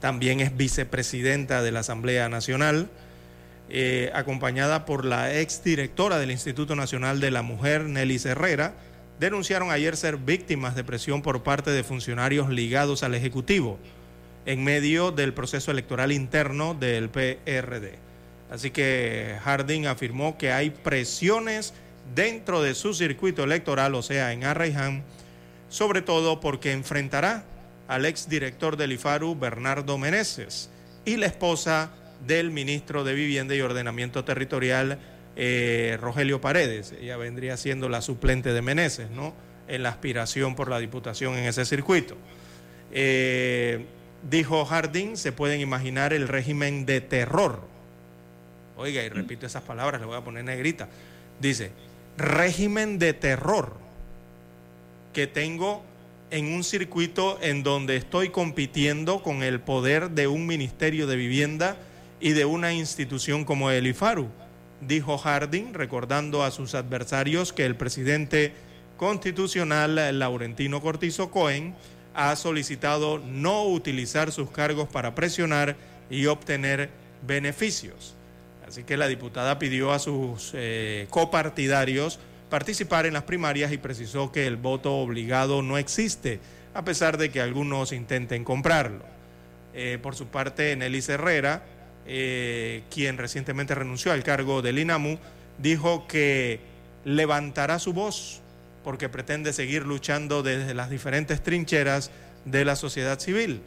también 0.00 0.40
es 0.40 0.56
vicepresidenta 0.56 1.62
de 1.62 1.72
la 1.72 1.80
Asamblea 1.80 2.28
Nacional, 2.28 2.88
eh, 3.70 4.10
acompañada 4.14 4.84
por 4.84 5.04
la 5.04 5.34
exdirectora 5.38 6.18
del 6.18 6.30
Instituto 6.30 6.76
Nacional 6.76 7.20
de 7.20 7.30
la 7.30 7.42
Mujer, 7.42 7.84
Nelly 7.84 8.20
Herrera, 8.24 8.74
denunciaron 9.18 9.70
ayer 9.70 9.96
ser 9.96 10.16
víctimas 10.16 10.74
de 10.74 10.84
presión 10.84 11.22
por 11.22 11.42
parte 11.42 11.70
de 11.70 11.84
funcionarios 11.84 12.50
ligados 12.50 13.02
al 13.02 13.14
Ejecutivo 13.14 13.78
en 14.46 14.62
medio 14.64 15.10
del 15.10 15.32
proceso 15.32 15.70
electoral 15.70 16.12
interno 16.12 16.74
del 16.74 17.08
PRD. 17.08 17.98
Así 18.50 18.70
que 18.70 19.36
Harding 19.42 19.86
afirmó 19.86 20.36
que 20.36 20.52
hay 20.52 20.70
presiones 20.70 21.72
dentro 22.14 22.62
de 22.62 22.74
su 22.74 22.92
circuito 22.94 23.44
electoral, 23.44 23.94
o 23.94 24.02
sea, 24.02 24.32
en 24.32 24.44
Arraiján, 24.44 25.02
sobre 25.68 26.02
todo 26.02 26.40
porque 26.40 26.72
enfrentará 26.72 27.44
al 27.88 28.04
exdirector 28.04 28.76
del 28.76 28.92
IFARU, 28.92 29.34
Bernardo 29.36 29.98
Meneses, 29.98 30.70
y 31.04 31.16
la 31.16 31.26
esposa 31.26 31.90
del 32.26 32.50
ministro 32.50 33.04
de 33.04 33.14
Vivienda 33.14 33.54
y 33.54 33.60
Ordenamiento 33.60 34.24
Territorial, 34.24 34.98
eh, 35.36 35.98
Rogelio 36.00 36.40
Paredes. 36.40 36.92
Ella 37.00 37.16
vendría 37.16 37.56
siendo 37.56 37.88
la 37.88 38.00
suplente 38.02 38.52
de 38.52 38.62
Meneses, 38.62 39.10
¿no? 39.10 39.34
En 39.68 39.82
la 39.82 39.90
aspiración 39.90 40.54
por 40.54 40.68
la 40.68 40.78
diputación 40.78 41.36
en 41.36 41.44
ese 41.44 41.64
circuito. 41.64 42.16
Eh, 42.92 43.84
dijo 44.30 44.64
Harding, 44.64 45.16
se 45.16 45.32
pueden 45.32 45.60
imaginar 45.60 46.12
el 46.12 46.28
régimen 46.28 46.86
de 46.86 47.00
terror. 47.00 47.60
Oiga, 48.76 49.02
y 49.02 49.08
repito 49.08 49.46
esas 49.46 49.62
palabras, 49.62 50.00
le 50.00 50.06
voy 50.06 50.16
a 50.16 50.22
poner 50.22 50.44
negrita. 50.44 50.88
Dice, 51.40 51.70
régimen 52.16 52.98
de 52.98 53.12
terror 53.12 53.74
que 55.12 55.26
tengo 55.26 55.82
en 56.30 56.52
un 56.52 56.64
circuito 56.64 57.38
en 57.42 57.62
donde 57.62 57.96
estoy 57.96 58.30
compitiendo 58.30 59.22
con 59.22 59.42
el 59.42 59.60
poder 59.60 60.10
de 60.10 60.26
un 60.26 60.46
ministerio 60.46 61.06
de 61.06 61.16
vivienda 61.16 61.76
y 62.20 62.30
de 62.30 62.44
una 62.44 62.72
institución 62.72 63.44
como 63.44 63.70
el 63.70 63.86
IFARU, 63.86 64.28
dijo 64.86 65.18
Harding, 65.18 65.74
recordando 65.74 66.44
a 66.44 66.50
sus 66.50 66.74
adversarios 66.74 67.52
que 67.52 67.64
el 67.64 67.76
presidente 67.76 68.52
constitucional 68.96 70.18
Laurentino 70.18 70.80
Cortizo 70.80 71.30
Cohen 71.30 71.74
ha 72.14 72.34
solicitado 72.36 73.18
no 73.18 73.64
utilizar 73.64 74.30
sus 74.30 74.50
cargos 74.50 74.88
para 74.88 75.14
presionar 75.14 75.76
y 76.10 76.26
obtener 76.26 76.90
beneficios. 77.26 78.14
Así 78.66 78.84
que 78.84 78.96
la 78.96 79.08
diputada 79.08 79.58
pidió 79.58 79.92
a 79.92 79.98
sus 79.98 80.52
eh, 80.54 81.06
copartidarios 81.10 82.18
participar 82.48 83.06
en 83.06 83.14
las 83.14 83.24
primarias 83.24 83.72
y 83.72 83.78
precisó 83.78 84.30
que 84.30 84.46
el 84.46 84.56
voto 84.56 84.96
obligado 84.96 85.60
no 85.62 85.76
existe, 85.76 86.40
a 86.72 86.84
pesar 86.84 87.18
de 87.18 87.30
que 87.30 87.40
algunos 87.40 87.92
intenten 87.92 88.44
comprarlo. 88.44 89.04
Eh, 89.74 89.98
por 90.00 90.14
su 90.14 90.28
parte, 90.28 90.76
Nelly 90.76 91.02
Herrera, 91.08 91.64
eh, 92.06 92.82
quien 92.90 93.18
recientemente 93.18 93.74
renunció 93.74 94.12
al 94.12 94.22
cargo 94.22 94.62
del 94.62 94.78
INAMU, 94.78 95.18
dijo 95.58 96.06
que 96.06 96.60
levantará 97.04 97.78
su 97.78 97.92
voz 97.92 98.40
porque 98.82 99.08
pretende 99.08 99.52
seguir 99.52 99.86
luchando 99.86 100.42
desde 100.42 100.74
las 100.74 100.90
diferentes 100.90 101.42
trincheras 101.42 102.10
de 102.44 102.64
la 102.64 102.76
sociedad 102.76 103.18
civil. 103.18 103.62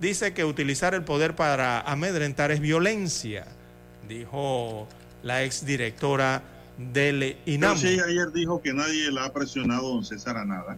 Dice 0.00 0.32
que 0.34 0.44
utilizar 0.44 0.94
el 0.94 1.04
poder 1.04 1.36
para 1.36 1.80
amedrentar 1.80 2.50
es 2.50 2.60
violencia, 2.60 3.46
dijo 4.08 4.88
la 5.22 5.44
exdirectora 5.44 6.42
del 6.78 7.36
INAMU. 7.46 7.78
sí, 7.78 8.00
ayer 8.00 8.32
dijo 8.32 8.60
que 8.60 8.72
nadie 8.72 9.12
la 9.12 9.26
ha 9.26 9.32
presionado, 9.32 9.94
don 9.94 10.04
César, 10.04 10.36
a 10.36 10.44
nada. 10.44 10.76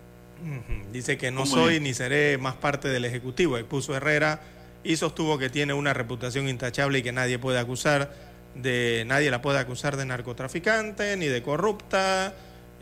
Dice 0.93 1.17
que 1.17 1.31
no 1.31 1.47
soy 1.47 1.79
ni 1.79 1.95
seré 1.95 2.37
más 2.37 2.57
parte 2.57 2.89
del 2.89 3.05
Ejecutivo, 3.05 3.57
expuso 3.57 3.95
Herrera 3.95 4.41
y 4.85 4.97
sostuvo 4.97 5.39
que 5.39 5.51
tiene 5.51 5.75
una 5.75 5.93
reputación 5.95 6.49
intachable 6.49 6.99
y 6.99 7.03
que 7.03 7.13
nadie 7.13 7.39
puede 7.39 7.59
acusar 7.59 8.13
de, 8.55 9.05
nadie 9.07 9.31
la 9.31 9.41
puede 9.41 9.59
acusar 9.59 9.97
de 9.97 10.05
narcotraficante 10.05 11.17
ni 11.17 11.27
de 11.27 11.43
corrupta 11.43 12.35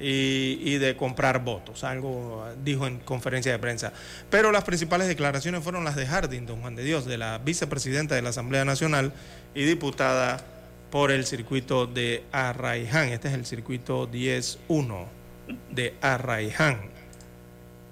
y, 0.03 0.79
de 0.79 0.97
comprar 0.97 1.45
votos, 1.45 1.85
algo 1.85 2.47
dijo 2.65 2.87
en 2.87 3.01
conferencia 3.01 3.53
de 3.53 3.59
prensa. 3.59 3.93
Pero 4.31 4.51
las 4.51 4.65
principales 4.65 5.09
declaraciones 5.09 5.63
fueron 5.63 5.85
las 5.85 5.95
de 5.95 6.07
Harding, 6.07 6.47
don 6.47 6.63
Juan 6.63 6.75
de 6.75 6.85
Dios, 6.85 7.05
de 7.05 7.19
la 7.19 7.37
vicepresidenta 7.37 8.15
de 8.15 8.23
la 8.23 8.31
Asamblea 8.31 8.65
Nacional 8.65 9.13
y 9.55 9.65
diputada 9.65 10.43
por 10.91 11.11
el 11.11 11.27
circuito 11.27 11.87
de 11.87 12.25
Arraiján. 12.33 13.11
Este 13.11 13.29
es 13.29 13.35
el 13.35 13.45
circuito 13.45 14.11
10-1 14.11 15.07
de 15.71 15.95
Arraiján. 16.01 16.91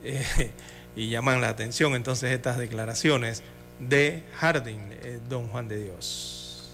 Eh, 0.05 0.53
y 0.95 1.11
llaman 1.11 1.41
la 1.41 1.49
atención 1.49 1.97
entonces 1.97 2.31
estas 2.31 2.57
declaraciones 2.57 3.43
de 3.81 4.23
Harding, 4.37 4.93
eh, 5.03 5.21
don 5.29 5.49
Juan 5.49 5.69
de 5.69 5.85
Dios. 5.85 6.71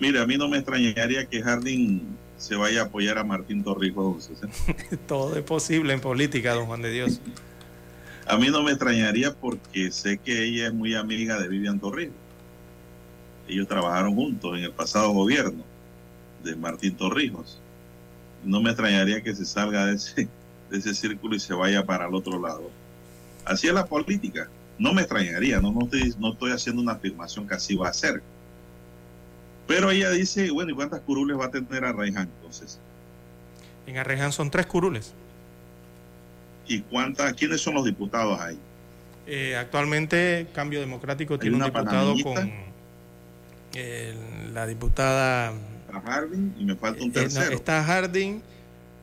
Mire, 0.00 0.20
a 0.20 0.26
mí 0.26 0.36
no 0.36 0.48
me 0.48 0.58
extrañaría 0.58 1.26
que 1.26 1.42
Harding 1.42 2.00
se 2.36 2.56
vaya 2.56 2.82
a 2.82 2.84
apoyar 2.84 3.18
a 3.18 3.24
Martín 3.24 3.62
Torrijos. 3.62 4.30
Todo 5.08 5.36
es 5.36 5.42
posible 5.44 5.94
en 5.94 6.00
política, 6.00 6.52
don 6.52 6.66
Juan 6.66 6.82
de 6.82 6.90
Dios. 6.90 7.20
A 8.26 8.36
mí 8.36 8.48
no 8.48 8.62
me 8.62 8.70
extrañaría 8.70 9.32
porque 9.34 9.90
sé 9.90 10.18
que 10.18 10.44
ella 10.44 10.68
es 10.68 10.74
muy 10.74 10.94
amiga 10.94 11.38
de 11.38 11.48
Vivian 11.48 11.78
Torrijos. 11.78 12.14
Ellos 13.46 13.68
trabajaron 13.68 14.14
juntos 14.14 14.56
en 14.56 14.64
el 14.64 14.72
pasado 14.72 15.10
gobierno 15.10 15.62
de 16.42 16.56
Martín 16.56 16.96
Torrijos. 16.96 17.58
No 18.42 18.60
me 18.60 18.70
extrañaría 18.70 19.22
que 19.22 19.34
se 19.34 19.44
salga 19.44 19.86
de 19.86 19.96
ese, 19.96 20.28
de 20.70 20.78
ese 20.78 20.94
círculo 20.94 21.36
y 21.36 21.40
se 21.40 21.54
vaya 21.54 21.84
para 21.84 22.06
el 22.06 22.14
otro 22.14 22.40
lado. 22.40 22.70
Así 23.44 23.68
es 23.68 23.74
la 23.74 23.86
política. 23.86 24.48
No 24.78 24.92
me 24.92 25.02
extrañaría, 25.02 25.60
no, 25.60 25.72
no, 25.72 25.84
estoy, 25.84 26.14
no 26.18 26.32
estoy 26.32 26.52
haciendo 26.52 26.82
una 26.82 26.92
afirmación 26.92 27.46
que 27.46 27.54
así 27.54 27.76
va 27.76 27.88
a 27.88 27.92
ser. 27.92 28.22
Pero 29.66 29.90
ella 29.90 30.10
dice, 30.10 30.50
bueno, 30.50 30.72
¿y 30.72 30.74
cuántas 30.74 31.00
curules 31.00 31.38
va 31.38 31.46
a 31.46 31.50
tener 31.50 31.84
Arraiján 31.84 32.28
entonces? 32.36 32.78
En 33.86 33.96
Arraiján 33.98 34.32
son 34.32 34.50
tres 34.50 34.66
curules. 34.66 35.14
¿Y 36.66 36.80
cuántas, 36.80 37.34
quiénes 37.34 37.60
son 37.60 37.74
los 37.74 37.84
diputados 37.84 38.40
ahí? 38.40 38.58
Eh, 39.26 39.56
actualmente 39.56 40.48
Cambio 40.52 40.80
Democrático 40.80 41.38
tiene 41.38 41.56
un 41.56 41.64
diputado 41.64 42.14
con 42.22 42.52
la 44.52 44.66
diputada... 44.66 45.52
Harding 46.04 46.54
y 46.58 46.64
me 46.64 46.74
falta 46.74 47.04
un 47.04 47.10
eh, 47.10 47.12
tercero. 47.12 47.54
está 47.54 47.82
Harding, 47.84 48.42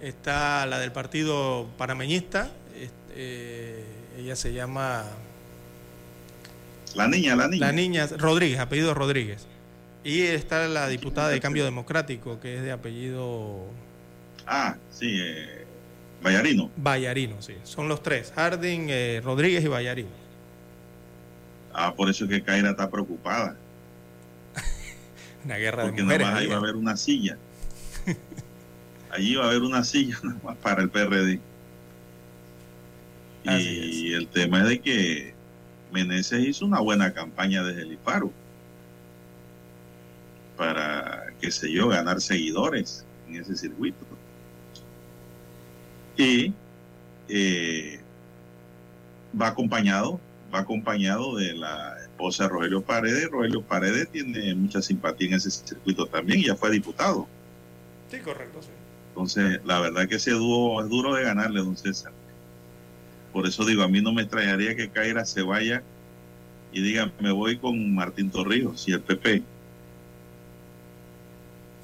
está 0.02 0.65
la 0.65 0.77
del 0.77 0.91
partido 0.91 1.69
panameñista, 1.77 2.52
eh, 3.15 3.85
ella 4.18 4.35
se 4.35 4.53
llama... 4.53 5.06
La 6.95 7.07
niña, 7.07 7.35
la 7.35 7.47
niña. 7.47 7.65
La 7.65 7.72
niña, 7.72 8.07
Rodríguez, 8.18 8.59
apellido 8.59 8.93
Rodríguez. 8.93 9.47
Y 10.03 10.22
está 10.22 10.68
la 10.68 10.88
diputada 10.88 11.30
de 11.30 11.39
Cambio 11.39 11.63
Democrático, 11.63 12.39
que 12.39 12.57
es 12.57 12.63
de 12.63 12.72
apellido... 12.72 13.65
Ah, 14.47 14.76
sí, 14.91 15.19
eh, 15.22 15.65
Vallarino. 16.23 16.72
Vallarino, 16.76 17.41
sí. 17.41 17.55
Son 17.63 17.88
los 17.88 18.01
tres, 18.01 18.34
Harding, 18.35 18.88
eh, 18.89 19.22
Rodríguez 19.23 19.63
y 19.63 19.68
Vallarino. 19.68 20.09
Ah, 21.73 21.93
por 21.93 22.09
eso 22.09 22.26
es 22.26 22.30
que 22.31 22.41
Caira 22.41 22.72
está 22.72 22.89
preocupada. 22.89 23.55
una 25.45 25.57
guerra 25.57 25.84
Porque 25.84 25.97
de 25.97 26.03
mujeres. 26.03 26.27
Porque 26.27 26.39
ahí 26.43 26.47
va 26.47 26.55
a 26.55 26.59
haber 26.59 26.76
una 26.76 26.97
silla. 26.97 27.38
allí 29.11 29.35
va 29.35 29.45
a 29.45 29.49
haber 29.49 29.61
una 29.61 29.84
silla 29.84 30.18
nada 30.23 30.39
más 30.43 30.57
para 30.57 30.81
el 30.81 30.89
PRD. 30.89 31.39
y 33.45 34.13
el 34.13 34.27
tema 34.27 34.61
es 34.61 34.69
de 34.69 34.81
que 34.81 35.30
Meneses 35.91 36.47
hizo 36.47 36.65
una 36.65 36.80
buena 36.80 37.13
campaña 37.13 37.63
desde 37.63 37.84
el 37.84 37.93
IFARO 37.93 38.31
para, 40.57 41.34
qué 41.39 41.51
sé 41.51 41.72
yo, 41.72 41.88
ganar 41.88 42.22
seguidores 42.22 43.05
en 43.27 43.38
ese 43.38 43.55
circuito. 43.55 44.05
Y 46.18 46.53
eh, 47.30 47.99
va 49.39 49.47
acompañado, 49.47 50.19
va 50.53 50.59
acompañado 50.59 51.35
de 51.35 51.53
la 51.53 51.97
esposa 52.01 52.43
de 52.43 52.49
Rogelio 52.49 52.81
Paredes. 52.81 53.30
Rogelio 53.30 53.61
Paredes 53.61 54.09
tiene 54.11 54.53
mucha 54.53 54.81
simpatía 54.81 55.30
en 55.30 55.34
ese 55.35 55.49
circuito 55.49 56.05
también 56.05 56.43
ya 56.43 56.55
fue 56.55 56.72
diputado. 56.72 57.27
Sí, 58.09 58.19
correcto, 58.19 58.61
sí. 58.61 58.69
Entonces, 59.09 59.61
la 59.65 59.80
verdad 59.80 60.07
que 60.07 60.15
ese 60.15 60.31
dúo 60.31 60.81
es 60.81 60.89
duro 60.89 61.15
de 61.15 61.23
ganarle, 61.23 61.59
don 61.59 61.76
César. 61.76 62.13
Por 63.31 63.47
eso 63.47 63.65
digo, 63.65 63.83
a 63.83 63.87
mí 63.87 64.01
no 64.01 64.13
me 64.13 64.23
extrañaría 64.23 64.75
que 64.75 64.89
Caira 64.89 65.25
se 65.25 65.41
vaya 65.41 65.83
y 66.73 66.81
diga, 66.81 67.11
me 67.19 67.31
voy 67.31 67.57
con 67.57 67.93
Martín 67.93 68.29
Torrijos 68.29 68.87
y 68.87 68.93
el 68.93 69.01
PP. 69.01 69.43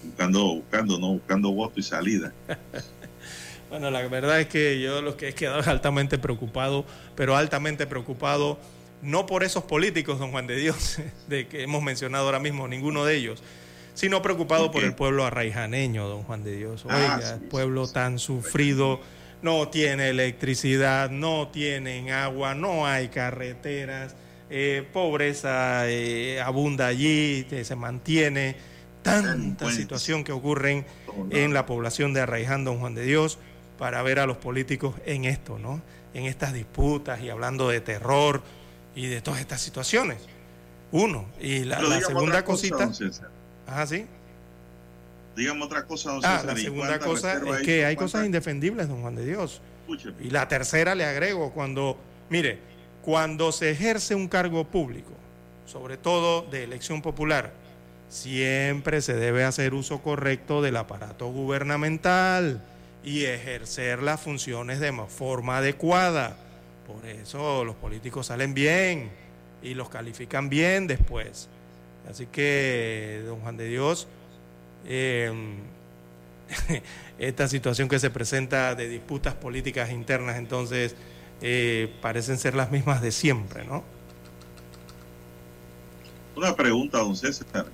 Buscando, 0.04 0.56
buscando, 0.56 1.00
no, 1.00 1.08
buscando 1.14 1.52
voto 1.52 1.80
y 1.80 1.84
salida. 1.84 2.34
bueno, 3.70 3.92
la 3.92 4.08
verdad 4.08 4.40
es 4.40 4.48
que 4.48 4.82
yo 4.82 5.02
lo 5.02 5.18
que 5.18 5.30
he 5.30 5.34
quedado 5.34 5.70
altamente 5.70 6.18
preocupado, 6.18 6.86
pero 7.16 7.36
altamente 7.36 7.88
preocupado, 7.88 8.58
no 9.02 9.26
por 9.26 9.44
esos 9.44 9.64
políticos, 9.64 10.20
don 10.20 10.32
Juan 10.32 10.48
de 10.48 10.56
Dios, 10.56 11.00
de 11.28 11.48
que 11.48 11.64
hemos 11.64 11.84
mencionado 11.84 12.26
ahora 12.26 12.40
mismo, 12.40 12.68
ninguno 12.68 13.06
de 13.06 13.16
ellos, 13.16 13.44
sino 13.94 14.22
preocupado 14.22 14.72
por 14.72 14.84
el 14.84 14.94
pueblo 14.94 15.26
arraijaneño, 15.26 16.08
don 16.08 16.24
Juan 16.24 16.44
de 16.44 16.56
Dios. 16.56 16.86
Ah, 16.88 16.96
Oiga, 16.96 17.40
pueblo 17.50 17.88
tan 17.88 18.20
sufrido, 18.20 19.02
no 19.42 19.68
tiene 19.70 20.10
electricidad, 20.10 21.10
no 21.10 21.50
tienen 21.50 22.12
agua, 22.12 22.56
no 22.56 22.88
hay 22.88 23.10
carreteras, 23.10 24.16
eh, 24.50 24.88
pobreza 24.94 25.88
eh, 25.90 26.42
abunda 26.42 26.88
allí, 26.88 27.46
se 27.64 27.76
mantiene, 27.76 28.56
tanta 29.04 29.72
situación 29.72 30.24
que 30.24 30.32
ocurren 30.32 30.86
en 31.30 31.54
la 31.54 31.66
población 31.66 32.14
de 32.14 32.22
Arraiján, 32.22 32.66
don 32.66 32.80
Juan 32.80 32.96
de 32.96 33.04
Dios, 33.04 33.38
para 33.78 34.02
ver 34.02 34.20
a 34.20 34.26
los 34.26 34.38
políticos 34.38 34.96
en 35.06 35.26
esto, 35.26 35.60
¿no? 35.60 35.82
En 36.14 36.26
estas 36.26 36.54
disputas 36.54 37.22
y 37.22 37.30
hablando 37.30 37.70
de 37.70 37.80
terror 37.80 38.42
y 38.96 39.08
de 39.08 39.22
todas 39.22 39.40
estas 39.40 39.62
situaciones. 39.62 40.18
Uno. 40.92 41.26
Y 41.40 41.64
la, 41.64 41.80
segunda 42.02 42.44
cosita. 42.44 42.92
Ajá, 43.68 43.88
sí. 43.88 44.08
Dígame 45.38 45.64
otra 45.64 45.86
cosa, 45.86 46.14
don 46.14 46.22
Ah, 46.26 46.42
la 46.44 46.56
segunda 46.56 46.98
cosa 46.98 47.34
es 47.34 47.62
que 47.62 47.86
hay 47.86 47.96
cosas 47.96 48.26
indefendibles, 48.26 48.88
don 48.88 49.02
Juan 49.02 49.16
de 49.16 49.24
Dios. 49.24 49.62
Y 50.20 50.32
la 50.32 50.48
tercera 50.48 50.96
le 50.96 51.06
agrego, 51.06 51.52
cuando, 51.54 51.96
mire, 52.30 52.58
cuando 53.04 53.52
se 53.52 53.70
ejerce 53.70 54.16
un 54.16 54.28
cargo 54.28 54.66
público, 54.66 55.12
sobre 55.68 55.96
todo 55.96 56.42
de 56.42 56.64
elección 56.64 57.04
popular, 57.04 57.54
siempre 58.10 59.00
se 59.02 59.14
debe 59.14 59.44
hacer 59.44 59.76
uso 59.76 60.02
correcto 60.02 60.64
del 60.64 60.76
aparato 60.76 61.28
gubernamental 61.28 62.64
y 63.04 63.26
ejercer 63.26 64.02
las 64.02 64.20
funciones 64.20 64.80
de 64.80 64.92
forma 65.08 65.60
adecuada. 65.60 66.36
Por 66.88 67.06
eso 67.06 67.64
los 67.64 67.76
políticos 67.76 68.26
salen 68.28 68.56
bien 68.56 69.12
y 69.62 69.76
los 69.76 69.90
califican 69.90 70.50
bien 70.50 70.88
después. 70.88 71.48
Así 72.10 72.26
que, 72.26 73.22
don 73.26 73.42
Juan 73.42 73.58
de 73.58 73.68
Dios, 73.68 74.08
em, 74.86 75.58
esta 77.20 77.48
situación 77.48 77.90
que 77.90 78.00
se 78.00 78.10
presenta 78.10 78.76
de 78.76 78.88
disputas 78.88 79.34
políticas 79.34 79.92
internas, 79.92 80.38
entonces, 80.38 80.96
eh, 81.42 81.94
parecen 82.02 82.38
ser 82.38 82.56
las 82.56 82.72
mismas 82.72 83.02
de 83.02 83.12
siempre, 83.12 83.66
¿no? 83.66 83.84
Una 86.36 86.56
pregunta, 86.56 87.00
don 87.00 87.16
César. 87.16 87.66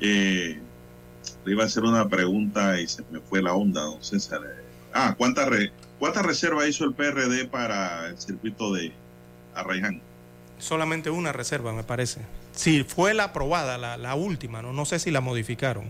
Eh, 0.00 0.58
iba 1.44 1.62
a 1.62 1.66
hacer 1.66 1.82
una 1.82 2.08
pregunta 2.08 2.80
y 2.80 2.86
se 2.86 3.02
me 3.10 3.20
fue 3.20 3.42
la 3.42 3.52
onda, 3.54 3.82
don 3.82 4.02
César. 4.02 4.40
Ah, 4.92 5.14
¿cuánta, 5.16 5.46
re, 5.46 5.70
¿cuánta 5.98 6.22
reserva 6.22 6.66
hizo 6.66 6.84
el 6.84 6.94
PRD 6.94 7.46
para 7.46 8.08
el 8.08 8.18
circuito 8.18 8.72
de 8.72 8.92
Arraiján? 9.54 10.00
solamente 10.58 11.10
una 11.10 11.32
reserva, 11.32 11.72
me 11.72 11.84
parece. 11.84 12.20
Si 12.58 12.82
fue 12.82 13.14
la 13.14 13.22
aprobada, 13.22 13.78
la, 13.78 13.96
la 13.96 14.16
última, 14.16 14.62
¿no? 14.62 14.72
no 14.72 14.84
sé 14.84 14.98
si 14.98 15.12
la 15.12 15.20
modificaron, 15.20 15.84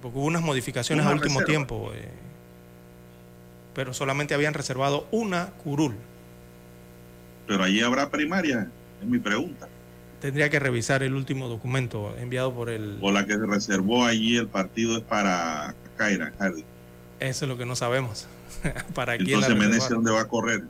porque 0.00 0.16
hubo 0.16 0.26
unas 0.26 0.42
modificaciones 0.42 1.04
al 1.04 1.14
último 1.14 1.42
tiempo, 1.42 1.90
eh, 1.92 2.08
pero 3.74 3.92
solamente 3.92 4.32
habían 4.32 4.54
reservado 4.54 5.08
una 5.10 5.46
curul. 5.64 5.96
Pero 7.48 7.64
allí 7.64 7.80
habrá 7.80 8.10
primaria, 8.10 8.68
es 9.00 9.08
mi 9.08 9.18
pregunta. 9.18 9.68
Tendría 10.20 10.48
que 10.50 10.60
revisar 10.60 11.02
el 11.02 11.14
último 11.14 11.48
documento 11.48 12.14
enviado 12.16 12.54
por 12.54 12.70
el... 12.70 13.00
O 13.02 13.10
la 13.10 13.26
que 13.26 13.32
se 13.32 13.44
reservó 13.44 14.04
allí 14.04 14.36
el 14.36 14.46
partido 14.46 14.96
es 14.96 15.02
para 15.02 15.74
Kaira, 15.96 16.32
Hardy. 16.38 16.64
Eso 17.18 17.44
es 17.44 17.48
lo 17.48 17.58
que 17.58 17.66
no 17.66 17.74
sabemos. 17.74 18.28
¿Para 18.94 19.16
quién 19.16 19.30
Entonces 19.30 19.58
Meneses, 19.58 19.88
¿dónde 19.88 20.12
va 20.12 20.20
a 20.20 20.28
correr? 20.28 20.62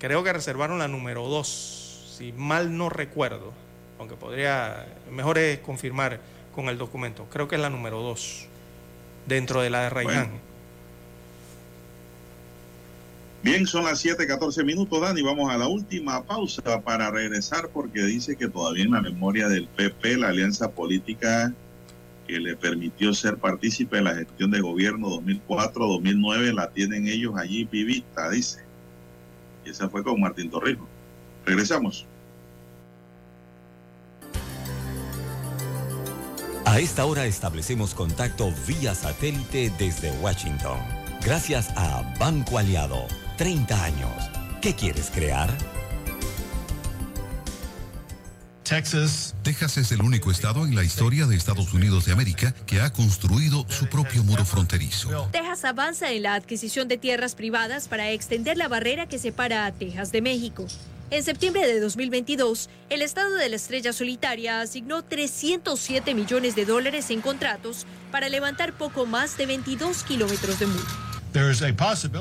Creo 0.00 0.22
que 0.22 0.34
reservaron 0.34 0.78
la 0.78 0.86
número 0.86 1.26
2, 1.28 1.83
si 2.16 2.32
mal 2.32 2.76
no 2.76 2.88
recuerdo. 2.88 3.52
aunque 3.98 4.16
podría, 4.16 4.86
mejor 5.10 5.38
es 5.38 5.60
confirmar 5.60 6.20
con 6.54 6.68
el 6.68 6.78
documento. 6.78 7.26
Creo 7.30 7.48
que 7.48 7.54
es 7.54 7.60
la 7.60 7.70
número 7.70 8.00
dos 8.02 8.46
dentro 9.26 9.62
de 9.62 9.70
la 9.70 9.82
de 9.82 9.90
Rayan. 9.90 10.30
Bien, 13.42 13.66
son 13.66 13.84
las 13.84 14.04
7:14 14.04 14.64
minutos, 14.64 15.00
Dani. 15.00 15.22
Vamos 15.22 15.50
a 15.50 15.58
la 15.58 15.68
última 15.68 16.22
pausa 16.24 16.80
para 16.82 17.10
regresar 17.10 17.68
porque 17.68 18.02
dice 18.02 18.36
que 18.36 18.48
todavía 18.48 18.84
en 18.84 18.92
la 18.92 19.02
memoria 19.02 19.48
del 19.48 19.68
PP, 19.68 20.16
la 20.16 20.28
alianza 20.28 20.70
política 20.70 21.52
que 22.26 22.40
le 22.40 22.56
permitió 22.56 23.12
ser 23.12 23.36
partícipe 23.36 23.96
de 23.96 24.02
la 24.02 24.14
gestión 24.14 24.50
de 24.50 24.60
gobierno 24.60 25.08
2004-2009, 25.20 26.54
la 26.54 26.70
tienen 26.70 27.06
ellos 27.06 27.34
allí 27.36 27.64
vivita, 27.64 28.30
dice. 28.30 28.60
Y 29.64 29.70
esa 29.70 29.88
fue 29.88 30.02
con 30.02 30.20
Martín 30.20 30.50
Torrijos. 30.50 30.88
Regresamos. 31.44 32.06
A 36.66 36.80
esta 36.80 37.04
hora 37.04 37.26
establecemos 37.26 37.94
contacto 37.94 38.52
vía 38.66 38.94
satélite 38.94 39.70
desde 39.78 40.10
Washington. 40.22 40.78
Gracias 41.22 41.68
a 41.76 42.02
Banco 42.18 42.58
Aliado. 42.58 43.06
30 43.36 43.84
años. 43.84 44.30
¿Qué 44.60 44.74
quieres 44.74 45.10
crear? 45.10 45.54
Texas. 48.64 49.34
Texas 49.42 49.76
es 49.76 49.92
el 49.92 50.00
único 50.00 50.30
estado 50.30 50.64
en 50.64 50.74
la 50.74 50.82
historia 50.82 51.26
de 51.26 51.36
Estados 51.36 51.74
Unidos 51.74 52.06
de 52.06 52.12
América 52.12 52.54
que 52.66 52.80
ha 52.80 52.92
construido 52.92 53.66
su 53.68 53.86
propio 53.86 54.24
muro 54.24 54.44
fronterizo. 54.44 55.28
Texas 55.32 55.64
avanza 55.66 56.10
en 56.10 56.22
la 56.22 56.34
adquisición 56.34 56.88
de 56.88 56.96
tierras 56.96 57.34
privadas 57.34 57.88
para 57.88 58.10
extender 58.10 58.56
la 58.56 58.68
barrera 58.68 59.06
que 59.06 59.18
separa 59.18 59.66
a 59.66 59.72
Texas 59.72 60.12
de 60.12 60.22
México. 60.22 60.66
En 61.10 61.22
septiembre 61.22 61.66
de 61.66 61.80
2022, 61.80 62.70
el 62.88 63.02
estado 63.02 63.34
de 63.34 63.48
la 63.48 63.56
Estrella 63.56 63.92
Solitaria 63.92 64.60
asignó 64.60 65.02
307 65.02 66.14
millones 66.14 66.56
de 66.56 66.64
dólares 66.64 67.10
en 67.10 67.20
contratos 67.20 67.86
para 68.10 68.28
levantar 68.28 68.72
poco 68.72 69.06
más 69.06 69.36
de 69.36 69.46
22 69.46 70.02
kilómetros 70.02 70.58
de 70.58 70.66
muro. 70.66 71.13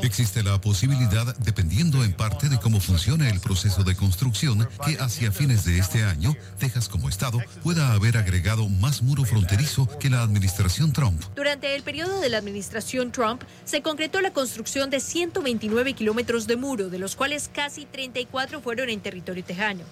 Existe 0.02 0.41
la 0.41 0.60
posibilidad, 0.60 1.35
dependiendo 1.38 2.03
en 2.03 2.14
parte 2.14 2.49
de 2.49 2.57
cómo 2.57 2.80
funciona 2.80 3.30
el 3.30 3.40
proceso 3.40 3.84
de 3.84 3.95
construcción, 3.95 4.68
que 4.84 4.98
hacia 4.99 5.31
fines 5.31 5.65
de 5.65 5.77
este 5.77 6.03
año, 6.03 6.35
Texas 6.57 6.90
como 6.90 7.10
estado 7.10 7.38
pueda 7.61 7.94
haber 7.94 8.18
agregado 8.18 8.68
más 8.69 9.03
muro 9.03 9.23
fronterizo 9.23 9.88
que 9.99 10.10
la 10.10 10.23
administración 10.23 10.94
Trump. 10.94 11.22
Durante 11.35 11.76
el 11.76 11.84
periodo 11.84 12.19
de 12.22 12.30
la 12.30 12.40
administración 12.40 13.11
Trump, 13.11 13.44
se 13.65 13.84
concretó 13.84 14.19
la 14.19 14.34
construcción 14.34 14.90
de 14.90 14.99
129 14.99 15.94
kilómetros 15.94 16.48
de 16.48 16.56
muro, 16.56 16.90
de 16.90 16.98
los 16.98 17.15
cuales 17.15 17.52
casi 17.53 17.85
34 17.85 18.61
fueron 18.61 18.90
en 18.90 18.99
territorio 18.99 19.44
tejano. 19.44 19.84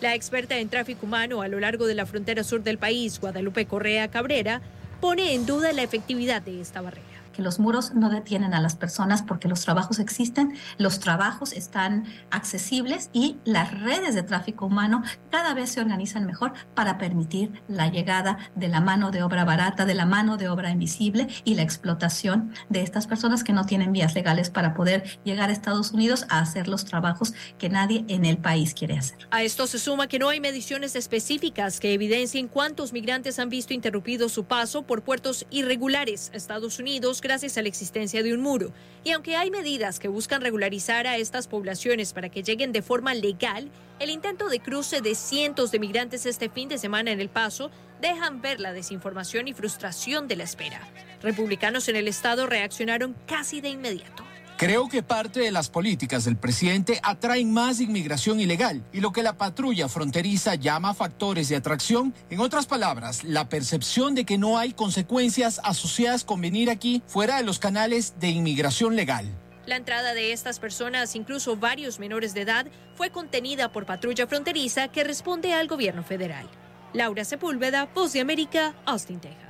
La 0.00 0.14
experta 0.14 0.58
en 0.58 0.70
tráfico 0.70 1.04
humano 1.04 1.42
a 1.42 1.48
lo 1.48 1.60
largo 1.60 1.86
de 1.86 1.94
la 1.94 2.06
frontera 2.06 2.44
sur 2.44 2.62
del 2.62 2.78
país, 2.78 3.20
Guadalupe 3.20 3.66
Correa 3.66 4.08
Cabrera, 4.08 4.62
pone 5.02 5.34
en 5.34 5.44
duda 5.44 5.74
la 5.74 5.82
efectividad 5.82 6.40
de 6.40 6.62
esta 6.62 6.80
barrera 6.80 7.09
que 7.40 7.44
los 7.44 7.58
muros 7.58 7.94
no 7.94 8.10
detienen 8.10 8.52
a 8.52 8.60
las 8.60 8.76
personas 8.76 9.22
porque 9.22 9.48
los 9.48 9.62
trabajos 9.62 9.98
existen, 9.98 10.52
los 10.76 11.00
trabajos 11.00 11.54
están 11.54 12.04
accesibles 12.30 13.08
y 13.14 13.38
las 13.46 13.80
redes 13.80 14.14
de 14.14 14.22
tráfico 14.22 14.66
humano 14.66 15.02
cada 15.30 15.54
vez 15.54 15.70
se 15.70 15.80
organizan 15.80 16.26
mejor 16.26 16.52
para 16.74 16.98
permitir 16.98 17.62
la 17.66 17.88
llegada 17.88 18.36
de 18.56 18.68
la 18.68 18.82
mano 18.82 19.10
de 19.10 19.22
obra 19.22 19.46
barata, 19.46 19.86
de 19.86 19.94
la 19.94 20.04
mano 20.04 20.36
de 20.36 20.50
obra 20.50 20.70
invisible 20.70 21.28
y 21.44 21.54
la 21.54 21.62
explotación 21.62 22.52
de 22.68 22.82
estas 22.82 23.06
personas 23.06 23.42
que 23.42 23.54
no 23.54 23.64
tienen 23.64 23.90
vías 23.90 24.14
legales 24.14 24.50
para 24.50 24.74
poder 24.74 25.18
llegar 25.24 25.48
a 25.48 25.54
Estados 25.54 25.92
Unidos 25.92 26.26
a 26.28 26.40
hacer 26.40 26.68
los 26.68 26.84
trabajos 26.84 27.32
que 27.56 27.70
nadie 27.70 28.04
en 28.08 28.26
el 28.26 28.36
país 28.36 28.74
quiere 28.74 28.98
hacer. 28.98 29.16
A 29.30 29.42
esto 29.44 29.66
se 29.66 29.78
suma 29.78 30.08
que 30.08 30.18
no 30.18 30.28
hay 30.28 30.40
mediciones 30.40 30.94
específicas 30.94 31.80
que 31.80 31.94
evidencien 31.94 32.48
cuántos 32.48 32.92
migrantes 32.92 33.38
han 33.38 33.48
visto 33.48 33.72
interrumpido 33.72 34.28
su 34.28 34.44
paso 34.44 34.82
por 34.82 35.00
puertos 35.00 35.46
irregulares 35.50 36.30
Estados 36.34 36.78
Unidos 36.78 37.22
gracias 37.30 37.56
a 37.56 37.62
la 37.62 37.68
existencia 37.68 38.24
de 38.24 38.34
un 38.34 38.40
muro. 38.40 38.72
Y 39.04 39.12
aunque 39.12 39.36
hay 39.36 39.52
medidas 39.52 40.00
que 40.00 40.08
buscan 40.08 40.42
regularizar 40.42 41.06
a 41.06 41.16
estas 41.16 41.46
poblaciones 41.46 42.12
para 42.12 42.28
que 42.28 42.42
lleguen 42.42 42.72
de 42.72 42.82
forma 42.82 43.14
legal, 43.14 43.70
el 44.00 44.10
intento 44.10 44.48
de 44.48 44.58
cruce 44.58 45.00
de 45.00 45.14
cientos 45.14 45.70
de 45.70 45.78
migrantes 45.78 46.26
este 46.26 46.48
fin 46.48 46.68
de 46.68 46.76
semana 46.76 47.12
en 47.12 47.20
El 47.20 47.28
Paso 47.28 47.70
dejan 48.00 48.42
ver 48.42 48.58
la 48.58 48.72
desinformación 48.72 49.46
y 49.46 49.52
frustración 49.52 50.26
de 50.26 50.34
la 50.34 50.42
espera. 50.42 50.80
Republicanos 51.22 51.88
en 51.88 51.94
el 51.94 52.08
estado 52.08 52.48
reaccionaron 52.48 53.14
casi 53.28 53.60
de 53.60 53.68
inmediato. 53.68 54.24
Creo 54.60 54.90
que 54.90 55.02
parte 55.02 55.40
de 55.40 55.50
las 55.50 55.70
políticas 55.70 56.26
del 56.26 56.36
presidente 56.36 57.00
atraen 57.02 57.50
más 57.50 57.80
inmigración 57.80 58.40
ilegal 58.40 58.84
y 58.92 59.00
lo 59.00 59.10
que 59.10 59.22
la 59.22 59.38
patrulla 59.38 59.88
fronteriza 59.88 60.54
llama 60.54 60.92
factores 60.92 61.48
de 61.48 61.56
atracción, 61.56 62.12
en 62.28 62.40
otras 62.40 62.66
palabras, 62.66 63.24
la 63.24 63.48
percepción 63.48 64.14
de 64.14 64.26
que 64.26 64.36
no 64.36 64.58
hay 64.58 64.74
consecuencias 64.74 65.62
asociadas 65.64 66.24
con 66.24 66.42
venir 66.42 66.68
aquí 66.68 67.02
fuera 67.06 67.38
de 67.38 67.44
los 67.44 67.58
canales 67.58 68.20
de 68.20 68.28
inmigración 68.28 68.96
legal. 68.96 69.24
La 69.64 69.76
entrada 69.76 70.12
de 70.12 70.34
estas 70.34 70.60
personas, 70.60 71.16
incluso 71.16 71.56
varios 71.56 71.98
menores 71.98 72.34
de 72.34 72.42
edad, 72.42 72.66
fue 72.96 73.08
contenida 73.08 73.72
por 73.72 73.86
patrulla 73.86 74.26
fronteriza 74.26 74.88
que 74.88 75.04
responde 75.04 75.54
al 75.54 75.68
gobierno 75.68 76.04
federal. 76.04 76.46
Laura 76.92 77.24
Sepúlveda, 77.24 77.86
Voz 77.94 78.12
de 78.12 78.20
América, 78.20 78.74
Austin, 78.84 79.20
Texas. 79.20 79.49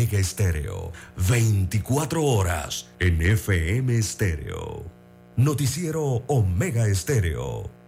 Omega 0.00 0.18
Estéreo, 0.18 0.92
24 1.28 2.24
horas 2.24 2.88
en 3.00 3.20
FM 3.20 3.98
Estéreo. 3.98 4.82
Noticiero 5.36 6.24
Omega 6.26 6.86
Estéreo. 6.86 7.79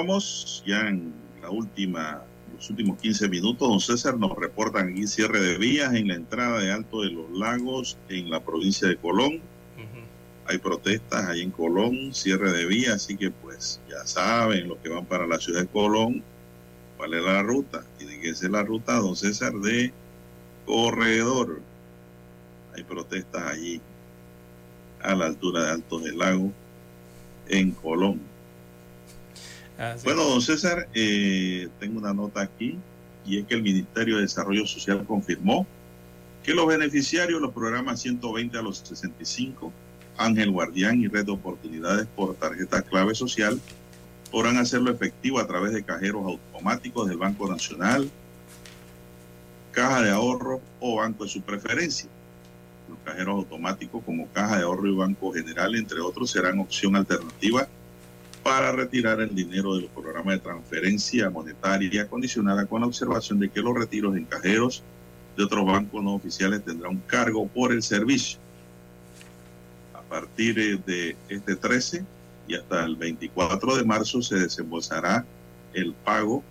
Continuamos 0.00 0.62
ya 0.66 0.88
en 0.88 1.12
la 1.42 1.50
última, 1.50 2.22
los 2.56 2.70
últimos 2.70 2.98
15 3.00 3.28
minutos. 3.28 3.68
Don 3.68 3.80
César 3.80 4.16
nos 4.16 4.34
reportan 4.34 4.92
aquí 4.92 5.06
cierre 5.06 5.40
de 5.40 5.58
vías 5.58 5.92
en 5.92 6.08
la 6.08 6.14
entrada 6.14 6.58
de 6.58 6.72
Alto 6.72 7.02
de 7.02 7.10
los 7.10 7.30
Lagos 7.32 7.98
en 8.08 8.30
la 8.30 8.40
provincia 8.40 8.88
de 8.88 8.96
Colón. 8.96 9.40
Hay 10.46 10.56
protestas 10.56 11.26
ahí 11.26 11.42
en 11.42 11.50
Colón, 11.50 12.14
cierre 12.14 12.50
de 12.50 12.64
vías, 12.64 12.94
así 12.94 13.14
que 13.14 13.30
pues 13.30 13.78
ya 13.90 14.06
saben 14.06 14.68
los 14.68 14.78
que 14.78 14.88
van 14.88 15.04
para 15.04 15.26
la 15.26 15.38
ciudad 15.38 15.60
de 15.60 15.66
Colón, 15.66 16.24
cuál 16.96 17.12
es 17.12 17.22
la 17.22 17.42
ruta. 17.42 17.84
Tiene 17.98 18.18
que 18.20 18.34
ser 18.34 18.52
la 18.52 18.62
ruta, 18.62 18.94
don 18.94 19.14
César, 19.14 19.52
de 19.52 19.92
Corredor. 20.64 21.60
Hay 22.74 22.84
protestas 22.84 23.42
allí 23.42 23.82
a 25.02 25.14
la 25.14 25.26
altura 25.26 25.64
de 25.64 25.70
Alto 25.72 25.98
del 25.98 26.16
Lago 26.16 26.50
en 27.48 27.72
Colón. 27.72 28.29
Bueno, 30.04 30.24
don 30.24 30.42
César, 30.42 30.88
eh, 30.92 31.68
tengo 31.78 31.98
una 31.98 32.12
nota 32.12 32.42
aquí 32.42 32.76
y 33.24 33.38
es 33.38 33.46
que 33.46 33.54
el 33.54 33.62
Ministerio 33.62 34.16
de 34.16 34.22
Desarrollo 34.22 34.66
Social 34.66 35.06
confirmó 35.06 35.66
que 36.42 36.52
los 36.52 36.66
beneficiarios 36.66 37.40
de 37.40 37.46
los 37.46 37.54
programas 37.54 38.00
120 38.00 38.58
a 38.58 38.62
los 38.62 38.78
65, 38.78 39.72
Ángel 40.18 40.50
Guardián 40.50 41.00
y 41.00 41.08
Red 41.08 41.24
de 41.24 41.32
Oportunidades 41.32 42.06
por 42.14 42.34
tarjeta 42.34 42.82
clave 42.82 43.14
social 43.14 43.58
podrán 44.30 44.58
hacerlo 44.58 44.90
efectivo 44.90 45.38
a 45.38 45.46
través 45.46 45.72
de 45.72 45.82
cajeros 45.82 46.26
automáticos 46.26 47.08
del 47.08 47.16
Banco 47.16 47.48
Nacional, 47.48 48.10
caja 49.72 50.02
de 50.02 50.10
ahorro 50.10 50.60
o 50.80 50.96
banco 50.96 51.24
de 51.24 51.30
su 51.30 51.40
preferencia. 51.40 52.10
Los 52.86 52.98
cajeros 53.02 53.34
automáticos 53.34 54.04
como 54.04 54.28
caja 54.28 54.58
de 54.58 54.64
ahorro 54.64 54.86
y 54.88 54.94
banco 54.94 55.32
general, 55.32 55.74
entre 55.74 56.00
otros, 56.00 56.30
serán 56.30 56.58
opción 56.58 56.96
alternativa 56.96 57.66
para 58.42 58.72
retirar 58.72 59.20
el 59.20 59.34
dinero 59.34 59.74
de 59.74 59.82
los 59.82 59.90
programas 59.90 60.34
de 60.34 60.40
transferencia 60.40 61.28
monetaria 61.30 62.08
condicionada 62.08 62.66
con 62.66 62.80
la 62.80 62.86
observación 62.86 63.38
de 63.38 63.50
que 63.50 63.60
los 63.60 63.74
retiros 63.74 64.16
en 64.16 64.24
cajeros 64.24 64.82
de 65.36 65.44
otros 65.44 65.66
bancos 65.66 66.02
no 66.02 66.14
oficiales 66.14 66.64
tendrán 66.64 66.92
un 66.92 67.02
cargo 67.06 67.46
por 67.46 67.72
el 67.72 67.82
servicio. 67.82 68.38
A 69.94 70.00
partir 70.02 70.82
de 70.84 71.16
este 71.28 71.56
13 71.56 72.04
y 72.48 72.54
hasta 72.54 72.84
el 72.84 72.96
24 72.96 73.76
de 73.76 73.84
marzo 73.84 74.22
se 74.22 74.36
desembolsará 74.36 75.26
el 75.72 75.92
pago 75.92 76.42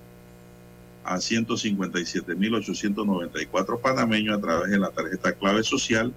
a 1.04 1.18
157.894 1.18 3.82
panameños 3.82 4.38
a 4.38 4.42
través 4.42 4.72
de 4.72 4.80
la 4.80 4.92
tarjeta 4.92 5.34
clave 5.34 5.64
social 5.64 6.14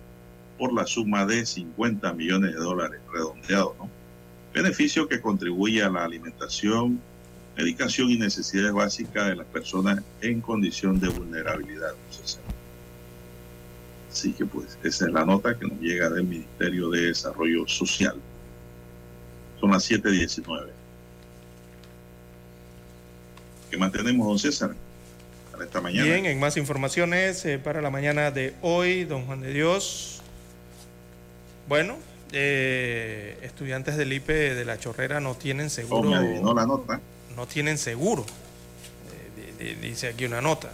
por 0.58 0.72
la 0.72 0.86
suma 0.86 1.26
de 1.26 1.44
50 1.44 2.12
millones 2.12 2.54
de 2.54 2.60
dólares, 2.60 3.00
redondeado, 3.12 3.74
¿no? 3.78 4.01
Beneficio 4.52 5.08
que 5.08 5.20
contribuye 5.20 5.82
a 5.82 5.88
la 5.88 6.04
alimentación, 6.04 7.00
medicación 7.56 8.10
y 8.10 8.18
necesidades 8.18 8.72
básicas 8.72 9.28
de 9.28 9.36
las 9.36 9.46
personas 9.46 10.02
en 10.20 10.40
condición 10.40 11.00
de 11.00 11.08
vulnerabilidad. 11.08 11.94
Así 14.10 14.32
que 14.32 14.44
pues 14.44 14.78
esa 14.82 15.06
es 15.06 15.12
la 15.12 15.24
nota 15.24 15.58
que 15.58 15.66
nos 15.66 15.80
llega 15.80 16.10
del 16.10 16.24
Ministerio 16.24 16.90
de 16.90 17.06
Desarrollo 17.06 17.66
Social. 17.66 18.16
Son 19.58 19.70
las 19.70 19.90
7.19. 19.90 20.66
¿Qué 23.70 23.78
mantenemos, 23.78 24.26
don 24.26 24.38
César? 24.38 24.74
Para 25.50 25.64
esta 25.64 25.80
mañana. 25.80 26.04
Bien, 26.04 26.26
en 26.26 26.38
más 26.38 26.58
informaciones 26.58 27.42
eh, 27.46 27.58
para 27.58 27.80
la 27.80 27.88
mañana 27.88 28.30
de 28.30 28.54
hoy, 28.60 29.04
don 29.04 29.24
Juan 29.24 29.40
de 29.40 29.52
Dios. 29.54 30.20
Bueno, 31.68 31.96
eh, 32.32 33.38
estudiantes 33.42 33.96
del 33.96 34.12
IPE 34.12 34.54
de 34.54 34.64
la 34.64 34.78
Chorrera 34.78 35.20
no 35.20 35.34
tienen 35.34 35.68
seguro. 35.68 36.08
no 36.08 36.54
la 36.54 36.66
nota. 36.66 37.00
No 37.36 37.46
tienen 37.46 37.76
seguro. 37.76 38.24
Eh, 39.58 39.76
dice 39.80 40.08
aquí 40.08 40.24
una 40.24 40.40
nota. 40.40 40.70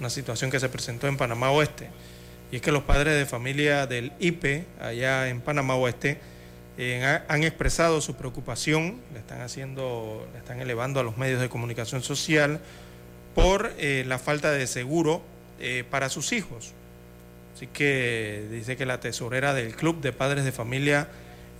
Una 0.00 0.08
situación 0.08 0.50
que 0.50 0.58
se 0.58 0.68
presentó 0.68 1.06
en 1.06 1.16
Panamá 1.16 1.50
Oeste. 1.50 1.90
Y 2.50 2.56
es 2.56 2.62
que 2.62 2.72
los 2.72 2.84
padres 2.84 3.18
de 3.18 3.26
familia 3.26 3.86
del 3.86 4.12
IPE, 4.18 4.64
allá 4.80 5.28
en 5.28 5.40
Panamá 5.40 5.74
Oeste, 5.74 6.18
eh, 6.78 7.20
han 7.28 7.44
expresado 7.44 8.00
su 8.00 8.14
preocupación, 8.16 9.00
le 9.12 9.18
están 9.18 9.42
haciendo, 9.42 10.26
le 10.32 10.38
están 10.38 10.60
elevando 10.60 11.00
a 11.00 11.02
los 11.02 11.18
medios 11.18 11.40
de 11.40 11.48
comunicación 11.48 12.02
social 12.02 12.60
por 13.34 13.72
la 13.78 14.18
falta 14.18 14.52
de 14.52 14.66
seguro 14.66 15.22
para 15.90 16.08
sus 16.08 16.32
hijos. 16.32 16.72
Así 17.54 17.68
que 17.68 18.48
dice 18.50 18.76
que 18.76 18.84
la 18.84 18.98
tesorera 18.98 19.54
del 19.54 19.76
Club 19.76 20.00
de 20.00 20.12
Padres 20.12 20.44
de 20.44 20.50
Familia 20.50 21.08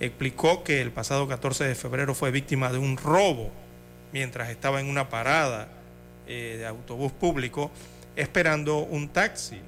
explicó 0.00 0.64
que 0.64 0.80
el 0.80 0.90
pasado 0.90 1.28
14 1.28 1.64
de 1.64 1.74
febrero 1.76 2.14
fue 2.14 2.32
víctima 2.32 2.72
de 2.72 2.78
un 2.78 2.96
robo 2.96 3.52
mientras 4.12 4.50
estaba 4.50 4.80
en 4.80 4.88
una 4.88 5.08
parada 5.08 5.68
eh, 6.26 6.56
de 6.58 6.66
autobús 6.66 7.12
público 7.12 7.70
esperando 8.16 8.78
un 8.78 9.08
taxi 9.08 9.60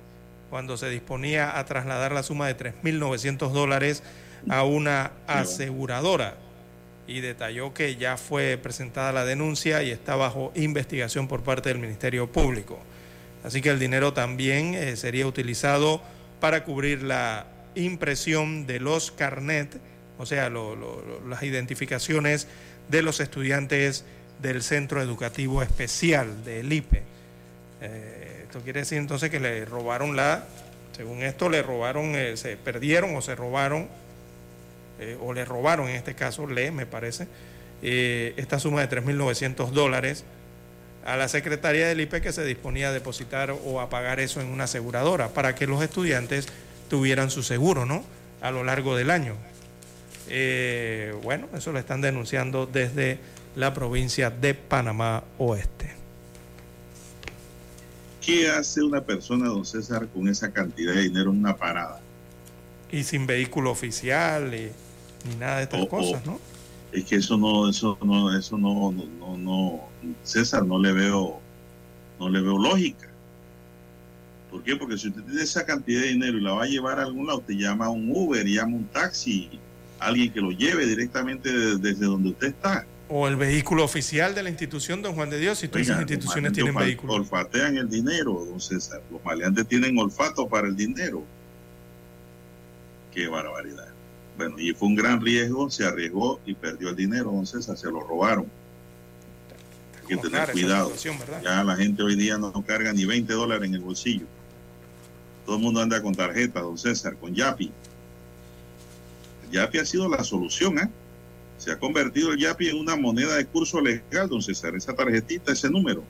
cuando 0.51 0.77
se 0.77 0.89
disponía 0.89 1.59
a 1.59 1.65
trasladar 1.65 2.13
la 2.13 2.25
suma 2.25 2.49
de 2.49 2.57
3.900 2.57 3.53
dólares 3.53 4.03
a 4.49 4.65
una 4.65 5.13
aseguradora 5.29 6.37
y 7.07 7.21
detalló 7.21 7.73
que 7.73 7.97
ya 7.97 8.17
fue 8.17 8.59
presentada 8.61 9.13
la 9.13 9.25
denuncia 9.25 9.85
y 9.85 9.91
está 9.91 10.17
bajo 10.17 10.51
investigación 10.57 11.29
por 11.29 11.43
parte 11.43 11.69
del 11.69 11.79
Ministerio 11.79 12.31
Público. 12.31 12.81
Así 13.45 13.63
que 13.63 13.71
el 13.71 13.79
dinero 13.79 14.13
también 14.13 14.75
eh, 14.75 14.97
sería 14.97 15.27
utilizado 15.27 16.01
para 16.41 16.65
cubrir 16.65 17.03
la 17.03 17.47
impresión 17.75 18.67
de 18.67 18.81
los 18.81 19.11
carnet, 19.11 19.79
o 20.19 20.27
sea, 20.27 20.51
las 20.51 21.43
identificaciones 21.43 22.49
de 22.89 23.03
los 23.03 23.21
estudiantes 23.21 24.05
del 24.41 24.63
Centro 24.63 25.03
Educativo 25.03 25.63
Especial 25.63 26.45
del 26.45 26.73
IPE. 26.73 27.03
Eh, 27.83 28.41
esto 28.45 28.61
quiere 28.61 28.81
decir 28.81 28.99
entonces 28.99 29.31
que 29.31 29.41
le 29.41 29.65
robaron 29.65 30.17
la, 30.17 30.45
según 30.97 31.23
esto, 31.23 31.49
le 31.49 31.63
robaron, 31.63 32.15
eh, 32.15 32.37
se 32.37 32.57
perdieron 32.57 33.15
o 33.17 33.23
se 33.23 33.35
robaron, 33.35 33.89
eh, 34.99 35.17
o 35.21 35.33
le 35.33 35.45
robaron 35.45 35.89
en 35.89 35.97
este 35.97 36.15
caso, 36.15 36.47
le, 36.47 36.71
me 36.71 36.87
parece, 36.87 37.29
esta 37.83 38.59
suma 38.59 38.85
de 38.87 39.03
3.900 39.03 39.71
dólares 39.71 40.25
a 41.07 41.17
la 41.17 41.29
Secretaría 41.29 41.87
del 41.87 42.01
IPE 42.01 42.21
que 42.21 42.33
se 42.33 42.45
disponía 42.45 42.89
a 42.89 42.93
depositar 42.93 43.53
o 43.53 43.81
a 43.81 43.89
pagar 43.89 44.19
eso 44.19 44.41
en 44.41 44.49
una 44.49 44.65
aseguradora 44.65 45.29
para 45.29 45.55
que 45.55 45.69
los 45.69 45.81
estudiantes 45.81 46.49
tuvieran 46.91 47.31
su 47.31 47.45
seguro, 47.45 47.87
¿no? 47.87 48.05
A 48.43 48.51
lo 48.51 48.65
largo 48.65 48.97
del 48.97 49.11
año. 49.11 49.37
Eh, 50.29 51.15
bueno, 51.23 51.47
eso 51.55 51.71
lo 51.71 51.79
están 51.79 52.01
denunciando 52.01 52.67
desde 52.67 53.21
la 53.55 53.73
provincia 53.73 54.31
de 54.31 54.55
Panamá 54.55 55.23
Oeste. 55.39 55.95
¿Qué 58.21 58.51
hace 58.51 58.83
una 58.83 59.01
persona, 59.01 59.47
don 59.47 59.65
César, 59.65 60.09
con 60.09 60.29
esa 60.29 60.51
cantidad 60.51 60.93
de 60.93 61.03
dinero 61.03 61.31
en 61.31 61.39
una 61.39 61.57
parada? 61.57 62.01
Y 62.91 63.05
sin 63.05 63.29
vehículo 63.29 63.71
oficial 63.71 64.51
ni 64.51 65.37
nada 65.39 65.59
de 65.59 65.63
estas 65.63 65.87
cosas, 65.87 66.27
¿no? 66.27 66.41
Es 66.91 67.05
que 67.05 67.17
eso 67.17 67.37
no, 67.37 67.69
eso 67.69 67.97
no, 68.03 68.37
eso 68.37 68.59
no, 68.59 68.93
no, 68.93 69.37
no, 69.37 69.89
César, 70.23 70.65
no 70.65 70.79
le 70.79 70.93
veo, 70.93 71.41
no 72.19 72.29
le 72.29 72.41
veo 72.41 72.59
lógica. 72.59 73.09
¿Por 74.51 74.63
qué? 74.63 74.77
Porque 74.77 74.97
si 74.97 75.09
usted 75.09 75.23
tiene 75.23 75.43
esa 75.43 75.67
cantidad 75.67 76.01
de 76.03 76.09
dinero 76.09 76.39
y 76.39 76.41
la 76.41 76.53
va 76.53 76.65
a 76.65 76.67
llevar 76.67 76.99
a 76.99 77.03
algún 77.03 77.27
lado, 77.27 77.41
usted 77.41 77.55
llama 77.55 77.87
a 77.87 77.91
un 77.91 78.11
Uber, 78.15 78.47
llama 78.47 78.73
a 78.73 78.77
un 78.77 78.85
taxi, 78.87 79.51
alguien 79.99 80.33
que 80.33 80.41
lo 80.41 80.51
lleve 80.51 80.87
directamente 80.87 81.51
desde, 81.79 82.07
donde 82.07 82.31
usted 82.31 82.49
está. 82.49 82.87
O 83.09 83.29
el 83.29 83.37
vehículo 83.37 83.85
oficial 83.85 84.35
de 84.35 84.43
la 84.43 84.51
institución, 84.51 85.03
don 85.03 85.15
Juan 85.15 85.31
de 85.31 85.39
Dios, 85.39 85.59
si 85.59 85.69
todas 85.69 85.89
esas 85.89 86.01
instituciones 86.01 86.53
tienen 86.53 86.75
vehículos. 86.75 87.17
Olfatean 87.17 87.77
el 87.77 87.89
dinero, 87.89 88.45
don 88.45 88.61
César. 88.61 89.03
Los 89.11 89.25
maleantes 89.25 89.67
tienen 89.69 89.97
olfato 89.99 90.49
para 90.49 90.67
el 90.67 90.77
dinero. 90.77 91.23
Qué 93.13 93.29
barbaridad. 93.29 93.89
Bueno, 94.37 94.59
y 94.59 94.73
fue 94.75 94.89
un 94.89 94.97
gran 94.97 95.21
riesgo, 95.21 95.71
se 95.71 95.85
arriesgó 95.85 96.41
y 96.45 96.55
perdió 96.55 96.91
el 96.91 96.97
dinero, 96.97 97.31
don 97.31 97.47
César, 97.47 97.77
se 97.77 97.91
lo 97.91 98.01
robaron. 98.01 98.47
Hay 100.09 100.17
que 100.17 100.23
tener 100.23 100.53
cuidado. 100.53 100.93
Ya 101.43 101.65
la 101.65 101.77
gente 101.77 102.03
hoy 102.03 102.17
día 102.17 102.39
no 102.39 102.53
carga 102.65 102.93
ni 102.93 103.05
20 103.05 103.33
dólares 103.33 103.69
en 103.69 103.75
el 103.75 103.81
bolsillo. 103.81 104.27
Todo 105.45 105.57
el 105.57 105.63
mundo 105.63 105.81
anda 105.81 106.03
con 106.03 106.15
tarjeta, 106.15 106.61
don 106.61 106.77
César, 106.77 107.17
con 107.17 107.35
Yapi. 107.35 107.71
El 109.45 109.51
Yapi 109.51 109.79
ha 109.79 109.85
sido 109.85 110.09
la 110.09 110.25
solución, 110.25 110.79
¿eh? 110.79 110.89
Se 111.59 111.71
ha 111.71 111.79
convertido 111.79 112.33
el 112.33 112.39
Yapi 112.39 112.69
en 112.69 112.79
una 112.79 112.97
moneda 112.97 113.37
de 113.37 113.47
curso 113.47 113.81
legal, 113.81 114.29
don 114.29 114.43
César. 114.43 114.75
Esa 114.75 114.95
tarjetita, 114.95 115.53
ese 115.53 115.71
número. 115.71 116.03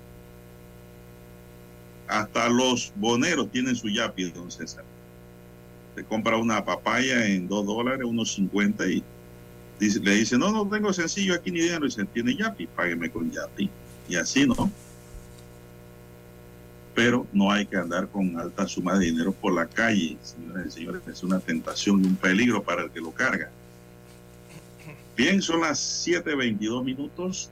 Hasta 2.08 2.48
los 2.48 2.92
boneros 2.96 3.50
tienen 3.50 3.76
su 3.76 3.88
Yapi, 3.88 4.30
don 4.30 4.50
César 4.50 4.84
te 5.96 6.04
compra 6.04 6.36
una 6.36 6.62
papaya 6.62 7.26
en 7.26 7.48
dos 7.48 7.64
dólares, 7.64 8.04
unos 8.04 8.34
50 8.34 8.86
y 8.86 9.02
le 9.80 10.14
dice, 10.14 10.38
no, 10.38 10.52
no 10.52 10.68
tengo 10.68 10.92
sencillo 10.92 11.34
aquí 11.34 11.50
ni 11.50 11.60
dinero. 11.60 11.86
Y 11.86 11.88
dice, 11.88 12.04
tiene 12.04 12.36
Yapi, 12.36 12.66
págueme 12.66 13.10
con 13.10 13.30
Yapi. 13.30 13.70
Y 14.08 14.16
así, 14.16 14.46
¿no? 14.46 14.70
Pero 16.94 17.26
no 17.32 17.50
hay 17.52 17.66
que 17.66 17.76
andar 17.76 18.08
con 18.08 18.38
alta 18.38 18.66
suma 18.66 18.98
de 18.98 19.06
dinero 19.06 19.32
por 19.32 19.52
la 19.52 19.66
calle, 19.66 20.16
señores 20.22 20.66
y 20.68 20.70
señores. 20.70 21.02
Es 21.06 21.22
una 21.22 21.40
tentación 21.40 22.02
y 22.02 22.06
un 22.06 22.16
peligro 22.16 22.62
para 22.62 22.84
el 22.84 22.90
que 22.90 23.00
lo 23.00 23.10
carga. 23.10 23.50
Bien, 25.16 25.42
son 25.42 25.60
las 25.60 26.06
7.22 26.06 26.84
minutos. 26.84 27.50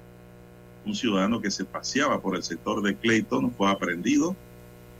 Un 0.86 0.94
ciudadano 0.94 1.40
que 1.40 1.50
se 1.50 1.64
paseaba 1.64 2.20
por 2.20 2.36
el 2.36 2.42
sector 2.42 2.82
de 2.82 2.94
Clayton 2.94 3.50
fue 3.52 3.70
aprendido 3.70 4.36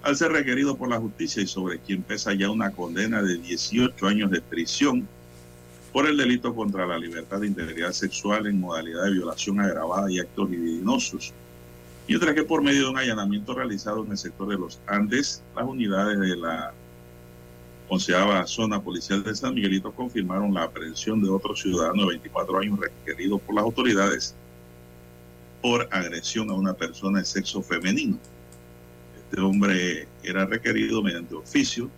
al 0.03 0.17
ser 0.17 0.33
requerido 0.33 0.77
por 0.77 0.89
la 0.89 0.99
justicia 0.99 1.43
y 1.43 1.47
sobre 1.47 1.79
quien 1.79 2.03
pesa 2.03 2.35
ya 2.35 2.51
una 2.51 2.71
condena 2.71 3.23
de 3.23 3.39
18 3.39 4.07
años 4.07 4.31
de 4.31 4.43
prisión 4.43 5.09
por 5.95 6.07
el 6.07 6.17
delito 6.17 6.55
contra 6.55 6.87
la 6.87 6.99
libertad 6.99 7.41
de 7.41 7.47
integridad 7.47 7.93
sexual 7.93 8.47
en 8.47 8.61
modalidad 8.61 9.05
de 9.05 9.13
violación 9.13 9.61
agravada 9.61 10.11
y 10.11 10.19
actos 10.19 10.51
libidinosos. 10.51 11.33
Mientras 12.07 12.35
que 12.35 12.45
por 12.45 12.63
medio 12.63 12.83
de 12.83 12.89
un 12.91 12.99
allanamiento 12.99 13.55
realizado 13.55 14.05
en 14.05 14.11
el 14.11 14.19
sector 14.19 14.49
de 14.49 14.57
los 14.57 14.79
Andes, 14.87 15.43
las 15.57 15.65
unidades 15.65 16.19
de 16.19 16.37
la 16.37 16.75
onceava 17.89 18.47
zona 18.47 18.83
policial 18.83 19.23
de 19.23 19.35
San 19.35 19.55
Miguelito 19.55 19.93
confirmaron 19.93 20.53
la 20.53 20.65
aprehensión 20.65 21.23
de 21.23 21.31
otro 21.31 21.57
ciudadano 21.57 22.03
de 22.03 22.09
24 22.09 22.59
años 22.59 22.79
requerido 22.79 23.39
por 23.39 23.55
las 23.55 23.65
autoridades 23.65 24.35
por 25.63 25.89
agresión 25.91 26.51
a 26.51 26.55
una 26.55 26.75
persona 26.75 27.21
de 27.21 27.25
sexo 27.25 27.63
femenino. 27.63 28.19
Este 29.17 29.41
hombre 29.41 30.07
era 30.23 30.45
requerido 30.45 31.03
mediante 31.03 31.35
oficio 31.35 31.91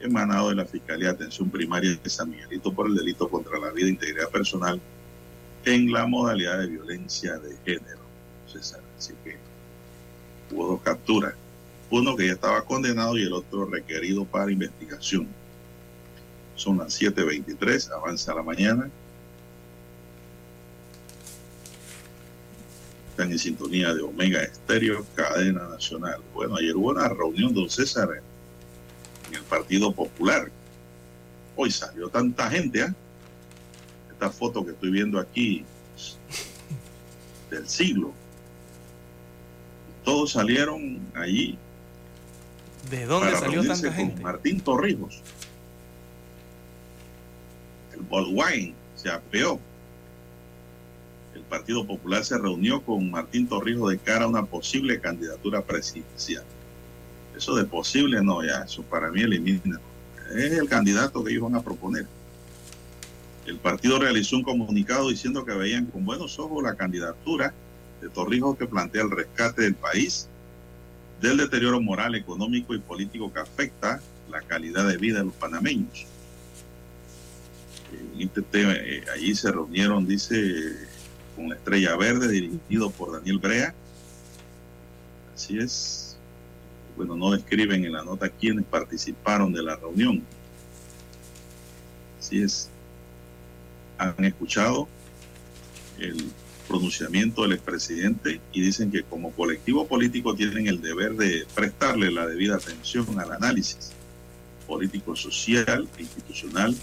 emanado 0.00 0.48
de 0.48 0.56
la 0.56 0.64
Fiscalía 0.64 1.08
de 1.08 1.14
Atención 1.14 1.48
Primaria 1.50 1.96
de 2.02 2.10
San 2.10 2.30
Miguelito 2.30 2.72
por 2.72 2.88
el 2.88 2.96
delito 2.96 3.28
contra 3.28 3.60
la 3.60 3.70
vida 3.70 3.86
e 3.86 3.90
integridad 3.90 4.28
personal 4.30 4.80
en 5.64 5.92
la 5.92 6.04
modalidad 6.06 6.58
de 6.58 6.66
violencia 6.66 7.38
de 7.38 7.56
género. 7.64 8.06
Así 8.98 9.14
que 9.24 9.36
hubo 10.52 10.68
dos 10.68 10.82
capturas. 10.82 11.34
Uno 11.90 12.16
que 12.16 12.26
ya 12.26 12.32
estaba 12.32 12.62
condenado 12.62 13.16
y 13.16 13.22
el 13.22 13.32
otro 13.32 13.66
requerido 13.66 14.24
para 14.24 14.50
investigación. 14.50 15.28
Son 16.56 16.78
las 16.78 17.00
7.23, 17.00 17.92
avanza 17.92 18.34
la 18.34 18.42
mañana. 18.42 18.90
están 23.16 23.32
en 23.32 23.38
sintonía 23.38 23.94
de 23.94 24.02
Omega 24.02 24.42
Estéreo, 24.42 25.06
cadena 25.14 25.66
nacional. 25.68 26.20
Bueno, 26.34 26.56
ayer 26.56 26.76
hubo 26.76 26.90
una 26.90 27.08
reunión, 27.08 27.54
don 27.54 27.70
César, 27.70 28.10
en 29.26 29.34
el 29.34 29.42
Partido 29.44 29.90
Popular. 29.90 30.50
Hoy 31.56 31.70
salió 31.70 32.10
tanta 32.10 32.50
gente, 32.50 32.82
¿ah? 32.82 32.94
Esta 34.12 34.28
foto 34.28 34.62
que 34.66 34.72
estoy 34.72 34.90
viendo 34.90 35.18
aquí 35.18 35.64
del 37.50 37.66
siglo. 37.66 38.12
Todos 40.06 40.30
salieron 40.30 41.00
allí. 41.14 41.58
¿De 42.88 43.06
dónde 43.06 43.32
para 43.32 43.40
salió 43.40 43.66
tanta 43.66 43.92
gente? 43.92 44.22
Martín 44.22 44.60
Torrijos. 44.60 45.20
El 47.92 48.02
Volkswagen 48.02 48.72
se 48.94 49.10
apeó. 49.10 49.58
El 51.34 51.40
Partido 51.42 51.84
Popular 51.84 52.24
se 52.24 52.38
reunió 52.38 52.82
con 52.82 53.10
Martín 53.10 53.48
Torrijos 53.48 53.90
de 53.90 53.98
cara 53.98 54.26
a 54.26 54.28
una 54.28 54.44
posible 54.44 55.00
candidatura 55.00 55.62
presidencial. 55.62 56.44
Eso 57.36 57.56
de 57.56 57.64
posible 57.64 58.22
no, 58.22 58.44
ya, 58.44 58.62
eso 58.62 58.82
para 58.82 59.10
mí 59.10 59.22
elimina. 59.22 59.80
Es 60.36 60.52
el 60.52 60.68
candidato 60.68 61.24
que 61.24 61.32
ellos 61.32 61.42
van 61.42 61.56
a 61.56 61.62
proponer. 61.62 62.06
El 63.44 63.58
partido 63.58 63.98
realizó 63.98 64.36
un 64.36 64.44
comunicado 64.44 65.08
diciendo 65.08 65.44
que 65.44 65.52
veían 65.52 65.86
con 65.86 66.04
buenos 66.04 66.38
ojos 66.38 66.62
la 66.62 66.76
candidatura 66.76 67.52
de 68.00 68.08
Torrijos 68.08 68.56
que 68.56 68.66
plantea 68.66 69.02
el 69.02 69.10
rescate 69.10 69.62
del 69.62 69.74
país 69.74 70.28
del 71.20 71.38
deterioro 71.38 71.80
moral, 71.80 72.14
económico 72.14 72.74
y 72.74 72.78
político 72.78 73.32
que 73.32 73.40
afecta 73.40 74.00
la 74.30 74.42
calidad 74.42 74.86
de 74.86 74.96
vida 74.96 75.18
de 75.18 75.26
los 75.26 75.34
panameños. 75.34 76.06
Este 78.18 78.42
tema, 78.42 78.72
eh, 78.74 79.04
allí 79.14 79.34
se 79.34 79.50
reunieron, 79.50 80.06
dice, 80.06 80.36
con 81.34 81.48
la 81.48 81.54
Estrella 81.54 81.96
Verde, 81.96 82.28
dirigido 82.28 82.90
por 82.90 83.12
Daniel 83.12 83.38
Brea. 83.38 83.74
Así 85.34 85.58
es. 85.58 86.16
Bueno, 86.96 87.14
no 87.14 87.30
describen 87.30 87.84
en 87.84 87.92
la 87.92 88.02
nota 88.02 88.28
quiénes 88.28 88.64
participaron 88.64 89.52
de 89.52 89.62
la 89.62 89.76
reunión. 89.76 90.22
Así 92.18 92.42
es. 92.42 92.70
Han 93.98 94.24
escuchado 94.24 94.88
el 95.98 96.30
pronunciamiento 96.66 97.42
del 97.42 97.52
expresidente 97.52 98.40
y 98.52 98.60
dicen 98.60 98.90
que 98.90 99.02
como 99.02 99.30
colectivo 99.32 99.86
político 99.86 100.34
tienen 100.34 100.66
el 100.66 100.80
deber 100.80 101.14
de 101.14 101.46
prestarle 101.54 102.10
la 102.10 102.26
debida 102.26 102.56
atención 102.56 103.18
al 103.18 103.32
análisis 103.32 103.92
político, 104.66 105.14
social 105.14 105.88
e 105.96 106.02
institucional 106.02 106.74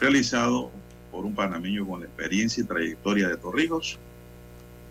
realizado 0.00 0.70
por 1.10 1.24
un 1.24 1.34
panameño 1.34 1.86
con 1.86 2.00
la 2.00 2.06
experiencia 2.06 2.62
y 2.62 2.66
trayectoria 2.66 3.28
de 3.28 3.36
Torrijos. 3.36 3.98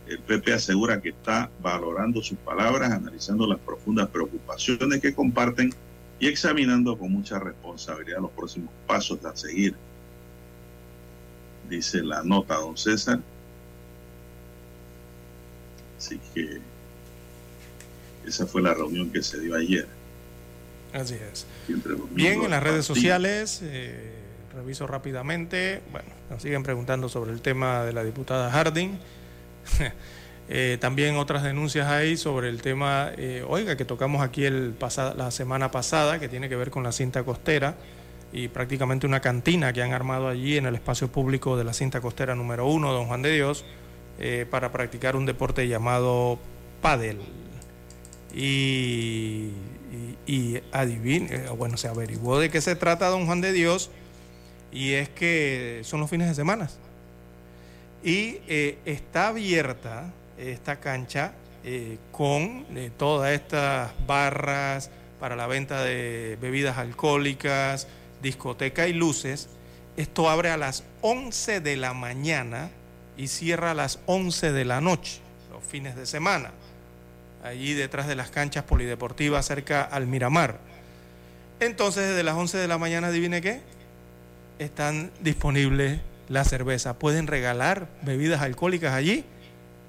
El 0.07 0.19
PP 0.19 0.53
asegura 0.53 1.01
que 1.01 1.09
está 1.09 1.49
valorando 1.61 2.21
sus 2.21 2.37
palabras, 2.37 2.91
analizando 2.91 3.45
las 3.47 3.59
profundas 3.59 4.09
preocupaciones 4.09 5.01
que 5.01 5.13
comparten 5.13 5.73
y 6.19 6.27
examinando 6.27 6.97
con 6.97 7.11
mucha 7.11 7.39
responsabilidad 7.39 8.21
los 8.21 8.31
próximos 8.31 8.69
pasos 8.85 9.23
a 9.25 9.35
seguir. 9.35 9.75
Dice 11.69 12.03
la 12.03 12.23
nota, 12.23 12.55
don 12.55 12.77
César. 12.77 13.19
Así 15.97 16.19
que 16.33 16.59
esa 18.25 18.45
fue 18.45 18.61
la 18.61 18.73
reunión 18.73 19.09
que 19.11 19.21
se 19.23 19.39
dio 19.39 19.55
ayer. 19.55 19.87
Así 20.93 21.15
es. 21.31 21.45
Bien, 22.11 22.41
en 22.43 22.51
las 22.51 22.63
redes 22.63 22.85
sociales, 22.85 23.61
eh, 23.63 24.13
reviso 24.55 24.87
rápidamente. 24.87 25.81
Bueno, 25.91 26.07
nos 26.29 26.41
siguen 26.41 26.63
preguntando 26.63 27.09
sobre 27.09 27.31
el 27.31 27.41
tema 27.41 27.83
de 27.83 27.93
la 27.93 28.03
diputada 28.03 28.49
Harding. 28.51 28.97
Eh, 30.49 30.77
también 30.79 31.17
otras 31.17 31.43
denuncias 31.43 31.87
hay 31.87 32.15
sobre 32.15 32.47
el 32.47 32.61
tema, 32.61 33.11
eh, 33.17 33.43
oiga, 33.45 33.75
que 33.75 33.83
tocamos 33.83 34.21
aquí 34.21 34.45
el 34.45 34.71
pasa- 34.79 35.13
la 35.13 35.29
semana 35.29 35.71
pasada, 35.71 36.21
que 36.21 36.29
tiene 36.29 36.47
que 36.47 36.55
ver 36.55 36.69
con 36.71 36.83
la 36.83 36.93
cinta 36.93 37.23
costera 37.25 37.75
y 38.31 38.47
prácticamente 38.47 39.05
una 39.05 39.19
cantina 39.19 39.73
que 39.73 39.81
han 39.83 39.91
armado 39.91 40.29
allí 40.29 40.55
en 40.55 40.65
el 40.65 40.75
espacio 40.75 41.09
público 41.09 41.57
de 41.57 41.65
la 41.65 41.73
cinta 41.73 41.99
costera 41.99 42.33
número 42.33 42.65
uno, 42.65 42.93
Don 42.93 43.07
Juan 43.07 43.23
de 43.23 43.33
Dios, 43.33 43.65
eh, 44.19 44.47
para 44.49 44.71
practicar 44.71 45.15
un 45.15 45.27
deporte 45.27 45.67
llamado 45.67 46.39
pádel. 46.81 47.19
Y, 48.33 49.51
adivine, 50.71 51.35
eh, 51.35 51.49
bueno, 51.55 51.77
se 51.77 51.87
averiguó 51.87 52.39
de 52.39 52.49
qué 52.49 52.59
se 52.61 52.75
trata 52.75 53.07
Don 53.09 53.25
Juan 53.25 53.41
de 53.41 53.53
Dios 53.53 53.91
y 54.71 54.93
es 54.93 55.09
que 55.09 55.81
son 55.83 55.99
los 55.99 56.09
fines 56.09 56.27
de 56.27 56.35
semana. 56.35 56.67
Y 58.03 58.39
eh, 58.47 58.77
está 58.85 59.29
abierta 59.29 60.11
esta 60.37 60.79
cancha 60.79 61.33
con 62.11 62.65
todas 62.95 63.33
estas 63.33 63.91
barras 64.07 64.89
para 65.19 65.35
la 65.35 65.47
venta 65.47 65.83
de 65.83 66.37
bebidas 66.39 66.77
alcohólicas, 66.77 67.87
discoteca 68.21 68.87
y 68.87 68.93
luces. 68.93 69.49
Esto 69.97 70.29
abre 70.29 70.49
a 70.49 70.57
las 70.57 70.85
11 71.01 71.59
de 71.59 71.75
la 71.75 71.93
mañana 71.93 72.69
y 73.17 73.27
cierra 73.27 73.71
a 73.71 73.73
las 73.73 73.99
11 74.05 74.51
de 74.51 74.65
la 74.65 74.81
noche, 74.81 75.19
los 75.51 75.63
fines 75.63 75.95
de 75.95 76.05
semana 76.05 76.51
allí 77.47 77.73
detrás 77.73 78.07
de 78.07 78.15
las 78.15 78.29
canchas 78.29 78.63
polideportivas 78.63 79.45
cerca 79.45 79.83
al 79.83 80.07
Miramar. 80.07 80.59
Entonces, 81.59 82.09
desde 82.09 82.23
las 82.23 82.35
11 82.35 82.57
de 82.57 82.67
la 82.67 82.77
mañana, 82.77 83.07
adivine 83.07 83.41
qué, 83.41 83.61
están 84.59 85.11
disponibles 85.21 85.99
la 86.29 86.43
cerveza. 86.43 86.99
Pueden 86.99 87.27
regalar 87.27 87.87
bebidas 88.03 88.41
alcohólicas 88.41 88.93
allí 88.93 89.23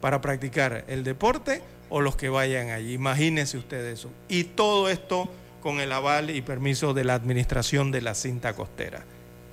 para 0.01 0.21
practicar 0.21 0.85
el 0.89 1.05
deporte 1.05 1.63
o 1.91 2.01
los 2.01 2.17
que 2.17 2.29
vayan 2.29 2.71
allí. 2.71 2.95
Imagínense 2.95 3.59
ustedes 3.59 4.01
eso. 4.01 4.11
Y 4.29 4.45
todo 4.45 4.89
esto 4.89 5.31
con 5.63 5.81
el 5.81 5.93
aval 5.93 6.31
y 6.31 6.41
permiso 6.41 6.95
de 6.95 7.05
la 7.05 7.15
administración 7.15 7.91
de 7.91 8.01
la 8.01 8.15
cinta 8.15 8.55
costera. 8.55 9.05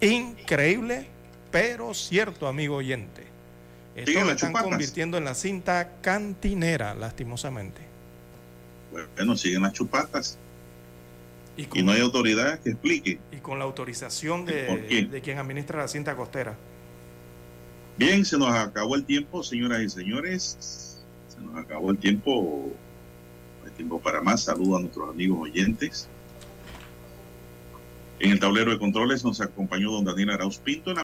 Increíble, 0.01 1.07
pero 1.51 1.93
cierto, 1.93 2.47
amigo 2.47 2.75
oyente. 2.75 3.34
Esto 3.95 4.11
Sigan 4.11 4.23
lo 4.25 4.33
las 4.33 4.35
están 4.35 4.49
chupatas. 4.51 4.69
convirtiendo 4.69 5.17
en 5.17 5.23
la 5.25 5.35
cinta 5.35 5.89
cantinera, 6.01 6.93
lastimosamente. 6.95 7.81
Bueno, 9.15 9.35
siguen 9.37 9.61
las 9.61 9.73
chupatas. 9.73 10.37
Y, 11.57 11.67
Y 11.79 11.83
no 11.83 11.93
hay 11.93 12.01
autoridad 12.01 12.59
que 12.59 12.71
explique. 12.71 13.19
y 13.31 13.37
con 13.37 13.57
la 13.59 13.65
autorización 13.65 14.45
de, 14.45 15.07
de 15.09 15.21
quien 15.21 15.37
administra 15.37 15.79
la 15.79 15.87
cinta 15.87 16.15
costera. 16.15 16.55
Bien, 17.97 18.25
se 18.25 18.37
nos 18.37 18.53
acabó 18.53 18.95
el 18.95 19.05
tiempo, 19.05 19.41
señoras 19.43 19.81
y 19.81 19.89
señores. 19.89 20.97
Se 21.29 21.39
nos 21.41 21.55
acabó 21.57 21.91
el 21.91 21.97
tiempo. 21.97 22.69
No 23.61 23.65
hay 23.69 23.71
tiempo 23.71 24.01
para 24.01 24.19
más. 24.21 24.43
Saludo 24.43 24.75
a 24.77 24.81
nuestros 24.81 25.09
amigos 25.09 25.39
oyentes. 25.41 26.09
En 28.19 28.31
el 28.31 28.39
tablero 28.39 28.71
de 28.71 28.79
controles 28.79 29.23
nos 29.23 29.39
acompañó 29.39 29.91
don 29.91 30.03
Daniel 30.03 30.31
Arauz 30.31 30.57
Pinto. 30.57 30.89
En 30.89 30.91
la 30.91 30.93